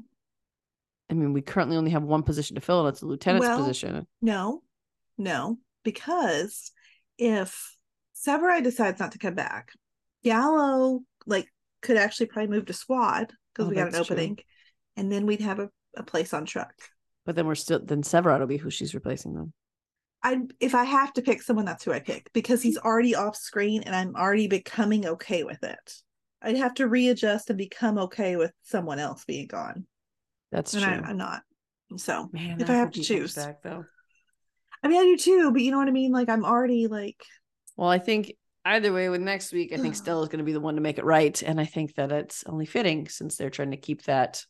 I 1.10 1.14
mean, 1.14 1.34
we 1.34 1.42
currently 1.42 1.78
only 1.78 1.92
have 1.92 2.04
one 2.04 2.24
position 2.24 2.56
to 2.56 2.62
fill, 2.62 2.80
and 2.86 2.90
it's 2.94 3.04
a 3.04 3.06
lieutenant's 3.06 3.48
Well, 3.48 3.60
position. 3.60 4.08
No, 4.22 4.64
no, 5.20 5.60
because 5.84 6.72
if 7.20 7.76
Severide 8.16 8.64
decides 8.64 9.00
not 9.00 9.12
to 9.12 9.20
come 9.20 9.36
back, 9.36 9.70
Gallo 10.24 11.02
like 11.28 11.48
could 11.82 11.98
actually 11.98 12.26
probably 12.26 12.50
move 12.56 12.66
to 12.66 12.74
squad 12.74 13.32
because 13.54 13.68
Oh, 13.68 13.70
we 13.70 13.76
got 13.76 13.90
an 13.90 13.96
opening. 13.96 14.36
true. 14.36 14.44
And 14.98 15.12
then 15.12 15.26
we'd 15.26 15.42
have 15.42 15.60
a, 15.60 15.70
a 15.96 16.04
place 16.04 16.34
on 16.34 16.46
truck. 16.46 16.74
But 17.26 17.36
then 17.36 17.48
we're 17.48 17.56
still 17.56 17.80
then 17.84 18.04
Severide 18.04 18.40
will 18.40 18.48
be 18.48 18.58
who 18.58 18.70
she's 18.70 18.94
replacing 18.94 19.34
them. 19.34 19.54
I 20.24 20.40
if 20.60 20.76
I 20.76 20.84
have 20.84 21.14
to 21.14 21.22
pick 21.22 21.42
someone, 21.42 21.66
that's 21.66 21.84
who 21.84 21.92
I 21.92 22.00
pick 22.00 22.32
because 22.34 22.62
he's 22.62 22.78
already 22.78 23.16
off 23.16 23.36
screen 23.36 23.84
and 23.84 23.96
I'm 23.96 24.16
already 24.16 24.48
becoming 24.48 25.06
okay 25.06 25.44
with 25.44 25.64
it. 25.64 25.94
I'd 26.42 26.58
have 26.58 26.76
to 26.76 26.88
readjust 26.88 27.50
and 27.50 27.58
become 27.58 27.98
okay 27.98 28.36
with 28.36 28.52
someone 28.62 29.00
else 29.00 29.26
being 29.26 29.48
gone, 29.48 29.88
That's 30.52 30.74
and 30.74 30.84
true. 30.84 30.94
I, 30.94 31.10
I'm 31.10 31.18
not. 31.18 31.42
So 31.98 32.30
Man, 32.32 32.62
if 32.62 32.70
I 32.70 32.74
have 32.74 32.92
to 32.92 33.02
choose. 33.02 33.34
back 33.34 33.62
though. 33.64 33.86
I 34.84 34.88
mean, 34.88 35.00
I 35.00 35.04
do 35.04 35.18
too, 35.18 35.52
but 35.52 35.62
you 35.62 35.72
know 35.72 35.78
what 35.78 35.88
I 35.88 35.92
mean. 35.92 36.12
Like 36.12 36.30
I'm 36.30 36.46
already 36.46 36.88
like 36.88 37.24
Well, 37.76 37.90
I 37.90 37.98
think 37.98 38.34
either 38.64 38.94
way, 38.94 39.10
with 39.10 39.22
next 39.22 39.54
week, 39.54 39.74
I 39.74 39.78
think 39.78 39.96
Stella's 39.96 40.30
going 40.30 40.40
to 40.40 40.46
be 40.46 40.54
the 40.54 40.60
one 40.60 40.76
to 40.76 40.82
make 40.82 40.98
it 40.98 41.06
right, 41.06 41.42
and 41.42 41.60
I 41.60 41.66
think 41.66 41.96
that 41.96 42.12
it's 42.12 42.44
only 42.46 42.66
fitting 42.66 43.08
since 43.08 43.36
they're 43.36 43.50
trying 43.50 43.72
to 43.72 43.78
keep 43.78 44.04
that 44.04 44.44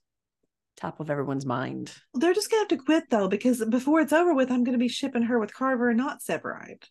top 0.76 1.00
of 1.00 1.10
everyone's 1.10 1.46
mind. 1.46 1.94
They're 2.14 2.34
just 2.34 2.50
gonna 2.50 2.62
have 2.62 2.68
to 2.70 2.78
quit 2.78 3.10
though, 3.10 3.28
because 3.28 3.64
before 3.66 4.02
it's 4.02 4.14
over 4.14 4.34
with, 4.34 4.52
I'm 4.52 4.64
gonna 4.64 4.78
be 4.78 4.88
shipping 4.88 5.24
her 5.24 5.40
with 5.40 5.54
Carver 5.54 5.90
and 5.90 5.98
not 5.98 6.22
Severide. 6.22 6.84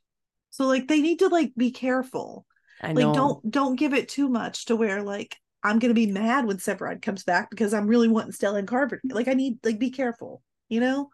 So 0.50 0.66
like 0.66 0.88
they 0.88 1.00
need 1.00 1.18
to 1.20 1.28
like 1.28 1.52
be 1.56 1.70
careful. 1.70 2.46
I 2.80 2.92
Like 2.92 3.06
know. 3.06 3.12
don't 3.14 3.50
don't 3.50 3.76
give 3.76 3.94
it 3.94 4.08
too 4.08 4.28
much 4.28 4.66
to 4.66 4.76
where 4.76 5.02
like 5.02 5.36
I'm 5.62 5.78
gonna 5.78 5.94
be 5.94 6.06
mad 6.06 6.46
when 6.46 6.58
Severide 6.58 7.02
comes 7.02 7.24
back 7.24 7.50
because 7.50 7.72
I'm 7.74 7.86
really 7.86 8.08
wanting 8.08 8.32
Stella 8.32 8.58
and 8.58 8.68
Carver. 8.68 9.00
Like 9.08 9.28
I 9.28 9.34
need 9.34 9.58
like 9.64 9.78
be 9.78 9.90
careful, 9.90 10.42
you 10.68 10.80
know? 10.80 11.10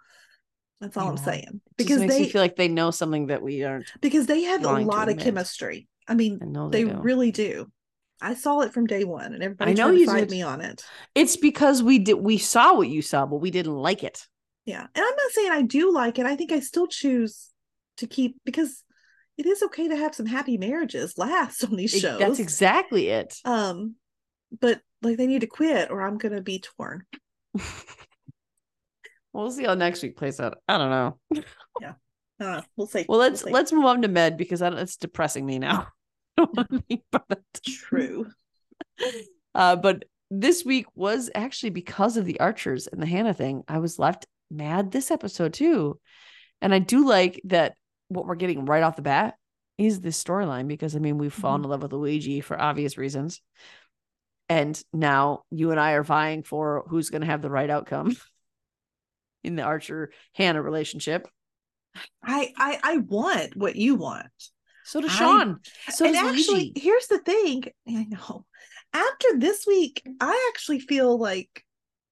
That's 0.81 0.97
all 0.97 1.09
I'm 1.09 1.17
Yeah. 1.17 1.25
saying. 1.25 1.45
It 1.45 1.53
just 1.53 1.77
Because 1.79 2.01
makes 2.01 2.15
they 2.15 2.27
feel 2.27 2.43
like 2.43 2.57
they 2.57 2.69
know 2.69 2.91
something 2.91 3.27
that 3.27 3.43
we 3.43 3.63
aren't. 3.65 3.93
because 4.01 4.27
they 4.27 4.43
have 4.43 4.65
a 4.65 4.69
lot 4.69 5.09
of 5.09 5.19
chemistry. 5.19 5.89
I 6.09 6.15
mean, 6.15 6.41
I 6.43 6.47
they, 6.71 6.85
they 6.85 6.93
really 6.93 7.31
do. 7.33 7.71
I 8.23 8.35
saw 8.35 8.61
it 8.61 8.73
from 8.73 8.87
day 8.87 9.05
one 9.05 9.33
and 9.33 9.43
everybody 9.43 9.71
I 9.71 9.75
know 9.75 9.91
you 9.91 10.07
fight 10.07 10.21
did. 10.29 10.31
me 10.31 10.43
on 10.43 10.61
it. 10.61 10.85
It's 11.15 11.37
because 11.37 11.83
we 11.83 11.99
did. 11.99 12.15
We 12.15 12.39
saw 12.39 12.75
what 12.75 12.89
you 12.89 13.03
saw, 13.03 13.27
but 13.27 13.37
we 13.39 13.51
didn't 13.51 13.77
like 13.77 14.05
it. 14.05 14.27
Yeah. 14.67 14.81
And 14.81 14.89
I'm 14.95 15.03
not 15.17 15.31
saying 15.33 15.51
I 15.53 15.63
do 15.63 15.93
like 15.93 16.19
it. 16.19 16.27
I 16.27 16.37
think 16.37 16.53
I 16.53 16.61
still 16.61 16.87
choose 16.87 17.49
to 17.97 18.07
keep 18.07 18.37
because 18.45 18.83
it 19.39 19.47
is 19.47 19.63
okay 19.63 19.89
to 19.89 19.97
have 19.97 20.15
some 20.15 20.27
happy 20.27 20.59
marriages 20.59 21.17
last 21.17 21.65
on 21.71 21.77
these 21.77 21.95
It- 21.95 22.01
shows. 22.01 22.19
that's 22.19 22.39
exactly 22.39 23.09
it. 23.09 23.35
um 23.45 23.95
but 24.61 24.81
like 25.03 25.17
they 25.17 25.27
need 25.27 25.41
to 25.43 25.47
quit 25.47 25.91
or 25.91 26.03
I'm 26.03 26.19
gonna 26.19 26.43
be 26.43 26.59
torn. 26.61 27.05
we'll 29.33 29.51
see 29.51 29.65
how 29.65 29.75
next 29.75 30.03
week 30.03 30.17
plays 30.17 30.41
out. 30.41 30.59
I 30.69 30.79
don't 30.79 30.91
know. 30.91 31.19
Yeah, 31.81 31.93
uh 32.41 32.63
we'll 32.77 32.87
see. 32.87 33.07
Well, 33.09 33.19
let's 33.19 33.43
see. 33.45 33.51
let's 33.51 33.73
move 33.73 33.85
on 33.85 34.03
to 34.03 34.09
med 34.09 34.37
because 34.37 34.61
I 34.63 34.71
don't, 34.71 34.79
it's 34.79 34.97
depressing 34.97 35.47
me 35.47 35.59
now. 35.59 35.87
I 36.41 36.45
don't 36.45 36.57
want 36.57 36.71
to 36.71 36.83
think 36.89 37.03
about 37.13 37.27
it. 37.31 37.61
true. 37.65 38.27
Uh, 39.55 39.77
but 39.77 40.05
this 40.31 40.65
week 40.65 40.87
was 40.95 41.31
actually 41.35 41.71
because 41.71 42.17
of 42.17 42.25
the 42.25 42.41
Archers 42.41 42.87
and 42.87 43.03
the 43.03 43.07
Hannah 43.07 43.35
thing. 43.35 43.63
I 43.69 43.79
was 43.79 43.99
left 43.99 44.27
mad 44.51 44.91
this 44.91 45.11
episode 45.11 45.53
too, 45.53 45.99
and 46.63 46.73
I 46.73 46.79
do 46.79 47.07
like 47.07 47.41
that 47.45 47.75
what 48.09 48.27
we're 48.27 48.37
getting 48.37 48.65
right 48.65 48.83
off 48.83 48.97
the 48.97 49.03
bat 49.03 49.35
is 49.77 50.01
this 50.01 50.23
storyline 50.23 50.69
because 50.69 50.95
I 50.97 50.99
mean 50.99 51.19
we've 51.19 51.33
fallen 51.33 51.65
in 51.65 51.71
love 51.71 51.83
with 51.83 51.93
Luigi 51.93 52.41
for 52.41 52.61
obvious 52.61 52.97
reasons, 52.97 53.41
and 54.49 54.81
now 54.93 55.43
you 55.51 55.73
and 55.73 55.81
I 55.81 55.93
are 55.93 56.05
vying 56.05 56.43
for 56.43 56.85
who's 56.89 57.11
going 57.11 57.23
to 57.23 57.27
have 57.27 57.43
the 57.43 57.51
right 57.51 57.69
outcome 57.69 58.17
in 59.45 59.57
the 59.57 59.63
Archer 59.63 60.11
Hannah 60.35 60.63
relationship. 60.63 61.29
I 62.23 62.53
I 62.57 62.79
I 62.83 62.97
want 62.99 63.57
what 63.57 63.77
you 63.77 63.97
want. 63.97 64.31
So 64.91 65.01
does 65.01 65.13
I- 65.13 65.15
Sean. 65.15 65.61
So 65.91 66.05
and 66.05 66.15
does 66.15 66.25
actually, 66.35 66.55
Luigi. 66.59 66.81
here's 66.81 67.07
the 67.07 67.19
thing. 67.19 67.65
I 67.89 68.05
know. 68.05 68.45
After 68.93 69.29
this 69.37 69.65
week, 69.69 70.03
I 70.21 70.51
actually 70.53 70.81
feel 70.81 71.17
like 71.17 71.65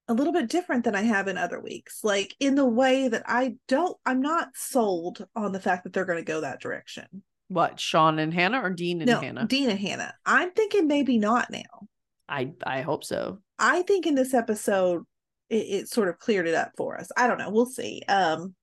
a 0.07 0.13
little 0.13 0.31
bit 0.31 0.49
different 0.49 0.85
than 0.85 0.95
I 0.95 1.01
have 1.01 1.27
in 1.27 1.37
other 1.37 1.59
weeks. 1.59 1.99
Like 2.05 2.33
in 2.39 2.55
the 2.55 2.65
way 2.65 3.09
that 3.09 3.23
I 3.25 3.55
don't, 3.67 3.97
I'm 4.05 4.21
not 4.21 4.47
sold 4.55 5.27
on 5.35 5.51
the 5.51 5.59
fact 5.59 5.83
that 5.83 5.91
they're 5.91 6.05
going 6.05 6.19
to 6.19 6.31
go 6.31 6.39
that 6.39 6.61
direction. 6.61 7.05
What 7.49 7.81
Sean 7.81 8.17
and 8.17 8.33
Hannah 8.33 8.61
or 8.61 8.69
Dean 8.69 9.01
and 9.01 9.09
no, 9.09 9.19
Hannah? 9.19 9.45
Dean 9.45 9.69
and 9.69 9.79
Hannah. 9.79 10.13
I'm 10.25 10.51
thinking 10.51 10.87
maybe 10.87 11.17
not 11.17 11.51
now. 11.51 11.87
I 12.29 12.53
I 12.63 12.81
hope 12.81 13.03
so. 13.03 13.39
I 13.57 13.81
think 13.81 14.07
in 14.07 14.15
this 14.15 14.33
episode, 14.33 15.03
it, 15.49 15.55
it 15.55 15.89
sort 15.89 16.07
of 16.07 16.17
cleared 16.17 16.47
it 16.47 16.55
up 16.55 16.71
for 16.77 16.97
us. 16.97 17.11
I 17.17 17.27
don't 17.27 17.39
know. 17.39 17.49
We'll 17.49 17.65
see. 17.65 18.03
Um, 18.07 18.55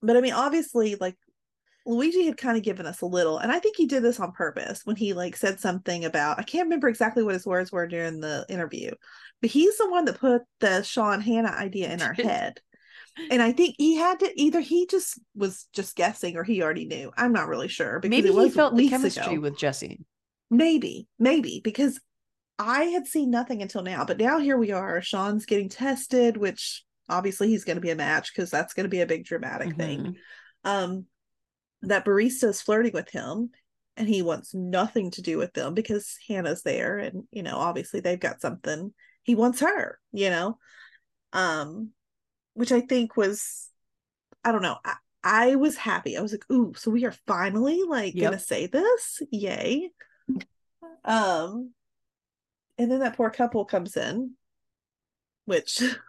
but 0.00 0.16
I 0.16 0.20
mean, 0.22 0.32
obviously, 0.32 0.94
like 0.94 1.16
Luigi 1.86 2.26
had 2.26 2.36
kind 2.36 2.56
of 2.56 2.62
given 2.62 2.84
us 2.86 3.00
a 3.00 3.06
little, 3.06 3.38
and 3.38 3.50
I 3.52 3.58
think 3.58 3.76
he 3.76 3.86
did 3.86 4.02
this 4.02 4.20
on 4.20 4.32
purpose 4.32 4.80
when 4.84 4.96
he 4.96 5.12
like 5.12 5.36
said 5.36 5.60
something 5.60 6.04
about 6.04 6.38
I 6.38 6.42
can't 6.42 6.66
remember 6.66 6.88
exactly 6.88 7.22
what 7.22 7.34
his 7.34 7.46
words 7.46 7.70
were 7.72 7.86
during 7.86 8.20
the 8.20 8.44
interview, 8.48 8.90
but 9.40 9.50
he's 9.50 9.78
the 9.78 9.88
one 9.88 10.04
that 10.06 10.18
put 10.18 10.42
the 10.60 10.82
Sean 10.82 11.20
Hannah 11.20 11.50
idea 11.52 11.92
in 11.92 12.02
our 12.02 12.12
head. 12.14 12.60
And 13.30 13.40
I 13.40 13.52
think 13.52 13.76
he 13.78 13.96
had 13.96 14.20
to 14.20 14.30
either 14.40 14.60
he 14.60 14.86
just 14.86 15.18
was 15.34 15.66
just 15.72 15.96
guessing 15.96 16.36
or 16.36 16.44
he 16.44 16.62
already 16.62 16.84
knew. 16.84 17.10
I'm 17.16 17.32
not 17.32 17.48
really 17.48 17.68
sure 17.68 17.98
because 17.98 18.10
Maybe 18.10 18.30
he 18.30 18.50
felt 18.50 18.76
the 18.76 18.88
chemistry 18.90 19.34
ago. 19.34 19.40
with 19.40 19.56
Jessy. 19.56 20.04
Maybe, 20.50 21.08
maybe 21.18 21.60
because 21.64 21.98
I 22.58 22.84
had 22.84 23.06
seen 23.06 23.30
nothing 23.30 23.62
until 23.62 23.82
now, 23.82 24.04
but 24.04 24.18
now 24.18 24.38
here 24.38 24.58
we 24.58 24.72
are. 24.72 25.00
Sean's 25.00 25.46
getting 25.46 25.68
tested, 25.68 26.36
which 26.36 26.84
obviously 27.08 27.48
he's 27.48 27.64
going 27.64 27.76
to 27.76 27.80
be 27.82 27.90
a 27.90 27.96
match 27.96 28.32
because 28.34 28.50
that's 28.50 28.74
going 28.74 28.84
to 28.84 28.90
be 28.90 29.00
a 29.00 29.06
big 29.06 29.24
dramatic 29.24 29.76
thing. 29.76 30.00
Mhm. 30.02 30.14
Um, 30.64 31.06
that 31.86 32.04
barista 32.04 32.48
is 32.48 32.60
flirting 32.62 32.92
with 32.92 33.10
him, 33.10 33.50
and 33.96 34.08
he 34.08 34.22
wants 34.22 34.54
nothing 34.54 35.10
to 35.12 35.22
do 35.22 35.38
with 35.38 35.52
them 35.54 35.74
because 35.74 36.16
Hannah's 36.28 36.62
there, 36.62 36.98
and 36.98 37.24
you 37.30 37.42
know, 37.42 37.56
obviously 37.56 38.00
they've 38.00 38.20
got 38.20 38.40
something. 38.40 38.92
He 39.22 39.34
wants 39.34 39.60
her, 39.60 39.98
you 40.12 40.30
know, 40.30 40.58
um, 41.32 41.90
which 42.54 42.72
I 42.72 42.80
think 42.80 43.16
was, 43.16 43.68
I 44.44 44.52
don't 44.52 44.62
know. 44.62 44.76
I, 44.84 44.94
I 45.24 45.54
was 45.56 45.76
happy. 45.76 46.16
I 46.16 46.20
was 46.22 46.32
like, 46.32 46.44
ooh, 46.52 46.72
so 46.76 46.90
we 46.90 47.04
are 47.04 47.14
finally 47.26 47.82
like 47.82 48.14
Yep. 48.14 48.30
gonna 48.30 48.38
say 48.38 48.66
this, 48.66 49.22
yay. 49.30 49.90
Um, 51.04 51.72
and 52.78 52.90
then 52.90 53.00
that 53.00 53.16
poor 53.16 53.30
couple 53.30 53.64
comes 53.64 53.96
in, 53.96 54.32
which 55.46 55.82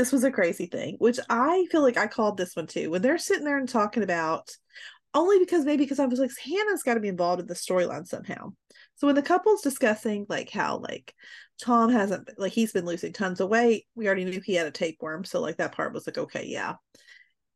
this 0.00 0.12
was 0.12 0.24
a 0.24 0.30
crazy 0.30 0.64
thing, 0.64 0.96
which 0.98 1.20
I 1.28 1.66
feel 1.70 1.82
like 1.82 1.98
I 1.98 2.06
called 2.06 2.38
this 2.38 2.56
one 2.56 2.66
too. 2.66 2.90
When 2.90 3.02
they're 3.02 3.18
sitting 3.18 3.44
there 3.44 3.58
and 3.58 3.68
talking 3.68 4.02
about 4.02 4.50
only 5.12 5.38
because 5.38 5.66
maybe 5.66 5.84
because 5.84 5.98
I 5.98 6.06
was 6.06 6.18
like, 6.18 6.30
Hannah's 6.42 6.82
got 6.82 6.94
to 6.94 7.00
be 7.00 7.08
involved 7.08 7.42
in 7.42 7.46
the 7.46 7.52
storyline 7.52 8.06
somehow. 8.06 8.54
So 8.94 9.06
when 9.06 9.14
the 9.14 9.22
couple's 9.22 9.60
discussing 9.60 10.24
like 10.30 10.48
how 10.48 10.78
like 10.78 11.14
Tom 11.62 11.90
hasn't 11.90 12.30
like 12.38 12.52
he's 12.52 12.72
been 12.72 12.86
losing 12.86 13.12
tons 13.12 13.42
of 13.42 13.50
weight, 13.50 13.84
we 13.94 14.06
already 14.06 14.24
knew 14.24 14.40
he 14.40 14.54
had 14.54 14.66
a 14.66 14.70
tapeworm, 14.70 15.22
so 15.24 15.42
like 15.42 15.58
that 15.58 15.72
part 15.72 15.92
was 15.92 16.06
like 16.06 16.16
okay, 16.16 16.46
yeah. 16.46 16.76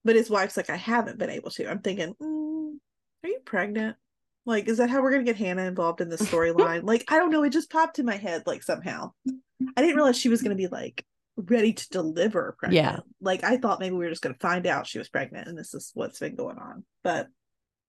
But 0.05 0.16
his 0.16 0.28
wife's 0.28 0.59
like, 0.59 0.68
I 0.68 0.76
haven't 0.76 1.18
been 1.18 1.30
able 1.30 1.51
to. 1.53 1.70
I'm 1.70 1.80
thinking, 1.80 2.14
mm, 2.20 2.74
are 3.24 3.28
you 3.28 3.40
pregnant? 3.47 3.97
Like, 4.45 4.68
is 4.68 4.76
that 4.76 4.90
how 4.90 5.01
we're 5.01 5.12
gonna 5.12 5.24
get 5.24 5.36
Hannah 5.36 5.64
involved 5.64 6.03
in 6.03 6.11
the 6.11 6.16
storyline? 6.18 6.82
like, 6.84 7.07
I 7.09 7.16
don't 7.16 7.30
know. 7.30 7.42
It 7.42 7.55
just 7.55 7.70
popped 7.70 7.99
in 7.99 8.05
my 8.05 8.16
head 8.16 8.42
like 8.45 8.62
somehow. 8.62 9.12
I 9.78 9.80
didn't 9.80 9.97
realize 9.97 10.18
she 10.18 10.28
was 10.28 10.42
gonna 10.42 10.57
be 10.57 10.66
like 10.66 11.07
ready 11.37 11.72
to 11.72 11.89
deliver 11.89 12.57
pregnant. 12.59 12.85
Yeah. 12.85 13.01
Like 13.20 13.45
I 13.45 13.57
thought 13.57 13.80
maybe 13.80 13.95
we 13.95 14.05
were 14.05 14.11
just 14.11 14.22
gonna 14.22 14.37
find 14.41 14.66
out 14.66 14.87
she 14.87 14.99
was 14.99 15.09
pregnant 15.09 15.49
and 15.49 15.59
this 15.59 15.74
is 15.74 15.91
what's 15.95 16.18
been 16.18 16.37
going 16.37 16.59
on. 16.59 16.85
But 17.03 17.28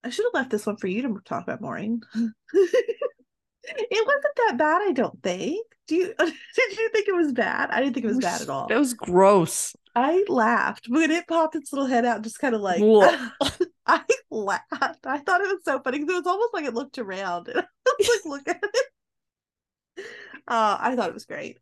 I 0.04 0.10
should 0.10 0.26
have 0.26 0.34
left 0.34 0.52
this 0.52 0.66
one 0.66 0.78
for 0.78 0.88
you 0.88 1.02
to 1.04 1.20
talk 1.26 1.43
about, 1.43 1.62
Maureen. 1.62 2.02
it 2.14 4.06
wasn't 4.06 4.36
that 4.38 4.58
bad, 4.58 4.82
I 4.84 4.91
don't 4.91 5.22
think. 5.24 5.66
Do 5.88 5.96
you 5.96 6.14
did 6.20 6.78
you 6.78 6.89
think 6.91 7.08
it 7.08 7.16
was 7.16 7.32
bad? 7.32 7.70
I 7.72 7.80
didn't 7.82 7.93
think 7.93 8.06
it 8.06 8.10
was 8.10 8.20
bad 8.20 8.41
at 8.41 8.50
all. 8.50 8.68
That 8.68 8.80
was 8.80 8.93
gross. 8.93 9.76
I 9.96 10.26
laughed 10.28 10.88
when 10.89 11.10
it 11.10 11.28
popped 11.28 11.56
its 11.56 11.72
little 11.72 11.88
head 11.88 12.06
out, 12.06 12.22
just 12.22 12.39
kind 12.39 12.54
of 12.54 12.62
like 12.62 12.82
I 13.86 14.04
laughed. 14.30 15.06
I 15.06 15.20
thought 15.20 15.41
it 15.41 15.48
was 15.48 15.62
so 15.64 15.80
funny 15.82 16.00
because 16.00 16.14
it 16.14 16.18
was 16.18 16.28
almost 16.28 16.54
like 16.54 16.66
it 16.66 16.74
looked 16.74 16.98
around. 16.98 17.48
And 17.48 17.60
I 17.60 17.66
was 18.00 18.10
like, 18.10 18.26
look 18.26 18.48
at 18.48 18.64
it. 18.64 20.06
Uh, 20.48 20.78
I 20.80 20.96
thought 20.96 21.10
it 21.10 21.14
was 21.14 21.26
great. 21.26 21.60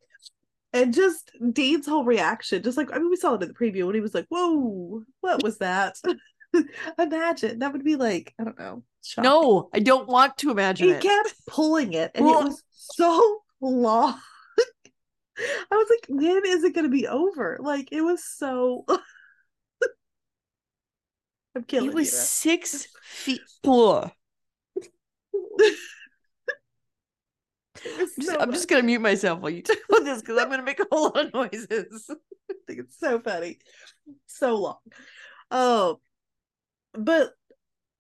And 0.74 0.94
just 0.94 1.32
Dean's 1.52 1.86
whole 1.88 2.04
reaction, 2.04 2.64
just 2.64 2.78
like 2.78 2.92
I 2.92 2.98
mean, 2.98 3.10
we 3.10 3.16
saw 3.16 3.36
it 3.36 3.42
in 3.44 3.48
the 3.50 3.54
preview 3.54 3.86
when 3.86 3.96
he 3.96 4.02
was 4.02 4.14
like, 4.16 4.26
Whoa, 4.30 5.04
what 5.22 5.44
was 5.44 5.60
that? 5.60 5.98
Imagine 7.00 7.60
that 7.60 7.74
would 7.74 7.84
be 7.84 7.96
like, 7.96 8.34
I 8.40 8.44
don't 8.44 8.58
know. 8.58 8.84
shock. 9.04 9.24
No, 9.24 9.70
I 9.74 9.80
don't 9.80 10.08
want 10.08 10.38
to 10.40 10.50
imagine 10.52 10.88
he 10.88 10.94
it. 10.94 11.02
kept 11.04 11.34
pulling 11.48 11.94
it 11.94 12.12
and 12.16 12.26
Well- 12.26 12.42
it 12.42 12.46
was 12.46 12.64
so 12.74 13.40
long. 13.62 14.20
I 15.38 15.76
was 15.76 15.88
like, 15.90 16.06
when 16.10 16.42
is 16.46 16.64
it 16.64 16.74
gonna 16.76 16.90
be 16.90 17.08
over? 17.08 17.58
Like 17.62 17.90
it 17.92 18.02
was 18.02 18.24
so 18.24 18.86
I'm 21.56 21.64
killing 21.64 21.90
It 21.90 21.94
was 21.96 22.12
you. 22.12 22.18
six 22.18 22.88
feet. 23.04 23.42
It 23.64 23.68
was 23.68 24.12
I'm 24.76 25.72
just, 27.73 27.73
so 28.22 28.38
I'm 28.40 28.52
just 28.52 28.68
gonna 28.68 28.84
mute 28.84 29.02
myself 29.02 29.40
while 29.40 29.52
you 29.52 29.62
talk 29.64 29.78
about 29.90 30.04
this 30.04 30.22
because 30.22 30.38
I'm 30.38 30.50
gonna 30.50 30.64
make 30.64 30.80
a 30.80 30.88
whole 30.92 31.06
lot 31.16 31.26
of 31.28 31.34
noises. 31.34 32.10
I 32.50 32.54
think 32.68 32.80
it's 32.80 33.00
so 33.00 33.20
funny. 33.20 33.60
So 34.28 34.56
long. 34.56 34.78
Oh, 35.52 36.00
but 36.94 37.34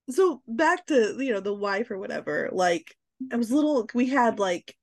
so 0.09 0.41
back 0.47 0.85
to 0.87 1.15
you 1.19 1.33
know 1.33 1.39
the 1.39 1.53
wife 1.53 1.91
or 1.91 1.97
whatever. 1.97 2.49
Like 2.51 2.95
I 3.31 3.35
was 3.37 3.51
little. 3.51 3.87
We 3.93 4.07
had 4.07 4.39
like 4.39 4.75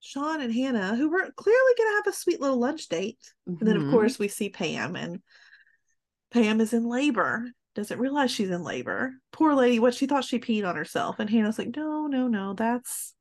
Sean 0.00 0.40
and 0.40 0.52
Hannah 0.52 0.94
who 0.96 1.08
were 1.10 1.30
clearly 1.36 1.72
gonna 1.78 1.96
have 1.96 2.06
a 2.06 2.12
sweet 2.12 2.40
little 2.40 2.58
lunch 2.58 2.88
date, 2.88 3.18
and 3.46 3.58
then 3.60 3.76
of 3.76 3.82
Mhm. 3.84 3.90
course 3.90 4.18
we 4.18 4.28
see 4.28 4.48
Pam, 4.48 4.94
and 4.96 5.20
Pam 6.30 6.60
is 6.60 6.72
in 6.72 6.84
labor. 6.84 7.50
Doesn't 7.74 7.98
realize 7.98 8.30
she's 8.30 8.50
in 8.50 8.62
labor. 8.62 9.14
Poor 9.32 9.54
lady. 9.54 9.78
What 9.78 9.94
she 9.94 10.06
thought 10.06 10.24
she 10.24 10.38
peed 10.38 10.66
on 10.66 10.76
herself, 10.76 11.18
and 11.18 11.28
Hannah's 11.28 11.58
like, 11.58 11.76
"No, 11.76 12.06
no, 12.06 12.26
no. 12.28 12.54
That's 12.54 13.14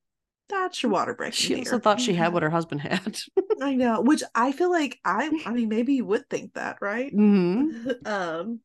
that's 0.50 0.82
your 0.84 0.92
water 0.92 1.14
break. 1.14 1.34
she 1.34 1.56
also 1.56 1.80
thought 1.80 2.00
she 2.00 2.14
had 2.14 2.34
what 2.34 2.44
her 2.44 2.50
husband 2.50 2.82
had. 2.82 3.20
I 3.62 3.76
know, 3.76 4.02
which 4.02 4.24
I 4.34 4.52
feel 4.52 4.72
like 4.72 5.00
I 5.06 5.32
I 5.46 5.52
mean 5.54 5.70
maybe 5.70 5.94
you 5.96 6.06
would 6.06 6.30
think 6.30 6.54
that, 6.54 6.78
right? 6.82 7.12
hmm 7.12 7.72
um 8.06 8.60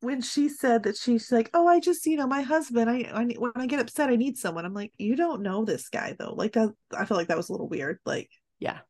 when 0.00 0.22
she 0.22 0.48
said 0.48 0.84
that 0.84 0.96
she's 0.96 1.32
like, 1.32 1.50
"Oh, 1.54 1.66
I 1.68 1.80
just, 1.80 2.06
you 2.06 2.16
know, 2.18 2.26
my 2.26 2.42
husband, 2.42 2.90
I 2.90 3.10
I 3.14 3.24
when 3.38 3.52
I 3.56 3.66
get 3.66 3.80
upset, 3.80 4.10
I 4.10 4.16
need 4.16 4.38
someone." 4.38 4.64
I'm 4.66 4.74
like, 4.74 4.92
"You 4.98 5.16
don't 5.16 5.42
know 5.42 5.64
this 5.64 5.88
guy 5.90 6.14
though." 6.18 6.34
Like 6.34 6.52
that 6.54 6.74
I 6.96 7.04
feel 7.06 7.16
like 7.16 7.28
that 7.28 7.36
was 7.38 7.48
a 7.50 7.52
little 7.52 7.68
weird. 7.68 8.00
Like, 8.06 8.30
Yeah. 8.58 8.80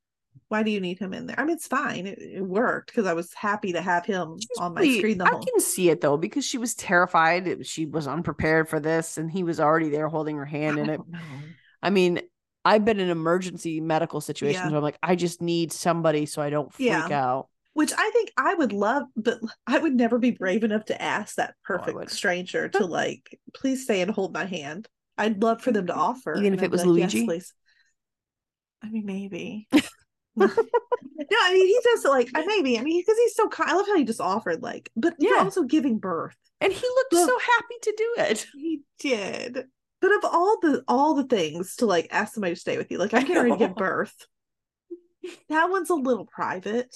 why 0.48 0.62
do 0.62 0.70
you 0.70 0.80
need 0.80 0.98
him 0.98 1.12
in 1.12 1.26
there? 1.26 1.38
I 1.40 1.44
mean, 1.44 1.56
it's 1.56 1.66
fine. 1.66 2.06
It, 2.06 2.18
it 2.20 2.42
worked 2.42 2.88
because 2.88 3.06
I 3.06 3.14
was 3.14 3.32
happy 3.34 3.72
to 3.72 3.82
have 3.82 4.06
him 4.06 4.48
on 4.56 4.74
my 4.74 4.82
Really, 4.82 4.98
screen 4.98 5.18
the 5.18 5.26
whole. 5.26 5.42
I 5.42 5.50
can 5.50 5.60
see 5.60 5.90
it 5.90 6.00
though 6.00 6.16
because 6.16 6.44
she 6.44 6.58
was 6.58 6.74
terrified. 6.74 7.48
It- 7.48 7.66
She 7.66 7.86
was 7.86 8.06
unprepared 8.06 8.68
for 8.68 8.78
this, 8.80 9.18
and 9.18 9.30
he 9.30 9.42
was 9.42 9.58
already 9.60 9.88
there 9.88 10.08
holding 10.08 10.36
her 10.36 10.44
hand 10.44 10.78
in 10.78 10.88
I 10.88 10.90
it. 10.90 11.00
know. 11.08 11.54
I 11.86 11.90
mean, 11.90 12.20
I've 12.64 12.84
been 12.84 12.98
in 12.98 13.10
emergency 13.10 13.80
medical 13.80 14.20
situations 14.20 14.64
Yeah. 14.64 14.68
where 14.70 14.78
I'm 14.78 14.82
like, 14.82 14.98
I 15.02 15.14
just 15.14 15.40
need 15.40 15.70
somebody 15.72 16.26
so 16.26 16.42
I 16.42 16.50
don't 16.50 16.72
freak 16.72 16.88
Yeah. 16.88 17.08
out. 17.10 17.48
Which 17.74 17.92
I 17.96 18.10
think 18.10 18.32
I 18.36 18.54
would 18.54 18.72
love, 18.72 19.04
but 19.16 19.38
I 19.66 19.78
would 19.78 19.94
never 19.94 20.18
be 20.18 20.32
brave 20.32 20.64
enough 20.64 20.86
to 20.86 21.00
ask 21.00 21.36
that 21.36 21.50
oh, 21.50 21.62
perfect 21.64 21.94
would. 21.96 22.10
stranger 22.10 22.68
to 22.70 22.84
like, 23.00 23.38
please 23.54 23.84
stay 23.84 24.00
and 24.00 24.10
hold 24.10 24.32
my 24.34 24.46
hand. 24.46 24.88
I'd 25.16 25.42
love 25.42 25.62
for 25.62 25.70
them 25.70 25.86
to 25.86 25.94
offer. 25.94 26.34
Even 26.36 26.54
if 26.54 26.62
it 26.62 26.70
was 26.70 26.84
like, 26.84 26.98
"Yes, 26.98 27.12
Luigi?" 27.14 27.24
please." 27.26 27.54
I 28.82 28.90
mean, 28.90 29.06
maybe. 29.06 29.68
no, 29.72 30.46
I 30.46 31.52
mean 31.54 31.66
he 31.66 31.80
just 31.84 32.04
like 32.04 32.28
I 32.34 32.44
maybe 32.44 32.78
I 32.78 32.82
mean 32.82 33.00
because 33.00 33.16
he's 33.16 33.34
so 33.34 33.48
kind. 33.48 33.70
I 33.70 33.74
love 33.74 33.86
how 33.86 33.96
he 33.96 34.04
just 34.04 34.20
offered 34.20 34.62
like, 34.62 34.90
but 34.96 35.14
you're 35.18 35.36
Yeah. 35.36 35.44
also 35.44 35.62
giving 35.62 35.98
birth. 35.98 36.36
And 36.60 36.72
he 36.72 36.86
looked 36.86 37.12
Look. 37.12 37.30
so 37.30 37.38
happy 37.38 37.74
to 37.82 37.94
do 37.96 38.14
it. 38.24 38.46
He 38.54 38.80
did. 38.98 39.64
But 40.00 40.12
of 40.12 40.24
all 40.24 40.58
the 40.60 40.84
all 40.88 41.14
the 41.14 41.24
things 41.24 41.76
to 41.76 41.86
like 41.86 42.08
ask 42.10 42.34
somebody 42.34 42.54
to 42.54 42.60
stay 42.60 42.76
with 42.76 42.90
you, 42.90 42.98
like 42.98 43.14
I 43.14 43.22
can't 43.22 43.48
to 43.50 43.56
give 43.56 43.74
birth. 43.76 44.14
That 45.48 45.70
one's 45.70 45.90
a 45.90 45.94
little 45.94 46.26
private. 46.26 46.94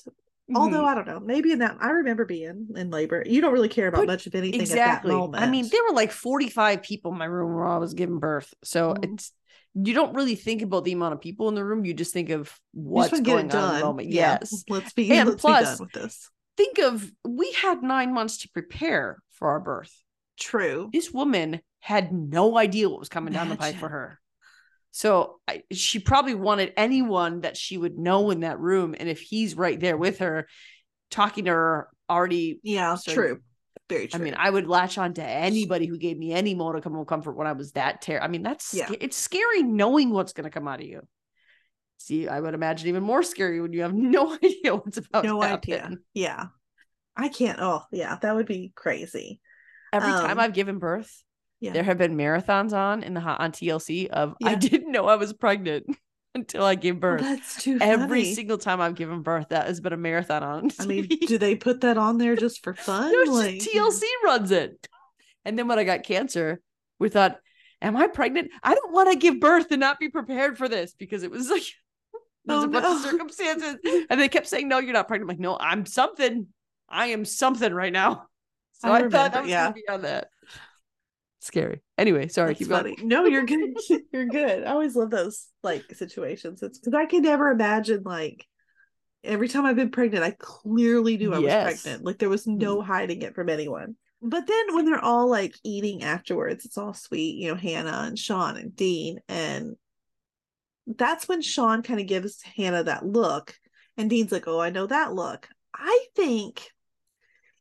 Although 0.55 0.83
Mhm. 0.83 0.89
I 0.89 0.95
don't 0.97 1.07
know, 1.07 1.21
maybe 1.21 1.53
in 1.53 1.61
that 1.61 1.77
I 1.81 1.91
remember 1.91 2.25
being 2.25 2.69
in 2.75 2.91
labor. 2.91 3.23
You 3.25 3.41
don't 3.41 3.53
really 3.53 3.69
care 3.69 3.87
about 3.89 3.99
But 3.99 4.07
much 4.09 4.27
of 4.27 4.35
anything 4.35 4.61
exactly. 4.61 5.11
at 5.11 5.15
that 5.15 5.19
moment. 5.19 5.43
I 5.43 5.49
mean, 5.49 5.69
there 5.69 5.83
were 5.85 5.95
like 5.95 6.11
45 6.11 6.83
people 6.83 7.13
in 7.13 7.19
my 7.19 7.25
room 7.25 7.55
while 7.57 7.71
I 7.73 7.79
was 7.79 7.95
giving 7.95 8.19
birth. 8.19 8.53
So 8.65 8.95
Mhm. 8.95 9.15
it's 9.15 9.33
you 9.75 9.95
don't 9.95 10.15
really 10.15 10.35
think 10.35 10.63
about 10.63 10.83
the 10.85 10.91
amount 10.93 11.15
of 11.15 11.21
people 11.21 11.49
in 11.49 11.55
the 11.55 11.65
room. 11.65 11.85
You 11.85 11.95
just 11.95 12.13
think 12.13 12.31
of 12.31 12.53
what's 12.73 13.21
going 13.21 13.53
on 13.55 13.75
in 13.75 13.81
the 13.81 13.87
moment. 13.87 14.09
Yeah. 14.09 14.39
Yes. 14.41 14.65
Let's 14.69 14.93
be 14.93 15.13
And 15.13 15.29
let's 15.29 15.41
plus- 15.41 15.61
be 15.61 15.65
done 15.65 15.89
with 15.95 16.03
this. 16.03 16.31
Think 16.57 16.79
of 16.79 17.11
we 17.25 17.53
had 17.53 17.81
nine 17.83 18.13
months 18.13 18.39
to 18.39 18.49
prepare 18.51 19.23
for 19.31 19.49
our 19.51 19.61
birth. 19.61 19.93
True. 20.39 20.91
This 20.93 21.13
woman 21.13 21.61
had 21.81 22.13
no 22.13 22.57
idea 22.57 22.89
what 22.89 22.99
was 23.01 23.09
coming 23.09 23.33
down 23.33 23.49
the 23.49 23.57
pipe 23.57 23.77
for 23.77 23.89
her. 23.89 24.21
So 24.93 25.41
I, 25.47 25.63
she 25.73 25.99
probably 25.99 26.35
wanted 26.35 26.73
anyone 26.77 27.41
that 27.43 27.57
she 27.57 27.79
would 27.79 27.99
know 27.99 28.31
in 28.31 28.41
that 28.41 28.59
room. 28.59 28.95
And 28.99 29.09
if 29.09 29.21
he's 29.21 29.55
right 29.57 29.79
there 29.79 29.97
with 29.97 30.19
her, 30.19 30.47
talking 31.11 31.45
to 31.47 31.51
her 31.53 31.89
already 32.09 32.61
Yeah, 32.63 32.95
So- 32.97 33.13
true. 33.15 33.41
Very 33.89 34.09
I 34.15 34.19
mean, 34.19 34.35
I 34.39 34.49
would 34.49 34.69
latch 34.69 34.99
on 34.99 35.15
to 35.15 35.25
anybody 35.25 35.87
who 35.87 35.99
gave 35.99 36.17
me 36.17 36.33
any 36.33 36.55
modicum 36.55 36.95
of 36.95 37.09
comfort 37.09 37.33
when 37.33 37.49
I 37.49 37.53
was 37.53 37.73
that 37.73 38.03
ter- 38.03 38.21
I 38.21 38.29
mean, 38.29 38.43
that's 38.45 38.73
Yeah. 38.73 38.89
it's 39.01 39.17
scary 39.17 39.65
knowing 39.65 40.11
what's 40.11 40.33
going 40.33 40.45
to 40.45 40.51
come 40.51 40.69
out 40.69 40.79
of 40.81 40.87
you. 40.87 41.01
See, 41.99 42.29
I 42.29 42.39
would 42.39 42.55
imagine 42.55 42.89
even 42.89 43.03
more 43.03 43.25
scary 43.25 43.61
when 43.61 43.73
you 43.73 43.83
have 43.83 43.93
no 43.95 44.33
idea 44.35 44.77
what's 44.77 44.99
about 44.99 45.25
no 45.25 45.41
to 45.41 45.47
idea. 45.47 45.91
Yeah. 46.15 46.47
I 47.17 47.29
can't. 47.31 47.59
Oh, 47.61 47.83
yeah, 47.91 48.17
that 48.23 48.35
would 48.37 48.47
be 48.47 48.73
crazy. 48.77 49.41
Every 49.93 50.13
time 50.13 50.31
Um, 50.33 50.41
I've 50.41 50.55
given 50.55 50.79
birth, 50.79 51.13
Yeah. 51.61 51.73
there 51.73 51.83
have 51.83 51.99
been 51.99 52.17
marathons 52.17 52.73
on 52.73 53.03
in 53.03 53.15
the 53.15 53.21
hot 53.21 53.41
on 53.41 53.53
TLC 53.53 54.09
of 54.09 54.35
I 54.43 54.55
didn't 54.55 54.91
know 54.91 55.07
I 55.07 55.17
was 55.17 55.33
pregnant 55.33 55.87
until 56.35 56.65
I 56.65 56.75
gave 56.75 57.01
birth. 57.01 57.21
that's 57.21 57.63
too 57.63 57.79
Every 57.81 58.23
funny. 58.23 58.35
single 58.35 58.59
time 58.59 58.81
I've 58.81 58.95
given 58.95 59.23
birth, 59.23 59.49
that 59.51 59.67
has 59.67 59.81
been 59.81 59.93
a 59.93 59.97
marathon 59.97 60.43
on. 60.43 60.71
I 60.79 60.87
mean, 60.87 61.07
do 61.27 61.39
they 61.39 61.57
put 61.57 61.83
that 61.83 61.99
on 61.99 62.19
there 62.19 62.37
just 62.37 62.63
for 62.65 62.75
fun? 62.89 63.13
No, 63.13 63.33
Like- 63.33 63.57
TLC 63.57 64.03
runs 64.25 64.51
it. 64.51 64.89
And 65.45 65.59
then 65.59 65.69
when 65.69 65.79
I 65.79 65.85
got 65.85 66.03
cancer, 66.03 66.61
we 66.99 67.09
thought, 67.09 67.39
am 67.83 67.97
I 67.97 68.07
pregnant? 68.07 68.51
I 68.63 68.75
don't 68.75 68.93
want 68.93 69.11
to 69.11 69.17
give 69.19 69.41
birth 69.41 69.71
and 69.71 69.81
not 69.81 69.99
be 69.99 70.09
prepared 70.09 70.57
for 70.59 70.69
this 70.69 70.95
because 70.99 71.23
it 71.23 71.31
was 71.31 71.49
like 71.51 71.63
there's 72.47 72.63
Oh, 72.63 72.65
a 72.65 72.69
bunch 72.69 72.87
of 72.87 73.01
circumstances. 73.11 73.77
And 74.09 74.21
they 74.21 74.29
kept 74.29 74.47
saying, 74.49 74.67
No, 74.69 74.79
you're 74.79 74.93
not 74.95 75.09
pregnant. 75.09 75.31
I'm 75.31 75.37
like, 75.37 75.41
no, 75.41 75.57
I'm 75.61 75.85
something. 75.87 76.47
I 76.89 77.09
am 77.09 77.25
something 77.25 77.73
right 77.73 77.93
now. 77.93 78.27
So 78.81 78.89
I 78.91 78.97
I, 78.99 79.09
thought 79.09 79.35
I 79.35 79.41
remember, 79.41 79.41
was 79.43 79.51
yeah. 79.51 79.63
gonna 79.65 79.75
be 79.75 79.89
on 79.89 80.03
that. 80.03 80.29
Scary. 81.41 81.81
Anyway, 81.97 82.29
sorry, 82.29 82.51
That's 82.51 82.59
keep 82.59 82.69
funny. 82.69 82.95
going. 82.97 83.09
No, 83.09 83.25
you're 83.25 83.47
good. 83.47 83.75
you're 84.13 84.27
good. 84.27 84.65
I 84.65 84.73
always 84.73 84.95
love 84.95 85.11
those 85.11 85.49
like 85.63 85.85
situations. 85.95 86.63
It's 86.63 86.79
because 86.79 86.95
I 86.95 87.07
can 87.07 87.23
never 87.23 87.51
imagine 87.51 88.03
like 88.05 88.47
every 89.25 89.49
time 89.49 89.65
I've 89.65 89.77
been 89.77 89.91
pregnant, 89.91 90.23
I 90.23 90.35
clearly 90.39 91.17
knew 91.17 91.33
I 91.33 91.39
was 91.39 91.53
pregnant. 91.53 92.05
Like 92.05 92.19
there 92.19 92.29
was 92.29 92.45
hmm. 92.45 92.59
no 92.59 92.83
hiding 92.83 93.23
it 93.23 93.35
from 93.35 93.49
anyone. 93.49 93.97
But 94.23 94.47
then 94.47 94.75
when 94.75 94.85
they're 94.85 95.03
all 95.03 95.31
like 95.31 95.55
eating 95.65 96.03
afterwards, 96.03 96.67
it's 96.67 96.77
all 96.77 96.93
sweet, 96.93 97.37
you 97.37 97.49
know, 97.49 97.55
Hannah 97.55 98.05
and 98.07 98.19
Sean 98.19 98.59
and 98.59 98.77
Dean. 98.77 99.21
And 99.29 99.77
that's 100.87 101.27
when 101.27 101.41
Sean 101.41 101.83
kind 101.83 102.01
of 102.01 102.07
gives 102.07 102.43
Hannah 102.43 102.85
that 102.85 103.07
look. 103.07 103.55
And 103.97 104.11
Dean's 104.11 104.31
like, 104.31 104.47
Oh, 104.47 104.61
I 104.61 104.69
know 104.69 104.87
that 104.87 105.15
look. 105.15 105.49
I 105.75 106.07
think 106.15 106.71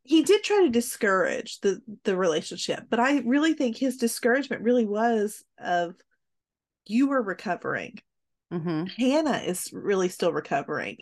he 0.10 0.24
did 0.24 0.44
try 0.44 0.64
to 0.64 0.70
discourage 0.72 1.60
the 1.60 1.80
the 2.04 2.18
relationship 2.18 2.84
but 2.90 3.00
i 3.00 3.20
really 3.20 3.54
think 3.54 3.78
his 3.78 3.98
discouragement 3.98 4.64
really 4.64 4.86
was 4.86 5.44
of 5.60 5.94
you 6.88 7.08
were 7.08 7.22
recovering 7.22 8.00
Mhm. 8.52 8.90
hannah 8.98 9.38
is 9.46 9.70
really 9.72 10.10
still 10.10 10.34
recovering 10.34 10.98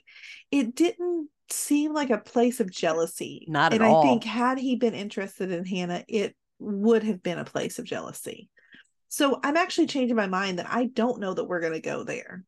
it 0.51 0.75
didn't 0.75 1.29
seem 1.49 1.93
like 1.93 2.09
a 2.09 2.17
place 2.17 2.59
of 2.59 2.69
jealousy 2.69 3.45
Not 3.47 3.73
at 3.73 3.81
and 3.81 3.89
i 3.89 4.01
think 4.01 4.25
had 4.25 4.59
he 4.59 4.75
been 4.75 4.93
interested 4.93 5.51
in 5.51 5.65
hannah 5.65 6.03
it 6.09 6.35
would 6.59 7.03
have 7.03 7.23
been 7.23 7.39
a 7.39 7.45
place 7.45 7.79
of 7.79 7.85
jealousy 7.85 8.49
so 9.07 9.39
i'm 9.41 9.55
actually 9.55 9.87
changing 9.87 10.17
my 10.17 10.27
mind 10.27 10.59
that 10.59 10.67
i 10.69 10.83
don't 10.85 11.21
know 11.21 11.33
that 11.33 11.45
we're 11.45 11.61
going 11.61 11.73
to 11.73 11.79
go 11.79 12.03
there 12.03 12.43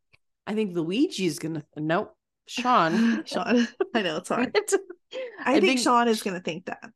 I 0.45 0.55
think 0.55 0.75
Luigi's 0.75 1.37
gonna 1.37 1.63
nope. 1.77 2.13
Sean. 2.47 3.23
sean 3.25 3.67
i 3.93 4.01
know 4.01 4.17
it's 4.17 4.29
hard 4.29 4.53
i, 5.13 5.19
I 5.45 5.51
think, 5.53 5.65
think- 5.65 5.79
sean 5.79 6.07
is 6.07 6.21
going 6.23 6.35
to 6.35 6.41
think 6.41 6.65
that 6.65 6.91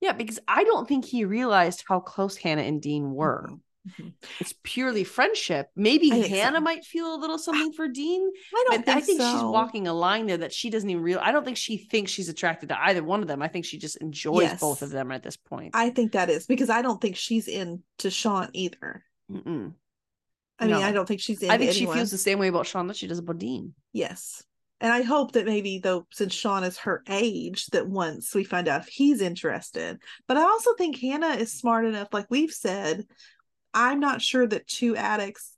Yeah, 0.00 0.12
because 0.12 0.38
I 0.46 0.64
don't 0.64 0.86
think 0.86 1.04
he 1.04 1.24
realized 1.24 1.84
how 1.88 2.00
close 2.00 2.36
Hannah 2.36 2.62
and 2.62 2.82
Dean 2.82 3.12
were. 3.14 3.48
Mhm. 3.48 3.60
Mhm. 3.86 4.12
It's 4.40 4.54
purely 4.62 5.04
friendship. 5.04 5.68
Maybe 5.76 6.08
think 6.10 6.26
so. 6.26 6.34
Hannah 6.34 6.60
might 6.60 6.84
feel 6.86 7.14
a 7.14 7.18
little 7.20 7.38
something 7.38 7.72
for 7.74 7.86
Dean, 7.86 8.22
I 8.54 8.64
don't 8.68 8.84
think 8.84 8.96
I 8.96 9.00
think 9.02 9.20
she's 9.20 9.42
walking 9.42 9.86
a 9.86 9.92
line 9.92 10.24
there 10.26 10.38
that 10.38 10.54
she 10.54 10.70
doesn't 10.70 10.88
even 10.88 11.02
real. 11.02 11.18
I 11.20 11.32
don't 11.32 11.44
think 11.44 11.58
she 11.58 11.76
thinks 11.76 12.10
she's 12.10 12.30
attracted 12.30 12.70
to 12.70 12.80
either 12.82 13.04
one 13.04 13.20
of 13.20 13.28
them. 13.28 13.42
I 13.42 13.48
think 13.48 13.66
she 13.66 13.76
just 13.78 13.96
enjoys 13.96 14.58
both 14.58 14.80
of 14.80 14.88
them 14.88 15.12
at 15.12 15.22
this 15.22 15.36
point. 15.36 15.72
I 15.74 15.90
think 15.90 16.12
that 16.12 16.30
is 16.30 16.46
because 16.46 16.70
I 16.70 16.80
don't 16.80 16.98
think 16.98 17.16
she's 17.16 17.46
into 17.46 18.10
Sean 18.10 18.48
either. 18.54 19.04
Mm-mm. 19.30 19.74
I 20.58 20.66
mean, 20.66 20.76
I 20.76 20.92
don't 20.92 21.06
think 21.06 21.20
she's 21.20 21.42
into 21.42 21.52
I 21.52 21.58
think 21.58 21.72
she 21.72 21.84
feels 21.84 22.10
the 22.10 22.16
same 22.18 22.38
way 22.38 22.48
about 22.48 22.66
Sean 22.66 22.86
that 22.86 22.96
she 22.96 23.06
does 23.06 23.18
about 23.18 23.38
Dean. 23.38 23.74
Yes. 23.92 24.42
And 24.80 24.92
I 24.92 25.02
hope 25.02 25.32
that 25.32 25.46
maybe 25.46 25.78
though, 25.78 26.06
since 26.10 26.34
Sean 26.34 26.64
is 26.64 26.78
her 26.78 27.02
age, 27.08 27.66
that 27.68 27.88
once 27.88 28.34
we 28.34 28.44
find 28.44 28.68
out 28.68 28.82
if 28.82 28.88
he's 28.88 29.20
interested. 29.20 29.98
But 30.28 30.36
I 30.36 30.42
also 30.42 30.74
think 30.74 30.98
Hannah 30.98 31.34
is 31.36 31.52
smart 31.52 31.86
enough, 31.86 32.08
like 32.12 32.26
we've 32.30 32.52
said. 32.52 33.06
I'm 33.72 33.98
not 33.98 34.22
sure 34.22 34.46
that 34.46 34.66
two 34.68 34.94
addicts 34.96 35.52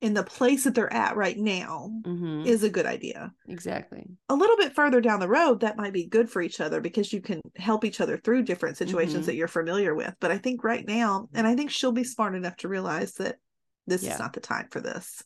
in 0.00 0.14
the 0.14 0.24
place 0.24 0.64
that 0.64 0.74
they're 0.74 0.92
at 0.92 1.16
right 1.16 1.38
now 1.38 1.90
Mhm. 2.04 2.44
is 2.44 2.64
a 2.64 2.70
good 2.70 2.86
idea. 2.86 3.32
Exactly. 3.48 4.04
A 4.28 4.34
little 4.34 4.56
bit 4.56 4.74
further 4.74 5.00
down 5.00 5.20
the 5.20 5.28
road, 5.28 5.60
that 5.60 5.76
might 5.76 5.92
be 5.92 6.06
good 6.06 6.28
for 6.28 6.42
each 6.42 6.60
other 6.60 6.80
because 6.80 7.12
you 7.12 7.20
can 7.20 7.40
help 7.56 7.84
each 7.84 8.00
other 8.00 8.16
through 8.16 8.42
different 8.42 8.76
situations 8.76 9.22
Mhm. 9.22 9.26
that 9.26 9.36
you're 9.36 9.48
familiar 9.48 9.94
with. 9.94 10.14
But 10.20 10.32
I 10.32 10.38
think 10.38 10.64
right 10.64 10.86
now, 10.86 11.28
and 11.32 11.46
I 11.46 11.54
think 11.54 11.70
she'll 11.70 11.92
be 11.92 12.04
smart 12.04 12.34
enough 12.34 12.56
to 12.58 12.68
realize 12.68 13.14
that 13.14 13.38
this 13.86 14.02
Yeah. 14.02 14.14
is 14.14 14.18
not 14.18 14.32
the 14.32 14.40
time 14.40 14.68
for 14.70 14.80
this. 14.80 15.22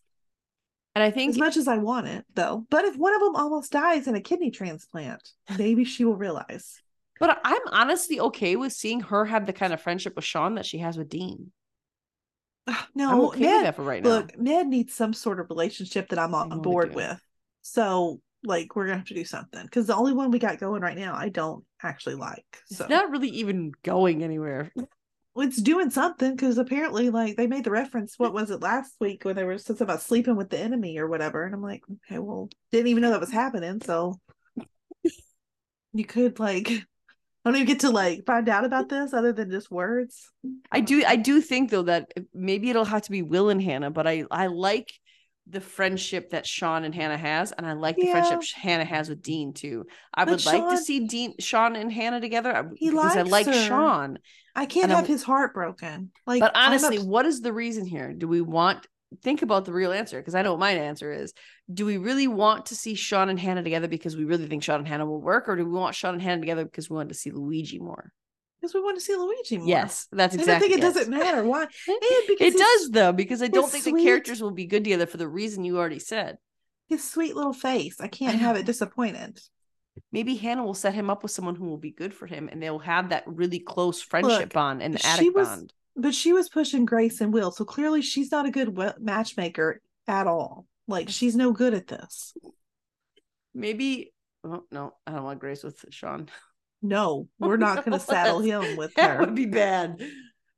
And 0.97 1.05
I 1.05 1.11
think 1.11 1.29
as 1.29 1.39
much 1.39 1.59
as 1.59 1.69
I 1.69 1.77
want 1.77 2.07
it, 2.07 2.25
though. 2.35 2.65
But 2.71 2.87
if 2.87 2.97
one 2.97 3.15
of 3.15 3.21
them 3.21 3.37
almost 3.37 3.71
dies 3.71 4.07
in 4.07 4.15
a 4.15 4.21
kidney 4.21 4.51
transplant, 4.51 5.29
maybe 5.59 5.85
she 5.85 6.07
will 6.07 6.17
realize. 6.17 6.81
But 7.21 7.39
I'm 7.45 7.61
honestly 7.71 8.19
okay 8.19 8.57
with 8.57 8.73
seeing 8.73 9.01
her 9.01 9.27
have 9.27 9.45
the 9.45 9.53
kind 9.53 9.75
of 9.75 9.83
friendship 9.83 10.17
with 10.17 10.25
Sean 10.25 10.55
that 10.55 10.65
she 10.65 10.79
has 10.79 10.97
with 10.97 11.11
Dean. 11.11 11.53
Ugh, 12.67 12.75
I'm 12.75 12.87
No, 12.95 13.27
okay 13.29 13.47
with 13.47 13.77
that 13.77 13.79
right 13.79 14.03
now. 14.03 14.09
look, 14.09 14.39
Med 14.39 14.69
needs 14.69 14.95
some 14.95 15.13
sort 15.13 15.39
of 15.39 15.51
relationship 15.51 16.09
that 16.09 16.19
I'm 16.19 16.35
on 16.35 16.63
board 16.63 16.93
do. 16.93 16.97
with. 16.97 17.21
So, 17.61 18.23
like, 18.43 18.75
we're 18.75 18.87
gonna 18.87 18.97
have 18.97 19.07
to 19.09 19.15
do 19.15 19.25
something 19.27 19.65
because 19.65 19.87
the 19.87 19.97
only 19.97 20.15
one 20.15 20.31
we 20.31 20.39
got 20.39 20.59
going 20.59 20.81
right 20.81 20.97
now, 20.97 21.15
I 21.15 21.29
don't 21.29 21.63
actually 21.83 22.15
like. 22.15 22.47
It's 22.71 22.89
not 22.89 23.11
really 23.11 23.29
even 23.29 23.73
going 23.83 24.25
anywhere. 24.25 24.73
It's 25.45 25.61
doing 25.61 25.91
something 25.91 26.33
because 26.33 26.59
apparently, 26.59 27.11
like, 27.11 27.37
they 27.37 27.47
made 27.47 27.65
the 27.65 27.71
reference. 27.71 28.19
What 28.19 28.33
was 28.33 28.51
it 28.51 28.63
last 28.63 28.95
week 29.01 29.25
when 29.25 29.37
they 29.37 29.45
were 29.45 29.59
something 29.59 29.85
about 29.85 30.03
sleeping 30.03 30.37
with 30.37 30.51
the 30.51 30.59
enemy 30.59 30.99
or 30.99 31.09
whatever? 31.09 31.45
And 31.45 31.55
I'm 31.55 31.63
like, 31.63 31.83
okay, 32.09 32.19
well, 32.19 32.49
didn't 32.73 32.89
even 32.89 33.03
know 33.03 33.11
that 33.11 33.21
was 33.21 33.33
happening. 33.33 33.81
So 33.85 34.19
you 35.93 36.05
could 36.05 36.39
like. 36.39 36.71
I 37.45 37.51
don't 37.51 37.57
even 37.59 37.67
get 37.69 37.81
to 37.81 37.91
like 37.91 38.27
find 38.27 38.49
out 38.49 38.65
about 38.65 38.89
this 38.89 39.13
other 39.13 39.33
than 39.33 39.53
just 39.53 39.71
words. 39.71 40.33
I 40.73 40.81
do 40.81 41.05
I 41.07 41.15
do 41.15 41.41
think 41.41 41.71
though 41.71 41.85
that 41.85 42.13
maybe 42.35 42.71
it'll 42.71 42.85
have 42.85 43.03
to 43.03 43.11
be 43.13 43.23
Will 43.23 43.51
and 43.51 43.63
Hannah, 43.63 43.93
but 43.93 44.05
I 44.05 44.25
I 44.33 44.49
like 44.49 44.93
the 45.47 45.61
friendship 45.61 46.31
that 46.31 46.45
Sean 46.45 46.83
and 46.83 46.93
Hannah 46.93 47.17
has, 47.17 47.53
and 47.53 47.65
I 47.65 47.75
like 47.75 47.95
the 47.95 48.11
friendship 48.11 48.43
Hannah 48.57 48.85
has 48.85 49.09
with 49.09 49.23
Dean 49.23 49.53
too. 49.53 49.87
I 50.13 50.25
But 50.25 50.33
would 50.33 50.45
like 50.47 50.71
to 50.71 50.79
see 50.79 51.07
Dean, 51.07 51.35
Sean, 51.39 51.77
and 51.77 51.93
Hannah 51.93 52.21
together 52.21 52.73
He 52.75 52.91
because 52.91 53.17
I 53.17 53.23
like 53.23 53.47
her. 53.47 53.53
Sean. 53.53 54.19
I 54.57 54.67
can't 54.67 54.91
have 54.91 55.07
his 55.07 55.23
heart 55.23 55.55
broken. 55.55 56.11
Like, 56.27 56.41
But 56.41 56.57
honestly, 56.57 56.97
ups- 56.99 57.07
what 57.07 57.27
is 57.27 57.41
the 57.43 57.53
reason 57.53 57.85
here? 57.87 58.13
Do 58.13 58.27
we 58.27 58.41
want 58.41 58.87
think 59.23 59.43
about 59.43 59.65
the 59.67 59.73
real 59.73 59.93
answer? 59.93 60.19
Because 60.19 60.35
I 60.35 60.43
know 60.43 60.53
what 60.53 60.61
my 60.61 60.73
answer 60.73 61.13
is. 61.13 61.33
Do 61.73 61.87
we 61.87 61.97
really 61.99 62.27
want 62.27 62.67
to 62.67 62.75
see 62.75 62.95
Sean 62.95 63.29
and 63.29 63.39
Hannah 63.39 63.63
together 63.63 63.87
because 63.87 64.17
we 64.17 64.25
really 64.25 64.47
think 64.47 64.63
Sean 64.65 64.81
and 64.81 64.89
Hannah 64.89 65.07
will 65.07 65.21
work, 65.21 65.49
or 65.49 65.57
do 65.57 65.65
we 65.65 65.71
want 65.71 65.95
Sean 65.95 66.15
and 66.15 66.23
Hannah 66.23 66.41
together 66.41 66.65
because 66.65 66.91
we 66.91 66.97
want 66.97 67.11
to 67.11 67.15
see 67.15 67.31
Luigi 67.31 67.79
more? 67.79 68.13
because 68.59 68.73
we 68.75 68.81
want 68.81 68.97
to 68.97 69.05
see 69.05 69.15
Luigi 69.15 69.59
more. 69.59 69.69
Yes, 69.69 70.09
that's 70.11 70.35
I 70.35 70.39
exactly. 70.41 70.47
don't 70.47 70.61
think 70.61 70.73
it 70.73 70.79
it. 70.79 70.95
doesn't 70.95 71.11
matter 71.11 71.45
why. 71.45 71.63
And 71.89 71.99
It 72.41 72.57
does 72.57 72.91
though, 72.91 73.13
because 73.13 73.43
I 73.43 73.49
don't 73.49 73.71
think 73.71 73.85
sweet- 73.85 73.97
the 73.97 74.03
characters 74.03 74.41
will 74.43 74.51
be 74.51 74.65
good 74.67 74.83
together 74.83 75.07
for 75.07 75.19
the 75.19 75.29
reason 75.29 75.63
you 75.65 75.77
already 75.79 75.99
said. 75.99 76.39
His 76.89 77.05
sweet 77.09 77.37
little 77.37 77.53
face. 77.53 78.01
I 78.01 78.09
can't 78.09 78.35
I 78.35 78.39
have 78.39 78.57
it 78.57 78.65
disappointed. 78.65 79.39
Maybe 80.13 80.37
Hannah 80.37 80.65
will 80.65 80.75
set 80.75 80.95
him 80.95 81.11
up 81.11 81.23
with 81.23 81.33
someone 81.33 81.55
who 81.57 81.67
will 81.67 81.79
be 81.79 81.91
good 81.91 82.15
for 82.15 82.27
him, 82.27 82.49
and 82.51 82.63
they'll 82.63 82.79
have 82.79 83.11
that 83.11 83.25
really 83.27 83.59
close 83.59 84.01
friendship 84.03 84.39
Look, 84.41 84.53
bond 84.53 84.83
and 84.83 85.01
she 85.01 85.31
was- 85.31 85.49
bond. 85.49 85.73
But 85.99 86.15
she 86.15 86.35
was 86.35 86.51
pushing 86.51 86.85
Grace 86.85 87.23
and 87.23 87.33
Will, 87.33 87.51
so 87.51 87.65
clearly 87.65 88.03
she's 88.03 88.31
not 88.31 88.45
a 88.45 88.51
good 88.51 88.77
matchmaker 89.01 89.81
at 90.07 90.27
all. 90.27 90.67
Like 90.87 91.09
she's 91.09 91.35
no 91.35 91.53
good 91.53 91.73
at 91.73 91.87
this. 91.87 92.35
Maybe. 93.55 94.13
Oh 94.45 94.65
no, 94.71 94.93
I 95.07 95.13
don't 95.13 95.25
want 95.25 95.41
Grace 95.41 95.65
with 95.65 95.83
Sean. 95.91 96.29
No, 96.83 97.29
oh, 97.41 97.49
we're 97.49 97.57
not 97.57 97.85
going 97.85 97.99
to 97.99 98.05
saddle 98.05 98.41
him 98.41 98.77
with 98.77 98.93
That 98.95 99.17
her. 99.17 99.21
would 99.21 99.35
be 99.35 99.47
bad. 99.47 100.03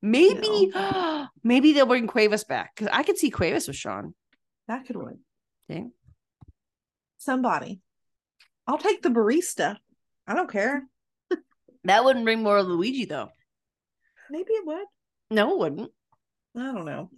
Maybe, 0.03 0.72
maybe 1.45 1.72
they'll 1.72 1.86
bring 1.86 2.09
Cuevas 2.09 2.43
back 2.45 2.74
because 2.74 2.91
I 2.93 3.05
could 3.05 3.16
see 3.16 3.30
Cuevas 3.30 3.68
with 3.68 3.76
Sean. 3.76 4.14
That 4.66 4.86
could 4.86 4.97
work. 4.97 5.18
Okay. 5.70 5.86
Somebody. 7.18 7.80
I'll 8.68 8.78
take 8.78 9.02
the 9.02 9.08
barista. 9.08 9.78
I 10.26 10.34
don't 10.34 10.50
care. 10.50 10.86
That 11.84 12.04
wouldn't 12.04 12.26
bring 12.26 12.42
more 12.42 12.62
Luigi 12.62 13.06
though. 13.06 13.30
Maybe 14.30 14.52
it 14.52 14.66
would. 14.66 14.84
No, 15.30 15.52
it 15.52 15.58
wouldn't. 15.58 15.90
I 16.54 16.72
don't 16.72 16.84
know. 16.84 17.10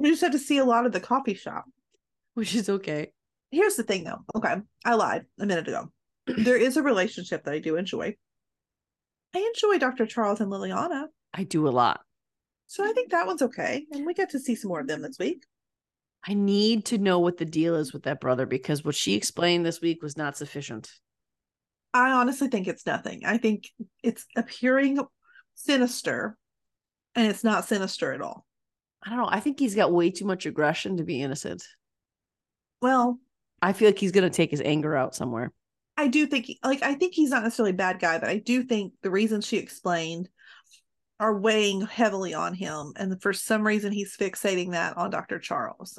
we 0.00 0.10
just 0.10 0.22
have 0.22 0.32
to 0.32 0.38
see 0.38 0.58
a 0.58 0.64
lot 0.64 0.84
of 0.84 0.92
the 0.92 1.00
coffee 1.00 1.34
shop. 1.34 1.64
Which 2.34 2.54
is 2.56 2.68
okay. 2.68 3.12
Here's 3.52 3.76
the 3.76 3.84
thing 3.84 4.02
though. 4.02 4.24
Okay. 4.34 4.56
I 4.84 4.94
lied 4.94 5.26
a 5.38 5.46
minute 5.46 5.68
ago. 5.68 5.92
there 6.26 6.56
is 6.56 6.76
a 6.76 6.82
relationship 6.82 7.44
that 7.44 7.54
I 7.54 7.60
do 7.60 7.76
enjoy. 7.76 8.16
I 9.34 9.38
enjoy 9.38 9.78
Dr. 9.78 10.06
Charles 10.06 10.40
and 10.40 10.50
Liliana. 10.50 11.06
I 11.32 11.44
do 11.44 11.68
a 11.68 11.70
lot. 11.70 12.00
So 12.66 12.84
I 12.84 12.92
think 12.92 13.10
that 13.10 13.26
one's 13.26 13.42
okay. 13.42 13.86
And 13.92 14.04
we 14.06 14.14
get 14.14 14.30
to 14.30 14.40
see 14.40 14.54
some 14.54 14.70
more 14.70 14.80
of 14.80 14.88
them 14.88 15.02
this 15.02 15.18
week. 15.18 15.44
I 16.26 16.34
need 16.34 16.86
to 16.86 16.98
know 16.98 17.18
what 17.18 17.36
the 17.36 17.44
deal 17.44 17.74
is 17.74 17.92
with 17.92 18.04
that 18.04 18.20
brother 18.20 18.46
because 18.46 18.84
what 18.84 18.94
she 18.94 19.14
explained 19.14 19.66
this 19.66 19.80
week 19.80 20.02
was 20.02 20.16
not 20.16 20.36
sufficient. 20.36 20.90
I 21.92 22.12
honestly 22.12 22.48
think 22.48 22.68
it's 22.68 22.86
nothing. 22.86 23.22
I 23.24 23.38
think 23.38 23.68
it's 24.02 24.24
appearing 24.36 24.98
sinister 25.54 26.38
and 27.14 27.26
it's 27.26 27.44
not 27.44 27.64
sinister 27.64 28.12
at 28.12 28.22
all. 28.22 28.46
I 29.04 29.10
don't 29.10 29.18
know. 29.18 29.28
I 29.28 29.40
think 29.40 29.58
he's 29.58 29.74
got 29.74 29.92
way 29.92 30.10
too 30.10 30.24
much 30.24 30.46
aggression 30.46 30.96
to 30.98 31.04
be 31.04 31.20
innocent. 31.20 31.64
Well, 32.80 33.18
I 33.60 33.72
feel 33.72 33.88
like 33.88 33.98
he's 33.98 34.12
gonna 34.12 34.30
take 34.30 34.50
his 34.50 34.62
anger 34.62 34.96
out 34.96 35.14
somewhere. 35.14 35.52
I 35.96 36.08
do 36.08 36.26
think 36.26 36.50
like 36.62 36.82
I 36.82 36.94
think 36.94 37.14
he's 37.14 37.30
not 37.30 37.42
necessarily 37.42 37.72
a 37.72 37.74
bad 37.74 37.98
guy, 38.00 38.18
but 38.18 38.28
I 38.28 38.38
do 38.38 38.62
think 38.62 38.94
the 39.02 39.10
reasons 39.10 39.46
she 39.46 39.58
explained 39.58 40.28
are 41.20 41.38
weighing 41.38 41.82
heavily 41.82 42.32
on 42.32 42.54
him. 42.54 42.92
And 42.96 43.20
for 43.20 43.32
some 43.32 43.66
reason 43.66 43.92
he's 43.92 44.16
fixating 44.16 44.72
that 44.72 44.96
on 44.96 45.10
Dr. 45.10 45.38
Charles. 45.38 45.98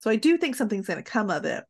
So 0.00 0.10
I 0.10 0.16
do 0.16 0.36
think 0.36 0.56
something's 0.56 0.86
gonna 0.86 1.02
come 1.02 1.30
of 1.30 1.44
it, 1.44 1.64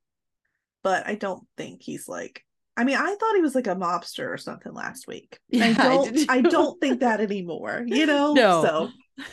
but 0.83 1.07
I 1.07 1.15
don't 1.15 1.47
think 1.57 1.83
he's 1.83 2.09
like 2.09 2.45
I 2.77 2.85
mean, 2.85 2.97
I 2.97 3.17
thought 3.19 3.35
he 3.35 3.41
was 3.41 3.55
like 3.55 3.67
a 3.67 3.75
mobster 3.75 4.29
or 4.33 4.37
something 4.37 4.73
last 4.73 5.07
week. 5.07 5.39
Yeah, 5.49 5.67
I 5.67 5.71
I 5.71 5.73
don't 5.73 6.15
did 6.15 6.31
I, 6.31 6.41
don't 6.43 6.81
think 6.81 7.01
that 7.01 7.21
anymore, 7.21 7.85
you 7.87 8.07
know? 8.07 8.35
No. 8.35 8.63
So 8.63 8.91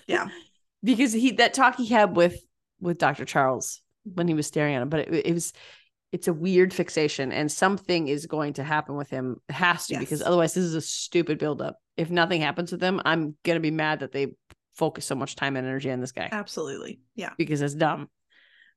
yeah. 0.07 0.29
because 0.83 1.11
he 1.11 1.31
that 1.33 1.53
talk 1.53 1.75
he 1.75 1.87
had 1.87 2.15
with 2.15 2.37
with 2.79 2.97
Dr. 2.97 3.25
Charles 3.25 3.81
when 4.05 4.27
he 4.27 4.33
was 4.33 4.47
staring 4.47 4.75
at 4.75 4.81
him, 4.81 4.89
but 4.89 5.01
it, 5.01 5.25
it 5.27 5.33
was 5.33 5.53
it's 6.11 6.27
a 6.27 6.33
weird 6.33 6.73
fixation 6.73 7.31
and 7.31 7.51
something 7.51 8.07
is 8.07 8.28
going 8.28 8.53
to 8.53 8.63
happen 8.63 8.95
with 8.95 9.09
him. 9.09 9.37
It 9.49 9.53
has 9.53 9.87
to 9.87 9.97
because 9.97 10.21
otherwise 10.21 10.53
this 10.53 10.63
is 10.63 10.75
a 10.75 10.82
stupid 10.82 11.39
buildup. 11.39 11.78
If 11.97 12.09
nothing 12.09 12.41
happens 12.41 12.71
with 12.71 12.82
him, 12.82 13.01
I'm 13.03 13.36
gonna 13.43 13.59
be 13.59 13.71
mad 13.71 13.99
that 14.01 14.11
they 14.13 14.28
focus 14.75 15.05
so 15.05 15.15
much 15.15 15.36
time 15.36 15.55
and 15.55 15.67
energy 15.67 15.91
on 15.91 15.99
this 15.99 16.11
guy 16.11 16.29
Absolutely. 16.32 16.99
Yeah. 17.15 17.32
because 17.37 17.61
it's 17.61 17.75
dumb. 17.75 18.09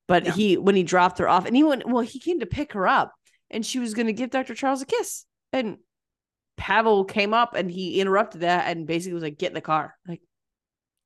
But 0.09 0.25
Yeah. 0.25 0.33
he 0.33 0.57
when 0.57 0.77
he 0.77 0.83
dropped 0.83 1.19
her 1.19 1.29
off 1.29 1.47
and 1.47 1.57
he 1.57 1.63
went 1.65 1.87
well, 1.87 2.03
he 2.03 2.21
came 2.21 2.41
to 2.41 2.47
pick 2.47 2.73
her 2.75 2.87
up 2.87 3.13
and 3.51 3.65
she 3.65 3.79
was 3.79 3.95
gonna 3.95 4.13
give 4.13 4.31
Dr. 4.31 4.55
Charles 4.55 4.83
a 4.83 4.87
kiss. 4.87 5.25
And 5.53 5.79
Pavel 6.57 7.05
came 7.05 7.35
up 7.35 7.55
and 7.55 7.71
he 7.71 8.01
interrupted 8.01 8.43
that 8.43 8.69
and 8.69 8.87
basically 8.87 9.15
was 9.15 9.23
like, 9.23 9.39
get 9.39 9.49
in 9.51 9.55
the 9.55 9.61
car. 9.61 9.95
Like 10.07 10.23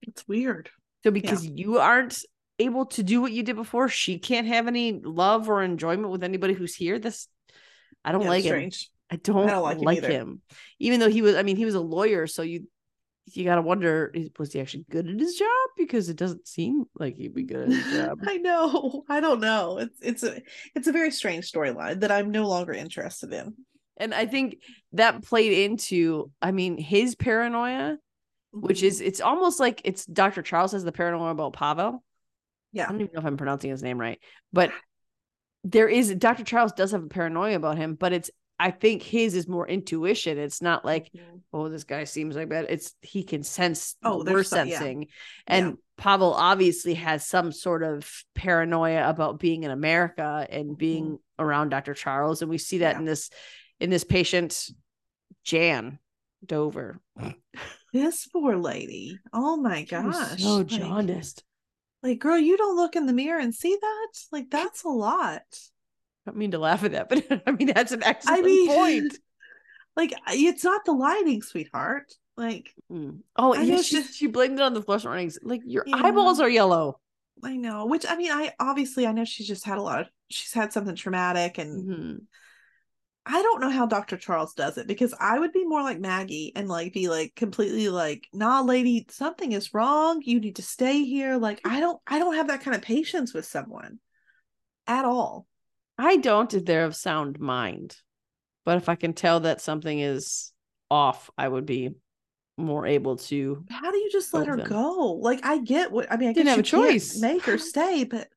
It's 0.03 0.27
weird. 0.29 0.71
so 1.05 1.11
because 1.11 1.45
you 1.45 1.79
aren't 1.79 2.19
able 2.59 2.87
to 2.87 3.03
do 3.03 3.21
what 3.21 3.33
you 3.33 3.43
did 3.43 3.57
before, 3.57 3.89
she 3.89 4.19
can't 4.19 4.47
have 4.47 4.67
any 4.67 5.01
love 5.01 5.49
or 5.49 5.63
enjoyment 5.63 6.11
with 6.11 6.23
anybody 6.23 6.55
who's 6.55 6.75
here. 6.75 6.99
This 6.99 7.27
I 8.05 8.13
don't 8.13 8.23
Yeah, 8.23 8.29
like 8.29 8.45
him. 8.45 8.71
I 9.11 9.17
don't, 9.17 9.49
I 9.49 9.53
don't 9.53 9.83
like 9.83 10.03
like, 10.03 10.05
him. 10.05 10.41
Even 10.79 11.01
though 11.01 11.09
he 11.09 11.23
was 11.23 11.35
I 11.37 11.43
mean, 11.43 11.57
he 11.57 11.65
was 11.65 11.75
a 11.75 11.81
lawyer, 11.81 12.27
so 12.27 12.43
you 12.43 12.69
you 13.37 13.45
gotta 13.45 13.63
wonder, 13.63 14.13
was 14.39 14.53
he 14.53 14.61
actually 14.61 14.85
good 14.91 15.09
at 15.09 15.19
his 15.21 15.35
job? 15.35 15.49
Because 15.77 16.09
it 16.09 16.17
doesn't 16.17 16.47
seem 16.47 16.85
like 16.99 17.17
he'd 17.17 17.35
be 17.35 17.43
good 17.43 17.63
at 17.63 17.69
his 17.69 17.95
job. 17.95 18.19
I 18.27 18.37
know. 18.39 19.05
I 19.09 19.21
don't 19.21 19.41
know. 19.41 19.79
It's 19.79 19.99
it's 20.01 20.23
a 20.23 20.41
it's 20.75 20.87
a 20.89 20.93
very 20.93 21.11
strange 21.11 21.51
storyline 21.51 22.01
that 22.01 22.13
I'm 22.13 22.31
no 22.31 22.47
longer 22.47 22.73
interested 22.73 23.33
in. 23.33 23.55
and 23.97 24.15
I 24.15 24.27
think 24.27 24.59
that 24.93 25.23
played 25.23 25.53
into, 25.53 26.31
I 26.41 26.53
mean, 26.53 26.79
his 26.79 27.15
paranoia, 27.15 27.99
which 28.53 28.83
is 28.83 28.99
mm-hmm. 28.99 29.09
it's 29.09 29.21
almost 29.21 29.61
like 29.61 29.81
it's 29.85 30.07
Dr. 30.07 30.43
Charles 30.43 30.73
has 30.73 30.85
the 30.85 30.93
paranoia 30.93 31.31
about 31.31 31.53
Pavel. 31.53 32.03
Yeah. 32.73 32.85
I 32.85 32.93
don't 32.93 33.01
even 33.01 33.13
know 33.15 33.21
if 33.21 33.27
I'm 33.27 33.37
pronouncing 33.37 33.71
his 33.71 33.83
name 33.83 33.99
right, 33.99 34.21
but 34.53 34.71
there 35.65 35.89
is 35.89 36.15
Dr. 36.15 36.45
Charles 36.45 36.73
does 36.73 36.93
have 36.93 37.03
a 37.03 37.09
paranoia 37.09 37.57
about 37.57 37.77
him, 37.77 37.95
but 37.95 38.13
it's 38.13 38.31
I 38.63 38.71
think 38.71 39.03
his 39.03 39.35
is 39.35 39.49
more 39.49 39.67
intuition. 39.67 40.37
It's 40.39 40.61
not 40.61 40.85
like, 40.85 41.11
Mhm. 41.15 41.41
oh, 41.53 41.69
this 41.71 41.85
guy 41.85 42.05
seems 42.05 42.37
like 42.37 42.51
that. 42.51 42.67
It's 42.71 42.95
he 43.01 43.23
can 43.25 43.43
sense 43.43 43.97
Oh, 44.05 44.23
we're 44.23 44.45
some- 44.45 44.69
yeah. 44.69 44.79
sensing. 44.79 45.07
And 45.47 45.79
Pavel 45.97 46.35
obviously 46.35 46.95
has 46.95 47.27
some 47.27 47.53
sort 47.53 47.83
of 47.83 48.07
paranoia 48.35 49.09
about 49.09 49.41
being 49.41 49.63
in 49.63 49.71
America 49.71 50.47
and 50.51 50.77
being 50.77 51.19
around 51.39 51.71
Dr. 51.71 51.95
Charles. 51.95 52.43
And 52.43 52.51
we 52.51 52.59
see 52.59 52.79
that 52.79 52.97
Mm-hmm. 52.97 52.97
Yeah. 52.97 53.01
in 53.01 53.05
this 53.07 53.31
in 53.81 53.89
this 53.91 54.05
patient, 54.05 54.69
Jan 55.45 55.99
Dover. 56.45 57.01
This 57.93 58.29
poor 58.29 58.57
lady. 58.57 59.19
Oh 59.33 59.57
my 59.57 59.83
gosh. 59.85 60.41
so 60.41 60.59
like- 60.59 60.67
jaundiced. 60.69 61.43
Like, 62.05 62.19
girl, 62.21 62.39
you 62.39 62.57
don't 62.57 62.77
look 62.77 62.95
in 62.95 63.07
the 63.07 63.13
mirror 63.13 63.41
and 63.41 63.53
see 63.55 63.77
that? 63.81 64.09
Like, 64.31 64.49
that's 64.49 64.85
a 64.85 64.89
lot. 64.89 65.43
I 66.31 66.33
don't 66.33 66.39
mean 66.39 66.53
to 66.53 66.59
laugh 66.59 66.85
at 66.85 66.93
that, 66.93 67.09
but 67.29 67.43
I 67.45 67.51
mean 67.51 67.73
that's 67.75 67.91
an 67.93 68.05
excellent 68.05 68.45
mean- 68.45 68.69
point. 68.69 69.19
Like, 69.97 70.15
it's 70.29 70.63
not 70.63 70.85
the 70.85 70.93
lighting, 70.93 71.43
sweetheart. 71.43 72.15
Like, 72.37 72.73
Mm. 72.91 73.19
Oh, 73.35 73.53
I 73.55 73.63
yeah, 73.63 73.83
she, 73.83 74.03
she- 74.03 74.13
she 74.13 74.27
blamed 74.29 74.59
it 74.61 74.63
on 74.63 74.73
the 74.73 74.81
fluorescent 74.81 75.11
warnings. 75.11 75.39
Like 75.43 75.63
your 75.67 75.83
Yeah. 75.85 75.97
eyeballs 75.97 76.39
are 76.41 76.49
yellow. 76.49 77.01
I 77.43 77.57
know, 77.57 77.87
which 77.87 78.07
I 78.09 78.15
mean, 78.17 78.31
I 78.31 78.53
obviously 78.61 79.07
I 79.07 79.13
know 79.13 79.25
she's 79.25 79.49
just 79.49 79.65
had 79.67 79.79
a 79.79 79.83
lot 79.83 80.03
of 80.03 80.07
she's 80.29 80.53
had 80.53 80.73
something 80.73 80.95
traumatic 80.95 81.59
and 81.59 81.89
Mhm. 81.91 82.19
I 83.27 83.43
don't 83.43 83.61
know 83.61 83.69
how 83.69 83.87
Dr. 83.87 84.17
Charles 84.17 84.55
does 84.55 84.79
it 84.79 84.87
because 84.87 85.13
I 85.19 85.39
would 85.41 85.53
be 85.53 85.65
more 85.67 85.83
like 85.83 85.99
Maggie 86.01 86.53
and 86.55 86.69
like 86.69 86.93
be 86.95 87.09
like 87.09 87.35
completely 87.35 87.89
like, 87.89 88.29
nah, 88.33 88.61
lady, 88.63 89.07
something 89.11 89.51
is 89.53 89.75
wrong. 89.75 90.23
You 90.25 90.39
need 90.41 90.57
to 90.57 90.63
stay 90.63 91.05
here. 91.05 91.37
Like, 91.37 91.61
I 91.67 91.81
don't 91.81 92.01
I 92.07 92.21
don't 92.21 92.37
have 92.37 92.47
that 92.49 92.63
kind 92.63 92.77
of 92.77 92.83
patience 92.83 93.35
with 93.35 93.45
someone 93.45 93.99
at 94.87 95.05
all. 95.05 95.47
I 96.01 96.17
don't 96.17 96.53
if 96.55 96.65
they're 96.65 96.85
of 96.85 96.97
sound 96.97 97.39
mind, 97.39 97.97
but 98.65 98.77
if 98.79 98.89
I 98.89 98.95
can 98.95 99.13
tell 99.13 99.41
that 99.41 99.61
something 99.61 99.99
is 99.99 100.53
off, 100.91 101.31
I 101.37 101.47
would 101.47 101.67
be 101.67 101.91
more 102.57 102.87
able 102.87 103.17
to. 103.17 103.65
How 103.71 103.91
do 103.91 103.97
you 103.99 104.11
just 104.11 104.33
let 104.35 104.47
her 104.47 104.57
them. 104.57 104.69
go? 104.69 105.13
Like, 105.21 105.45
I 105.45 105.59
get 105.59 105.93
what 105.93 106.11
I 106.11 106.17
mean, 106.17 106.31
I 106.31 106.33
Didn't 106.33 106.47
guess 106.47 106.57
have 106.57 106.61
a 106.61 106.63
choice. 106.63 107.21
make 107.21 107.43
her 107.45 107.59
stay, 107.73 108.05
but 108.05 108.29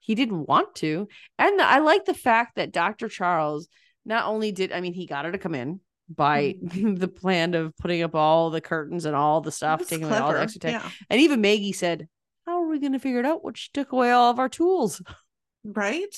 He 0.00 0.14
didn't 0.14 0.46
want 0.46 0.74
to, 0.76 1.08
and 1.38 1.60
I 1.60 1.78
like 1.78 2.04
the 2.04 2.14
fact 2.14 2.56
that 2.56 2.72
Dr. 2.72 3.08
Charles 3.08 3.68
not 4.04 4.26
only 4.26 4.52
did 4.52 4.72
I 4.72 4.80
mean 4.80 4.92
he 4.92 5.06
got 5.06 5.24
her 5.24 5.32
to 5.32 5.38
come 5.38 5.54
in 5.54 5.80
by 6.08 6.56
mm-hmm. 6.62 6.94
the 7.04 7.08
plan 7.08 7.54
of 7.54 7.76
putting 7.78 8.02
up 8.02 8.14
all 8.14 8.50
the 8.50 8.60
curtains 8.60 9.04
and 9.06 9.16
all 9.16 9.40
the 9.40 9.52
stuff, 9.52 9.86
taking 9.86 10.04
away 10.04 10.18
all 10.18 10.32
the 10.32 10.40
extra 10.40 10.60
time, 10.60 10.72
Yeah. 10.72 10.90
and 11.08 11.20
even 11.20 11.40
Maggie 11.40 11.72
said, 11.72 12.08
"How 12.46 12.62
are 12.62 12.68
we 12.68 12.78
going 12.80 12.92
to 12.92 12.98
figure 12.98 13.20
it 13.20 13.26
out? 13.26 13.42
What 13.44 13.56
she 13.56 13.70
took 13.72 13.92
away 13.92 14.10
all 14.10 14.30
of 14.30 14.38
our 14.38 14.48
tools." 14.48 15.00
Right? 15.64 16.14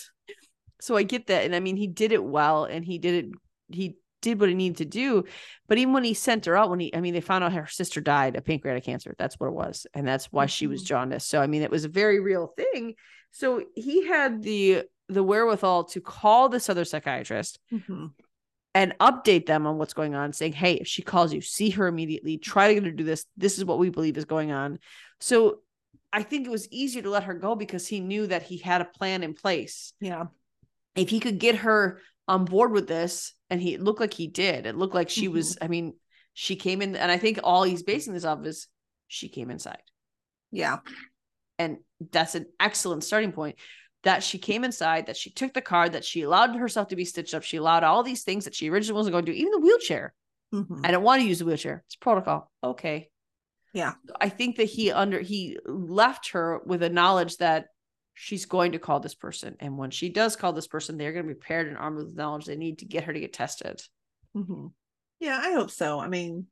So 0.80 0.96
I 0.96 1.02
get 1.02 1.26
that. 1.28 1.44
And 1.44 1.54
I 1.54 1.60
mean, 1.60 1.76
he 1.76 1.86
did 1.86 2.12
it 2.12 2.22
well 2.22 2.64
and 2.64 2.84
he 2.84 2.98
did 2.98 3.24
it, 3.26 3.30
he 3.70 3.96
did 4.22 4.40
what 4.40 4.48
he 4.48 4.54
needed 4.54 4.78
to 4.78 4.84
do. 4.84 5.24
But 5.68 5.78
even 5.78 5.92
when 5.94 6.04
he 6.04 6.14
sent 6.14 6.46
her 6.46 6.56
out, 6.56 6.70
when 6.70 6.80
he, 6.80 6.94
I 6.94 7.00
mean, 7.00 7.14
they 7.14 7.20
found 7.20 7.44
out 7.44 7.52
her 7.52 7.66
sister 7.66 8.00
died 8.00 8.36
of 8.36 8.44
pancreatic 8.44 8.84
cancer. 8.84 9.14
That's 9.18 9.38
what 9.38 9.48
it 9.48 9.54
was. 9.54 9.86
And 9.94 10.06
that's 10.06 10.32
why 10.32 10.46
she 10.46 10.66
was 10.66 10.82
Mhm. 10.82 10.86
jaundiced. 10.86 11.28
So, 11.28 11.40
I 11.40 11.46
mean, 11.46 11.62
it 11.62 11.70
was 11.70 11.84
a 11.84 11.88
very 11.88 12.20
real 12.20 12.48
thing. 12.56 12.94
So 13.30 13.64
he 13.74 14.06
had 14.06 14.42
the, 14.42 14.84
the 15.08 15.22
wherewithal 15.22 15.84
to 15.84 16.00
call 16.00 16.48
this 16.48 16.68
other 16.68 16.84
psychiatrist 16.84 17.60
Mhm. 17.72 18.12
and 18.74 18.94
update 18.98 19.46
them 19.46 19.66
on 19.66 19.78
what's 19.78 19.94
going 19.94 20.14
on, 20.14 20.32
saying, 20.32 20.54
Hey, 20.54 20.74
if 20.74 20.86
she 20.88 21.02
calls 21.02 21.32
you, 21.32 21.40
see 21.40 21.70
her 21.70 21.86
immediately, 21.86 22.38
try 22.38 22.68
to 22.68 22.74
get 22.74 22.84
her 22.84 22.90
to 22.90 22.96
do 22.96 23.04
this. 23.04 23.26
This 23.36 23.58
is 23.58 23.64
what 23.64 23.78
we 23.78 23.90
believe 23.90 24.16
is 24.16 24.24
going 24.24 24.50
on. 24.50 24.78
So 25.20 25.60
I 26.12 26.22
think 26.22 26.46
it 26.46 26.50
was 26.50 26.68
easier 26.70 27.02
to 27.02 27.10
let 27.10 27.24
her 27.24 27.34
go 27.34 27.54
because 27.54 27.86
he 27.86 28.00
knew 28.00 28.26
that 28.28 28.42
he 28.42 28.56
had 28.58 28.80
a 28.80 28.84
plan 28.86 29.22
in 29.22 29.34
place 29.34 29.92
Yeah. 30.00 30.26
If 30.96 31.08
he 31.10 31.20
could 31.20 31.38
get 31.38 31.56
her 31.56 32.00
on 32.28 32.44
board 32.44 32.72
with 32.72 32.88
this 32.88 33.32
and 33.50 33.60
he 33.60 33.76
looked 33.78 34.00
like 34.00 34.14
he 34.14 34.26
did. 34.26 34.66
It 34.66 34.76
looked 34.76 34.94
like 34.94 35.10
she 35.10 35.28
was 35.28 35.56
i 35.60 35.68
mean 35.68 35.94
she 36.34 36.56
came 36.56 36.82
in 36.82 36.96
and 36.96 37.10
i 37.10 37.16
think 37.18 37.38
all 37.44 37.62
he's 37.62 37.82
basing 37.82 38.12
this 38.12 38.24
off 38.24 38.44
is 38.44 38.68
she 39.08 39.28
came 39.28 39.50
inside. 39.50 39.82
Yeah. 40.50 40.78
and 41.58 41.78
that's 42.12 42.34
an 42.34 42.46
excellent 42.60 43.04
starting 43.04 43.32
point 43.32 43.56
that 44.02 44.22
she 44.22 44.38
came 44.38 44.62
inside 44.64 45.06
that 45.06 45.16
she 45.16 45.30
took 45.30 45.52
the 45.54 45.60
card 45.60 45.92
that 45.92 46.04
she 46.04 46.22
allowed 46.22 46.54
herself 46.56 46.88
to 46.88 46.96
be 46.96 47.04
stitched 47.04 47.34
up. 47.34 47.42
She 47.42 47.56
allowed 47.56 47.82
all 47.82 48.02
these 48.02 48.22
things 48.22 48.44
that 48.44 48.54
she 48.54 48.70
originally 48.70 48.96
wasn't 48.96 49.12
going 49.14 49.24
to 49.24 49.32
do 49.32 49.38
even 49.38 49.52
the 49.52 49.60
wheelchair. 49.60 50.14
Mhm. 50.54 50.86
i 50.86 50.90
don't 50.92 51.02
want 51.02 51.20
to 51.22 51.28
use 51.28 51.38
the 51.40 51.44
wheelchair. 51.44 51.82
It's 51.86 51.96
protocol. 51.96 52.50
Okay. 52.62 53.10
Yeah. 53.72 53.94
i 54.20 54.28
think 54.28 54.56
that 54.56 54.64
he 54.64 54.90
under 54.92 55.20
he 55.20 55.58
left 55.66 56.30
her 56.30 56.60
with 56.64 56.82
a 56.82 56.88
knowledge 56.88 57.36
that 57.38 57.66
she's 58.18 58.46
going 58.46 58.72
to 58.72 58.78
call 58.78 58.98
this 58.98 59.14
person 59.14 59.56
and 59.60 59.76
when 59.76 59.90
she 59.90 60.08
does 60.08 60.36
call 60.36 60.52
this 60.54 60.66
person 60.66 60.96
they're 60.96 61.12
going 61.12 61.24
to 61.26 61.28
be 61.28 61.38
prepared 61.38 61.68
and 61.68 61.76
armed 61.76 61.98
with 61.98 62.08
the 62.16 62.20
knowledge 62.22 62.46
they 62.46 62.56
need 62.56 62.78
to 62.78 62.86
get 62.86 63.04
her 63.04 63.12
to 63.12 63.20
get 63.20 63.32
tested 63.32 63.80
Mhm. 64.36 64.72
Yeah, 65.20 65.38
I 65.42 65.52
hope 65.52 65.70
so. 65.70 65.98
I 65.98 66.08
mean, 66.08 66.46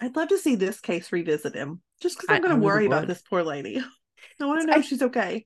I'd 0.00 0.16
love 0.16 0.28
to 0.28 0.38
see 0.38 0.54
this 0.54 0.80
case 0.80 1.12
revisit 1.12 1.54
him 1.54 1.82
just 2.00 2.16
because 2.18 2.34
I'm 2.34 2.40
going 2.42 2.54
to 2.58 2.64
worry 2.64 2.86
about 2.86 3.06
this 3.06 3.20
poor 3.22 3.42
lady. 3.42 3.78
I 4.40 4.44
want 4.46 4.60
to 4.62 4.66
know 4.66 4.72
I- 4.74 4.78
if 4.78 4.84
she's 4.86 5.02
okay. 5.02 5.44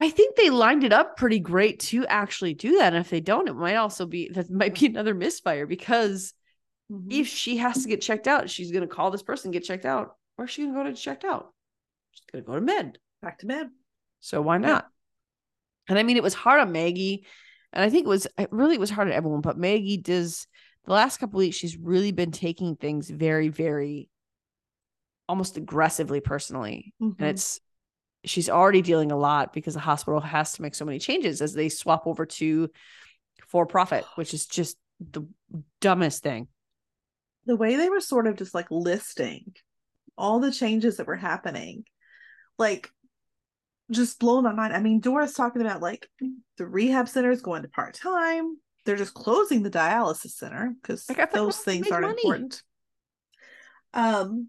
i 0.00 0.08
think 0.08 0.36
they 0.36 0.48
lined 0.50 0.82
it 0.84 0.92
up 0.94 1.16
pretty 1.18 1.38
great 1.40 1.80
to 1.80 2.06
actually 2.06 2.54
do 2.54 2.78
that 2.78 2.94
and 2.94 3.00
if 3.04 3.10
they 3.10 3.20
don't 3.20 3.48
it 3.48 3.54
might 3.54 3.76
also 3.76 4.06
be 4.06 4.28
that 4.30 4.50
might 4.50 4.78
be 4.78 4.86
another 4.86 5.14
misfire 5.14 5.66
because 5.66 6.32
Mhm. 6.90 7.06
if 7.12 7.26
she 7.28 7.58
has 7.58 7.82
to 7.82 7.88
get 7.88 8.00
checked 8.00 8.26
out 8.26 8.48
she's 8.50 8.72
going 8.72 8.88
to 8.88 8.94
call 8.94 9.10
this 9.10 9.22
person 9.22 9.50
get 9.50 9.62
checked 9.64 9.84
out 9.84 10.16
where's 10.36 10.50
she 10.50 10.62
going 10.62 10.74
to 10.74 10.78
go 10.80 10.84
to 10.84 10.90
get 10.92 10.98
checked 11.00 11.24
out 11.24 11.52
she's 12.12 12.24
going 12.32 12.42
to 12.42 12.46
go 12.48 12.54
to 12.54 12.60
med 12.62 12.98
Back 13.22 13.38
to 13.40 13.46
bed. 13.46 13.68
So 14.20 14.40
why 14.42 14.58
not? 14.58 14.86
And 15.88 15.98
I 15.98 16.02
mean, 16.02 16.16
it 16.16 16.22
was 16.22 16.34
hard 16.34 16.60
on 16.60 16.72
Maggie, 16.72 17.26
and 17.72 17.84
I 17.84 17.90
think 17.90 18.04
it 18.04 18.08
was 18.08 18.26
it 18.38 18.52
really 18.52 18.78
was 18.78 18.90
hard 18.90 19.08
on 19.08 19.14
everyone. 19.14 19.40
But 19.40 19.58
Maggie 19.58 19.96
does 19.96 20.46
the 20.84 20.92
last 20.92 21.18
couple 21.18 21.38
weeks. 21.38 21.56
She's 21.56 21.76
really 21.76 22.12
been 22.12 22.30
taking 22.30 22.76
things 22.76 23.10
very, 23.10 23.48
very, 23.48 24.08
almost 25.28 25.56
aggressively 25.56 26.20
personally, 26.20 26.92
Mhm. 27.00 27.16
and 27.18 27.28
it's 27.30 27.60
she's 28.24 28.50
already 28.50 28.82
dealing 28.82 29.10
a 29.12 29.16
lot 29.16 29.52
because 29.52 29.74
the 29.74 29.80
hospital 29.80 30.20
has 30.20 30.52
to 30.52 30.62
make 30.62 30.74
so 30.74 30.84
many 30.84 30.98
changes 30.98 31.40
as 31.40 31.54
they 31.54 31.68
swap 31.70 32.06
over 32.06 32.26
to 32.26 32.68
for 33.46 33.64
profit, 33.66 34.04
which 34.16 34.34
is 34.34 34.46
just 34.46 34.76
the 35.00 35.26
dumbest 35.80 36.22
thing. 36.22 36.48
the 37.46 37.56
way 37.56 37.74
they 37.76 37.88
were 37.88 38.00
sort 38.00 38.26
of 38.26 38.36
just 38.36 38.54
like 38.54 38.70
listing 38.70 39.54
all 40.18 40.38
the 40.40 40.52
changes 40.52 40.98
that 40.98 41.06
were 41.06 41.16
happening, 41.16 41.84
like 42.58 42.90
just 43.90 44.18
blowing 44.18 44.44
my 44.44 44.52
mind. 44.52 44.72
I 44.72 44.80
mean, 44.80 45.00
Dora's 45.00 45.34
talking 45.34 45.62
about 45.62 45.80
like 45.82 46.08
the 46.56 46.66
rehab 46.66 47.08
center 47.08 47.30
is 47.30 47.42
going 47.42 47.62
to 47.62 47.68
part 47.68 47.94
time. 47.94 48.56
They're 48.84 48.96
just 48.96 49.14
closing 49.14 49.62
the 49.62 49.70
dialysis 49.70 50.30
center 50.30 50.74
because 50.80 51.06
Like, 51.08 51.32
those 51.32 51.58
things 51.58 51.90
aren't 51.90 52.06
money. 52.06 52.20
important. 52.22 52.62
Um, 53.92 54.48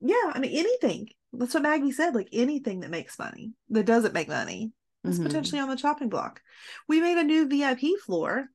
yeah, 0.00 0.32
I 0.32 0.38
mean 0.38 0.56
anything. 0.56 1.08
That's 1.32 1.54
what 1.54 1.62
Maggie 1.62 1.92
said. 1.92 2.14
Like 2.14 2.28
anything 2.32 2.80
that 2.80 2.90
makes 2.90 3.18
money 3.18 3.52
that 3.68 3.86
doesn't 3.86 4.14
make 4.14 4.28
money 4.28 4.72
is 5.04 5.18
Mhm. 5.18 5.24
potentially 5.24 5.60
on 5.60 5.68
the 5.68 5.76
chopping 5.76 6.08
block. 6.08 6.42
We 6.88 7.00
made 7.00 7.18
a 7.18 7.24
new 7.24 7.46
VIP 7.46 7.96
floor 8.04 8.50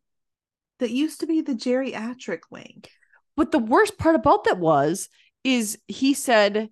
that 0.79 0.91
used 0.91 1.21
to 1.21 1.27
be 1.27 1.41
the 1.41 1.53
geriatric 1.53 2.41
wing. 2.49 2.83
But 3.37 3.51
the 3.51 3.59
worst 3.59 3.97
part 3.97 4.15
about 4.15 4.43
that 4.45 4.57
was, 4.57 5.07
is 5.43 5.77
he 5.87 6.13
said, 6.13 6.69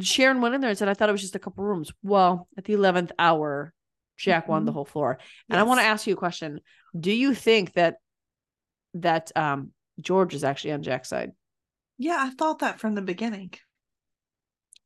Sharon 0.00 0.40
went 0.40 0.54
in 0.54 0.60
there 0.60 0.70
and 0.70 0.78
said, 0.78 0.88
I 0.88 0.94
thought 0.94 1.08
it 1.08 1.12
was 1.12 1.20
just 1.20 1.36
a 1.36 1.40
couple 1.40 1.64
rooms. 1.64 1.92
Well, 2.02 2.48
at 2.56 2.64
the 2.64 2.74
11th 2.74 3.12
hour, 3.18 3.72
Jack 4.16 4.48
won 4.48 4.64
the 4.64 4.72
whole 4.72 4.84
floor. 4.84 5.18
And 5.48 5.58
I 5.58 5.64
want 5.64 5.80
to 5.80 5.86
ask 5.86 6.06
you 6.06 6.14
a 6.14 6.16
question. 6.16 6.60
Do 6.98 7.12
you 7.12 7.34
think 7.34 7.72
that, 7.74 7.96
that, 8.94 9.32
um, 9.36 9.72
George 10.00 10.34
is 10.34 10.44
actually 10.44 10.72
on 10.72 10.82
Jack's 10.82 11.08
side? 11.08 11.32
Yeah, 11.98 12.16
I 12.18 12.30
thought 12.30 12.60
that 12.60 12.80
from 12.80 12.94
the 12.94 13.02
beginning. 13.02 13.52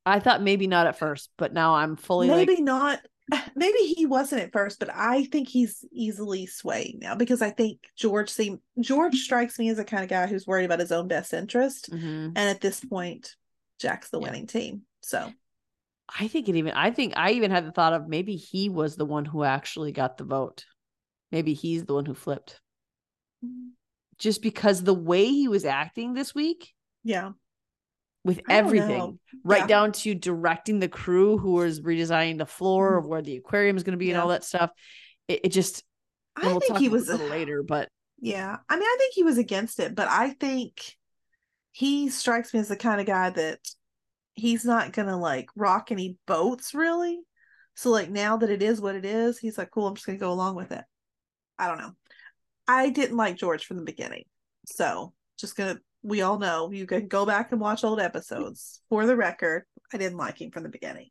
I 0.05 0.21
thought 0.21 0.43
maybe 0.43 0.67
not 0.67 0.87
at 0.87 0.99
first, 0.99 1.31
but 1.37 1.53
now 1.53 1.75
I'm 1.75 1.97
fully 1.97 2.29
Maybe 2.29 2.55
like, 2.55 2.63
not. 2.63 3.01
Maybe 3.57 3.79
he 3.79 4.07
wasn't 4.07 4.43
at 4.43 4.53
first, 4.53 4.79
but 4.79 4.89
I 4.95 5.25
think 5.25 5.49
he's 5.49 5.85
easily 5.91 6.47
swaying 6.47 7.01
now 7.01 7.17
because 7.17 7.43
I 7.43 7.51
think 7.51 7.81
George 7.97 8.31
seemed 8.31 8.61
George 8.79 9.17
strikes 9.17 9.59
me 9.59 9.69
as 9.69 9.79
the 9.79 9.85
kind 9.85 10.05
of 10.05 10.09
guy 10.09 10.29
who's 10.29 10.47
worried 10.47 10.65
about 10.65 10.79
his 10.79 10.93
own 10.93 11.09
best 11.09 11.35
interest. 11.35 11.91
Mhm. 11.91 12.27
And 12.27 12.39
at 12.39 12.61
this 12.61 12.85
point, 12.85 13.35
Jack's 13.81 14.11
the 14.11 14.19
Yeah. 14.21 14.29
winning 14.29 14.47
team. 14.47 14.83
So 15.03 15.33
I 16.19 16.29
think 16.29 16.49
it 16.49 16.57
even, 16.57 16.73
I 16.73 16.91
think 16.91 17.15
I 17.17 17.33
even 17.33 17.51
had 17.51 17.67
the 17.67 17.73
thought 17.73 17.93
of 17.93 18.09
maybe 18.09 18.37
he 18.37 18.69
was 18.69 18.97
the 18.97 19.05
one 19.05 19.25
who 19.25 19.43
actually 19.43 19.93
got 19.93 20.17
the 20.17 20.25
vote. 20.25 20.65
Maybe 21.33 21.53
he's 21.55 21.85
the 21.85 21.95
one 21.95 22.07
who 22.07 22.15
flipped. 22.15 22.61
Mm-hmm. 23.45 23.71
Just 24.19 24.41
because 24.41 24.83
the 24.83 24.95
way 24.95 25.27
he 25.27 25.49
was 25.49 25.65
acting 25.65 26.15
this 26.15 26.35
week, 26.35 26.73
yeah. 27.05 27.33
with 28.25 28.41
I 28.49 28.55
everything, 28.55 29.19
right 29.45 29.63
Yeah. 29.63 29.67
down 29.67 29.93
to 29.93 30.15
directing 30.15 30.79
the 30.79 30.89
crew 30.89 31.39
who 31.39 31.53
was 31.53 31.81
redesigning 31.81 32.39
the 32.39 32.47
floor 32.47 32.93
mm-hmm. 32.93 33.05
of 33.05 33.09
where 33.09 33.23
the 33.23 33.37
aquarium 33.37 33.77
is 33.77 33.83
going 33.83 33.93
to 33.93 33.99
be 33.99 34.11
and 34.11 34.19
all 34.21 34.29
that 34.29 34.45
stuff. 34.45 34.71
It, 35.29 35.41
it 35.45 35.49
just, 35.51 35.83
I 36.37 36.47
we'll 36.47 36.61
think 36.61 36.79
he 36.79 36.89
was 36.89 37.09
a 37.09 37.13
little 37.13 37.29
later, 37.29 37.63
but 37.63 37.89
Yeah. 38.21 38.57
I 38.69 38.77
mean, 38.77 38.85
I 38.87 38.97
think 38.99 39.15
he 39.15 39.23
was 39.25 39.39
against 39.39 39.81
it, 39.81 39.95
but 39.95 40.09
I 40.09 40.31
think 40.31 40.97
he 41.77 42.09
strikes 42.09 42.55
me 42.55 42.61
as 42.61 42.69
the 42.69 42.77
kind 42.77 43.03
of 43.03 43.07
guy 43.07 43.29
that 43.29 43.59
he's 44.33 44.65
not 44.65 44.95
to 44.95 45.15
like 45.15 45.51
rock 45.55 45.93
any 45.93 46.17
boats 46.27 46.73
really. 46.73 47.19
So, 47.75 47.91
like, 47.91 48.09
now 48.09 48.39
that 48.39 48.49
it 48.49 48.63
is 48.63 48.81
what 48.81 48.95
it 48.95 49.05
is, 49.05 49.39
he's 49.39 49.59
like, 49.59 49.71
cool, 49.71 49.87
I'm 49.87 49.95
just 49.95 50.07
to 50.07 50.17
go 50.17 50.33
along 50.33 50.57
with 50.57 50.73
it. 50.73 50.83
I 51.59 51.69
don't 51.69 51.77
know. 51.77 51.93
I 52.67 52.89
didn't 52.89 53.19
like 53.19 53.37
George 53.37 53.67
from 53.67 53.77
the 53.77 53.83
beginning. 53.83 54.25
So 54.65 55.13
just 55.39 55.55
gonna 55.55 55.79
we 56.03 56.23
all 56.23 56.39
know 56.39 56.73
you 56.73 56.87
can 56.87 57.09
go 57.09 57.27
back 57.27 57.53
and 57.53 57.61
watch 57.61 57.85
old 57.85 58.01
episodes. 58.01 58.81
For 58.89 59.05
the 59.05 59.15
record, 59.15 59.65
I 59.93 59.99
didn't 59.99 60.17
like 60.17 60.41
him 60.41 60.53
from 60.53 60.63
the 60.63 60.71
beginning. 60.71 61.11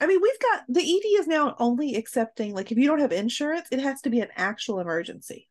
I 0.00 0.08
mean, 0.08 0.18
we've 0.20 0.40
got 0.40 0.64
the 0.68 0.80
ED 0.80 1.20
is 1.20 1.28
now 1.28 1.54
only 1.60 1.94
accepting 1.94 2.52
like 2.52 2.72
if 2.72 2.78
you 2.78 2.88
don't 2.88 2.98
have 2.98 3.12
insurance, 3.12 3.68
it 3.70 3.78
has 3.78 4.02
to 4.02 4.10
be 4.10 4.18
an 4.18 4.30
actual 4.34 4.80
emergency. 4.80 5.48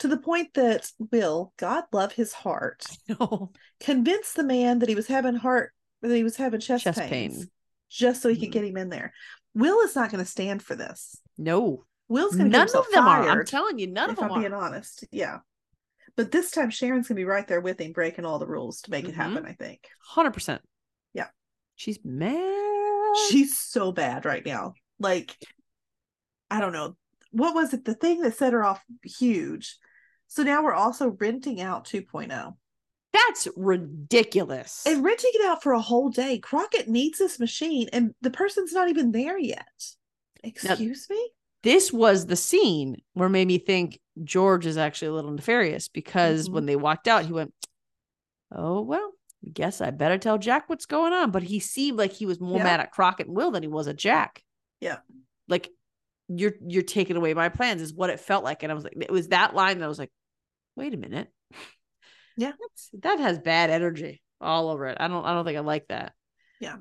To 0.00 0.08
the 0.08 0.16
point 0.18 0.54
that 0.54 0.90
Will, 1.10 1.52
God 1.56 1.84
love 1.92 2.12
his 2.12 2.32
heart, 2.32 2.86
No. 3.08 3.50
convinced 3.80 4.36
the 4.36 4.44
man 4.44 4.78
that 4.78 4.88
he 4.88 4.94
was 4.94 5.06
having 5.08 5.34
heart 5.34 5.72
that 6.02 6.14
he 6.14 6.22
was 6.22 6.36
having 6.36 6.60
chest, 6.60 6.84
Chest 6.84 7.00
pains 7.00 7.38
pain. 7.38 7.50
just 7.90 8.22
so 8.22 8.28
he 8.28 8.36
could 8.36 8.50
Mhm. 8.50 8.52
get 8.52 8.64
him 8.64 8.76
in 8.76 8.88
there. 8.90 9.12
Will 9.54 9.80
is 9.80 9.96
not 9.96 10.10
going 10.12 10.22
to 10.24 10.30
stand 10.30 10.62
for 10.62 10.76
this. 10.76 11.16
No. 11.36 11.84
Will's 12.06 12.36
going 12.36 12.50
to 12.50 12.56
None 12.56 12.68
of 12.72 12.86
them 12.92 13.04
are. 13.06 13.28
I'm 13.28 13.44
telling 13.44 13.78
you, 13.80 13.88
none 13.88 14.10
of 14.10 14.16
them 14.16 14.30
I'm 14.30 14.40
being 14.40 14.52
honest, 14.52 15.04
yeah. 15.10 15.40
But 16.16 16.30
this 16.32 16.50
time 16.52 16.70
Sharon's 16.70 17.06
gonna 17.08 17.16
be 17.16 17.24
right 17.24 17.46
there 17.46 17.60
with 17.60 17.80
him, 17.80 17.92
breaking 17.92 18.24
all 18.24 18.38
the 18.38 18.46
rules 18.46 18.80
to 18.82 18.90
make 18.90 19.04
Mhm. 19.04 19.08
it 19.10 19.14
happen. 19.14 19.44
I 19.46 19.52
think 19.52 19.86
Hundred 20.00 20.32
percent. 20.32 20.62
Yeah. 21.12 21.28
She's 21.76 21.98
mad. 22.04 23.14
she's 23.28 23.56
so 23.58 23.90
bad 23.92 24.24
right 24.24 24.44
now. 24.44 24.74
Like, 24.98 25.36
I 26.50 26.60
don't 26.60 26.72
know 26.72 26.96
what 27.30 27.54
was 27.54 27.72
it. 27.74 27.84
The 27.84 27.94
thing 27.94 28.20
that 28.22 28.36
set 28.36 28.52
her 28.52 28.64
off 28.64 28.82
huge. 29.04 29.76
So 30.28 30.42
now 30.42 30.62
we're 30.62 30.74
also 30.74 31.08
renting 31.18 31.60
out 31.60 31.84
2.0 31.86 32.54
That's 33.12 33.48
ridiculous. 33.56 34.82
and 34.86 35.02
renting 35.02 35.30
it 35.34 35.44
out 35.46 35.62
for 35.62 35.72
a 35.72 35.80
whole 35.80 36.10
day. 36.10 36.38
Crockett 36.38 36.88
needs 36.88 37.18
this 37.18 37.40
machine, 37.40 37.88
and 37.92 38.14
the 38.20 38.30
person's 38.30 38.72
not 38.72 38.88
even 38.88 39.12
there 39.12 39.38
yet. 39.38 39.66
Excuse 40.44 41.08
me. 41.10 41.30
this 41.64 41.92
was 41.92 42.26
the 42.26 42.36
scene 42.36 42.96
where 43.14 43.28
made 43.28 43.48
me 43.48 43.58
think 43.58 43.98
George 44.22 44.64
is 44.66 44.76
actually 44.76 45.08
a 45.08 45.12
little 45.12 45.32
nefarious 45.32 45.88
because 45.88 46.48
Mhm. 46.48 46.52
when 46.52 46.66
they 46.66 46.76
walked 46.76 47.08
out, 47.08 47.24
he 47.26 47.32
went, 47.32 47.52
"Oh 48.52 48.80
well, 48.82 49.12
I 49.44 49.50
guess 49.52 49.80
I 49.80 49.90
better 49.90 50.16
tell 50.18 50.38
Jack 50.38 50.68
what's 50.68 50.86
going 50.86 51.12
on." 51.12 51.32
But 51.32 51.42
he 51.42 51.58
seemed 51.58 51.98
like 51.98 52.12
he 52.12 52.26
was 52.26 52.38
more 52.40 52.58
Yeah. 52.58 52.64
mad 52.64 52.80
at 52.80 52.92
Crockett 52.92 53.26
and 53.26 53.34
Will 53.36 53.50
than 53.50 53.62
he 53.64 53.68
was 53.68 53.88
at 53.88 53.96
Jack. 53.96 54.44
Yeah. 54.80 54.98
like 55.48 55.70
you're 56.28 56.52
you're 56.68 56.82
taking 56.82 57.16
away 57.16 57.32
my 57.34 57.48
plans 57.48 57.80
is 57.82 57.92
what 57.94 58.10
it 58.10 58.20
felt 58.20 58.44
like, 58.44 58.62
and 58.62 58.70
I 58.70 58.74
was 58.76 58.84
like, 58.84 58.92
it 59.00 59.10
was 59.10 59.28
that 59.28 59.54
line 59.54 59.78
that 59.78 59.84
I 59.84 59.88
was 59.88 59.98
like, 59.98 60.12
"Wait 60.78 60.94
a 60.94 60.96
minute." 60.96 61.28
Yeah. 62.36 62.52
That's, 62.58 62.90
that 63.02 63.18
has 63.20 63.38
bad 63.38 63.68
energy 63.70 64.22
all 64.40 64.70
over 64.70 64.86
it. 64.86 64.96
I 65.00 65.08
don't 65.08 65.24
I 65.24 65.34
don't 65.34 65.44
think 65.44 65.58
I 65.58 65.62
like 65.62 65.88
that. 65.88 66.12
Yeah. 66.60 66.76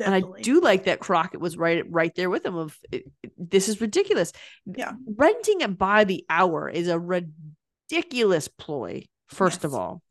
And 0.00 0.14
I 0.14 0.22
do 0.42 0.60
like 0.60 0.84
that 0.84 1.00
Crockett 1.00 1.40
was 1.40 1.56
right 1.56 1.84
right 1.90 2.14
there 2.14 2.30
with 2.30 2.46
him. 2.46 2.56
Of 2.56 2.76
"It- 2.90 3.04
it- 3.22 3.32
this 3.36 3.68
is 3.68 3.80
ridiculous. 3.80 4.32
Yeah. 4.64 4.92
renting 5.16 5.60
it 5.60 5.76
by 5.76 6.04
the 6.04 6.24
hour 6.30 6.68
is 6.68 6.88
a 6.88 6.98
ridiculous 6.98 8.48
ploy. 8.48 9.04
First 9.26 9.64
of 9.64 9.74
all, 9.74 10.02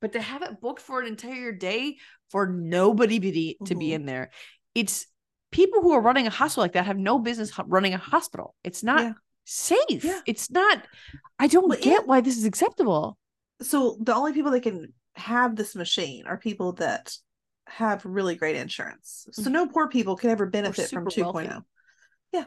but 0.00 0.12
to 0.14 0.20
have 0.20 0.42
it 0.42 0.60
booked 0.60 0.82
for 0.82 1.00
an 1.00 1.06
entire 1.06 1.52
day 1.52 1.98
for 2.30 2.46
nobody 2.48 3.56
to 3.64 3.74
be 3.76 3.92
in 3.92 4.06
there, 4.06 4.30
it's 4.74 5.06
people 5.52 5.82
who 5.82 5.92
are 5.92 6.00
running 6.00 6.26
a 6.26 6.30
hospital 6.30 6.64
like 6.64 6.72
that 6.72 6.86
have 6.86 6.98
no 6.98 7.18
business 7.20 7.52
running 7.66 7.94
a 7.94 7.98
hospital. 7.98 8.54
It's 8.64 8.82
not 8.82 9.00
Yeah. 9.02 9.12
Safe. 9.50 10.04
Yeah. 10.04 10.20
It's 10.26 10.50
not. 10.50 10.86
I 11.38 11.46
don't 11.46 11.68
Well, 11.68 11.78
get 11.80 12.00
and- 12.00 12.08
why 12.08 12.20
this 12.20 12.36
is 12.38 12.44
acceptable. 12.44 13.16
so 13.62 13.96
the 14.00 14.14
only 14.14 14.32
people 14.32 14.50
that 14.52 14.62
can 14.62 14.92
have 15.14 15.56
this 15.56 15.74
machine 15.74 16.26
are 16.26 16.36
people 16.38 16.72
that 16.74 17.14
have 17.66 18.04
really 18.04 18.34
great 18.36 18.56
insurance. 18.56 19.26
So 19.32 19.50
no 19.50 19.66
poor 19.66 19.88
people 19.88 20.16
could 20.16 20.30
ever 20.30 20.46
benefit 20.46 20.90
from 20.90 21.10
super 21.10 21.32
2.0. 21.32 21.34
wealthy. 21.34 21.64
Yeah. 22.32 22.44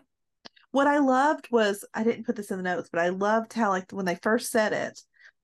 What 0.72 0.88
I 0.88 0.98
loved 1.00 1.50
was 1.52 1.86
I 1.94 2.04
didn't 2.04 2.26
put 2.26 2.36
this 2.36 2.52
in 2.52 2.58
the 2.58 2.64
notes, 2.64 2.90
but 2.92 3.02
I 3.02 3.10
loved 3.10 3.54
how 3.54 3.70
like 3.70 3.92
when 3.92 4.06
they 4.06 4.16
first 4.16 4.52
said 4.52 4.74
it 4.74 5.00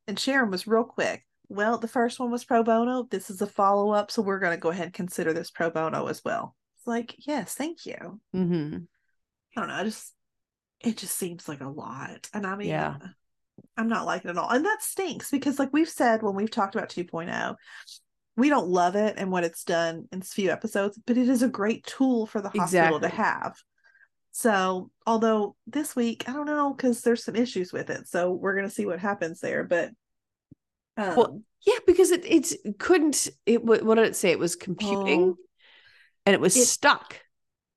and 0.08 0.18
Sharon 0.20 0.50
was 0.52 0.66
real 0.68 0.84
quick. 0.84 1.26
Well, 1.50 1.78
the 1.78 1.88
first 1.88 2.20
one 2.20 2.30
was 2.32 2.46
pro 2.46 2.64
bono. 2.64 3.04
This 3.10 3.30
is 3.30 3.42
a 3.42 3.48
follow 3.48 3.92
up, 3.92 4.12
so 4.12 4.22
we're 4.22 4.40
going 4.40 4.56
to 4.56 4.62
go 4.62 4.70
ahead 4.70 4.86
and 4.86 4.94
consider 4.94 5.34
this 5.34 5.50
pro 5.50 5.70
bono 5.72 6.06
as 6.08 6.22
well. 6.24 6.56
It's 6.78 6.86
like, 6.88 7.16
yes, 7.28 7.56
thank 7.56 7.86
you. 7.86 8.20
hmm 8.34 8.78
I 9.56 9.60
don't 9.60 9.68
know. 9.70 9.74
I 9.76 9.84
just 9.84 10.14
it 10.82 10.98
just 10.98 11.18
seems 11.18 11.48
like 11.48 11.62
a 11.62 11.68
lot. 11.68 12.30
And 12.34 12.46
I 12.48 12.56
mean, 12.56 12.70
Yeah. 12.70 12.96
I'm 13.78 13.90
not 13.90 14.06
liking 14.06 14.30
it 14.30 14.32
at 14.32 14.38
all. 14.38 14.50
And 14.50 14.66
that 14.66 14.82
stinks 14.82 15.30
because 15.32 15.60
like 15.60 15.74
we've 15.74 15.90
said 15.90 16.22
when 16.24 16.36
we've 16.36 16.52
talked 16.52 16.76
about 16.76 16.90
2.0, 16.90 17.56
we 18.38 18.48
don't 18.50 18.70
love 18.70 18.96
it 18.96 19.16
and 19.18 19.32
what 19.32 19.44
it's 19.44 19.64
done 19.66 20.08
in 20.14 20.20
a 20.20 20.24
few 20.24 20.50
episodes, 20.50 20.98
but 21.06 21.18
it 21.18 21.28
is 21.28 21.44
a 21.44 21.50
great 21.50 21.86
tool 21.86 22.26
for 22.26 22.42
the 22.42 22.50
hospital 22.50 23.00
to 23.02 23.10
have. 23.10 23.56
So, 24.32 24.92
although 25.06 25.56
this 25.68 25.96
week, 25.96 26.30
I 26.30 26.34
don't 26.34 26.46
know 26.46 26.74
because 26.74 27.02
there's 27.02 27.24
some 27.26 27.36
issues 27.36 27.74
with 27.74 27.90
it. 27.90 28.08
So, 28.08 28.32
we're 28.32 28.54
going 28.56 28.68
to 28.68 28.74
see 28.74 28.86
what 28.86 29.00
happens 29.00 29.42
there, 29.42 29.64
but 29.66 29.90
um, 30.96 31.16
Well, 31.16 31.42
Yeah, 31.66 31.80
because 31.86 32.12
it 32.12 32.24
it's 32.26 32.52
it 32.54 32.78
couldn't. 32.80 33.28
It 33.46 33.64
what 33.66 33.84
did 33.96 34.06
it 34.06 34.16
say? 34.16 34.32
It 34.32 34.40
was 34.40 34.56
computing, 34.56 35.22
Oh. 35.32 35.38
and 36.26 36.34
it 36.34 36.40
was 36.40 36.56
It- 36.56 36.66
stuck. 36.68 37.14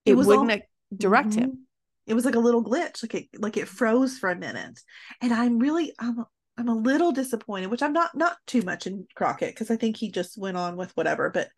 it 0.05 0.13
It, 0.13 0.15
was 0.15 0.27
wouldn't 0.29 0.51
ac- 0.53 0.63
direct 0.97 1.35
him. 1.35 1.67
It 2.07 2.15
was 2.15 2.25
like 2.25 2.35
a 2.35 2.41
little 2.41 2.65
glitch, 2.65 3.03
like 3.03 3.15
it 3.15 3.29
like 3.39 3.57
it 3.57 3.69
froze 3.69 4.19
for 4.19 4.31
a 4.31 4.37
minute. 4.37 4.81
And 5.21 5.33
I'm 5.33 5.59
really 5.59 5.93
I'm 5.99 6.25
I'm 6.59 6.69
a 6.69 6.75
little 6.75 7.13
disappointed, 7.13 7.71
which 7.71 7.83
I'm 7.83 7.93
not 7.93 8.17
not 8.17 8.37
too 8.47 8.63
much 8.63 8.87
in 8.87 9.07
Crockett 9.15 9.55
because 9.55 9.71
I 9.71 9.77
think 9.77 9.97
he 9.97 10.11
just 10.11 10.39
went 10.39 10.57
on 10.57 10.77
with 10.77 10.93
whatever, 10.97 11.31
but 11.31 11.49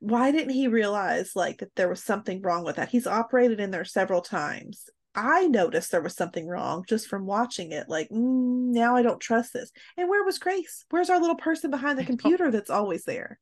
why 0.00 0.32
didn't 0.32 0.54
he 0.54 0.66
realize 0.66 1.32
like 1.36 1.58
that 1.58 1.74
there 1.76 1.88
was 1.88 2.02
something 2.02 2.40
wrong 2.42 2.64
with 2.64 2.76
that? 2.76 2.88
He's 2.88 3.06
operated 3.06 3.60
in 3.60 3.70
there 3.70 3.84
several 3.84 4.22
times. 4.22 4.88
I 5.14 5.46
noticed 5.48 5.90
there 5.90 6.00
was 6.00 6.14
something 6.14 6.46
wrong 6.46 6.84
just 6.88 7.08
from 7.08 7.26
watching 7.26 7.72
it. 7.72 7.88
Like, 7.88 8.08
mm, 8.10 8.72
now 8.72 8.96
I 8.96 9.02
don't 9.02 9.20
trust 9.20 9.52
this. 9.52 9.72
And 9.96 10.08
where 10.08 10.24
was 10.24 10.38
Grace? 10.38 10.84
Where's 10.90 11.10
our 11.10 11.20
little 11.20 11.36
person 11.36 11.70
behind 11.70 11.98
the 11.98 12.04
computer 12.04 12.50
that's 12.50 12.70
always 12.70 13.04
there? 13.04 13.38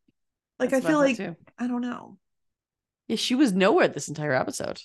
Like, 0.59 0.70
That's 0.70 0.85
I 0.85 0.89
feel 0.89 0.99
like 0.99 1.16
too. 1.16 1.36
I 1.59 1.69
don't 1.69 1.82
know. 1.82 2.19
yeah, 3.07 3.16
she 3.16 3.35
was 3.35 3.53
nowhere 3.53 3.89
this 3.89 4.09
entire 4.09 4.32
episode, 4.32 4.81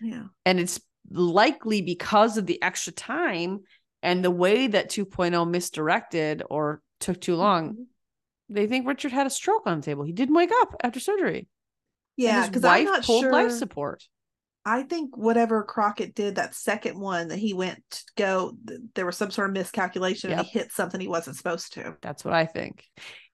Yeah. 0.00 0.24
and 0.46 0.58
it's 0.58 0.80
likely 1.10 1.82
because 1.82 2.36
of 2.36 2.46
the 2.46 2.62
extra 2.62 2.92
time 2.92 3.60
and 4.02 4.24
the 4.24 4.30
way 4.30 4.66
that 4.66 4.90
2.0 4.90 5.48
misdirected 5.50 6.42
or 6.48 6.82
took 7.00 7.20
too 7.20 7.36
long. 7.36 7.74
Mhm. 7.74 7.84
They 8.48 8.66
think 8.66 8.86
Richard 8.86 9.12
had 9.12 9.26
a 9.26 9.30
stroke 9.30 9.66
on 9.66 9.80
the 9.80 9.84
table. 9.84 10.04
He 10.04 10.12
didn't 10.12 10.34
wake 10.34 10.50
up 10.60 10.74
after 10.82 11.00
surgery. 11.00 11.48
Yeah, 12.16 12.46
because 12.46 12.64
I'm 12.64 12.84
not 12.84 13.04
pulled 13.04 13.22
sure. 13.22 13.32
life 13.32 13.52
support. 13.52 14.02
I 14.64 14.82
think 14.82 15.16
whatever 15.16 15.62
Crockett 15.62 16.14
did 16.14 16.34
that 16.34 16.54
second 16.54 16.98
one 16.98 17.28
that 17.28 17.38
he 17.38 17.54
went 17.54 17.82
to 17.90 18.02
go, 18.16 18.56
there 18.94 19.06
was 19.06 19.16
some 19.16 19.30
sort 19.30 19.48
of 19.48 19.54
miscalculation 19.54 20.30
and 20.30 20.42
he 20.42 20.58
hit 20.58 20.70
something 20.72 21.00
he 21.00 21.08
wasn't 21.08 21.36
supposed 21.36 21.72
to. 21.74 21.96
That's 22.02 22.24
what 22.24 22.34
I 22.34 22.44
think. 22.44 22.84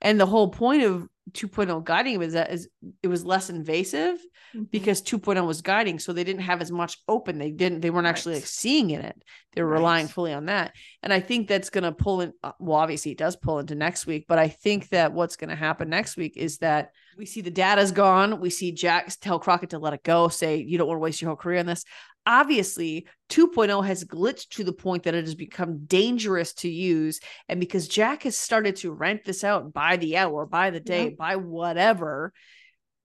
And 0.01 0.21
the 0.21 0.27
whole 0.27 0.51
point 0.51 0.85
of 0.85 1.09
2.0 1.33 1.85
guiding 1.85 2.19
was 2.19 2.35
that 2.35 2.53
is 2.53 2.69
it 3.03 3.09
was 3.09 3.25
less 3.25 3.51
invasive 3.51 4.19
Mhm. 4.55 4.71
because 4.71 5.03
2.0 5.03 5.45
was 5.47 5.61
guiding, 5.61 5.99
so 5.99 6.13
they 6.13 6.23
didn't 6.23 6.43
have 6.43 6.63
as 6.63 6.71
much 6.71 6.99
open. 7.09 7.39
They 7.39 7.51
didn't. 7.51 7.81
They 7.81 7.91
weren't 7.91 8.07
actually 8.07 8.35
Right. 8.35 8.43
like 8.43 8.47
seeing 8.47 8.91
in 8.91 9.01
it. 9.01 9.21
They 9.55 9.63
were 9.63 9.71
relying 9.71 10.07
fully 10.07 10.33
on 10.33 10.47
that. 10.47 10.73
And 11.03 11.13
I 11.13 11.19
think 11.21 11.49
that's 11.49 11.71
going 11.71 11.85
to 11.85 11.91
pull 11.93 12.21
in. 12.21 12.33
uh, 12.45 12.53
Well, 12.61 12.79
obviously, 12.79 13.11
it 13.13 13.19
does 13.19 13.35
pull 13.37 13.59
into 13.59 13.75
next 13.75 14.07
week. 14.07 14.27
But 14.29 14.39
I 14.39 14.49
think 14.49 14.89
that 14.91 15.13
what's 15.13 15.37
going 15.37 15.51
to 15.51 15.57
happen 15.57 15.89
next 15.91 16.17
week 16.17 16.37
is 16.37 16.59
that 16.59 16.91
we 17.19 17.27
see 17.27 17.41
the 17.41 17.51
data's 17.51 17.91
gone. 17.93 18.41
We 18.41 18.51
see 18.51 18.71
Jack 18.73 19.09
tell 19.21 19.39
Crockett 19.41 19.71
to 19.71 19.79
let 19.79 19.95
it 19.95 20.05
go. 20.05 20.29
Say 20.29 20.59
you 20.59 20.79
don't 20.79 20.87
want 20.87 20.99
to 20.99 21.03
waste 21.03 21.21
your 21.21 21.31
whole 21.31 21.37
career 21.37 21.59
on 21.59 21.67
this. 21.67 21.85
Obviously, 22.27 23.07
2.0 23.31 23.87
has 23.87 24.05
glitched 24.05 24.49
to 24.51 24.65
the 24.65 24.73
point 24.73 25.05
that 25.05 25.15
it 25.15 25.25
has 25.25 25.35
become 25.37 25.85
dangerous 25.87 26.53
to 26.55 26.69
use. 26.69 27.21
And 27.49 27.61
because 27.61 27.87
Jack 27.89 28.25
has 28.25 28.37
started 28.37 28.77
to 28.77 28.93
rent 28.93 29.25
this 29.25 29.45
out 29.45 29.73
by 29.73 29.97
the 29.97 30.17
hour, 30.17 30.45
by 30.45 30.71
the 30.71 30.81
day, 30.81 31.05
Yep. 31.05 31.17
by 31.17 31.37
whatever, 31.37 32.33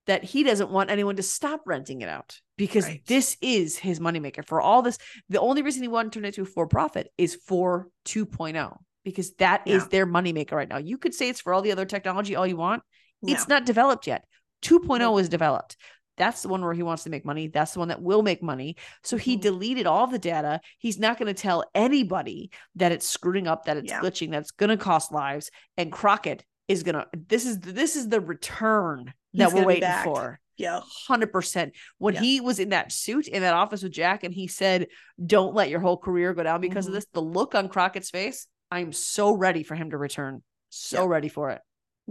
that 0.08 0.24
he 0.24 0.44
doesn't 0.44 0.72
want 0.72 0.90
anyone 0.90 1.16
to 1.18 1.24
stop 1.24 1.62
renting 1.66 2.02
it 2.02 2.10
out 2.10 2.40
because 2.58 2.86
Right. 2.86 3.06
this 3.06 3.38
is 3.40 3.78
his 3.78 4.00
moneymaker 4.00 4.46
for 4.46 4.60
all 4.60 4.82
this. 4.82 4.98
The 5.30 5.40
only 5.40 5.62
reason 5.62 5.84
he 5.84 5.88
wanted 5.88 6.12
to 6.14 6.20
turn 6.20 6.26
it 6.26 6.30
into 6.30 6.42
a 6.42 6.46
for 6.46 6.66
profit 6.68 7.12
is 7.20 7.36
for 7.36 7.88
2.0 8.06 8.80
because 9.06 9.34
that 9.36 9.68
is 9.68 9.84
Yeah. 9.84 9.88
their 9.90 10.08
moneymaker 10.08 10.54
right 10.54 10.68
now. 10.68 10.78
You 10.78 10.98
could 10.98 11.14
say 11.14 11.30
it's 11.30 11.42
for 11.42 11.54
all 11.54 11.62
the 11.62 11.72
other 11.72 11.86
technology 11.86 12.36
all 12.36 12.48
you 12.48 12.58
want. 12.58 12.82
Yeah. 13.22 13.36
It's 13.36 13.48
not 13.48 13.66
developed 13.66 14.08
yet. 14.08 14.26
2.0 14.64 15.00
Nope. 15.16 15.22
is 15.22 15.30
developed. 15.30 15.78
That's 16.18 16.42
the 16.42 16.50
one 16.50 16.62
where 16.62 16.74
he 16.74 16.84
wants 16.84 17.04
to 17.04 17.10
make 17.10 17.26
money. 17.26 17.48
That's 17.48 17.74
the 17.74 17.80
one 17.80 17.88
that 17.88 18.02
will 18.02 18.22
make 18.22 18.44
money. 18.44 18.76
So 19.04 19.18
he 19.18 19.38
Mhm. 19.38 19.42
deleted 19.42 19.88
all 19.88 20.08
the 20.08 20.20
data. 20.20 20.62
He's 20.78 21.00
not 21.00 21.18
going 21.18 21.34
to 21.34 21.42
tell 21.42 21.64
anybody 21.74 22.52
that 22.76 22.92
it's 22.92 23.08
screwing 23.08 23.48
up, 23.48 23.66
that 23.66 23.78
it's 23.78 23.90
Yeah. 23.90 24.02
glitching, 24.02 24.32
that 24.32 24.42
it's 24.42 24.52
going 24.52 24.70
to 24.70 24.78
cost 24.78 25.12
lives. 25.12 25.50
And 25.78 25.92
Crockett 25.92 26.46
is 26.68 26.84
going 26.84 26.96
to. 26.96 27.08
This 27.28 27.46
is 27.46 27.60
this 27.60 27.96
is 27.96 28.10
the 28.10 28.22
return 28.22 29.14
He's 29.32 29.40
that 29.40 29.54
we're 29.54 29.66
waiting 29.66 29.90
for. 30.04 30.40
Yeah. 30.58 30.82
Hundred 31.08 31.32
percent. 31.32 31.74
When 31.98 32.14
Yeah. 32.14 32.20
he 32.22 32.42
was 32.42 32.60
in 32.60 32.70
that 32.70 32.92
suit 32.92 33.28
in 33.28 33.42
that 33.42 33.54
office 33.56 33.82
with 33.82 33.94
Jack, 33.94 34.24
and 34.24 34.34
he 34.34 34.48
said, 34.48 34.88
"Don't 35.26 35.56
let 35.56 35.70
your 35.70 35.80
whole 35.80 35.98
career 35.98 36.34
go 36.34 36.44
down 36.44 36.62
because 36.62 36.86
Mhm. 36.86 36.90
of 36.90 36.94
this." 36.94 37.08
The 37.14 37.22
look 37.22 37.56
on 37.56 37.68
Crockett's 37.68 38.12
face. 38.12 38.48
I'm 38.70 38.94
so 38.94 39.34
ready 39.34 39.64
for 39.64 39.76
him 39.76 39.90
to 39.90 39.98
return. 39.98 40.44
So 40.70 41.02
Yeah. 41.04 41.08
ready 41.10 41.30
for 41.30 41.50
it. 41.50 41.62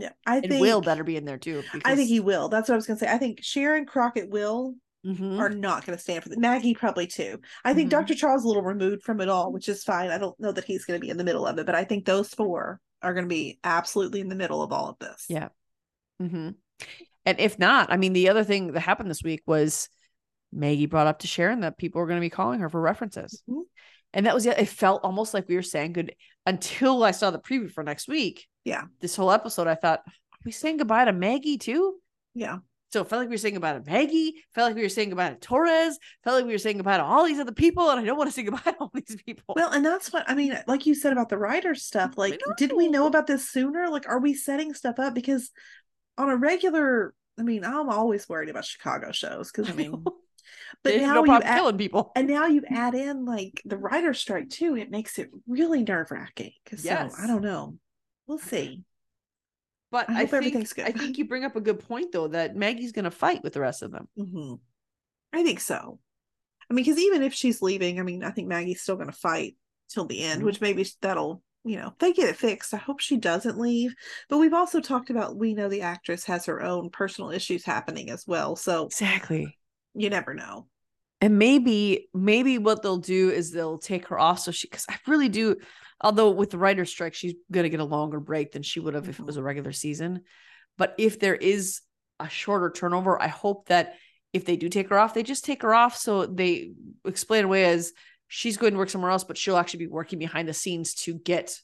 Yeah. 0.00 0.12
I 0.26 0.36
And 0.38 0.48
think 0.48 0.60
Will 0.60 0.80
better 0.80 1.04
be 1.04 1.16
in 1.16 1.24
there 1.24 1.38
too. 1.38 1.62
I 1.84 1.94
think 1.94 2.08
he 2.08 2.20
will. 2.20 2.48
That's 2.48 2.68
what 2.68 2.74
I 2.74 2.76
was 2.76 2.86
gonna 2.86 2.98
say. 2.98 3.08
I 3.08 3.18
think 3.18 3.42
Sharon 3.42 3.86
Crockett 3.86 4.30
will 4.30 4.74
Mhm. 5.06 5.38
are 5.38 5.48
not 5.48 5.86
going 5.86 5.96
to 5.96 6.02
stand 6.02 6.22
for 6.22 6.28
that. 6.28 6.38
Maggie 6.38 6.74
probably 6.74 7.06
too. 7.06 7.40
I 7.64 7.72
think 7.72 7.86
Mhm. 7.88 7.92
Dr. 7.92 8.14
Charles 8.14 8.42
is 8.42 8.44
a 8.44 8.48
little 8.48 8.62
removed 8.62 9.02
from 9.02 9.22
it 9.22 9.30
all, 9.30 9.50
which 9.50 9.66
is 9.66 9.82
fine. 9.82 10.10
I 10.10 10.18
don't 10.18 10.38
know 10.38 10.52
that 10.52 10.64
he's 10.64 10.84
going 10.84 11.00
to 11.00 11.02
be 11.02 11.08
in 11.08 11.16
the 11.16 11.24
middle 11.24 11.46
of 11.46 11.58
it, 11.58 11.64
but 11.64 11.74
I 11.74 11.84
think 11.84 12.04
those 12.04 12.28
four 12.34 12.82
are 13.00 13.14
going 13.14 13.24
to 13.24 13.28
be 13.34 13.58
absolutely 13.64 14.20
in 14.20 14.28
the 14.28 14.34
middle 14.34 14.62
of 14.62 14.72
all 14.72 14.90
of 14.90 14.98
this. 14.98 15.24
Yeah. 15.30 15.48
hmm 16.18 16.50
And 17.24 17.40
if 17.40 17.58
not, 17.58 17.90
I 17.90 17.96
mean, 17.96 18.12
the 18.12 18.28
other 18.28 18.44
thing 18.44 18.72
that 18.72 18.80
happened 18.80 19.10
this 19.10 19.22
week 19.22 19.40
was 19.46 19.88
Maggie 20.52 20.84
brought 20.84 21.06
up 21.06 21.20
to 21.20 21.26
Sharon 21.26 21.60
that 21.60 21.78
people 21.78 22.02
were 22.02 22.06
going 22.06 22.20
to 22.20 22.26
be 22.26 22.28
calling 22.28 22.60
her 22.60 22.68
for 22.68 22.78
references. 22.78 23.42
Mhm. 23.48 23.62
And 24.12 24.26
that 24.26 24.34
was 24.34 24.44
it. 24.44 24.58
It 24.58 24.68
felt 24.68 25.02
almost 25.02 25.32
like 25.32 25.48
we 25.48 25.54
were 25.56 25.62
saying 25.62 25.94
good 25.94 26.14
until 26.44 27.04
I 27.04 27.12
saw 27.12 27.30
the 27.30 27.38
preview 27.38 27.70
for 27.70 27.82
next 27.82 28.06
week. 28.06 28.46
Yeah. 28.64 28.84
This 29.00 29.16
whole 29.16 29.30
episode, 29.30 29.66
I 29.66 29.74
thought, 29.74 30.00
are 30.06 30.44
we 30.44 30.52
saying 30.52 30.78
goodbye 30.78 31.04
to 31.06 31.12
Maggie 31.12 31.58
too? 31.58 31.96
Yeah. 32.34 32.58
So 32.92 33.02
it 33.02 33.08
felt 33.08 33.20
like 33.20 33.28
we 33.28 33.34
were 33.34 33.38
saying 33.38 33.54
goodbye 33.54 33.74
to 33.74 33.82
Maggie, 33.88 34.34
felt 34.52 34.68
like 34.68 34.74
we 34.74 34.82
were 34.82 34.88
saying 34.88 35.10
goodbye 35.10 35.30
to 35.30 35.36
Torres, 35.36 35.96
felt 36.24 36.36
like 36.36 36.44
we 36.46 36.52
were 36.52 36.58
saying 36.58 36.76
goodbye 36.76 36.96
to 36.96 37.04
all 37.04 37.24
these 37.24 37.38
other 37.38 37.52
people. 37.52 37.88
And 37.88 38.00
I 38.00 38.04
don't 38.04 38.18
want 38.18 38.28
to 38.30 38.34
say 38.34 38.42
goodbye 38.44 38.72
to 38.72 38.76
all 38.80 38.90
these 38.92 39.16
people. 39.24 39.54
Well, 39.54 39.70
and 39.70 39.86
that's 39.86 40.12
what 40.12 40.28
I 40.28 40.34
mean, 40.34 40.58
like 40.66 40.86
you 40.86 40.94
said 40.96 41.12
about 41.12 41.28
the 41.28 41.38
writer 41.38 41.74
stuff. 41.76 42.18
Like, 42.18 42.40
did 42.56 42.72
we 42.72 42.88
know 42.88 43.06
about 43.06 43.28
this 43.28 43.48
sooner? 43.48 43.88
Like, 43.88 44.08
are 44.08 44.18
we 44.18 44.34
setting 44.34 44.74
stuff 44.74 44.98
up? 44.98 45.14
Because 45.14 45.50
on 46.18 46.30
a 46.30 46.36
regular, 46.36 47.14
I 47.38 47.42
mean, 47.42 47.64
I'm 47.64 47.88
always 47.88 48.28
worried 48.28 48.48
about 48.48 48.64
Chicago 48.64 49.12
shows 49.12 49.52
because 49.52 49.70
I 49.70 49.74
mean, 49.74 50.04
but 50.82 50.96
now 50.96 51.14
no 51.14 51.24
you 51.24 51.40
add, 51.40 51.58
killing 51.58 51.78
people. 51.78 52.10
and 52.16 52.26
now 52.26 52.46
you 52.46 52.64
add 52.68 52.96
in 52.96 53.24
like 53.24 53.62
the 53.64 53.76
writer 53.76 54.14
strike 54.14 54.48
too. 54.50 54.76
It 54.76 54.90
makes 54.90 55.16
it 55.20 55.30
really 55.46 55.84
nerve 55.84 56.10
wracking. 56.10 56.52
Because 56.64 56.84
Yes. 56.84 57.14
I 57.22 57.28
don't 57.28 57.42
know. 57.42 57.76
We'll 58.30 58.38
see. 58.38 58.84
But 59.90 60.08
I 60.08 60.22
I, 60.22 60.26
think 60.26 60.72
good. 60.76 60.84
I 60.84 60.92
think 60.92 61.18
you 61.18 61.24
bring 61.26 61.42
up 61.42 61.56
a 61.56 61.60
good 61.60 61.80
point 61.80 62.12
though 62.12 62.28
that 62.28 62.54
Maggie's 62.54 62.92
going 62.92 63.06
to 63.06 63.10
fight 63.10 63.42
with 63.42 63.54
the 63.54 63.60
rest 63.60 63.82
of 63.82 63.90
them. 63.90 64.06
hmm 64.16 64.54
I 65.32 65.42
think 65.42 65.58
so. 65.58 65.98
I 66.70 66.74
mean, 66.74 66.84
because 66.84 67.00
even 67.00 67.24
if 67.24 67.34
she's 67.34 67.60
leaving, 67.60 67.98
I 67.98 68.04
mean, 68.04 68.22
I 68.22 68.30
think 68.30 68.46
Maggie's 68.46 68.82
still 68.82 68.94
going 68.94 69.08
to 69.08 69.12
fight 69.12 69.56
till 69.88 70.04
the 70.04 70.22
end, 70.22 70.42
Mhm. 70.42 70.44
which 70.44 70.60
maybe 70.60 70.86
that'll, 71.00 71.42
you 71.64 71.74
know, 71.76 71.92
they 71.98 72.12
get 72.12 72.28
it 72.28 72.36
fixed. 72.36 72.72
I 72.72 72.76
hope 72.76 73.00
she 73.00 73.16
doesn't 73.16 73.58
leave. 73.58 73.92
But 74.28 74.38
we've 74.38 74.54
also 74.54 74.80
talked 74.80 75.10
about 75.10 75.36
we 75.36 75.54
know 75.54 75.68
the 75.68 75.82
actress 75.82 76.24
has 76.26 76.46
her 76.46 76.62
own 76.62 76.90
personal 76.90 77.32
issues 77.32 77.64
happening 77.64 78.10
as 78.10 78.24
well. 78.28 78.54
So 78.54 78.86
Exactly. 78.86 79.58
you 79.94 80.08
never 80.08 80.34
know. 80.34 80.68
And 81.20 81.36
maybe 81.36 82.08
maybe 82.14 82.58
what 82.58 82.82
they'll 82.82 82.96
do 82.96 83.30
is 83.30 83.50
they'll 83.50 83.78
take 83.78 84.06
her 84.06 84.18
off 84.20 84.38
so 84.38 84.52
she 84.52 84.68
because 84.68 84.86
I 84.88 84.98
really 85.08 85.28
do. 85.28 85.56
Although 86.00 86.30
with 86.30 86.50
the 86.50 86.58
writer's 86.58 86.90
strike, 86.90 87.14
she's 87.14 87.34
gonna 87.50 87.68
get 87.68 87.80
a 87.80 87.84
longer 87.84 88.20
break 88.20 88.52
than 88.52 88.62
she 88.62 88.80
would 88.80 88.94
have 88.94 89.08
if 89.08 89.20
it 89.20 89.26
was 89.26 89.36
a 89.36 89.42
regular 89.42 89.72
season. 89.72 90.22
But 90.78 90.94
if 90.98 91.18
there 91.20 91.34
is 91.34 91.80
a 92.18 92.28
shorter 92.28 92.70
turnover, 92.70 93.20
I 93.20 93.28
hope 93.28 93.68
that 93.68 93.94
if 94.32 94.44
they 94.44 94.56
do 94.56 94.68
take 94.68 94.88
her 94.90 94.98
off, 94.98 95.14
they 95.14 95.22
just 95.22 95.44
take 95.44 95.62
her 95.62 95.74
off 95.74 95.96
so 95.96 96.24
they 96.26 96.72
explain 97.04 97.44
away 97.44 97.64
as 97.64 97.92
she's 98.28 98.56
going 98.56 98.72
to 98.74 98.78
work 98.78 98.88
somewhere 98.90 99.10
else, 99.10 99.24
but 99.24 99.36
she'll 99.36 99.56
actually 99.56 99.80
be 99.80 99.86
working 99.88 100.18
behind 100.18 100.48
the 100.48 100.54
scenes 100.54 100.94
to 100.94 101.14
get 101.14 101.58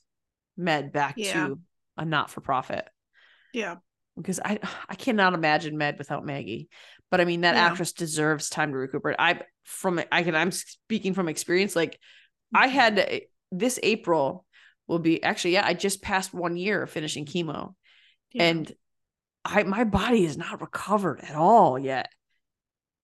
Med 0.57 0.91
back 0.93 1.15
Yeah. 1.17 1.49
to 1.49 1.61
a 1.97 2.05
not 2.05 2.31
for 2.31 2.41
profit. 2.41 2.89
Yeah. 3.53 3.77
because 4.17 4.41
I 4.45 4.59
I 4.89 4.95
cannot 4.97 5.35
imagine 5.35 5.79
Med 5.79 5.99
without 5.99 6.25
Maggie. 6.27 6.69
But 7.11 7.21
I 7.21 7.25
mean 7.25 7.43
that 7.43 7.55
Yeah. 7.55 7.67
actress 7.67 7.93
deserves 7.93 8.49
time 8.51 8.73
to 8.73 8.77
recuperate. 8.79 9.17
I 9.19 9.41
from 9.65 10.01
I 10.11 10.23
can 10.23 10.35
I'm 10.35 10.51
speaking 10.51 11.15
from 11.15 11.29
experience. 11.29 11.77
Like 11.77 11.99
I 12.55 12.67
had 12.67 12.99
uh, 12.99 13.19
this 13.53 13.79
April 13.83 14.45
will 14.87 14.99
be 14.99 15.23
actually 15.23 15.53
yeah 15.53 15.67
I 15.67 15.75
just 15.75 16.03
passed 16.03 16.33
one 16.35 16.57
year 16.57 16.83
of 16.83 16.91
finishing 16.91 17.25
chemo 17.27 17.75
Yeah. 18.33 18.45
and 18.45 18.73
I 19.45 19.63
my 19.65 19.85
body 19.85 20.25
is 20.25 20.37
not 20.37 20.61
recovered 20.61 21.21
at 21.21 21.35
all 21.37 21.79
yet. 21.79 22.11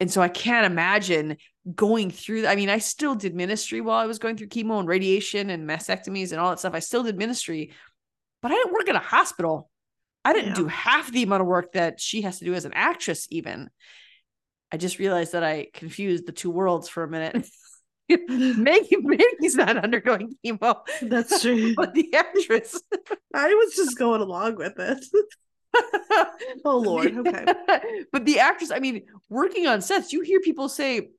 And 0.01 0.11
so 0.11 0.21
I 0.21 0.29
can't 0.29 0.67
imagine 0.67 1.37
going 1.75 2.11
through 2.11 2.47
I 2.47 2.57
mean 2.57 2.69
I 2.69 2.79
still 2.79 3.15
did 3.15 3.35
ministry 3.35 3.81
while 3.81 3.99
I 3.99 4.07
was 4.07 4.19
going 4.19 4.37
through 4.37 4.49
chemo 4.49 4.79
and 4.81 4.89
radiation 4.89 5.51
and 5.51 5.69
mastectomies 5.69 6.33
and 6.33 6.41
all 6.41 6.51
that 6.51 6.59
stuff. 6.59 6.75
I 6.75 6.81
still 6.81 7.03
did 7.05 7.17
ministry, 7.17 7.73
but 8.43 8.51
I 8.51 8.55
didn't 8.55 8.73
work 8.73 8.89
in 8.89 8.97
a 8.97 9.01
hospital. 9.01 9.71
I 10.25 10.33
didn't 10.33 10.51
Yeah. 10.51 10.55
do 10.57 10.67
half 10.67 11.11
the 11.13 11.23
amount 11.23 11.43
of 11.43 11.47
work 11.49 11.73
that 11.73 12.01
she 12.01 12.23
has 12.23 12.39
to 12.39 12.45
do 12.45 12.55
as 12.55 12.65
an 12.65 12.73
actress 12.75 13.27
even. 13.31 13.71
I 14.73 14.77
just 14.77 14.99
realized 14.99 15.33
that 15.33 15.45
I 15.45 15.69
confused 15.73 16.27
the 16.27 16.33
two 16.33 16.51
worlds 16.51 16.89
for 16.89 17.03
a 17.05 17.09
minute. 17.09 17.47
Maggie 18.29 18.97
Maggie's 18.97 19.55
not 19.55 19.77
undergoing 19.77 20.35
chemo. 20.45 20.81
That's 21.03 21.43
true. 21.43 21.75
But 21.77 21.95
the 21.95 22.13
actress 22.15 22.81
I 23.35 23.49
was 23.55 23.75
just 23.75 23.99
going 23.99 24.21
along 24.21 24.57
with 24.57 24.75
it. 24.79 25.05
oh 26.65 26.79
Lord. 26.79 27.17
Okay. 27.17 27.47
but 28.13 28.25
the 28.27 28.41
actress, 28.41 28.71
I 28.71 28.79
mean, 28.81 29.03
working 29.29 29.67
on 29.67 29.81
sets, 29.81 30.13
you 30.13 30.21
hear 30.21 30.41
people 30.41 30.69
say, 30.69 31.11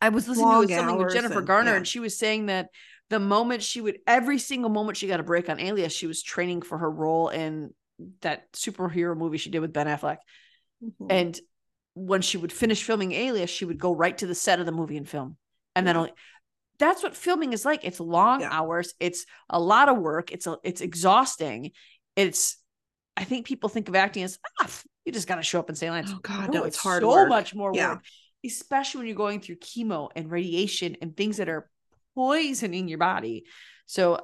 I 0.00 0.08
was 0.08 0.26
listening 0.28 0.46
Long 0.48 0.66
to 0.66 0.74
something 0.74 0.98
with 0.98 1.12
Jennifer 1.12 1.38
and- 1.38 1.46
Garner, 1.46 1.70
yeah. 1.72 1.76
and 1.76 1.86
she 1.86 2.00
was 2.00 2.18
saying 2.18 2.46
that 2.46 2.68
the 3.10 3.20
moment 3.20 3.62
she 3.62 3.80
would, 3.80 3.98
every 4.06 4.38
single 4.38 4.70
moment 4.70 4.96
she 4.96 5.06
got 5.06 5.20
a 5.20 5.24
break 5.24 5.48
on 5.48 5.60
Alias, 5.60 5.92
she 5.92 6.06
was 6.06 6.22
training 6.22 6.62
for 6.62 6.78
her 6.78 6.90
role 6.90 7.28
in 7.28 7.72
that 8.22 8.50
superhero 8.52 9.16
movie 9.16 9.38
she 9.38 9.50
did 9.50 9.60
with 9.60 9.72
Ben 9.72 9.86
Affleck. 9.86 10.16
Mhm. 10.82 11.06
And 11.10 11.40
when 11.94 12.22
she 12.22 12.36
would 12.36 12.52
finish 12.52 12.82
filming 12.82 13.12
Alias, 13.12 13.50
she 13.50 13.64
would 13.64 13.78
go 13.78 13.94
right 13.94 14.16
to 14.18 14.26
the 14.26 14.34
set 14.34 14.58
of 14.58 14.66
the 14.66 14.72
movie 14.72 14.96
and 14.96 15.08
film. 15.08 15.36
And 15.76 15.86
then 15.86 16.08
that's 16.78 17.02
what 17.02 17.16
filming 17.16 17.52
is 17.52 17.64
like. 17.64 17.84
It's 17.84 18.00
long 18.00 18.40
Yeah. 18.40 18.48
hours. 18.50 18.94
It's 19.00 19.26
a 19.48 19.60
lot 19.60 19.88
of 19.88 19.98
work. 19.98 20.32
It's 20.32 20.46
a, 20.46 20.56
it's 20.64 20.80
exhausting. 20.80 21.70
It's 22.16 22.56
I 23.16 23.24
think 23.24 23.46
people 23.46 23.68
think 23.68 23.88
of 23.88 23.94
acting 23.94 24.24
as 24.24 24.38
ah, 24.60 24.68
you 25.04 25.12
just 25.12 25.28
got 25.28 25.36
to 25.36 25.42
show 25.42 25.60
up 25.60 25.68
and 25.68 25.78
say 25.78 25.88
lines. 25.90 26.12
Oh 26.12 26.18
God, 26.20 26.52
no, 26.52 26.64
it's 26.64 26.76
hard 26.76 27.02
So 27.02 27.08
work. 27.10 27.28
much 27.28 27.54
more 27.54 27.72
Yeah. 27.74 27.90
work, 27.90 28.04
especially 28.44 28.98
when 28.98 29.06
you're 29.06 29.16
going 29.16 29.40
through 29.40 29.56
chemo 29.56 30.10
and 30.16 30.30
radiation 30.30 30.96
and 31.00 31.16
things 31.16 31.36
that 31.36 31.48
are 31.48 31.70
poisoning 32.16 32.88
your 32.88 32.98
body. 32.98 33.44
So 33.86 34.18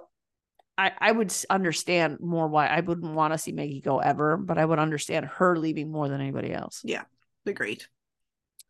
I, 0.76 0.92
I 0.98 1.12
would 1.12 1.32
understand 1.50 2.18
more 2.20 2.48
why 2.48 2.66
I 2.66 2.80
wouldn't 2.80 3.12
want 3.14 3.34
to 3.34 3.38
see 3.38 3.52
Maggie 3.52 3.80
go 3.80 3.98
ever, 3.98 4.36
but 4.36 4.56
I 4.58 4.64
would 4.64 4.78
understand 4.78 5.26
her 5.26 5.56
leaving 5.56 5.92
more 5.92 6.08
than 6.08 6.20
anybody 6.20 6.52
else. 6.52 6.80
Yeah, 6.82 7.02
agreed. 7.46 7.84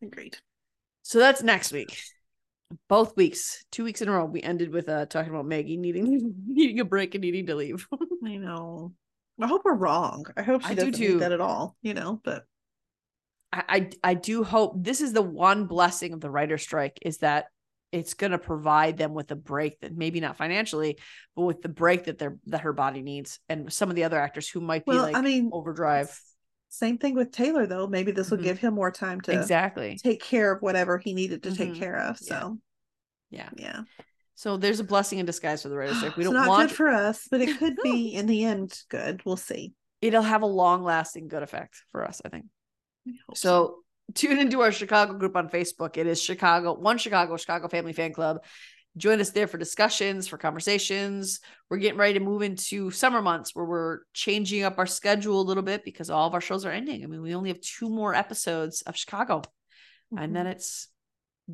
Agreed. 0.01 0.37
So 1.03 1.19
that's 1.19 1.41
next 1.41 1.71
week. 1.71 1.97
Both 2.87 3.15
weeks, 3.15 3.63
two 3.71 3.83
weeks 3.83 4.01
in 4.01 4.09
a 4.09 4.11
row, 4.11 4.25
we 4.25 4.41
ended 4.41 4.71
with 4.71 4.89
uh 4.89 5.05
talking 5.05 5.31
about 5.31 5.45
Maggie 5.45 5.77
needing 5.77 6.35
needing 6.47 6.79
a 6.79 6.85
break 6.85 7.15
and 7.15 7.21
needing 7.21 7.45
to 7.47 7.55
leave. 7.55 7.87
I 8.25 8.37
know. 8.37 8.93
I 9.41 9.47
hope 9.47 9.63
we're 9.65 9.73
wrong. 9.73 10.25
I 10.37 10.43
hope 10.43 10.61
she 10.61 10.69
I 10.69 10.73
do 10.75 10.75
doesn't 10.75 10.93
too. 10.93 11.13
need 11.13 11.19
that 11.21 11.31
at 11.31 11.41
all, 11.41 11.75
you 11.81 11.93
know, 11.93 12.21
but 12.23 12.45
I, 13.51 13.63
I 13.67 13.89
I 14.03 14.13
do 14.13 14.43
hope 14.43 14.75
this 14.77 15.01
is 15.01 15.13
the 15.13 15.21
one 15.21 15.65
blessing 15.65 16.13
of 16.13 16.21
the 16.21 16.29
writer 16.29 16.57
strike 16.57 16.99
is 17.01 17.19
that 17.19 17.45
it's 17.91 18.13
going 18.13 18.31
to 18.31 18.37
provide 18.37 18.97
them 18.97 19.13
with 19.13 19.31
a 19.31 19.35
break 19.35 19.79
that 19.81 19.95
maybe 19.95 20.19
not 20.19 20.37
financially, 20.37 20.97
but 21.35 21.43
with 21.43 21.61
the 21.61 21.69
break 21.69 22.05
that 22.05 22.17
their 22.17 22.37
that 22.47 22.61
her 22.61 22.73
body 22.73 23.01
needs, 23.01 23.39
and 23.49 23.71
some 23.71 23.89
of 23.89 23.95
the 23.95 24.05
other 24.05 24.19
actors 24.19 24.47
who 24.47 24.61
might 24.61 24.85
be 24.85 24.91
well, 24.91 25.03
like 25.03 25.15
I 25.15 25.21
mean 25.21 25.49
overdrive. 25.51 26.17
Same 26.73 26.97
thing 26.97 27.15
with 27.15 27.31
Taylor 27.31 27.67
though. 27.67 27.85
Maybe 27.85 28.13
this 28.13 28.31
will 28.31 28.37
Mhm. 28.37 28.43
give 28.43 28.57
him 28.59 28.73
more 28.73 28.91
time 28.91 29.19
to 29.21 29.33
Exactly. 29.33 29.97
take 29.97 30.21
care 30.21 30.53
of 30.53 30.61
whatever 30.61 30.97
he 30.97 31.13
needed 31.13 31.43
to 31.43 31.53
take 31.53 31.71
Mhm. 31.73 31.79
care 31.79 31.97
of. 31.97 32.17
So 32.17 32.59
Yeah. 33.29 33.49
yeah. 33.57 33.81
So 34.35 34.55
there's 34.55 34.79
a 34.79 34.85
blessing 34.85 35.19
in 35.19 35.25
disguise 35.25 35.61
for 35.63 35.69
the 35.69 35.75
writer 35.75 35.93
strike. 35.93 36.15
We 36.15 36.23
don't 36.23 36.33
not 36.33 36.47
want 36.47 36.69
good 36.69 36.75
for 36.77 36.87
us, 36.87 37.27
but 37.29 37.41
it 37.41 37.57
could 37.59 37.75
No. 37.77 37.83
be 37.83 38.13
in 38.15 38.25
the 38.25 38.45
end 38.45 38.81
good. 38.89 39.21
We'll 39.25 39.37
see. 39.37 39.73
it'll 40.01 40.23
have 40.23 40.41
a 40.41 40.47
long 40.47 40.81
lasting 40.83 41.27
good 41.27 41.43
effect 41.43 41.83
for 41.91 42.03
us. 42.03 42.21
I 42.25 42.29
think. 42.29 42.45
I 43.07 43.11
So 43.35 43.83
tune 44.15 44.39
into 44.39 44.61
our 44.61 44.71
Chicago 44.71 45.13
group 45.13 45.35
on 45.35 45.47
Facebook. 45.49 45.95
It 45.97 46.07
is 46.07 46.19
Chicago, 46.19 46.73
one 46.73 46.97
Chicago, 46.97 47.37
Chicago 47.37 47.67
Family 47.67 47.93
Fan 47.93 48.11
Club. 48.11 48.43
Join 48.97 49.21
us 49.21 49.29
there 49.29 49.47
for 49.47 49.57
discussions, 49.57 50.27
for 50.27 50.37
conversations. 50.37 51.39
We're 51.69 51.77
getting 51.77 51.97
ready 51.97 52.15
to 52.15 52.19
move 52.19 52.41
into 52.41 52.91
summer 52.91 53.21
months 53.21 53.55
where 53.55 53.65
we're 53.65 53.99
changing 54.13 54.63
up 54.63 54.77
our 54.77 54.85
schedule 54.85 55.39
a 55.39 55.43
little 55.43 55.63
bit 55.63 55.85
because 55.85 56.09
all 56.09 56.27
of 56.27 56.33
our 56.33 56.41
shows 56.41 56.65
are 56.65 56.71
ending. 56.71 57.03
I 57.03 57.07
mean, 57.07 57.21
we 57.21 57.33
only 57.33 57.49
have 57.49 57.61
two 57.61 57.89
more 57.89 58.13
episodes 58.13 58.81
of 58.81 58.97
Chicago, 58.97 59.43
and 60.17 60.35
then 60.35 60.45
mm-hmm. 60.45 60.53
it's 60.53 60.89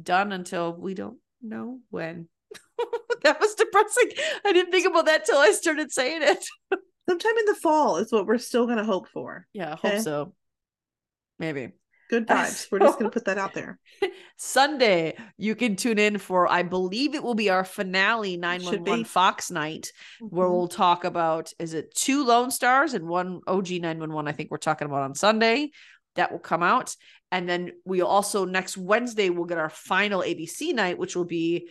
done 0.02 0.32
until 0.32 0.74
we 0.74 0.96
don't 0.96 1.20
know 1.42 1.80
when. 1.92 2.28
that 3.24 3.40
was 3.40 3.54
depressing. 3.54 4.10
I 4.44 4.54
didn't 4.54 4.72
think 4.72 4.88
about 4.88 5.06
that 5.06 5.26
till 5.26 5.38
I 5.38 5.52
started 5.52 5.92
saying 5.92 6.24
it. 6.24 6.44
sometime 7.10 7.38
in 7.38 7.46
the 7.46 7.56
fall 7.56 7.98
is 7.98 8.12
what 8.12 8.26
we're 8.26 8.38
still 8.38 8.66
going 8.66 8.78
to 8.78 8.84
hope 8.84 9.08
for. 9.10 9.48
Yeah, 9.54 9.70
I 9.70 9.74
Okay. 9.74 9.96
hope 9.96 10.04
so. 10.04 10.34
Maybe. 11.40 11.72
Good 12.10 12.28
vibes. 12.28 12.68
We're 12.72 12.80
just 12.80 13.00
going 13.00 13.10
to 13.12 13.14
put 13.14 13.26
that 13.26 13.38
out 13.38 13.54
there. 13.54 13.80
Sunday, 14.38 15.18
you 15.38 15.56
can 15.56 15.76
tune 15.76 16.00
in 16.00 16.18
for, 16.18 16.50
I 16.50 16.64
believe 16.64 17.16
it 17.16 17.24
will 17.24 17.36
be 17.36 17.50
our 17.50 17.64
finale 17.64 18.34
Should 18.34 18.40
911 18.42 19.00
be. 19.00 19.04
Fox 19.04 19.52
night, 19.52 19.92
where 20.20 20.48
Mhm. 20.48 20.52
we'll 20.52 20.68
talk 20.68 21.04
about 21.04 21.52
is 21.60 21.74
it 21.74 21.94
two 21.96 22.24
Lone 22.26 22.52
Stars 22.52 22.94
and 22.94 23.08
one 23.08 23.42
OG 23.48 23.80
911? 23.80 24.28
I 24.28 24.32
think 24.32 24.52
we're 24.52 24.58
talking 24.58 24.86
about 24.88 25.02
on 25.04 25.16
Sunday. 25.16 25.72
That 26.16 26.32
will 26.32 26.40
come 26.40 26.64
out. 26.64 26.96
And 27.32 27.48
then 27.50 27.72
we 27.86 28.02
also 28.02 28.46
next 28.46 28.78
Wednesday, 28.78 29.30
we'll 29.30 29.46
get 29.46 29.58
our 29.58 29.70
final 29.70 30.22
ABC 30.22 30.74
night, 30.74 30.98
which 30.98 31.16
will 31.16 31.26
be 31.26 31.68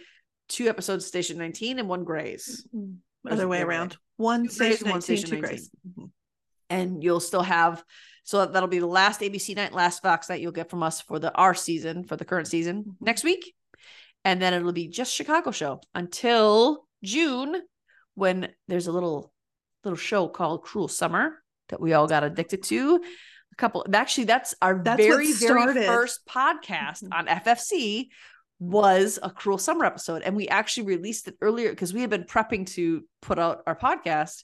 two 0.49 0.69
episodes 0.69 1.05
of 1.05 1.09
Station 1.09 1.39
19 1.39 1.79
and 1.79 1.89
one 1.89 2.05
Grey's. 2.05 2.67
Mhm. 2.75 2.97
Other 3.29 3.31
way 3.31 3.31
the 3.31 3.33
other 3.35 3.49
way? 3.49 3.63
around. 3.63 3.97
One 4.19 4.43
Grey's 4.43 4.55
station 4.55 4.87
and 4.87 4.91
one 4.93 5.01
19, 5.01 5.03
Station 5.17 5.31
two 5.31 5.41
19. 5.41 5.49
Grey's. 5.49 5.71
Mhm. 5.99 6.11
and 6.69 7.03
you'll 7.03 7.21
still 7.21 7.43
have 7.43 7.83
So 8.27 8.45
that'll 8.45 8.69
be 8.69 8.81
the 8.81 8.87
last 8.87 9.21
ABC 9.21 9.55
night, 9.55 9.73
last 9.73 10.03
Fox 10.03 10.29
night 10.29 10.41
you'll 10.41 10.51
get 10.51 10.69
from 10.69 10.83
us 10.83 11.01
for 11.01 11.21
the 11.21 11.33
our 11.35 11.55
season, 11.55 12.03
for 12.03 12.17
the 12.17 12.25
current 12.25 12.49
season 12.49 12.97
next 13.01 13.23
week. 13.23 13.55
And 14.25 14.43
then 14.43 14.53
it'll 14.53 14.73
be 14.73 14.89
just 14.89 15.15
Chicago 15.15 15.53
show 15.53 15.81
until 15.95 16.87
June 17.05 17.63
when 18.17 18.49
there's 18.67 18.89
a 18.89 18.93
little 18.93 19.33
little 19.85 19.97
show 19.97 20.27
called 20.27 20.65
Cruel 20.65 20.89
Summer 20.89 21.41
that 21.69 21.81
we 21.81 21.93
all 21.93 22.09
got 22.09 22.25
addicted 22.25 22.65
to. 22.65 23.01
A 23.53 23.57
couple 23.57 23.87
actually 23.95 24.25
that's 24.25 24.57
our 24.61 24.83
That's 24.83 25.01
very, 25.01 25.33
very 25.33 25.87
first 25.87 26.27
podcast 26.27 27.05
Mhm. 27.05 27.15
on 27.17 27.29
FFC 27.29 28.09
was 28.59 29.21
a 29.23 29.31
Cruel 29.31 29.59
Summer 29.59 29.85
episode. 29.85 30.23
And 30.23 30.35
we 30.35 30.49
actually 30.49 30.89
released 30.89 31.29
it 31.29 31.37
earlier 31.41 31.71
because 31.71 31.95
we 31.95 32.01
had 32.01 32.11
been 32.11 32.25
prepping 32.25 32.67
to 32.75 33.05
put 33.23 33.39
out 33.39 33.63
our 33.69 33.77
podcast 33.77 34.43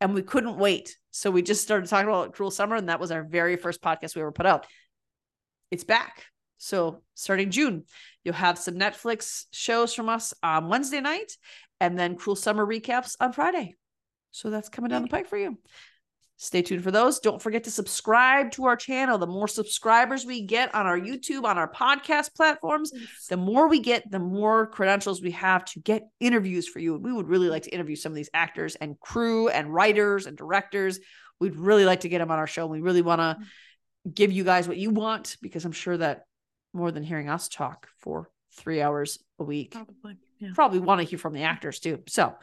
and 0.00 0.14
we 0.14 0.22
couldn't 0.22 0.56
wait. 0.56 0.96
So 1.10 1.30
we 1.30 1.42
just 1.42 1.62
started 1.62 1.88
talking 1.88 2.08
about 2.08 2.34
Cruel 2.34 2.50
Summer, 2.50 2.76
and 2.76 2.88
that 2.88 3.00
was 3.00 3.10
our 3.10 3.22
very 3.22 3.56
first 3.56 3.82
podcast 3.82 4.14
we 4.14 4.22
ever 4.22 4.32
put 4.32 4.46
out. 4.46 4.66
It's 5.70 5.84
back. 5.84 6.24
So 6.58 7.02
starting 7.14 7.50
June, 7.50 7.84
you'll 8.22 8.34
have 8.34 8.58
some 8.58 8.74
Netflix 8.74 9.46
shows 9.50 9.94
from 9.94 10.08
us 10.08 10.34
on 10.42 10.68
Wednesday 10.68 11.00
night 11.00 11.32
and 11.80 11.98
then 11.98 12.16
Cruel 12.16 12.36
Summer 12.36 12.66
recaps 12.66 13.16
on 13.18 13.32
Friday. 13.32 13.74
So 14.30 14.50
that's 14.50 14.68
coming 14.68 14.90
down 14.90 15.02
the 15.02 15.08
pike 15.08 15.26
for 15.26 15.38
you. 15.38 15.58
Stay 16.42 16.62
tuned 16.62 16.82
for 16.82 16.90
those. 16.90 17.20
Don't 17.20 17.42
forget 17.42 17.64
to 17.64 17.70
subscribe 17.70 18.50
to 18.52 18.64
our 18.64 18.74
channel. 18.74 19.18
The 19.18 19.26
more 19.26 19.46
subscribers 19.46 20.24
we 20.24 20.40
get 20.40 20.74
on 20.74 20.86
our 20.86 20.98
YouTube, 20.98 21.44
on 21.44 21.58
our 21.58 21.70
podcast 21.70 22.34
platforms, 22.34 22.92
the 23.28 23.36
more 23.36 23.68
we 23.68 23.78
get, 23.78 24.10
the 24.10 24.18
more 24.18 24.66
credentials 24.66 25.20
we 25.20 25.32
have 25.32 25.66
to 25.66 25.80
get 25.80 26.08
interviews 26.18 26.66
for 26.66 26.78
you. 26.78 26.94
And 26.94 27.04
we 27.04 27.12
would 27.12 27.28
really 27.28 27.50
like 27.50 27.64
to 27.64 27.70
interview 27.70 27.94
some 27.94 28.10
of 28.10 28.16
these 28.16 28.30
actors 28.32 28.74
and 28.74 28.98
crew 28.98 29.50
and 29.50 29.68
writers 29.68 30.24
and 30.24 30.34
directors. 30.34 30.98
We'd 31.40 31.56
really 31.56 31.84
like 31.84 32.00
to 32.00 32.08
get 32.08 32.20
them 32.20 32.30
on 32.30 32.38
our 32.38 32.46
show. 32.46 32.66
We 32.66 32.80
really 32.80 33.02
want 33.02 33.20
to 33.20 33.36
mm. 33.38 34.14
give 34.14 34.32
you 34.32 34.42
guys 34.42 34.66
what 34.66 34.78
you 34.78 34.88
want 34.88 35.36
because 35.42 35.66
I'm 35.66 35.72
sure 35.72 35.98
that 35.98 36.22
more 36.72 36.90
than 36.90 37.02
hearing 37.02 37.28
us 37.28 37.50
talk 37.50 37.86
for 37.98 38.30
three 38.56 38.80
hours 38.80 39.18
a 39.38 39.44
week, 39.44 39.72
Probably. 39.72 40.16
Yeah. 40.38 40.52
probably 40.54 40.78
want 40.78 41.02
to 41.02 41.06
hear 41.06 41.18
from 41.18 41.34
the 41.34 41.42
actors 41.42 41.80
too. 41.80 42.02
So 42.08 42.34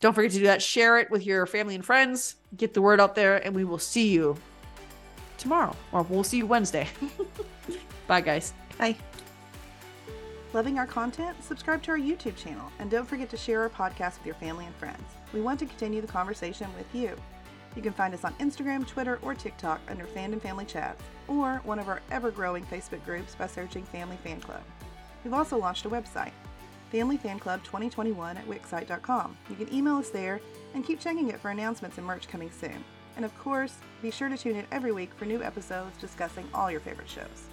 don't 0.00 0.14
forget 0.14 0.30
to 0.32 0.38
do 0.38 0.44
that. 0.44 0.62
Share 0.62 0.98
it 0.98 1.10
with 1.10 1.24
your 1.24 1.46
family 1.46 1.74
and 1.74 1.84
friends. 1.84 2.36
Get 2.56 2.74
the 2.74 2.82
word 2.82 3.00
out 3.00 3.14
there, 3.14 3.36
and 3.36 3.54
we 3.54 3.64
will 3.64 3.78
see 3.78 4.08
you 4.08 4.36
tomorrow, 5.38 5.76
or 5.92 6.02
we'll 6.02 6.24
see 6.24 6.38
you 6.38 6.46
Wednesday. 6.46 6.88
Bye, 8.06 8.20
guys. 8.20 8.52
Bye. 8.78 8.96
Loving 10.52 10.78
our 10.78 10.86
content? 10.86 11.36
Subscribe 11.44 11.80
to 11.84 11.92
our 11.92 11.98
YouTube 11.98 12.34
channel 12.34 12.72
and 12.80 12.90
don't 12.90 13.06
forget 13.06 13.30
to 13.30 13.36
share 13.36 13.62
our 13.62 13.68
podcast 13.68 14.18
with 14.18 14.26
your 14.26 14.34
family 14.34 14.66
and 14.66 14.74
friends. 14.74 15.02
We 15.32 15.40
want 15.40 15.60
to 15.60 15.66
continue 15.66 16.00
the 16.00 16.08
conversation 16.08 16.66
with 16.76 16.92
you. 16.92 17.14
You 17.76 17.82
can 17.82 17.92
find 17.92 18.12
us 18.12 18.24
on 18.24 18.34
Instagram, 18.34 18.84
Twitter, 18.84 19.20
or 19.22 19.32
TikTok 19.32 19.80
under 19.88 20.06
Fandom 20.06 20.42
Family 20.42 20.64
Chats 20.64 21.04
or 21.28 21.60
one 21.64 21.78
of 21.78 21.88
our 21.88 22.02
ever 22.10 22.32
growing 22.32 22.64
Facebook 22.64 23.04
groups 23.04 23.36
by 23.36 23.46
searching 23.46 23.84
Family 23.84 24.18
Fan 24.24 24.40
Club. 24.40 24.62
We've 25.22 25.34
also 25.34 25.56
launched 25.56 25.84
a 25.84 25.90
website, 25.90 26.32
Family 26.90 27.16
Fan 27.16 27.38
Club 27.38 27.62
2021 27.62 28.36
at 28.36 28.48
Wixsite.com. 28.48 29.36
You 29.48 29.56
can 29.56 29.72
email 29.72 29.96
us 29.96 30.10
there 30.10 30.40
and 30.74 30.84
keep 30.84 30.98
checking 31.00 31.28
it 31.28 31.40
for 31.40 31.50
announcements 31.50 31.98
and 31.98 32.06
merch 32.06 32.26
coming 32.26 32.50
soon. 32.50 32.84
And 33.16 33.24
of 33.24 33.36
course, 33.38 33.76
be 34.02 34.10
sure 34.10 34.28
to 34.28 34.36
tune 34.36 34.56
in 34.56 34.66
every 34.72 34.92
week 34.92 35.12
for 35.14 35.24
new 35.24 35.42
episodes 35.42 35.96
discussing 36.00 36.48
all 36.52 36.70
your 36.70 36.80
favorite 36.80 37.08
shows. 37.08 37.49